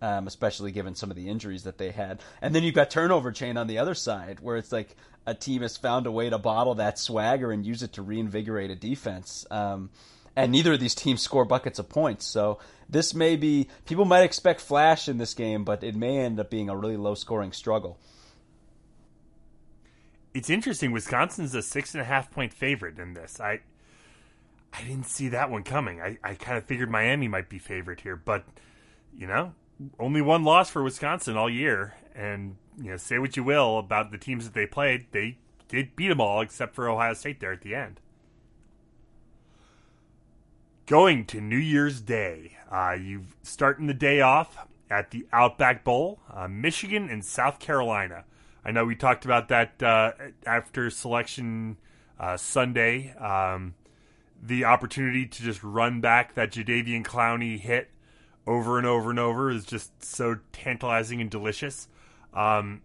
um, 0.02 0.28
especially 0.28 0.72
given 0.72 0.96
some 0.96 1.10
of 1.10 1.16
the 1.16 1.30
injuries 1.30 1.64
that 1.64 1.78
they 1.78 1.92
had. 1.92 2.22
And 2.42 2.54
then 2.54 2.64
you've 2.64 2.76
got 2.76 2.90
turnover 2.90 3.32
chain 3.32 3.58
on 3.58 3.68
the 3.68 3.80
other 3.80 3.96
side, 3.96 4.40
where 4.42 4.58
it's 4.58 4.72
like 4.72 4.96
a 5.26 5.34
team 5.34 5.62
has 5.62 5.78
found 5.78 6.06
a 6.06 6.12
way 6.12 6.30
to 6.30 6.38
bottle 6.38 6.76
that 6.76 7.00
swagger 7.00 7.52
and 7.52 7.66
use 7.66 7.84
it 7.84 7.94
to 7.94 8.02
reinvigorate 8.02 8.72
a 8.72 8.76
defense. 8.76 9.46
Um, 9.50 9.90
and 10.38 10.52
neither 10.52 10.74
of 10.74 10.80
these 10.80 10.94
teams 10.94 11.22
score 11.22 11.46
buckets 11.46 11.80
of 11.80 11.90
points. 11.90 12.24
So 12.24 12.60
this 12.88 13.16
may 13.16 13.36
be 13.36 13.68
people 13.86 14.06
might 14.06 14.22
expect 14.22 14.62
flash 14.62 15.10
in 15.10 15.18
this 15.18 15.34
game, 15.34 15.66
but 15.66 15.84
it 15.84 15.96
may 15.96 16.20
end 16.20 16.40
up 16.40 16.52
being 16.52 16.70
a 16.70 16.78
really 16.78 16.96
low 16.96 17.16
scoring 17.16 17.52
struggle. 17.52 17.98
it's 20.36 20.52
interesting. 20.52 20.92
Wisconsin's 20.92 21.56
a 21.56 21.64
six 21.64 21.96
and 21.96 22.02
a 22.02 22.06
half 22.06 22.30
point 22.30 22.54
favorite 22.54 23.00
in 23.00 23.16
this. 23.16 23.40
I 23.42 23.62
I 24.72 24.84
didn't 24.84 25.08
see 25.08 25.30
that 25.30 25.50
one 25.50 25.64
coming. 25.64 26.00
I, 26.00 26.20
I 26.24 26.36
kind 26.36 26.56
of 26.58 26.66
figured 26.66 26.92
Miami 26.92 27.28
might 27.28 27.50
be 27.50 27.58
favorite 27.58 28.02
here, 28.02 28.16
but 28.16 28.46
you 29.18 29.26
know, 29.26 29.54
only 30.00 30.22
one 30.22 30.44
loss 30.44 30.70
for 30.70 30.84
Wisconsin 30.84 31.36
all 31.36 31.50
year. 31.50 31.96
And 32.14 32.58
you 32.80 32.92
know, 32.92 32.98
say 32.98 33.18
what 33.18 33.36
you 33.36 33.44
will 33.44 33.80
about 33.80 34.12
the 34.12 34.20
teams 34.20 34.46
that 34.46 34.54
they 34.54 34.68
played, 34.68 35.08
they 35.12 35.40
did 35.68 35.96
beat 35.96 36.10
them 36.10 36.22
all 36.22 36.42
except 36.42 36.76
for 36.76 36.88
Ohio 36.88 37.16
State 37.16 37.40
there 37.40 37.54
at 37.54 37.62
the 37.62 37.74
end. 37.74 38.00
Going 40.88 41.26
to 41.26 41.42
New 41.42 41.58
Year's 41.58 42.00
Day, 42.00 42.56
uh, 42.72 42.94
you 42.94 43.26
starting 43.44 43.88
the 43.88 43.94
day 43.94 44.22
off 44.22 44.58
at 44.90 45.12
the 45.12 45.28
Outback 45.34 45.84
Bowl, 45.84 46.22
uh, 46.34 46.48
Michigan 46.48 47.10
and 47.10 47.26
South 47.26 47.60
Carolina. 47.60 48.24
I 48.64 48.72
know 48.72 48.86
we 48.86 48.96
talked 48.96 49.26
about 49.26 49.50
that 49.50 49.84
uh, 49.84 50.14
after 50.46 50.90
selection 50.90 51.76
uh, 52.18 52.38
Sunday. 52.38 53.14
Um, 53.18 53.76
the 54.42 54.64
opportunity 54.64 55.26
to 55.26 55.44
just 55.44 55.62
run 55.62 56.00
back 56.00 56.36
that 56.36 56.54
Jadeveon 56.54 57.04
Clowney 57.04 57.60
hit 57.60 57.90
over 58.46 58.78
and 58.78 58.88
over 58.88 59.10
and 59.10 59.20
over 59.20 59.52
is 59.52 59.66
just 59.66 60.02
so 60.02 60.38
tantalizing 60.54 61.20
and 61.20 61.30
delicious. 61.30 61.90
Um, 62.34 62.82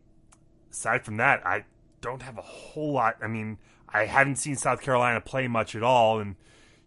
aside 0.72 1.04
from 1.04 1.18
that, 1.18 1.46
I 1.46 1.66
don't 2.00 2.22
have 2.22 2.36
a 2.36 2.42
whole 2.42 2.94
lot. 2.94 3.18
I 3.22 3.28
mean, 3.28 3.58
I 3.88 4.06
haven't 4.06 4.36
seen 4.38 4.56
South 4.56 4.80
Carolina 4.80 5.20
play 5.20 5.46
much 5.46 5.76
at 5.76 5.84
all, 5.84 6.18
and 6.18 6.34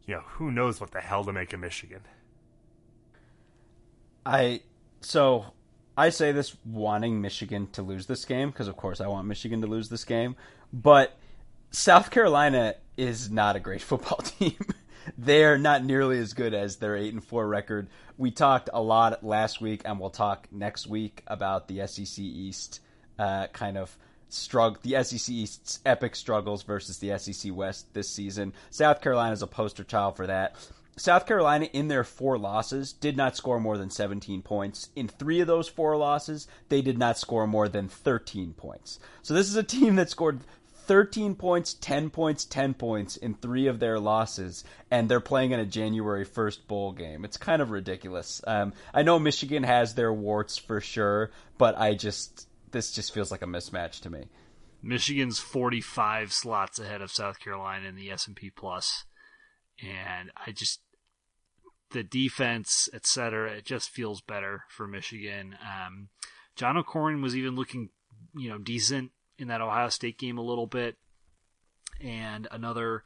you 0.06 0.16
know 0.16 0.24
who 0.26 0.51
knows 0.51 0.80
what 0.80 0.91
the 0.91 1.01
hell 1.01 1.24
to 1.24 1.34
make 1.34 1.53
of 1.53 1.60
Michigan. 1.60 2.01
I 4.26 4.62
so 5.01 5.45
I 5.97 6.10
say 6.10 6.32
this 6.32 6.56
wanting 6.66 7.22
Michigan 7.22 7.68
to 7.74 7.82
lose 7.82 8.06
this 8.06 8.26
game 8.26 8.49
because 8.49 8.68
of 8.68 8.76
course 8.76 9.01
I 9.01 9.08
want 9.08 9.28
Michigan 9.28 9.62
to 9.62 9.68
lose 9.68 9.89
this 9.89 10.03
game, 10.03 10.36
but 10.74 11.18
South 11.72 12.12
Carolina 12.12 12.76
is 12.97 13.30
not 13.30 13.56
a 13.56 13.60
great 13.60 13.82
football 13.82 14.18
team. 14.18 14.58
They're 15.18 15.58
not 15.58 15.84
nearly 15.84 16.18
as 16.18 16.34
good 16.34 16.56
as 16.56 16.78
their 16.78 16.95
8 16.95 17.14
and 17.14 17.24
4 17.24 17.47
record. 17.47 17.89
We 18.18 18.32
talked 18.32 18.70
a 18.74 18.82
lot 18.82 19.24
last 19.24 19.62
week 19.62 19.84
and 19.86 19.99
we'll 19.99 20.10
talk 20.10 20.47
next 20.51 20.88
week 20.88 21.22
about 21.28 21.68
the 21.68 21.86
SEC 21.86 22.18
East 22.20 22.80
uh, 23.20 23.47
kind 23.47 23.78
of 23.78 23.95
struggle 24.36 24.80
the 24.82 25.04
SEC 25.04 25.30
East's 25.30 25.80
epic 25.86 26.16
struggles 26.16 26.64
versus 26.64 27.00
the 27.00 27.18
SEC 27.18 27.56
West 27.56 27.94
this 27.94 28.10
season. 28.10 28.54
South 28.70 29.02
Carolina 29.02 29.34
is 29.34 29.42
a 29.42 29.48
poster 29.48 29.84
child 29.84 30.16
for 30.16 30.28
that. 30.28 30.56
South 30.98 31.26
Carolina, 31.26 31.66
in 31.74 31.90
their 31.90 32.06
four 32.06 32.38
losses, 32.38 32.94
did 32.94 33.18
not 33.18 33.36
score 33.36 33.60
more 33.60 33.78
than 33.78 33.90
17 33.90 34.42
points. 34.42 34.90
In 34.96 35.10
three 35.10 35.42
of 35.42 35.48
those 35.48 35.68
four 35.68 35.98
losses, 35.98 36.48
they 36.70 36.82
did 36.82 36.98
not 36.98 37.18
score 37.18 37.46
more 37.48 37.68
than 37.68 37.90
13 37.90 38.54
points. 38.54 39.00
So 39.22 39.34
this 39.34 39.50
is 39.50 39.58
a 39.58 39.64
team 39.64 39.96
that 39.96 40.10
scored 40.10 40.40
13 40.86 41.36
points, 41.36 41.74
10 41.74 42.12
points, 42.12 42.46
10 42.46 42.76
points 42.76 43.18
in 43.18 43.34
three 43.34 43.68
of 43.68 43.80
their 43.80 44.00
losses, 44.00 44.64
and 44.92 45.10
they're 45.10 45.20
playing 45.20 45.52
in 45.52 45.60
a 45.60 45.66
January 45.66 46.26
1st 46.26 46.68
bowl 46.68 46.92
game. 46.92 47.26
It's 47.26 47.38
kind 47.38 47.62
of 47.62 47.72
ridiculous. 47.72 48.42
Um, 48.46 48.72
I 48.94 49.02
know 49.02 49.20
Michigan 49.20 49.64
has 49.64 49.96
their 49.96 50.14
warts 50.14 50.58
for 50.58 50.80
sure, 50.80 51.32
but 51.58 51.78
I 51.78 51.96
just, 51.96 52.45
this 52.72 52.91
just 52.91 53.13
feels 53.13 53.32
like 53.32 53.41
a 53.41 53.47
mismatch 53.47 54.01
to 54.01 54.09
me. 54.09 54.26
Michigan's 54.82 55.39
45 55.39 56.32
slots 56.32 56.80
ahead 56.80 57.01
of 57.01 57.11
South 57.11 57.39
Carolina 57.39 57.88
in 57.88 57.95
the 57.95 58.11
S&P 58.11 58.51
Plus, 58.51 59.05
and 59.82 60.32
I 60.45 60.51
just 60.51 60.82
the 61.91 62.03
defense, 62.03 62.89
etc. 62.93 63.53
It 63.53 63.66
just 63.66 63.89
feels 63.89 64.22
better 64.22 64.63
for 64.70 64.88
Michigan. 64.88 65.57
Um, 65.61 66.09
John 66.55 66.78
O'Korn 66.78 67.22
was 67.22 67.36
even 67.36 67.55
looking, 67.55 67.89
you 68.36 68.49
know, 68.49 68.57
decent 68.57 69.11
in 69.38 69.47
that 69.47 69.61
Ohio 69.61 69.89
State 69.89 70.18
game 70.18 70.38
a 70.38 70.43
little 70.43 70.68
bit, 70.68 70.97
and 72.01 72.47
another, 72.51 73.03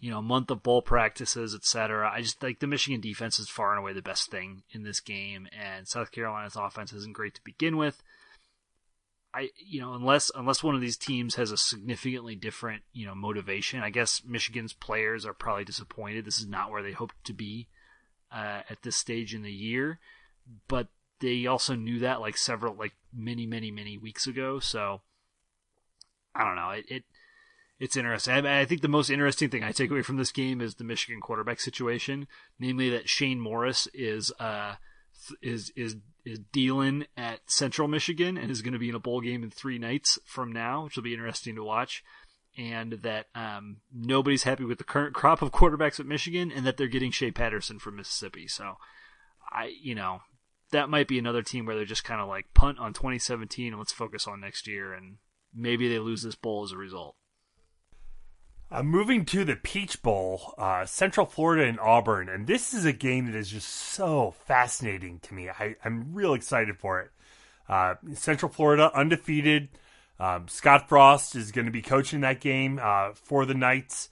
you 0.00 0.10
know, 0.10 0.22
month 0.22 0.50
of 0.50 0.62
bowl 0.62 0.82
practices, 0.82 1.54
etc. 1.54 2.10
I 2.10 2.22
just 2.22 2.42
like 2.42 2.60
the 2.60 2.66
Michigan 2.66 3.00
defense 3.00 3.38
is 3.38 3.48
far 3.48 3.70
and 3.70 3.80
away 3.80 3.92
the 3.92 4.02
best 4.02 4.30
thing 4.30 4.62
in 4.70 4.82
this 4.82 5.00
game, 5.00 5.48
and 5.52 5.86
South 5.86 6.10
Carolina's 6.10 6.56
offense 6.56 6.92
isn't 6.92 7.14
great 7.14 7.34
to 7.34 7.44
begin 7.44 7.76
with. 7.76 8.02
I 9.34 9.50
you 9.56 9.80
know 9.80 9.94
unless 9.94 10.30
unless 10.34 10.62
one 10.62 10.74
of 10.74 10.80
these 10.80 10.96
teams 10.96 11.36
has 11.36 11.50
a 11.50 11.56
significantly 11.56 12.34
different 12.34 12.82
you 12.92 13.06
know 13.06 13.14
motivation, 13.14 13.80
I 13.80 13.90
guess 13.90 14.22
Michigan's 14.26 14.72
players 14.72 15.24
are 15.24 15.34
probably 15.34 15.64
disappointed. 15.64 16.24
This 16.24 16.40
is 16.40 16.46
not 16.46 16.70
where 16.70 16.82
they 16.82 16.92
hoped 16.92 17.24
to 17.24 17.32
be 17.32 17.68
uh, 18.30 18.62
at 18.68 18.82
this 18.82 18.96
stage 18.96 19.34
in 19.34 19.42
the 19.42 19.52
year, 19.52 19.98
but 20.68 20.88
they 21.20 21.46
also 21.46 21.74
knew 21.74 21.98
that 22.00 22.20
like 22.20 22.36
several 22.36 22.74
like 22.74 22.92
many 23.12 23.46
many 23.46 23.70
many 23.70 23.96
weeks 23.96 24.26
ago. 24.26 24.58
So 24.58 25.00
I 26.34 26.44
don't 26.44 26.56
know. 26.56 26.70
It, 26.70 26.84
it 26.88 27.04
it's 27.78 27.96
interesting. 27.96 28.46
I, 28.46 28.60
I 28.60 28.64
think 28.64 28.82
the 28.82 28.88
most 28.88 29.10
interesting 29.10 29.48
thing 29.48 29.64
I 29.64 29.72
take 29.72 29.90
away 29.90 30.02
from 30.02 30.16
this 30.16 30.30
game 30.30 30.60
is 30.60 30.74
the 30.74 30.84
Michigan 30.84 31.20
quarterback 31.20 31.58
situation, 31.58 32.28
namely 32.58 32.90
that 32.90 33.08
Shane 33.08 33.40
Morris 33.40 33.88
is 33.94 34.30
uh 34.38 34.74
is 35.40 35.72
is 35.74 35.96
is 36.24 36.38
dealing 36.52 37.06
at 37.16 37.40
Central 37.46 37.88
Michigan 37.88 38.36
and 38.36 38.50
is 38.50 38.62
going 38.62 38.72
to 38.72 38.78
be 38.78 38.88
in 38.88 38.94
a 38.94 39.00
bowl 39.00 39.20
game 39.20 39.42
in 39.42 39.50
three 39.50 39.78
nights 39.78 40.18
from 40.24 40.52
now, 40.52 40.84
which 40.84 40.96
will 40.96 41.02
be 41.02 41.14
interesting 41.14 41.56
to 41.56 41.64
watch. 41.64 42.02
And 42.56 42.92
that 43.02 43.26
um, 43.34 43.78
nobody's 43.92 44.42
happy 44.42 44.64
with 44.64 44.78
the 44.78 44.84
current 44.84 45.14
crop 45.14 45.40
of 45.40 45.52
quarterbacks 45.52 45.98
at 45.98 46.06
Michigan, 46.06 46.52
and 46.52 46.66
that 46.66 46.76
they're 46.76 46.86
getting 46.86 47.10
Shea 47.10 47.30
Patterson 47.30 47.78
from 47.78 47.96
Mississippi. 47.96 48.46
So, 48.46 48.76
I 49.50 49.72
you 49.80 49.94
know 49.94 50.20
that 50.70 50.90
might 50.90 51.08
be 51.08 51.18
another 51.18 51.42
team 51.42 51.64
where 51.64 51.76
they're 51.76 51.86
just 51.86 52.04
kind 52.04 52.20
of 52.20 52.28
like 52.28 52.52
punt 52.52 52.78
on 52.78 52.92
2017 52.92 53.68
and 53.68 53.78
let's 53.78 53.92
focus 53.92 54.26
on 54.26 54.40
next 54.40 54.66
year, 54.66 54.92
and 54.92 55.16
maybe 55.54 55.88
they 55.88 55.98
lose 55.98 56.22
this 56.22 56.34
bowl 56.34 56.62
as 56.62 56.72
a 56.72 56.76
result. 56.76 57.16
Uh, 58.72 58.82
moving 58.82 59.26
to 59.26 59.44
the 59.44 59.54
Peach 59.54 60.00
Bowl, 60.00 60.54
uh, 60.56 60.86
Central 60.86 61.26
Florida 61.26 61.68
and 61.68 61.78
Auburn, 61.78 62.30
and 62.30 62.46
this 62.46 62.72
is 62.72 62.86
a 62.86 62.92
game 62.94 63.26
that 63.26 63.34
is 63.34 63.50
just 63.50 63.68
so 63.68 64.30
fascinating 64.46 65.18
to 65.18 65.34
me. 65.34 65.50
I, 65.50 65.76
I'm 65.84 66.14
real 66.14 66.32
excited 66.32 66.78
for 66.78 67.00
it. 67.00 67.10
Uh, 67.68 67.96
Central 68.14 68.50
Florida 68.50 68.90
undefeated. 68.94 69.68
Um, 70.18 70.48
Scott 70.48 70.88
Frost 70.88 71.36
is 71.36 71.52
going 71.52 71.66
to 71.66 71.70
be 71.70 71.82
coaching 71.82 72.22
that 72.22 72.40
game 72.40 72.80
uh, 72.82 73.10
for 73.12 73.44
the 73.44 73.52
Knights 73.52 74.08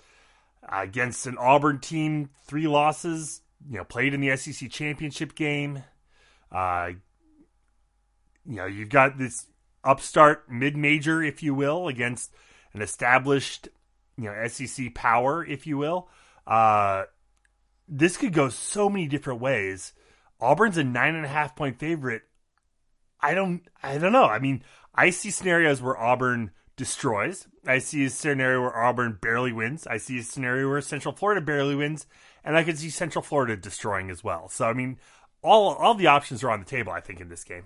uh, 0.70 0.80
against 0.82 1.26
an 1.26 1.38
Auburn 1.38 1.78
team. 1.78 2.28
Three 2.44 2.68
losses. 2.68 3.40
You 3.66 3.78
know, 3.78 3.84
played 3.84 4.12
in 4.12 4.20
the 4.20 4.36
SEC 4.36 4.70
championship 4.70 5.34
game. 5.34 5.84
Uh, 6.52 6.90
you 8.44 8.56
know, 8.56 8.66
you've 8.66 8.90
got 8.90 9.16
this 9.16 9.46
upstart 9.84 10.50
mid-major, 10.50 11.22
if 11.22 11.42
you 11.42 11.54
will, 11.54 11.88
against 11.88 12.34
an 12.74 12.82
established 12.82 13.70
you 14.20 14.30
know 14.30 14.46
SEC 14.46 14.94
power, 14.94 15.44
if 15.44 15.66
you 15.66 15.78
will. 15.78 16.08
Uh, 16.46 17.04
this 17.88 18.16
could 18.16 18.32
go 18.32 18.48
so 18.48 18.88
many 18.88 19.06
different 19.06 19.40
ways. 19.40 19.92
Auburn's 20.40 20.76
a 20.76 20.84
nine 20.84 21.14
and 21.14 21.24
a 21.24 21.28
half 21.28 21.56
point 21.56 21.78
favorite. 21.78 22.22
I 23.20 23.34
don't, 23.34 23.62
I 23.82 23.98
don't 23.98 24.12
know. 24.12 24.24
I 24.24 24.38
mean, 24.38 24.62
I 24.94 25.10
see 25.10 25.30
scenarios 25.30 25.82
where 25.82 25.98
Auburn 25.98 26.52
destroys. 26.76 27.46
I 27.66 27.78
see 27.78 28.06
a 28.06 28.10
scenario 28.10 28.62
where 28.62 28.76
Auburn 28.76 29.18
barely 29.20 29.52
wins. 29.52 29.86
I 29.86 29.98
see 29.98 30.18
a 30.18 30.22
scenario 30.22 30.68
where 30.68 30.80
Central 30.80 31.14
Florida 31.14 31.40
barely 31.40 31.74
wins, 31.74 32.06
and 32.42 32.56
I 32.56 32.64
could 32.64 32.78
see 32.78 32.88
Central 32.88 33.22
Florida 33.22 33.56
destroying 33.56 34.10
as 34.10 34.24
well. 34.24 34.48
So 34.48 34.66
I 34.66 34.72
mean, 34.72 34.98
all 35.42 35.74
all 35.74 35.94
the 35.94 36.06
options 36.06 36.42
are 36.42 36.50
on 36.50 36.60
the 36.60 36.66
table. 36.66 36.92
I 36.92 37.00
think 37.00 37.20
in 37.20 37.28
this 37.28 37.44
game. 37.44 37.64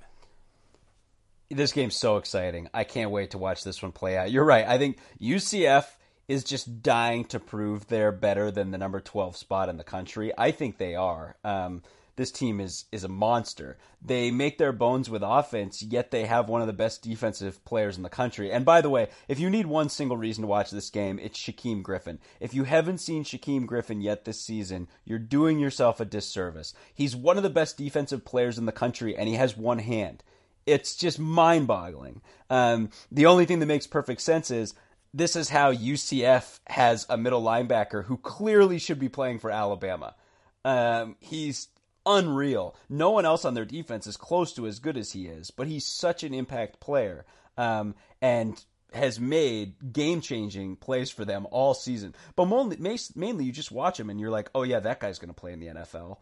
This 1.50 1.72
game's 1.72 1.94
so 1.94 2.16
exciting. 2.16 2.68
I 2.74 2.82
can't 2.82 3.12
wait 3.12 3.30
to 3.32 3.38
watch 3.38 3.62
this 3.62 3.80
one 3.82 3.92
play 3.92 4.16
out. 4.16 4.32
You're 4.32 4.44
right. 4.44 4.66
I 4.66 4.78
think 4.78 4.98
UCF 5.20 5.84
is 6.28 6.44
just 6.44 6.82
dying 6.82 7.24
to 7.26 7.38
prove 7.38 7.86
they're 7.86 8.12
better 8.12 8.50
than 8.50 8.70
the 8.70 8.78
number 8.78 9.00
12 9.00 9.36
spot 9.36 9.68
in 9.68 9.76
the 9.76 9.84
country. 9.84 10.32
I 10.36 10.50
think 10.50 10.78
they 10.78 10.94
are. 10.94 11.36
Um, 11.44 11.82
this 12.16 12.30
team 12.30 12.60
is 12.60 12.84
is 12.92 13.02
a 13.02 13.08
monster. 13.08 13.76
They 14.00 14.30
make 14.30 14.58
their 14.58 14.72
bones 14.72 15.10
with 15.10 15.22
offense, 15.24 15.82
yet 15.82 16.10
they 16.10 16.26
have 16.26 16.48
one 16.48 16.60
of 16.60 16.66
the 16.66 16.72
best 16.72 17.02
defensive 17.02 17.64
players 17.64 17.96
in 17.96 18.02
the 18.02 18.08
country. 18.08 18.52
And 18.52 18.64
by 18.64 18.80
the 18.80 18.90
way, 18.90 19.08
if 19.26 19.40
you 19.40 19.50
need 19.50 19.66
one 19.66 19.88
single 19.88 20.16
reason 20.16 20.42
to 20.42 20.48
watch 20.48 20.70
this 20.70 20.90
game, 20.90 21.18
it's 21.18 21.38
Shaquem 21.38 21.82
Griffin. 21.82 22.20
If 22.40 22.54
you 22.54 22.64
haven't 22.64 22.98
seen 22.98 23.24
Shaquem 23.24 23.66
Griffin 23.66 24.00
yet 24.00 24.24
this 24.24 24.40
season, 24.40 24.88
you're 25.04 25.18
doing 25.18 25.58
yourself 25.58 25.98
a 25.98 26.04
disservice. 26.04 26.72
He's 26.94 27.16
one 27.16 27.36
of 27.36 27.42
the 27.42 27.50
best 27.50 27.76
defensive 27.76 28.24
players 28.24 28.58
in 28.58 28.66
the 28.66 28.72
country, 28.72 29.16
and 29.16 29.28
he 29.28 29.34
has 29.34 29.56
one 29.56 29.80
hand. 29.80 30.22
It's 30.66 30.96
just 30.96 31.18
mind 31.18 31.66
boggling. 31.66 32.22
Um, 32.48 32.90
the 33.10 33.26
only 33.26 33.44
thing 33.44 33.58
that 33.58 33.66
makes 33.66 33.86
perfect 33.86 34.20
sense 34.20 34.50
is 34.50 34.74
this 35.14 35.36
is 35.36 35.48
how 35.48 35.72
UCF 35.72 36.58
has 36.66 37.06
a 37.08 37.16
middle 37.16 37.42
linebacker 37.42 38.04
who 38.04 38.16
clearly 38.16 38.80
should 38.80 38.98
be 38.98 39.08
playing 39.08 39.38
for 39.38 39.50
Alabama. 39.50 40.16
Um, 40.64 41.14
he's 41.20 41.68
unreal. 42.04 42.74
No 42.88 43.12
one 43.12 43.24
else 43.24 43.44
on 43.44 43.54
their 43.54 43.64
defense 43.64 44.08
is 44.08 44.16
close 44.16 44.52
to 44.54 44.66
as 44.66 44.80
good 44.80 44.96
as 44.96 45.12
he 45.12 45.26
is, 45.26 45.52
but 45.52 45.68
he's 45.68 45.86
such 45.86 46.24
an 46.24 46.34
impact 46.34 46.80
player 46.80 47.24
um, 47.56 47.94
and 48.20 48.62
has 48.92 49.20
made 49.20 49.92
game 49.92 50.20
changing 50.20 50.74
plays 50.74 51.10
for 51.10 51.24
them 51.24 51.46
all 51.52 51.74
season. 51.74 52.14
But 52.34 52.46
mainly, 52.46 52.98
mainly, 53.14 53.44
you 53.44 53.52
just 53.52 53.70
watch 53.70 53.98
him 54.00 54.10
and 54.10 54.20
you're 54.20 54.30
like, 54.30 54.50
oh, 54.52 54.64
yeah, 54.64 54.80
that 54.80 54.98
guy's 54.98 55.20
going 55.20 55.32
to 55.32 55.40
play 55.40 55.52
in 55.52 55.60
the 55.60 55.68
NFL. 55.68 56.18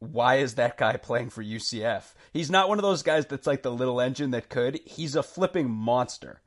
Why 0.00 0.36
is 0.36 0.56
that 0.56 0.76
guy 0.76 0.98
playing 0.98 1.30
for 1.30 1.42
UCF? 1.42 2.12
He's 2.34 2.50
not 2.50 2.68
one 2.68 2.78
of 2.78 2.82
those 2.82 3.02
guys 3.02 3.24
that's 3.24 3.46
like 3.46 3.62
the 3.62 3.72
little 3.72 4.02
engine 4.02 4.32
that 4.32 4.50
could. 4.50 4.80
He's 4.84 5.16
a 5.16 5.22
flipping 5.22 5.70
monster. 5.70 6.42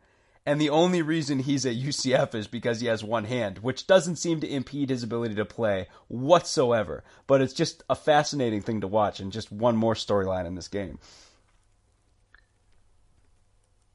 And 0.48 0.62
the 0.62 0.70
only 0.70 1.02
reason 1.02 1.40
he's 1.40 1.66
at 1.66 1.76
UCF 1.76 2.34
is 2.34 2.48
because 2.48 2.80
he 2.80 2.88
has 2.88 3.04
one 3.04 3.26
hand, 3.26 3.58
which 3.58 3.86
doesn't 3.86 4.16
seem 4.16 4.40
to 4.40 4.50
impede 4.50 4.90
his 4.90 5.04
ability 5.04 5.36
to 5.36 5.44
play 5.44 5.88
whatsoever. 6.08 7.04
But 7.28 7.42
it's 7.42 7.54
just 7.54 7.84
a 7.90 7.96
fascinating 7.96 8.62
thing 8.62 8.80
to 8.80 8.88
watch 8.88 9.20
and 9.20 9.30
just 9.30 9.52
one 9.52 9.76
more 9.76 9.94
storyline 9.94 10.46
in 10.46 10.56
this 10.56 10.70
game. 10.70 11.00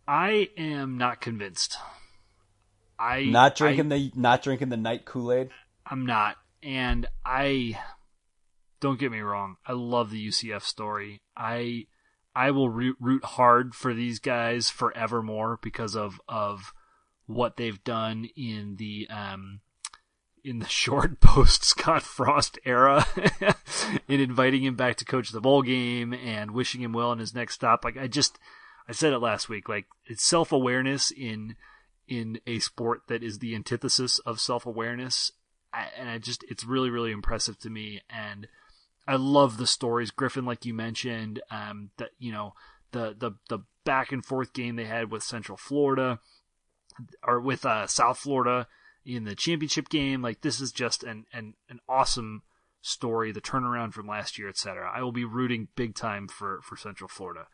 I 0.07 0.51
am 0.59 0.99
not 0.99 1.23
convinced. 1.23 1.79
I 2.99 3.25
not 3.25 3.57
drinking 3.57 3.91
I, 3.91 3.97
the 3.97 4.13
not 4.15 4.43
drinking 4.43 4.69
the 4.69 4.77
Knight 4.77 5.07
Kool 5.07 5.33
Aid. 5.33 5.49
I'm 5.87 6.05
not, 6.05 6.37
and 6.63 7.07
I 7.25 7.79
don't 8.81 9.01
get 9.01 9.11
me 9.11 9.21
wrong. 9.21 9.57
I 9.67 9.73
love 9.73 10.11
the 10.11 10.29
UCF 10.29 10.61
story. 10.65 11.23
I 11.35 11.87
I 12.35 12.51
will 12.51 12.71
root, 12.71 13.25
hard 13.25 13.75
for 13.75 13.93
these 13.93 14.19
guys 14.19 14.71
forevermore 14.71 15.59
because 15.63 15.95
of 15.97 16.21
of 16.29 16.73
what 17.27 17.57
they've 17.57 17.83
done 17.85 18.29
in 18.37 18.77
the 18.77 19.07
um 19.11 19.61
in 20.45 20.59
the 20.59 20.69
short 20.69 21.21
post 21.21 21.65
Scott 21.65 22.03
Frost 22.03 22.59
era 22.65 23.07
in 24.09 24.21
inviting 24.21 24.65
him 24.65 24.77
back 24.77 24.97
to 24.97 25.05
coach 25.05 25.31
the 25.31 25.41
bowl 25.41 25.63
game 25.63 26.13
and 26.13 26.53
wishing 26.53 26.83
him 26.83 26.93
well 26.93 27.13
in 27.13 27.19
his 27.19 27.35
next 27.35 27.55
stop. 27.55 27.85
Like 27.85 27.97
I 27.97 28.07
just 28.07 28.39
I 28.89 28.93
said 28.93 29.13
it 29.13 29.19
last 29.19 29.49
week, 29.49 29.69
like 29.69 29.87
it's 30.07 30.25
self 30.25 30.53
awareness 30.53 31.11
in 31.11 31.57
in 32.09 32.41
a 32.47 32.59
sport 32.59 33.03
that 33.09 33.23
is 33.23 33.39
the 33.39 33.55
antithesis 33.55 34.19
of 34.21 34.41
self 34.41 34.67
awareness. 34.67 35.33
And 35.97 36.11
I 36.11 36.19
just 36.19 36.45
it's 36.49 36.65
really, 36.65 36.91
really 36.91 37.13
impressive 37.13 37.59
to 37.61 37.71
me 37.71 38.03
and 38.11 38.47
I 39.07 39.17
love 39.17 39.57
the 39.57 39.67
stories, 39.67 40.11
Griffin, 40.11 40.45
like 40.45 40.65
you 40.65 40.75
mentioned. 40.75 41.41
Um, 41.51 41.91
that 41.99 42.11
you 42.19 42.33
know 42.33 42.55
the 42.93 43.15
the 43.19 43.33
the 43.49 43.65
back 43.85 44.13
and 44.13 44.25
forth 44.25 44.53
game 44.53 44.77
they 44.77 44.85
had 44.85 45.11
with 45.11 45.23
Central 45.23 45.59
Florida 45.59 46.21
or 47.27 47.41
with 47.41 47.65
uh, 47.67 47.87
South 47.87 48.19
Florida 48.19 48.69
in 49.05 49.25
the 49.25 49.35
championship 49.35 49.89
game. 49.89 50.23
Like 50.23 50.43
this 50.43 50.61
is 50.61 50.73
just 50.73 51.03
an 51.03 51.27
an 51.33 51.55
an 51.69 51.81
awesome 51.89 52.43
story. 52.81 53.33
The 53.33 53.41
turnaround 53.41 53.93
from 53.93 54.07
last 54.07 54.39
year, 54.39 54.49
etc. 54.49 54.91
I 54.95 55.03
will 55.03 55.13
be 55.13 55.25
rooting 55.25 55.69
big 55.75 55.95
time 55.95 56.29
for 56.29 56.61
for 56.63 56.77
Central 56.77 57.09
Florida. 57.09 57.47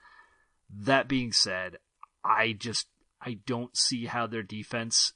That 0.71 1.09
being 1.09 1.33
said, 1.33 1.79
I 2.25 2.53
just 2.53 2.89
I 3.21 3.39
don't 3.47 3.77
see 3.77 4.07
how 4.07 4.27
their 4.27 4.43
defense 4.43 5.13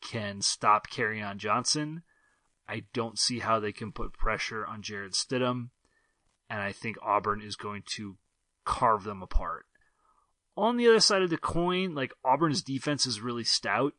can 0.00 0.40
stop 0.40 0.88
Kerryon 0.88 1.36
Johnson. 1.36 2.02
I 2.68 2.84
don't 2.92 3.18
see 3.18 3.40
how 3.40 3.60
they 3.60 3.72
can 3.72 3.92
put 3.92 4.12
pressure 4.12 4.66
on 4.66 4.82
Jarrett 4.82 5.12
Stidham 5.12 5.70
and 6.48 6.60
I 6.60 6.72
think 6.72 6.96
Auburn 7.02 7.42
is 7.42 7.56
going 7.56 7.82
to 7.96 8.16
carve 8.64 9.04
them 9.04 9.22
apart. 9.22 9.66
On 10.56 10.76
the 10.76 10.86
other 10.86 11.00
side 11.00 11.22
of 11.22 11.30
the 11.30 11.36
coin, 11.36 11.94
like 11.94 12.12
Auburn's 12.24 12.62
defense 12.62 13.06
is 13.06 13.20
really 13.20 13.44
stout, 13.44 13.94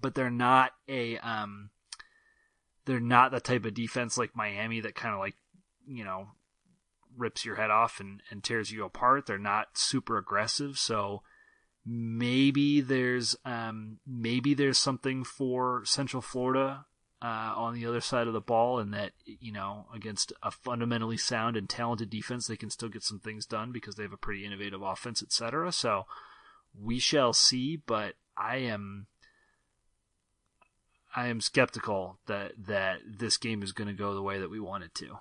but 0.00 0.14
they're 0.14 0.30
not 0.30 0.72
a 0.88 1.18
um 1.18 1.70
they're 2.84 3.00
not 3.00 3.30
the 3.30 3.40
type 3.40 3.64
of 3.64 3.74
defense 3.74 4.18
like 4.18 4.34
Miami 4.34 4.80
that 4.80 4.96
kind 4.96 5.14
of 5.14 5.20
like, 5.20 5.36
you 5.86 6.02
know, 6.02 6.30
rips 7.16 7.44
your 7.44 7.54
head 7.54 7.70
off 7.70 8.00
and, 8.00 8.22
and 8.30 8.42
tears 8.42 8.72
you 8.72 8.84
apart. 8.84 9.26
They're 9.26 9.38
not 9.38 9.78
super 9.78 10.18
aggressive, 10.18 10.78
so 10.78 11.22
maybe 11.86 12.80
there's 12.80 13.36
um 13.44 13.98
maybe 14.06 14.54
there's 14.54 14.78
something 14.78 15.22
for 15.22 15.84
Central 15.84 16.22
Florida 16.22 16.86
uh, 17.22 17.52
on 17.56 17.74
the 17.74 17.86
other 17.86 18.00
side 18.00 18.26
of 18.26 18.32
the 18.32 18.40
ball, 18.40 18.78
and 18.78 18.92
that 18.92 19.12
you 19.24 19.52
know 19.52 19.86
against 19.94 20.32
a 20.42 20.50
fundamentally 20.50 21.16
sound 21.16 21.56
and 21.56 21.68
talented 21.68 22.10
defense, 22.10 22.46
they 22.46 22.56
can 22.56 22.70
still 22.70 22.88
get 22.88 23.04
some 23.04 23.20
things 23.20 23.46
done 23.46 23.70
because 23.70 23.94
they 23.94 24.02
have 24.02 24.12
a 24.12 24.18
pretty 24.18 24.44
innovative 24.44 24.82
offense, 24.82 25.22
etc. 25.22 25.70
So 25.72 26.06
we 26.78 26.98
shall 26.98 27.32
see, 27.32 27.76
but 27.76 28.14
I 28.36 28.56
am 28.56 29.06
I 31.14 31.28
am 31.28 31.40
skeptical 31.40 32.18
that 32.26 32.52
that 32.66 33.00
this 33.06 33.36
game 33.36 33.62
is 33.62 33.72
going 33.72 33.88
to 33.88 33.94
go 33.94 34.14
the 34.14 34.22
way 34.22 34.38
that 34.40 34.50
we 34.50 34.58
want 34.58 34.84
it 34.84 34.94
to. 34.96 35.18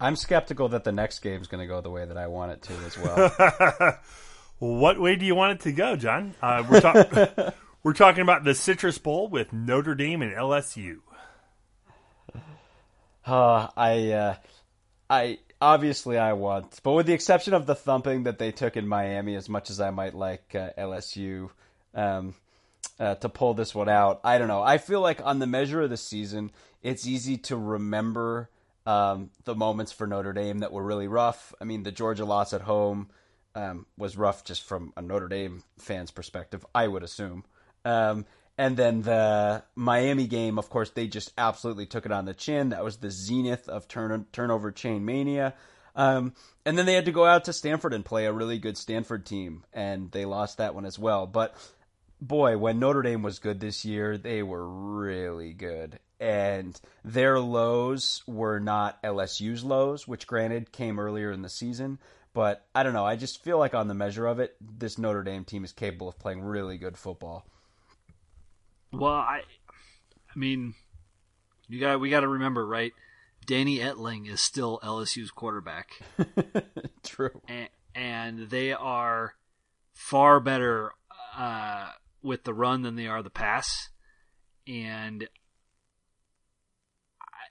I'm 0.00 0.16
skeptical 0.16 0.68
that 0.70 0.84
the 0.84 0.92
next 0.92 1.20
game 1.20 1.40
is 1.40 1.46
going 1.46 1.60
to 1.60 1.66
go 1.66 1.80
the 1.80 1.90
way 1.90 2.04
that 2.04 2.16
I 2.16 2.26
want 2.26 2.52
it 2.52 2.62
to 2.62 2.72
as 2.84 2.98
well. 2.98 3.98
What 4.64 4.98
way 4.98 5.14
do 5.16 5.26
you 5.26 5.34
want 5.34 5.60
it 5.60 5.64
to 5.64 5.72
go, 5.72 5.94
John? 5.94 6.34
Uh, 6.40 6.64
we're, 6.66 6.80
ta- 6.80 7.52
we're 7.82 7.92
talking 7.92 8.22
about 8.22 8.44
the 8.44 8.54
Citrus 8.54 8.96
Bowl 8.96 9.28
with 9.28 9.52
Notre 9.52 9.94
Dame 9.94 10.22
and 10.22 10.32
LSU. 10.32 11.00
Uh, 13.26 13.68
I, 13.76 14.10
uh, 14.12 14.36
I 15.10 15.40
obviously 15.60 16.16
I 16.16 16.32
want, 16.32 16.80
but 16.82 16.92
with 16.92 17.04
the 17.04 17.12
exception 17.12 17.52
of 17.52 17.66
the 17.66 17.74
thumping 17.74 18.22
that 18.22 18.38
they 18.38 18.52
took 18.52 18.78
in 18.78 18.88
Miami, 18.88 19.34
as 19.34 19.50
much 19.50 19.68
as 19.68 19.82
I 19.82 19.90
might 19.90 20.14
like 20.14 20.54
uh, 20.54 20.70
LSU 20.78 21.50
um, 21.94 22.34
uh, 22.98 23.16
to 23.16 23.28
pull 23.28 23.52
this 23.52 23.74
one 23.74 23.90
out, 23.90 24.20
I 24.24 24.38
don't 24.38 24.48
know. 24.48 24.62
I 24.62 24.78
feel 24.78 25.02
like 25.02 25.20
on 25.22 25.40
the 25.40 25.46
measure 25.46 25.82
of 25.82 25.90
the 25.90 25.98
season, 25.98 26.50
it's 26.82 27.06
easy 27.06 27.36
to 27.36 27.56
remember 27.58 28.48
um, 28.86 29.28
the 29.44 29.54
moments 29.54 29.92
for 29.92 30.06
Notre 30.06 30.32
Dame 30.32 30.60
that 30.60 30.72
were 30.72 30.82
really 30.82 31.06
rough. 31.06 31.52
I 31.60 31.64
mean, 31.64 31.82
the 31.82 31.92
Georgia 31.92 32.24
loss 32.24 32.54
at 32.54 32.62
home 32.62 33.10
um, 33.54 33.86
was 33.96 34.16
rough 34.16 34.44
just 34.44 34.62
from 34.62 34.92
a 34.96 35.02
Notre 35.02 35.28
Dame 35.28 35.62
fan's 35.78 36.10
perspective, 36.10 36.64
I 36.74 36.88
would 36.88 37.02
assume. 37.02 37.44
Um, 37.84 38.26
and 38.56 38.76
then 38.76 39.02
the 39.02 39.64
Miami 39.74 40.26
game, 40.26 40.58
of 40.58 40.70
course, 40.70 40.90
they 40.90 41.08
just 41.08 41.32
absolutely 41.36 41.86
took 41.86 42.06
it 42.06 42.12
on 42.12 42.24
the 42.24 42.34
chin. 42.34 42.68
That 42.68 42.84
was 42.84 42.98
the 42.98 43.10
zenith 43.10 43.68
of 43.68 43.88
turn- 43.88 44.26
turnover 44.32 44.70
chain 44.70 45.04
mania. 45.04 45.54
Um, 45.96 46.34
and 46.64 46.76
then 46.76 46.86
they 46.86 46.94
had 46.94 47.04
to 47.04 47.12
go 47.12 47.24
out 47.24 47.44
to 47.44 47.52
Stanford 47.52 47.92
and 47.92 48.04
play 48.04 48.26
a 48.26 48.32
really 48.32 48.58
good 48.58 48.76
Stanford 48.76 49.26
team, 49.26 49.64
and 49.72 50.10
they 50.10 50.24
lost 50.24 50.58
that 50.58 50.74
one 50.74 50.86
as 50.86 50.98
well. 50.98 51.26
But 51.26 51.54
boy, 52.20 52.58
when 52.58 52.78
Notre 52.78 53.02
Dame 53.02 53.22
was 53.22 53.38
good 53.38 53.60
this 53.60 53.84
year, 53.84 54.16
they 54.16 54.42
were 54.42 54.66
really 54.68 55.52
good. 55.52 55.98
And 56.20 56.80
their 57.04 57.38
lows 57.38 58.22
were 58.26 58.60
not 58.60 59.02
LSU's 59.02 59.62
lows, 59.62 60.08
which 60.08 60.26
granted 60.26 60.72
came 60.72 60.98
earlier 60.98 61.30
in 61.30 61.42
the 61.42 61.48
season, 61.48 61.98
but 62.34 62.66
I 62.74 62.82
don't 62.82 62.92
know. 62.92 63.06
I 63.06 63.16
just 63.16 63.42
feel 63.42 63.58
like 63.58 63.74
on 63.74 63.88
the 63.88 63.94
measure 63.94 64.26
of 64.26 64.40
it, 64.40 64.56
this 64.60 64.98
Notre 64.98 65.22
Dame 65.22 65.44
team 65.44 65.64
is 65.64 65.72
capable 65.72 66.08
of 66.08 66.18
playing 66.18 66.42
really 66.42 66.76
good 66.76 66.98
football. 66.98 67.46
Well, 68.92 69.12
I, 69.12 69.42
I 70.34 70.38
mean, 70.38 70.74
you 71.68 71.80
got 71.80 72.00
we 72.00 72.10
got 72.10 72.20
to 72.20 72.28
remember, 72.28 72.66
right? 72.66 72.92
Danny 73.46 73.78
Etling 73.78 74.28
is 74.28 74.40
still 74.40 74.80
LSU's 74.82 75.30
quarterback. 75.30 75.90
True. 77.04 77.42
And, 77.46 77.68
and, 77.94 78.50
they 78.50 78.72
are 78.72 79.34
far 79.92 80.40
better 80.40 80.92
uh, 81.36 81.90
with 82.22 82.44
the 82.44 82.54
run 82.54 82.82
than 82.82 82.96
they 82.96 83.06
are 83.06 83.22
the 83.22 83.30
pass. 83.30 83.90
And 84.66 85.28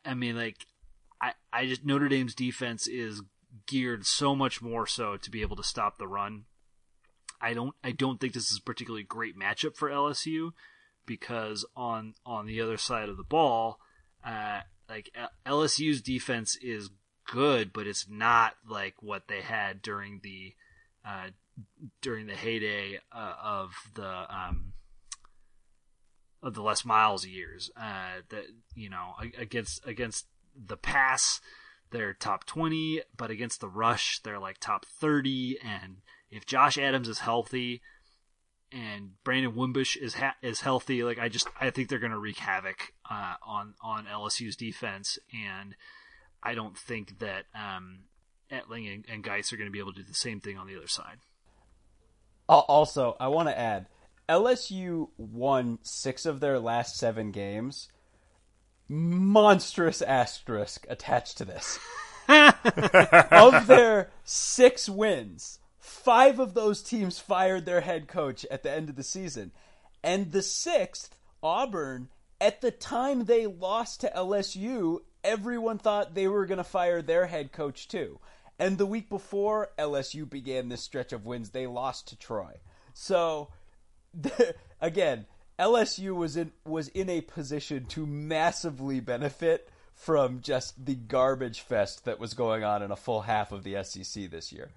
I 0.03 0.15
mean, 0.15 0.35
like, 0.35 0.65
I, 1.21 1.33
I 1.51 1.67
just 1.67 1.85
Notre 1.85 2.09
Dame's 2.09 2.33
defense 2.33 2.87
is 2.87 3.21
geared 3.67 4.05
so 4.05 4.35
much 4.35 4.61
more 4.61 4.87
so 4.87 5.17
to 5.17 5.29
be 5.29 5.41
able 5.41 5.55
to 5.55 5.63
stop 5.63 5.97
the 5.97 6.07
run 6.07 6.45
I 7.43 7.53
don't 7.53 7.75
I 7.83 7.91
don't 7.91 8.21
think 8.21 8.31
this 8.33 8.49
is 8.49 8.57
a 8.57 8.61
particularly 8.61 9.03
great 9.03 9.37
matchup 9.37 9.75
for 9.75 9.89
LSU 9.89 10.53
because 11.05 11.65
on 11.75 12.13
on 12.25 12.45
the 12.45 12.61
other 12.61 12.77
side 12.77 13.09
of 13.09 13.17
the 13.17 13.23
ball, 13.23 13.79
uh, 14.25 14.61
like 14.89 15.11
LSU's 15.45 16.01
defense 16.01 16.57
is 16.61 16.89
good, 17.27 17.73
but 17.73 17.85
it's 17.85 18.07
not 18.09 18.53
like 18.67 18.95
what 19.01 19.27
they 19.27 19.41
had 19.41 19.81
during 19.81 20.21
the 20.23 20.53
uh, 21.05 21.27
during 22.01 22.27
the 22.27 22.35
heyday 22.35 22.99
uh, 23.11 23.33
of 23.43 23.73
the 23.93 24.25
um, 24.33 24.71
of 26.41 26.53
the 26.53 26.63
Les 26.63 26.85
Miles 26.85 27.25
years. 27.25 27.69
Uh, 27.75 28.21
that 28.29 28.45
you 28.73 28.89
know 28.89 29.15
against 29.37 29.85
against 29.85 30.27
the 30.55 30.77
pass, 30.77 31.41
they're 31.93 32.13
top 32.13 32.45
twenty, 32.45 33.01
but 33.15 33.31
against 33.31 33.61
the 33.61 33.69
rush, 33.69 34.19
they're 34.23 34.39
like 34.39 34.57
top 34.59 34.85
thirty. 34.85 35.57
And 35.63 35.97
if 36.29 36.45
Josh 36.45 36.77
Adams 36.77 37.07
is 37.07 37.19
healthy 37.19 37.81
and 38.71 39.11
Brandon 39.23 39.55
Wimbush 39.55 39.95
is 39.95 40.15
ha- 40.15 40.35
is 40.41 40.61
healthy, 40.61 41.03
like 41.03 41.19
I 41.19 41.29
just 41.29 41.47
I 41.61 41.69
think 41.69 41.87
they're 41.87 41.99
going 41.99 42.11
to 42.11 42.19
wreak 42.19 42.39
havoc 42.39 42.93
uh, 43.09 43.35
on 43.45 43.75
on 43.81 44.05
LSU's 44.05 44.57
defense, 44.57 45.17
and 45.31 45.75
I 46.41 46.55
don't 46.55 46.77
think 46.77 47.19
that 47.19 47.45
um, 47.55 48.05
Etling 48.51 48.93
and, 48.93 49.05
and 49.07 49.23
Guice 49.23 49.53
are 49.53 49.57
going 49.57 49.69
to 49.69 49.71
be 49.71 49.79
able 49.79 49.93
to 49.93 50.01
do 50.01 50.07
the 50.07 50.13
same 50.13 50.41
thing 50.41 50.57
on 50.57 50.67
the 50.67 50.75
other 50.75 50.87
side. 50.87 51.19
Also, 52.49 53.15
I 53.19 53.29
want 53.29 53.47
to 53.47 53.57
add 53.57 53.87
LSU 54.27 55.09
won 55.17 55.79
six 55.83 56.25
of 56.25 56.39
their 56.39 56.59
last 56.59 56.97
seven 56.97 57.31
games. 57.31 57.89
Monstrous 58.93 60.03
asterisk 60.03 60.85
attached 60.87 61.39
to 61.39 61.45
this. 61.45 61.79
of 62.29 63.67
their 63.67 64.11
six 64.23 64.87
wins, 64.87 65.57
five 65.79 66.39
of 66.39 66.53
those 66.53 66.83
teams 66.83 67.17
fired 67.17 67.65
their 67.65 67.81
head 67.81 68.07
coach 68.07 68.45
at 68.51 68.61
the 68.61 68.71
end 68.71 68.89
of 68.89 68.95
the 68.95 69.03
season. 69.03 69.51
And 70.03 70.31
the 70.31 70.43
sixth, 70.43 71.17
Auburn, 71.41 72.09
at 72.39 72.61
the 72.61 72.69
time 72.69 73.25
they 73.25 73.47
lost 73.47 74.01
to 74.01 74.11
LSU, 74.15 74.99
everyone 75.23 75.79
thought 75.79 76.13
they 76.13 76.27
were 76.27 76.45
going 76.45 76.59
to 76.59 76.63
fire 76.63 77.01
their 77.01 77.25
head 77.25 77.51
coach 77.51 77.87
too. 77.87 78.19
And 78.59 78.77
the 78.77 78.85
week 78.85 79.09
before 79.09 79.71
LSU 79.79 80.29
began 80.29 80.69
this 80.69 80.83
stretch 80.83 81.13
of 81.13 81.25
wins, 81.25 81.49
they 81.49 81.65
lost 81.65 82.09
to 82.09 82.15
Troy. 82.15 82.59
So 82.93 83.49
again, 84.81 85.25
LSU 85.59 86.15
was 86.15 86.35
in 86.35 86.51
was 86.65 86.87
in 86.89 87.09
a 87.09 87.21
position 87.21 87.85
to 87.85 88.05
massively 88.05 88.99
benefit 88.99 89.69
from 89.93 90.41
just 90.41 90.85
the 90.85 90.95
garbage 90.95 91.61
fest 91.61 92.05
that 92.05 92.19
was 92.19 92.33
going 92.33 92.63
on 92.63 92.81
in 92.81 92.91
a 92.91 92.95
full 92.95 93.21
half 93.21 93.51
of 93.51 93.63
the 93.63 93.81
SEC 93.83 94.29
this 94.29 94.51
year. 94.51 94.71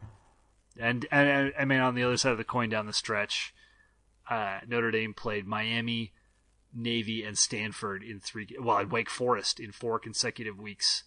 And, 0.79 1.07
and 1.11 1.53
I 1.59 1.65
mean, 1.65 1.81
on 1.81 1.95
the 1.95 2.03
other 2.03 2.17
side 2.19 2.33
of 2.33 2.39
the 2.39 2.45
coin, 2.45 2.69
down 2.69 2.87
the 2.87 2.93
stretch, 2.93 3.55
uh, 4.29 4.59
Notre 4.67 4.91
Dame 4.91 5.15
played 5.15 5.47
Miami, 5.47 6.13
Navy, 6.75 7.23
and 7.25 7.39
Stanford 7.39 8.03
in 8.03 8.21
three. 8.21 8.47
Well, 8.61 8.79
at 8.79 8.91
Wake 8.91 9.09
Forest 9.09 9.59
in 9.59 9.73
four 9.73 9.99
consecutive 9.99 10.59
weeks. 10.59 11.05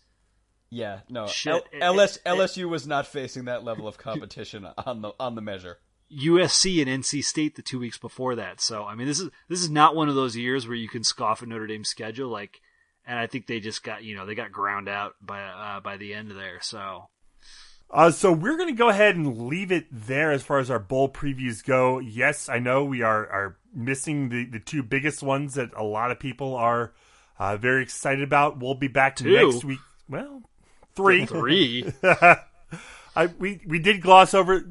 Yeah, 0.71 1.01
no. 1.09 1.27
Shit, 1.27 1.63
L- 1.73 1.93
LS, 1.93 2.17
it, 2.17 2.25
LSU 2.25 2.69
was 2.69 2.87
not 2.87 3.07
facing 3.07 3.45
that 3.45 3.63
level 3.63 3.87
of 3.87 3.97
competition 3.97 4.67
on 4.85 5.01
the 5.01 5.11
on 5.19 5.35
the 5.35 5.41
measure. 5.41 5.79
USC 6.11 6.81
and 6.81 7.03
NC 7.03 7.23
State 7.23 7.55
the 7.55 7.61
two 7.61 7.79
weeks 7.79 7.97
before 7.97 8.35
that. 8.35 8.61
So 8.61 8.83
I 8.85 8.95
mean, 8.95 9.07
this 9.07 9.19
is 9.19 9.29
this 9.47 9.61
is 9.61 9.69
not 9.69 9.95
one 9.95 10.09
of 10.09 10.15
those 10.15 10.35
years 10.35 10.67
where 10.67 10.75
you 10.75 10.89
can 10.89 11.03
scoff 11.03 11.41
at 11.41 11.47
Notre 11.47 11.67
Dame's 11.67 11.89
schedule. 11.89 12.29
Like, 12.29 12.61
and 13.05 13.17
I 13.17 13.27
think 13.27 13.47
they 13.47 13.59
just 13.59 13.83
got 13.83 14.03
you 14.03 14.15
know 14.15 14.25
they 14.25 14.35
got 14.35 14.51
ground 14.51 14.89
out 14.89 15.13
by 15.21 15.41
uh, 15.41 15.79
by 15.79 15.97
the 15.97 16.13
end 16.13 16.31
there. 16.31 16.59
So. 16.61 17.09
Uh, 17.91 18.11
so 18.11 18.31
we're 18.31 18.55
going 18.55 18.69
to 18.69 18.75
go 18.75 18.89
ahead 18.89 19.15
and 19.15 19.47
leave 19.47 19.71
it 19.71 19.87
there 19.91 20.31
as 20.31 20.43
far 20.43 20.59
as 20.59 20.69
our 20.69 20.77
bowl 20.77 21.09
previews 21.09 21.65
go. 21.65 21.97
Yes, 21.97 22.47
I 22.47 22.59
know 22.59 22.85
we 22.85 23.01
are 23.01 23.27
are 23.27 23.57
missing 23.73 24.29
the, 24.29 24.45
the 24.45 24.59
two 24.59 24.83
biggest 24.83 25.23
ones 25.23 25.55
that 25.55 25.71
a 25.75 25.83
lot 25.83 26.11
of 26.11 26.19
people 26.19 26.53
are 26.53 26.93
uh, 27.39 27.57
very 27.57 27.81
excited 27.81 28.23
about. 28.23 28.59
We'll 28.59 28.75
be 28.75 28.89
back 28.89 29.15
two. 29.15 29.31
next 29.31 29.65
week. 29.65 29.79
Well, 30.07 30.43
three, 30.93 31.25
three. 31.25 31.91
I 33.15 33.25
we 33.39 33.61
we 33.65 33.79
did 33.79 34.01
gloss 34.01 34.35
over 34.35 34.65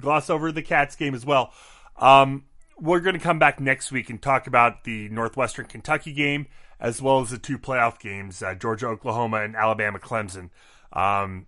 gloss 0.00 0.30
over 0.30 0.52
the 0.52 0.62
Cats 0.62 0.96
game 0.96 1.14
as 1.14 1.24
well. 1.24 1.52
Um, 1.96 2.44
we're 2.78 3.00
going 3.00 3.14
to 3.14 3.20
come 3.20 3.38
back 3.38 3.60
next 3.60 3.92
week 3.92 4.10
and 4.10 4.20
talk 4.20 4.46
about 4.46 4.84
the 4.84 5.08
Northwestern 5.08 5.66
Kentucky 5.66 6.12
game 6.12 6.46
as 6.80 7.00
well 7.00 7.20
as 7.20 7.30
the 7.30 7.38
two 7.38 7.58
playoff 7.58 7.98
games, 7.98 8.42
uh, 8.42 8.54
Georgia 8.54 8.88
Oklahoma 8.88 9.42
and 9.42 9.56
Alabama 9.56 9.98
Clemson. 9.98 10.50
Um, 10.92 11.46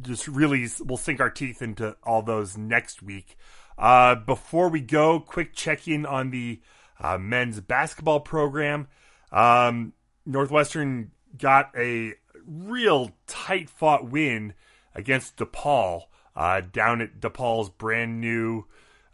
just 0.00 0.28
really, 0.28 0.66
we'll 0.80 0.96
sink 0.96 1.20
our 1.20 1.30
teeth 1.30 1.62
into 1.62 1.96
all 2.04 2.22
those 2.22 2.56
next 2.56 3.02
week. 3.02 3.36
Uh, 3.76 4.14
before 4.14 4.68
we 4.68 4.80
go, 4.80 5.20
quick 5.20 5.54
check 5.54 5.86
in 5.88 6.06
on 6.06 6.30
the 6.30 6.60
uh, 7.00 7.18
men's 7.18 7.60
basketball 7.60 8.20
program. 8.20 8.88
Um, 9.30 9.92
Northwestern 10.26 11.12
got 11.36 11.70
a 11.76 12.14
real 12.46 13.12
tight 13.26 13.68
fought 13.68 14.08
win 14.08 14.54
against 14.94 15.36
DePaul 15.36 16.04
uh, 16.38 16.62
down 16.72 17.00
at 17.00 17.18
DePaul's 17.18 17.68
brand 17.68 18.20
new 18.20 18.64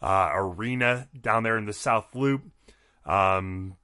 uh, 0.03 0.29
arena 0.35 1.09
down 1.19 1.43
there 1.43 1.57
in 1.57 1.65
the 1.65 1.73
South 1.73 2.15
Loop. 2.15 2.43
Um, 3.07 3.77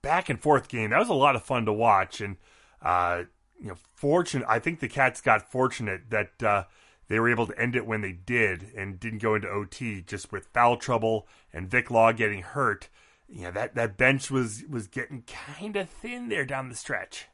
back 0.00 0.30
and 0.30 0.40
forth 0.40 0.68
game. 0.68 0.90
That 0.90 1.00
was 1.00 1.08
a 1.08 1.14
lot 1.14 1.34
of 1.34 1.42
fun 1.42 1.66
to 1.66 1.72
watch, 1.72 2.20
and 2.20 2.36
uh, 2.80 3.24
you 3.60 3.68
know, 3.68 3.74
fortunate. 3.96 4.46
I 4.48 4.60
think 4.60 4.78
the 4.78 4.88
Cats 4.88 5.20
got 5.20 5.50
fortunate 5.50 6.02
that 6.10 6.40
uh, 6.40 6.64
they 7.08 7.18
were 7.18 7.28
able 7.28 7.48
to 7.48 7.60
end 7.60 7.74
it 7.74 7.84
when 7.84 8.00
they 8.00 8.12
did, 8.12 8.70
and 8.76 9.00
didn't 9.00 9.22
go 9.22 9.34
into 9.34 9.48
OT 9.48 10.02
just 10.02 10.30
with 10.30 10.46
foul 10.46 10.76
trouble 10.76 11.26
and 11.52 11.68
Vic 11.68 11.90
Law 11.90 12.12
getting 12.12 12.42
hurt. 12.42 12.88
You 13.28 13.42
know 13.42 13.50
that 13.50 13.74
that 13.74 13.96
bench 13.96 14.30
was 14.30 14.62
was 14.70 14.86
getting 14.86 15.24
kind 15.26 15.74
of 15.74 15.90
thin 15.90 16.28
there 16.28 16.44
down 16.44 16.68
the 16.68 16.76
stretch. 16.76 17.26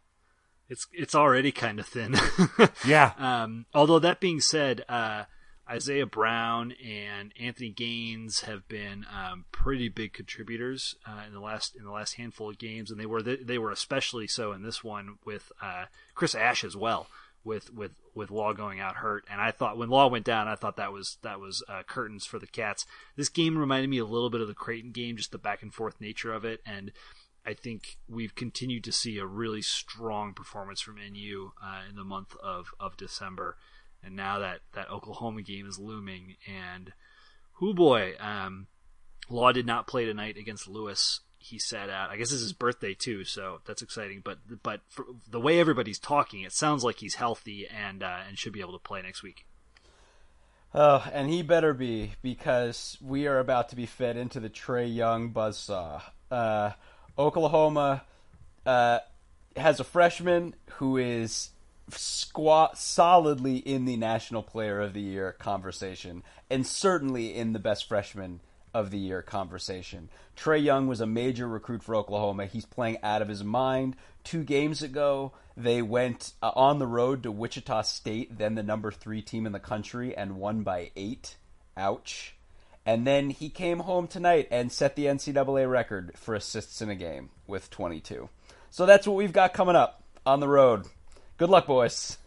It's 0.73 0.87
it's 0.91 1.15
already 1.15 1.53
kind 1.53 1.79
of 1.79 1.87
thin. 1.87 2.17
yeah. 2.87 3.13
Um, 3.19 3.67
although 3.75 3.99
that 3.99 4.21
being 4.21 4.41
said, 4.41 4.87
uh, 4.89 5.25
Isiah 5.71 6.07
Brown 6.07 6.73
and 6.83 7.31
Anthony 7.39 7.69
Gaines 7.69 8.41
have 8.41 8.67
been 8.69 9.05
um, 9.15 9.45
pretty 9.53 9.91
big 9.91 10.15
contributors 10.15 10.97
uh, 11.07 11.25
in 11.27 11.35
the 11.35 11.41
last 11.41 11.77
in 11.77 11.85
the 11.85 11.91
last 11.91 12.15
handful 12.15 12.49
of 12.49 12.59
games, 12.59 12.91
and 12.91 12.99
they 12.99 13.05
were 13.05 13.21
they 13.23 13.59
were 13.59 13.71
especially 13.71 14.27
so 14.27 14.53
in 14.53 14.63
this 14.63 14.83
one 14.83 15.19
with 15.27 15.53
uh, 15.61 15.85
Chris 16.15 16.35
Ash 16.35 16.65
as 16.65 16.75
well. 16.75 17.07
With 17.45 17.71
with 17.75 17.93
with 18.15 18.31
Law 18.31 18.55
going 18.55 18.81
out 18.81 18.97
hurt, 18.97 19.25
and 19.31 19.43
I 19.43 19.51
thought 19.51 19.77
when 19.77 19.91
Law 19.91 20.07
went 20.07 20.25
down, 20.25 20.49
I 20.49 20.55
thought 20.55 20.77
that 20.77 20.93
was 20.93 21.19
that 21.23 21.39
was 21.39 21.63
uh, 21.69 21.83
curtains 21.83 22.25
for 22.25 22.39
the 22.39 22.47
Cats. 22.47 22.87
This 23.17 23.29
game 23.29 23.59
reminded 23.59 23.91
me 23.91 23.99
a 23.99 24.07
little 24.07 24.31
bit 24.31 24.41
of 24.41 24.49
the 24.49 24.55
Creighton 24.55 24.93
game, 24.93 25.19
just 25.19 25.33
the 25.33 25.39
back 25.39 25.61
and 25.61 25.75
forth 25.75 26.01
nature 26.01 26.33
of 26.33 26.47
it, 26.47 26.63
and 26.65 26.93
I 27.45 27.55
think 27.55 27.99
we've 28.09 28.35
continued 28.35 28.85
to 28.85 28.93
see 28.93 29.19
a 29.19 29.27
really 29.27 29.63
strong 29.63 30.33
performance 30.33 30.81
from 30.81 30.97
NU 30.97 31.53
uh, 31.63 31.83
in 31.89 31.97
the 31.97 32.05
month 32.05 32.37
of, 32.43 32.69
of 32.79 32.97
December, 32.97 33.57
and 34.03 34.15
now 34.15 34.39
that 34.39 34.61
that 34.75 34.91
Oklahoma 34.91 35.43
game 35.43 35.67
is 35.67 35.79
looming, 35.79 36.37
and 36.47 36.93
who 37.55 37.75
boy, 37.75 38.15
um, 38.21 38.67
Law 39.29 39.53
did 39.53 39.67
not 39.67 39.87
play 39.87 40.05
tonight 40.05 40.37
against 40.37 40.69
Lewis. 40.69 41.21
He 41.39 41.59
sat 41.59 41.91
out. 41.91 42.11
I 42.11 42.17
guess 42.17 42.31
it's 42.31 42.43
his 42.43 42.53
birthday 42.53 42.95
too, 42.95 43.25
so 43.25 43.61
that's 43.65 43.83
exciting. 43.83 44.21
But 44.25 44.39
but 44.63 44.83
the 45.29 45.41
way 45.41 45.59
everybody's 45.59 45.99
talking, 45.99 46.43
it 46.43 46.53
sounds 46.53 46.85
like 46.85 46.99
he's 46.99 47.17
healthy 47.17 47.67
and 47.67 48.03
uh, 48.03 48.21
and 48.29 48.39
should 48.39 48.53
be 48.53 48.61
able 48.61 48.79
to 48.79 48.79
play 48.79 49.03
next 49.03 49.23
week. 49.23 49.47
Oh, 50.75 51.07
and 51.13 51.29
he 51.29 51.43
better 51.43 51.75
be 51.75 52.13
because 52.23 52.97
we 53.01 53.27
are 53.27 53.39
about 53.39 53.69
to 53.71 53.77
be 53.77 53.87
fed 53.87 54.17
into 54.17 54.41
the 54.41 54.49
Trae 54.49 54.93
Young 54.93 55.33
buzzsaw. 55.33 56.03
Uh, 56.31 56.71
Oklahoma 57.19 58.05
uh, 58.65 59.01
has 59.57 59.81
a 59.81 59.85
freshman 59.85 60.55
who 60.75 60.97
is 60.97 61.51
squat 61.91 62.79
solidly 62.79 63.57
in 63.57 63.85
the 63.85 63.97
National 63.97 64.43
Player 64.43 64.81
of 64.81 64.95
the 64.95 65.01
Year 65.01 65.33
conversation, 65.33 66.23
and 66.51 66.67
certainly 66.67 67.35
in 67.35 67.53
the 67.53 67.59
best 67.59 67.87
freshman 67.87 68.41
of 68.75 68.91
the 68.91 68.99
year 68.99 69.23
conversation. 69.23 70.09
Trae 70.37 70.63
Young 70.63 70.87
was 70.87 71.01
a 71.01 71.07
major 71.07 71.47
recruit 71.47 71.83
for 71.83 71.95
Oklahoma. 71.95 72.47
He's 72.47 72.65
playing 72.65 72.99
out 73.03 73.21
of 73.21 73.29
his 73.29 73.45
mind. 73.45 73.97
Two 74.25 74.45
games 74.45 74.83
ago, 74.83 75.33
they 75.57 75.83
went 75.83 76.33
uh, 76.43 76.53
on 76.55 76.79
the 76.79 76.87
road 76.87 77.23
to 77.25 77.31
Wichita 77.31 77.83
State, 77.83 78.39
then 78.39 78.55
the 78.55 78.63
number 78.63 78.91
three 78.91 79.21
team 79.21 79.45
in 79.45 79.53
the 79.53 79.61
country, 79.61 80.17
and 80.17 80.37
won 80.37 80.63
by 80.63 80.91
eight. 80.97 81.37
Ouch. 81.77 82.35
And 82.85 83.07
then 83.07 83.31
he 83.31 83.49
came 83.49 83.81
home 83.81 84.09
tonight 84.09 84.49
and 84.51 84.73
set 84.73 84.97
the 84.97 85.07
NCAA 85.07 85.71
record 85.71 86.13
for 86.17 86.35
assists 86.35 86.83
in 86.83 86.91
a 86.91 86.97
game 86.97 87.31
with 87.47 87.71
22. 87.71 88.29
So 88.71 88.87
that's 88.87 89.07
what 89.07 89.17
we've 89.17 89.33
got 89.33 89.55
coming 89.55 89.77
up 89.77 90.03
on 90.27 90.41
the 90.41 90.49
road. 90.49 90.87
Good 91.37 91.51
luck, 91.51 91.67
boys. 91.67 92.19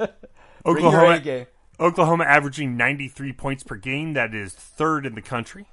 Oklahoma, 0.66 1.46
Oklahoma 1.80 2.24
averaging 2.24 2.76
93 2.76 3.32
points 3.32 3.62
per 3.62 3.76
game. 3.76 4.14
That 4.14 4.34
is 4.34 4.52
third 4.52 5.06
in 5.06 5.14
the 5.14 5.22
country. 5.22 5.66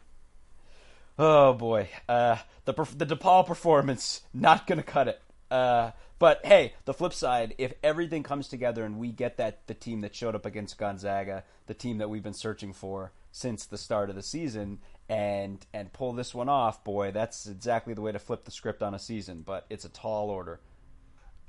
Oh 1.19 1.53
boy, 1.53 1.89
uh, 2.09 2.37
the 2.65 2.73
the 2.95 3.05
DePaul 3.05 3.45
performance 3.45 4.21
not 4.33 4.65
going 4.65 4.77
to 4.77 4.83
cut 4.83 5.07
it. 5.07 5.21
Uh, 5.49 5.91
but 6.19 6.45
hey, 6.45 6.73
the 6.85 6.93
flip 6.93 7.13
side, 7.13 7.55
if 7.57 7.73
everything 7.83 8.23
comes 8.23 8.47
together 8.47 8.83
and 8.85 8.97
we 8.97 9.11
get 9.11 9.37
that 9.37 9.67
the 9.67 9.73
team 9.73 10.01
that 10.01 10.15
showed 10.15 10.35
up 10.35 10.45
against 10.45 10.77
Gonzaga, 10.77 11.43
the 11.67 11.73
team 11.73 11.97
that 11.99 12.09
we've 12.09 12.23
been 12.23 12.33
searching 12.33 12.73
for, 12.73 13.11
since 13.31 13.65
the 13.65 13.77
start 13.77 14.09
of 14.09 14.15
the 14.15 14.23
season, 14.23 14.79
and 15.09 15.65
and 15.73 15.91
pull 15.93 16.13
this 16.13 16.33
one 16.33 16.49
off, 16.49 16.83
boy, 16.83 17.11
that's 17.11 17.47
exactly 17.47 17.93
the 17.93 18.01
way 18.01 18.11
to 18.11 18.19
flip 18.19 18.45
the 18.45 18.51
script 18.51 18.81
on 18.81 18.93
a 18.93 18.99
season. 18.99 19.43
But 19.45 19.65
it's 19.69 19.85
a 19.85 19.89
tall 19.89 20.29
order. 20.29 20.59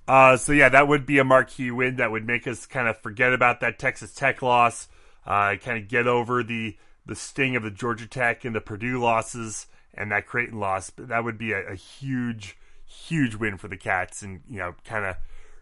Uh, 0.07 0.37
so 0.37 0.53
yeah, 0.53 0.69
that 0.69 0.89
would 0.89 1.07
be 1.07 1.19
a 1.19 1.25
marquee 1.25 1.71
win 1.71 1.97
that 1.97 2.11
would 2.11 2.27
make 2.27 2.47
us 2.47 2.67
kind 2.67 2.89
of 2.89 3.01
forget 3.01 3.33
about 3.33 3.61
that 3.61 3.79
Texas 3.79 4.13
Tech 4.13 4.43
loss, 4.43 4.89
uh, 5.27 5.57
kind 5.57 5.79
of 5.79 5.89
get 5.89 6.07
over 6.07 6.43
the 6.43 6.77
the 7.07 7.15
sting 7.15 7.57
of 7.57 7.63
the 7.63 7.71
Georgia 7.71 8.07
Tech 8.07 8.45
and 8.45 8.55
the 8.55 8.61
Purdue 8.61 9.01
losses 9.01 9.67
and 9.95 10.11
that 10.11 10.27
Creighton 10.27 10.59
loss. 10.59 10.91
But 10.91 11.09
that 11.09 11.25
would 11.25 11.39
be 11.39 11.53
a, 11.53 11.73
a 11.73 11.75
huge, 11.75 12.57
huge 12.85 13.35
win 13.37 13.59
for 13.59 13.69
the 13.69 13.77
Cats, 13.77 14.23
and 14.23 14.41
you 14.49 14.59
know, 14.59 14.75
kind 14.85 15.05
of 15.05 15.17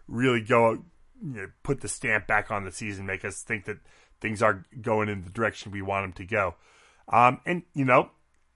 really 0.07 0.41
go, 0.41 0.83
you 1.21 1.41
know, 1.41 1.47
put 1.63 1.81
the 1.81 1.87
stamp 1.87 2.27
back 2.27 2.51
on 2.51 2.65
the 2.65 2.71
season, 2.71 3.05
make 3.05 3.23
us 3.23 3.41
think 3.41 3.65
that 3.65 3.77
things 4.21 4.41
are 4.41 4.63
going 4.79 5.09
in 5.09 5.23
the 5.23 5.29
direction 5.29 5.71
we 5.71 5.81
want 5.81 6.05
them 6.05 6.13
to 6.13 6.25
go. 6.25 6.55
Um, 7.09 7.41
and 7.45 7.63
you 7.73 7.83
know, 7.83 8.11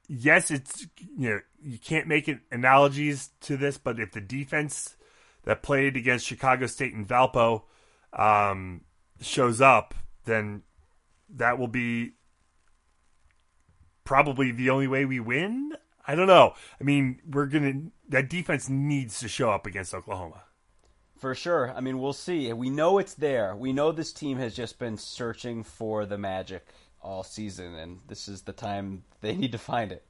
yes, 0.07 0.51
it's 0.51 0.87
you 1.17 1.29
know 1.29 1.39
you 1.61 1.77
can't 1.77 2.07
make 2.07 2.29
analogies 2.51 3.31
to 3.41 3.57
this, 3.57 3.77
but 3.77 3.99
if 3.99 4.11
the 4.11 4.21
defense 4.21 4.95
that 5.43 5.63
played 5.63 5.97
against 5.97 6.25
Chicago 6.25 6.67
State 6.67 6.93
and 6.93 7.07
Valpo 7.07 7.63
um, 8.13 8.81
shows 9.19 9.61
up, 9.61 9.93
then 10.25 10.63
that 11.29 11.57
will 11.59 11.67
be 11.67 12.13
probably 14.03 14.51
the 14.51 14.69
only 14.69 14.87
way 14.87 15.05
we 15.05 15.19
win. 15.19 15.73
I 16.07 16.15
don't 16.15 16.27
know. 16.27 16.53
I 16.79 16.83
mean, 16.83 17.19
we're 17.27 17.47
gonna 17.47 17.81
that 18.09 18.29
defense 18.29 18.69
needs 18.69 19.19
to 19.19 19.27
show 19.27 19.49
up 19.49 19.65
against 19.65 19.93
Oklahoma. 19.93 20.43
For 21.25 21.33
sure. 21.33 21.73
I 21.75 21.81
mean, 21.81 21.97
we'll 21.97 22.13
see. 22.13 22.53
We 22.53 22.69
know 22.69 22.99
it's 22.99 23.15
there. 23.15 23.55
We 23.55 23.73
know 23.73 23.91
this 23.91 24.13
team 24.13 24.37
has 24.37 24.55
just 24.55 24.77
been 24.77 24.95
searching 24.95 25.63
for 25.63 26.05
the 26.05 26.19
magic 26.19 26.67
all 27.01 27.23
season, 27.23 27.73
and 27.73 28.01
this 28.07 28.27
is 28.27 28.43
the 28.43 28.53
time 28.53 29.05
they 29.21 29.35
need 29.35 29.51
to 29.53 29.57
find 29.57 29.91
it. 29.91 30.05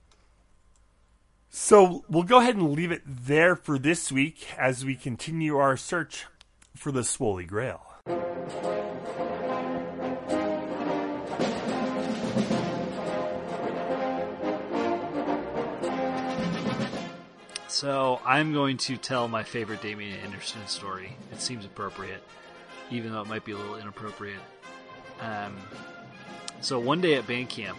So 1.50 2.04
we'll 2.10 2.24
go 2.24 2.42
ahead 2.42 2.58
and 2.58 2.74
leave 2.74 2.92
it 2.92 3.04
there 3.06 3.56
for 3.56 3.80
this 3.80 4.12
week 4.12 4.46
as 4.58 4.84
we 4.84 4.96
continue 4.96 5.56
our 5.56 5.78
search 5.78 6.26
for 6.76 6.92
the 6.92 7.06
Swoley 7.06 7.48
Grail. 7.48 7.82
So 17.76 18.22
I'm 18.24 18.54
going 18.54 18.78
to 18.78 18.96
tell 18.96 19.28
my 19.28 19.44
favorite 19.44 19.82
Damien 19.82 20.18
Anderson 20.20 20.66
story. 20.66 21.18
It 21.34 21.42
seems 21.42 21.66
appropriate, 21.66 22.24
even 22.90 23.12
though 23.12 23.20
it 23.20 23.28
might 23.28 23.44
be 23.44 23.52
a 23.52 23.58
little 23.58 23.76
inappropriate. 23.76 24.40
Um, 25.20 25.58
so 26.62 26.80
one 26.80 27.02
day 27.02 27.16
at 27.16 27.28
band 27.28 27.50
camp, 27.50 27.78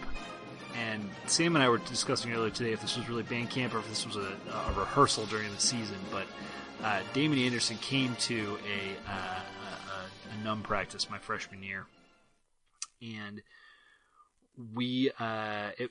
and 0.75 1.09
Sam 1.25 1.55
and 1.55 1.63
I 1.65 1.69
were 1.69 1.79
discussing 1.79 2.31
earlier 2.31 2.51
today 2.51 2.73
if 2.73 2.81
this 2.81 2.95
was 2.95 3.09
really 3.09 3.23
band 3.23 3.49
camp 3.49 3.73
or 3.73 3.79
if 3.79 3.89
this 3.89 4.05
was 4.05 4.17
a, 4.17 4.37
a 4.67 4.73
rehearsal 4.77 5.25
during 5.25 5.51
the 5.51 5.59
season. 5.59 5.97
But 6.11 6.27
uh, 6.83 6.99
Damien 7.13 7.47
Anderson 7.47 7.77
came 7.77 8.15
to 8.17 8.59
a, 8.67 9.09
uh, 9.09 9.39
a, 9.39 10.39
a 10.39 10.43
num 10.43 10.61
practice 10.61 11.09
my 11.09 11.17
freshman 11.17 11.63
year, 11.63 11.87
and 13.01 13.41
we 14.75 15.09
uh, 15.19 15.71
it 15.79 15.89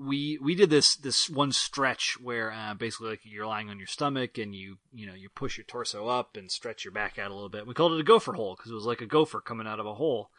we 0.00 0.38
we 0.38 0.54
did 0.54 0.70
this 0.70 0.96
this 0.96 1.28
one 1.28 1.52
stretch 1.52 2.16
where 2.20 2.52
uh, 2.52 2.74
basically 2.74 3.10
like 3.10 3.20
you're 3.22 3.46
lying 3.46 3.68
on 3.68 3.78
your 3.78 3.86
stomach 3.86 4.38
and 4.38 4.54
you 4.54 4.78
you 4.92 5.06
know 5.06 5.14
you 5.14 5.28
push 5.28 5.58
your 5.58 5.64
torso 5.64 6.08
up 6.08 6.36
and 6.36 6.50
stretch 6.50 6.84
your 6.84 6.92
back 6.92 7.18
out 7.18 7.30
a 7.30 7.34
little 7.34 7.50
bit. 7.50 7.66
We 7.66 7.74
called 7.74 7.92
it 7.92 8.00
a 8.00 8.04
gopher 8.04 8.32
hole 8.32 8.56
because 8.56 8.70
it 8.70 8.74
was 8.74 8.86
like 8.86 9.02
a 9.02 9.06
gopher 9.06 9.40
coming 9.40 9.66
out 9.66 9.80
of 9.80 9.86
a 9.86 9.94
hole. 9.94 10.30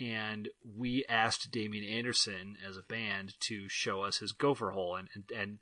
And 0.00 0.48
we 0.76 1.04
asked 1.08 1.50
Damien 1.50 1.84
Anderson 1.84 2.56
as 2.66 2.76
a 2.76 2.82
band 2.82 3.34
to 3.40 3.68
show 3.68 4.02
us 4.02 4.18
his 4.18 4.32
gopher 4.32 4.70
hole, 4.70 4.96
and 4.96 5.08
and, 5.14 5.24
and 5.34 5.58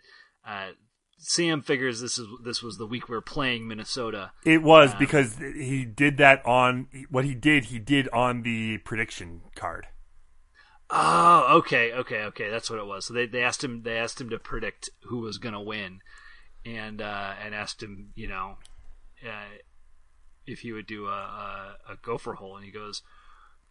uh, 0.46 0.72
Sam 1.16 1.62
figures 1.62 2.00
this 2.00 2.18
is 2.18 2.26
this 2.42 2.62
was 2.62 2.76
the 2.76 2.86
week 2.86 3.08
we 3.08 3.14
were 3.14 3.22
playing 3.22 3.68
Minnesota. 3.68 4.32
It 4.44 4.62
was 4.62 4.92
um, 4.92 4.98
because 4.98 5.38
he 5.38 5.84
did 5.84 6.18
that 6.18 6.44
on 6.44 6.88
what 7.08 7.24
he 7.24 7.34
did. 7.34 7.66
He 7.66 7.78
did 7.78 8.08
on 8.08 8.42
the 8.42 8.78
prediction 8.78 9.42
card. 9.54 9.86
Oh, 10.90 11.58
okay, 11.58 11.92
okay, 11.92 12.22
okay. 12.24 12.48
That's 12.48 12.70
what 12.70 12.78
it 12.78 12.86
was. 12.86 13.06
So 13.06 13.14
they, 13.14 13.26
they 13.26 13.42
asked 13.42 13.64
him 13.64 13.82
they 13.82 13.96
asked 13.96 14.20
him 14.20 14.30
to 14.30 14.38
predict 14.38 14.90
who 15.04 15.18
was 15.18 15.38
going 15.38 15.54
to 15.54 15.60
win, 15.60 16.00
and 16.64 17.02
uh, 17.02 17.34
and 17.44 17.54
asked 17.54 17.82
him, 17.82 18.12
you 18.14 18.28
know, 18.28 18.58
uh, 19.24 19.58
if 20.46 20.60
he 20.60 20.72
would 20.72 20.86
do 20.86 21.06
a, 21.06 21.10
a, 21.10 21.76
a 21.92 21.96
gopher 22.02 22.34
hole, 22.34 22.56
and 22.56 22.64
he 22.64 22.70
goes, 22.70 23.02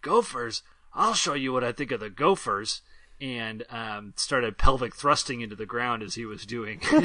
"Gophers, 0.01 0.61
I'll 0.93 1.13
show 1.13 1.33
you 1.33 1.53
what 1.53 1.63
I 1.63 1.71
think 1.71 1.91
of 1.91 1.99
the 1.99 2.09
Gophers." 2.09 2.81
And 3.21 3.63
um, 3.69 4.11
started 4.17 4.57
pelvic 4.57 4.93
thrusting 4.93 5.39
into 5.39 5.55
the 5.55 5.65
ground 5.65 6.03
as 6.03 6.15
he 6.15 6.25
was 6.25 6.45
doing. 6.45 6.81
he 6.81 6.97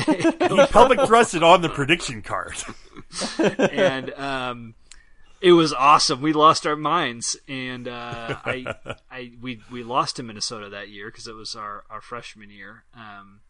pelvic 0.67 0.99
thrusted 0.99 1.43
on 1.43 1.63
the 1.63 1.69
prediction 1.69 2.21
card, 2.21 2.57
and 3.39 4.13
um, 4.15 4.75
it 5.41 5.53
was 5.53 5.73
awesome. 5.73 6.21
We 6.21 6.33
lost 6.33 6.67
our 6.67 6.77
minds, 6.77 7.37
and 7.49 7.89
uh, 7.89 8.37
I, 8.45 8.75
I, 9.11 9.33
we 9.41 9.63
we 9.71 9.83
lost 9.83 10.17
to 10.17 10.23
Minnesota 10.23 10.69
that 10.69 10.91
year 10.91 11.07
because 11.07 11.27
it 11.27 11.35
was 11.35 11.55
our, 11.55 11.85
our 11.91 12.01
freshman 12.01 12.51
year, 12.51 12.85
um, 12.95 13.41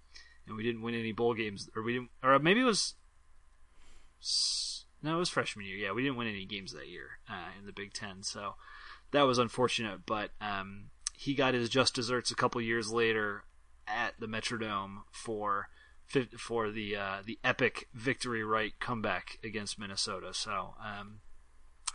and 0.47 0.57
we 0.57 0.63
didn't 0.63 0.83
win 0.83 0.95
any 0.95 1.13
bowl 1.13 1.35
games, 1.35 1.69
or 1.75 1.83
we 1.83 1.95
didn't, 1.95 2.11
or 2.23 2.39
maybe 2.39 2.61
it 2.61 2.65
was, 2.65 2.95
no, 5.03 5.17
it 5.17 5.19
was 5.19 5.29
freshman 5.29 5.67
year. 5.67 5.77
Yeah, 5.77 5.93
we 5.93 6.03
didn't 6.03 6.17
win 6.17 6.29
any 6.29 6.45
games 6.45 6.73
that 6.73 6.89
year 6.89 7.19
uh, 7.29 7.51
in 7.59 7.67
the 7.67 7.73
Big 7.73 7.93
Ten, 7.93 8.23
so 8.23 8.55
that 9.11 9.23
was 9.23 9.39
unfortunate. 9.39 10.07
But 10.07 10.31
um, 10.41 10.91
he 11.17 11.35
got 11.35 11.55
his 11.55 11.69
just 11.69 11.95
desserts 11.95 12.31
a 12.31 12.37
couple 12.37 12.61
years 12.61 12.93
later 12.93 13.45
at 13.89 14.15
the 14.21 14.29
Metrodome 14.29 15.03
for 15.11 15.69
for 16.37 16.71
the 16.71 16.95
uh, 16.95 17.17
the 17.25 17.41
epic 17.43 17.89
victory 17.95 18.45
right 18.45 18.75
comeback 18.79 19.39
against 19.43 19.77
Minnesota. 19.77 20.33
So. 20.33 20.75
Um, 20.81 21.21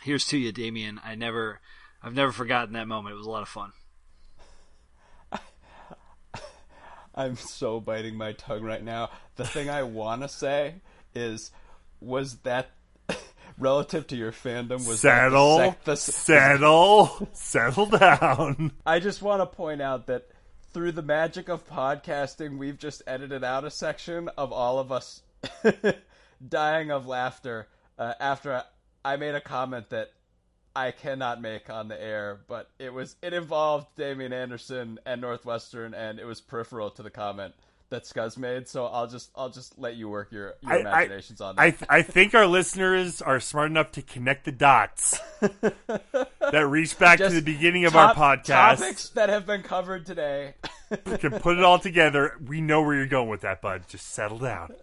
here's 0.05 0.25
to 0.27 0.37
you, 0.37 0.51
Damien. 0.51 1.01
I 1.03 1.15
never, 1.15 1.59
I've 2.01 2.13
never 2.13 2.31
forgotten 2.31 2.75
that 2.75 2.87
moment. 2.87 3.15
It 3.15 3.17
was 3.17 3.25
a 3.25 3.31
lot 3.31 3.41
of 3.41 3.49
fun. 3.49 3.71
I'm 7.15 7.35
so 7.35 7.79
biting 7.79 8.15
my 8.15 8.33
tongue 8.33 8.61
right 8.61 8.83
now. 8.83 9.09
The 9.35 9.45
thing 9.45 9.67
I 9.67 9.81
want 9.81 10.21
to 10.21 10.29
say 10.29 10.75
is, 11.15 11.49
was 11.99 12.35
that 12.43 12.69
relative 13.57 14.05
to 14.07 14.15
your 14.15 14.31
fandom? 14.31 14.87
Was 14.87 14.99
settle, 14.99 15.57
the, 15.57 15.75
the, 15.85 15.97
settle, 15.97 17.27
settle 17.33 17.87
down. 17.87 18.73
I 18.85 18.99
just 18.99 19.23
want 19.23 19.41
to 19.41 19.47
point 19.47 19.81
out 19.81 20.05
that 20.05 20.27
through 20.71 20.91
the 20.91 21.01
magic 21.01 21.49
of 21.49 21.67
podcasting, 21.67 22.59
we've 22.59 22.77
just 22.77 23.01
edited 23.07 23.43
out 23.43 23.65
a 23.65 23.71
section 23.71 24.29
of 24.37 24.53
all 24.53 24.77
of 24.77 24.91
us 24.91 25.23
dying 26.47 26.91
of 26.91 27.07
laughter 27.07 27.67
uh, 27.97 28.13
after 28.19 28.63
I 29.05 29.17
made 29.17 29.35
a 29.35 29.41
comment 29.41 29.91
that 29.91 30.09
I 30.75 30.89
cannot 30.89 31.39
make 31.39 31.69
on 31.69 31.87
the 31.87 32.01
air, 32.01 32.41
but 32.47 32.71
it 32.79 32.91
was 32.91 33.15
it 33.21 33.33
involved 33.33 33.87
Damien 33.95 34.33
Anderson 34.33 34.99
and 35.05 35.21
Northwestern, 35.21 35.93
and 35.93 36.19
it 36.19 36.25
was 36.25 36.41
peripheral 36.41 36.89
to 36.89 37.03
the 37.03 37.11
comment 37.11 37.53
that 37.89 38.05
Scuzz 38.05 38.35
made. 38.35 38.67
So 38.67 38.87
I'll 38.87 39.05
just 39.05 39.29
I'll 39.35 39.51
just 39.51 39.77
let 39.77 39.95
you 39.95 40.09
work 40.09 40.31
your, 40.31 40.55
your 40.61 40.73
I, 40.73 40.79
imaginations 40.79 41.39
I, 41.39 41.45
on 41.47 41.55
that. 41.55 41.61
I, 41.87 41.97
I 41.97 42.01
think 42.01 42.33
our 42.33 42.47
listeners 42.47 43.21
are 43.21 43.39
smart 43.39 43.69
enough 43.69 43.91
to 43.91 44.01
connect 44.01 44.45
the 44.45 44.51
dots 44.51 45.19
that 45.39 46.67
reach 46.67 46.97
back 46.97 47.19
just 47.19 47.29
to 47.29 47.41
the 47.41 47.45
beginning 47.45 47.85
of 47.85 47.93
top, 47.93 48.17
our 48.17 48.37
podcast. 48.37 48.77
Topics 48.77 49.09
that 49.09 49.29
have 49.29 49.45
been 49.45 49.61
covered 49.61 50.07
today. 50.07 50.55
can 51.19 51.39
put 51.39 51.59
it 51.59 51.63
all 51.63 51.77
together. 51.77 52.37
We 52.43 52.59
know 52.59 52.81
where 52.81 52.95
you're 52.95 53.05
going 53.05 53.29
with 53.29 53.41
that, 53.41 53.61
bud. 53.61 53.83
Just 53.87 54.13
settle 54.13 54.39
down. 54.39 54.73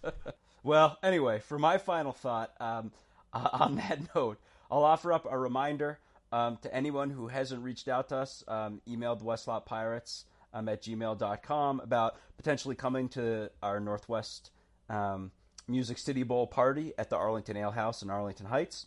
well, 0.62 0.98
anyway, 1.02 1.40
for 1.40 1.58
my 1.58 1.76
final 1.76 2.12
thought. 2.12 2.52
Um, 2.60 2.92
uh, 3.32 3.48
on 3.52 3.76
that 3.76 4.14
note, 4.14 4.38
I'll 4.70 4.84
offer 4.84 5.12
up 5.12 5.26
a 5.30 5.38
reminder 5.38 5.98
um, 6.32 6.58
to 6.62 6.74
anyone 6.74 7.10
who 7.10 7.28
hasn't 7.28 7.62
reached 7.62 7.88
out 7.88 8.08
to 8.10 8.16
us, 8.16 8.44
um, 8.48 8.80
emailed 8.88 9.22
Westlot 9.22 9.64
Pirates 9.66 10.24
um, 10.52 10.68
at 10.68 10.82
gmail.com 10.82 11.80
about 11.80 12.16
potentially 12.36 12.74
coming 12.74 13.08
to 13.10 13.50
our 13.62 13.80
Northwest 13.80 14.50
um, 14.88 15.30
Music 15.66 15.98
City 15.98 16.22
Bowl 16.22 16.46
party 16.46 16.92
at 16.98 17.10
the 17.10 17.16
Arlington 17.16 17.56
Ale 17.56 17.70
House 17.70 18.02
in 18.02 18.10
Arlington 18.10 18.46
Heights. 18.46 18.86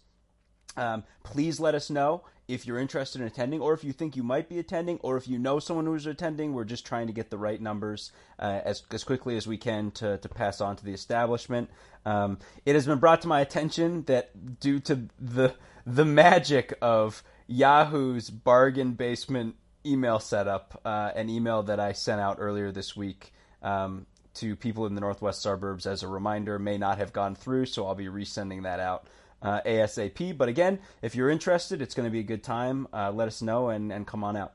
Um, 0.78 1.04
please 1.24 1.60
let 1.60 1.76
us 1.76 1.90
know 1.90 2.24
if 2.48 2.66
you're 2.66 2.80
interested 2.80 3.22
in 3.22 3.28
attending, 3.28 3.62
or 3.62 3.74
if 3.74 3.84
you 3.84 3.94
think 3.94 4.16
you 4.16 4.24
might 4.24 4.50
be 4.50 4.60
attending, 4.60 4.98
or 5.00 5.16
if 5.18 5.28
you 5.28 5.40
know 5.40 5.60
someone 5.60 5.86
who's 5.86 6.06
attending. 6.06 6.54
We're 6.54 6.66
just 6.66 6.86
trying 6.86 7.08
to 7.08 7.14
get 7.14 7.30
the 7.30 7.38
right 7.38 7.62
numbers 7.62 8.12
uh, 8.40 8.62
as 8.66 8.84
as 8.92 9.04
quickly 9.04 9.38
as 9.38 9.48
we 9.48 9.58
can 9.58 9.92
to 9.92 10.18
to 10.18 10.30
pass 10.30 10.62
on 10.62 10.76
to 10.78 10.86
the 10.86 10.94
establishment. 10.94 11.70
Um, 12.06 12.40
it 12.66 12.76
has 12.76 12.86
been 12.86 13.00
brought 13.00 13.22
to 13.22 13.28
my 13.28 13.42
attention 13.42 14.04
that 14.04 14.60
due 14.60 14.80
to 14.82 15.08
the 15.20 15.56
the 15.86 16.06
magic 16.06 16.74
of 16.82 17.24
Yahoo's 17.48 18.30
bargain 18.30 18.94
basement 18.94 19.56
email 19.86 20.20
setup, 20.20 20.80
uh, 20.86 21.12
an 21.16 21.30
email 21.30 21.64
that 21.64 21.80
I 21.80 21.94
sent 21.94 22.22
out 22.22 22.38
earlier 22.40 22.72
this 22.72 22.96
week. 22.96 23.34
Um, 23.62 24.08
to 24.34 24.56
people 24.56 24.86
in 24.86 24.96
the 24.96 25.02
northwest 25.02 25.42
suburbs 25.42 25.86
as 25.86 26.04
a 26.04 26.08
reminder 26.08 26.58
may 26.58 26.78
not 26.78 27.00
have 27.00 27.12
gone 27.12 27.36
through, 27.36 27.66
so 27.66 27.86
I'll 27.86 27.96
be 27.96 28.06
resending 28.06 28.64
that 28.64 28.80
out 28.80 29.06
uh, 29.42 29.62
ASAP. 29.66 30.38
But 30.38 30.50
again, 30.50 30.80
if 31.02 31.16
you're 31.16 31.30
interested, 31.30 31.82
it's 31.82 31.94
going 31.94 32.06
to 32.08 32.12
be 32.12 32.20
a 32.20 32.24
good 32.24 32.44
time. 32.44 32.88
Uh, 32.94 33.12
let 33.12 33.28
us 33.28 33.42
know 33.42 33.70
and, 33.70 33.92
and 33.92 34.06
come 34.06 34.24
on 34.24 34.36
out. 34.36 34.54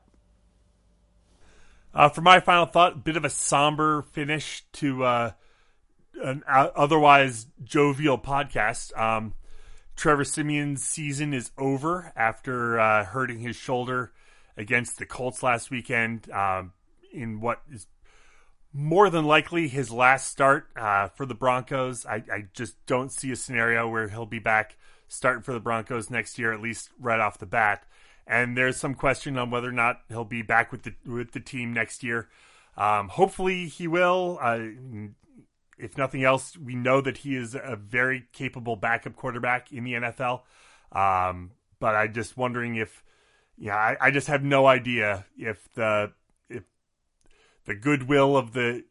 Uh, 1.93 2.09
for 2.09 2.21
my 2.21 2.39
final 2.39 2.65
thought, 2.65 3.03
bit 3.03 3.17
of 3.17 3.25
a 3.25 3.29
somber 3.29 4.03
finish 4.03 4.63
to 4.73 5.03
uh, 5.03 5.31
an 6.21 6.43
otherwise 6.47 7.47
jovial 7.63 8.17
podcast. 8.17 8.95
Um, 8.97 9.33
Trevor 9.95 10.23
Siemian's 10.23 10.83
season 10.83 11.33
is 11.33 11.51
over 11.57 12.13
after 12.15 12.79
uh, 12.79 13.03
hurting 13.03 13.39
his 13.39 13.55
shoulder 13.55 14.11
against 14.55 14.99
the 14.99 15.05
Colts 15.05 15.41
last 15.41 15.71
weekend 15.71 16.29
um, 16.31 16.73
in 17.11 17.39
what 17.39 17.61
is 17.71 17.87
more 18.73 19.09
than 19.09 19.25
likely 19.25 19.67
his 19.67 19.91
last 19.91 20.27
start 20.27 20.67
uh, 20.75 21.07
for 21.09 21.25
the 21.25 21.35
Broncos. 21.35 22.05
I, 22.05 22.23
I, 22.31 22.45
just 22.53 22.85
don't 22.85 23.11
see 23.11 23.31
a 23.31 23.35
scenario 23.35 23.87
where 23.87 24.09
he'll 24.09 24.25
be 24.25 24.39
back 24.39 24.77
starting 25.07 25.41
for 25.41 25.53
the 25.53 25.59
Broncos 25.59 26.09
next 26.09 26.37
year, 26.37 26.51
at 26.53 26.61
least 26.61 26.89
right 26.99 27.19
off 27.19 27.37
the 27.37 27.45
bat. 27.45 27.85
And 28.27 28.57
there's 28.57 28.77
some 28.77 28.93
question 28.93 29.37
on 29.37 29.49
whether 29.49 29.69
or 29.69 29.73
not 29.73 30.01
he'll 30.09 30.25
be 30.25 30.41
back 30.41 30.71
with 30.71 30.83
the 30.83 30.93
with 31.05 31.31
the 31.31 31.39
team 31.39 31.73
next 31.73 32.03
year. 32.03 32.27
Um, 32.75 33.07
hopefully, 33.07 33.67
he 33.67 33.87
will. 33.87 34.37
Uh, 34.41 34.59
if 35.79 35.97
nothing 35.97 36.23
else, 36.23 36.57
we 36.57 36.75
know 36.75 37.01
that 37.01 37.19
he 37.19 37.35
is 37.35 37.55
a 37.55 37.77
very 37.77 38.25
capable 38.33 38.75
backup 38.75 39.15
quarterback 39.15 39.71
in 39.71 39.83
the 39.83 39.93
NFL. 39.93 40.41
Um, 40.91 41.51
but 41.79 41.95
I'm 41.95 42.13
just 42.13 42.35
wondering 42.35 42.75
if, 42.75 43.03
yeah, 43.57 43.75
I, 43.75 43.97
I, 43.99 44.11
just 44.11 44.27
have 44.27 44.43
no 44.43 44.65
idea 44.65 45.25
if 45.37 45.67
the 45.73 46.13
the 47.67 47.75
goodwill 47.75 48.35
of 48.35 48.53
the 48.53 48.83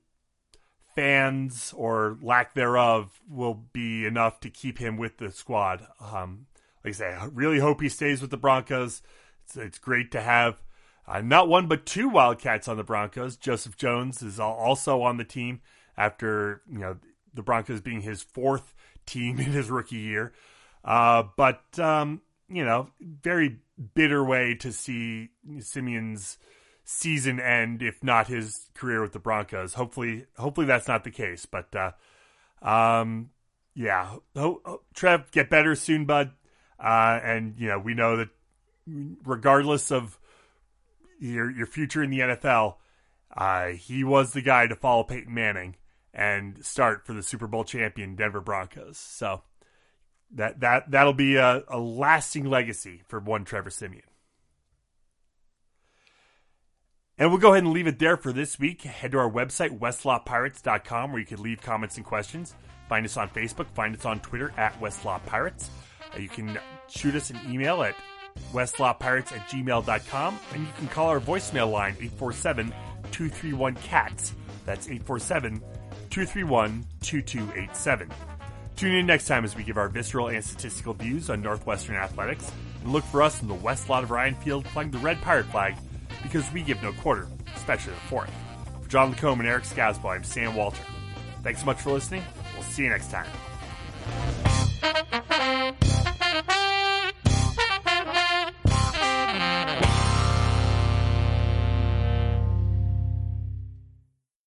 fans 0.95 1.75
or 1.77 2.19
lack 2.23 2.55
thereof 2.55 3.21
will 3.29 3.55
be 3.73 4.07
enough 4.07 4.39
to 4.41 4.51
keep 4.51 4.79
him 4.79 4.97
with 4.97 5.17
the 5.17 5.33
squad. 5.33 5.87
Um, 6.01 6.47
like 6.85 6.95
I 6.95 6.97
say, 6.97 7.09
I 7.09 7.25
really 7.27 7.59
hope 7.59 7.81
he 7.81 7.89
stays 7.89 8.21
with 8.21 8.31
the 8.31 8.37
Broncos. 8.37 9.03
It's, 9.45 9.57
it's 9.57 9.79
great 9.79 10.13
to 10.13 10.21
have 10.21 10.63
uh, 11.09 11.21
not 11.21 11.49
one 11.49 11.67
but 11.67 11.87
two 11.87 12.09
Wildcats 12.09 12.69
on 12.69 12.77
the 12.77 12.85
Broncos. 12.85 13.37
Joseph 13.37 13.77
Jones 13.77 14.23
is 14.23 14.39
also 14.39 15.03
on 15.03 15.17
the 15.17 15.25
team 15.25 15.61
after 15.97 16.63
you 16.71 16.79
know 16.79 16.97
the 17.33 17.43
Broncos 17.43 17.81
being 17.81 18.03
his 18.03 18.23
fourth 18.23 18.75
team 19.07 19.39
in 19.41 19.53
his 19.53 19.71
rookie 19.71 19.97
year. 19.97 20.33
Uh, 20.85 21.25
but 21.37 21.79
um, 21.79 22.21
you 22.49 22.65
know, 22.65 22.89
very 23.01 23.59
bitter 23.95 24.25
way 24.25 24.55
to 24.55 24.73
see 24.73 25.31
Siemian's 25.61 26.39
season 26.87 27.41
end, 27.41 27.83
if 27.83 28.03
not 28.03 28.29
his 28.29 28.71
career 28.73 29.03
with 29.03 29.13
the 29.13 29.19
Broncos. 29.19 29.75
Hopefully, 29.75 30.25
hopefully 30.39 30.67
that's 30.67 30.89
not 30.89 31.05
the 31.05 31.11
case. 31.11 31.45
But 31.45 31.75
uh, 31.75 31.93
um, 32.67 33.31
yeah, 33.75 34.17
ho- 34.35 34.63
ho- 34.65 34.83
Trev, 34.95 35.31
get 35.33 35.51
better 35.51 35.75
soon, 35.75 36.07
bud. 36.07 36.31
Uh, 36.79 37.21
and 37.23 37.59
you 37.59 37.69
know, 37.69 37.79
we 37.79 37.95
know 37.95 38.17
that 38.17 38.29
regardless 38.87 39.91
of 39.91 40.19
your 41.19 41.51
your 41.51 41.67
future 41.67 42.03
in 42.03 42.11
the 42.11 42.21
NFL, 42.21 42.77
uh, 43.37 43.69
he 43.69 44.05
was 44.05 44.33
the 44.33 44.43
guy 44.43 44.67
to 44.67 44.77
follow 44.77 45.03
Peyton 45.03 45.35
Manning 45.35 45.77
and 46.15 46.65
start 46.65 47.05
for 47.05 47.13
the 47.13 47.23
Super 47.23 47.47
Bowl 47.47 47.65
champion 47.65 48.15
Denver 48.15 48.41
Broncos. 48.41 48.97
So 48.97 49.43
that 50.31 50.61
that 50.61 50.91
that'll 50.91 51.13
be 51.15 51.37
a, 51.37 51.65
a 51.69 51.79
lasting 51.79 52.49
legacy 52.49 53.03
for 53.09 53.19
one 53.19 53.45
Trevor 53.45 53.71
Siemian. 53.71 54.05
And 57.19 57.31
we'll 57.31 57.41
go 57.41 57.53
ahead 57.53 57.65
and 57.65 57.73
leave 57.73 57.87
it 57.87 57.99
there 57.99 58.19
for 58.19 58.31
this 58.31 58.59
week. 58.59 58.83
Head 58.83 59.13
to 59.13 59.19
our 59.19 59.31
website, 59.31 59.79
westlotpirates.com, 59.79 61.13
where 61.13 61.21
you 61.21 61.27
can 61.27 61.43
leave 61.43 61.63
comments 61.63 61.97
and 61.97 62.05
questions. 62.05 62.55
Find 62.91 63.07
us 63.07 63.17
on 63.17 63.31
Facebook. 63.31 63.67
Find 63.69 63.97
us 63.97 64.05
on 64.05 64.21
Twitter 64.21 64.53
at 64.59 64.79
westlotpirates. 64.81 65.69
Uh, 66.15 66.19
you 66.19 66.29
can 66.29 66.59
shoot 66.89 67.15
us 67.15 67.31
an 67.31 67.41
email 67.49 67.83
at 67.83 67.95
westlotpirates 68.53 69.33
at 69.33 69.49
gmail.com. 69.49 70.39
And 70.53 70.63
you 70.63 70.73
can 70.77 70.89
call 70.89 71.09
our 71.09 71.21
voicemail 71.21 71.73
line, 71.73 71.93
847 71.93 72.69
231 73.13 73.75
CATS. 73.77 74.35
That's 74.67 74.87
847 74.87 75.61
231 76.11 76.85
2287. 77.01 78.11
Tune 78.77 78.95
in 78.95 79.07
next 79.07 79.27
time 79.27 79.47
as 79.47 79.57
we 79.57 79.63
give 79.63 79.79
our 79.79 79.89
visceral 79.89 80.29
and 80.29 80.45
statistical 80.45 80.93
views 80.93 81.31
on 81.31 81.41
Northwestern 81.41 81.97
athletics, 81.97 82.53
and 82.83 82.93
look 82.93 83.05
for 83.05 83.23
us 83.23 83.41
in 83.41 83.49
the 83.49 83.55
west 83.55 83.89
lot 83.89 84.03
of 84.03 84.11
Ryan 84.11 84.35
Field 84.35 84.67
flying 84.67 84.91
the 84.91 84.99
red 84.99 85.19
pirate 85.23 85.47
flag 85.47 85.77
because 86.27 86.53
we 86.53 86.63
give 86.63 86.83
no 86.83 86.93
quarter, 86.93 87.29
especially 87.55 87.93
the 87.95 88.01
fourth. 88.01 88.31
For 88.83 88.89
John 88.89 89.11
Lacombe 89.11 89.41
and 89.41 89.49
Eric 89.49 89.65
Scasbo, 89.65 90.15
I'm 90.15 90.25
Sam 90.25 90.55
Walter. 90.55 90.83
Thanks 91.43 91.61
so 91.61 91.67
much 91.67 91.81
for 91.81 91.93
listening. 91.93 92.23
We'll 92.55 92.63
see 92.65 92.83
you 92.85 92.91
next 92.91 93.11
time. 93.11 93.27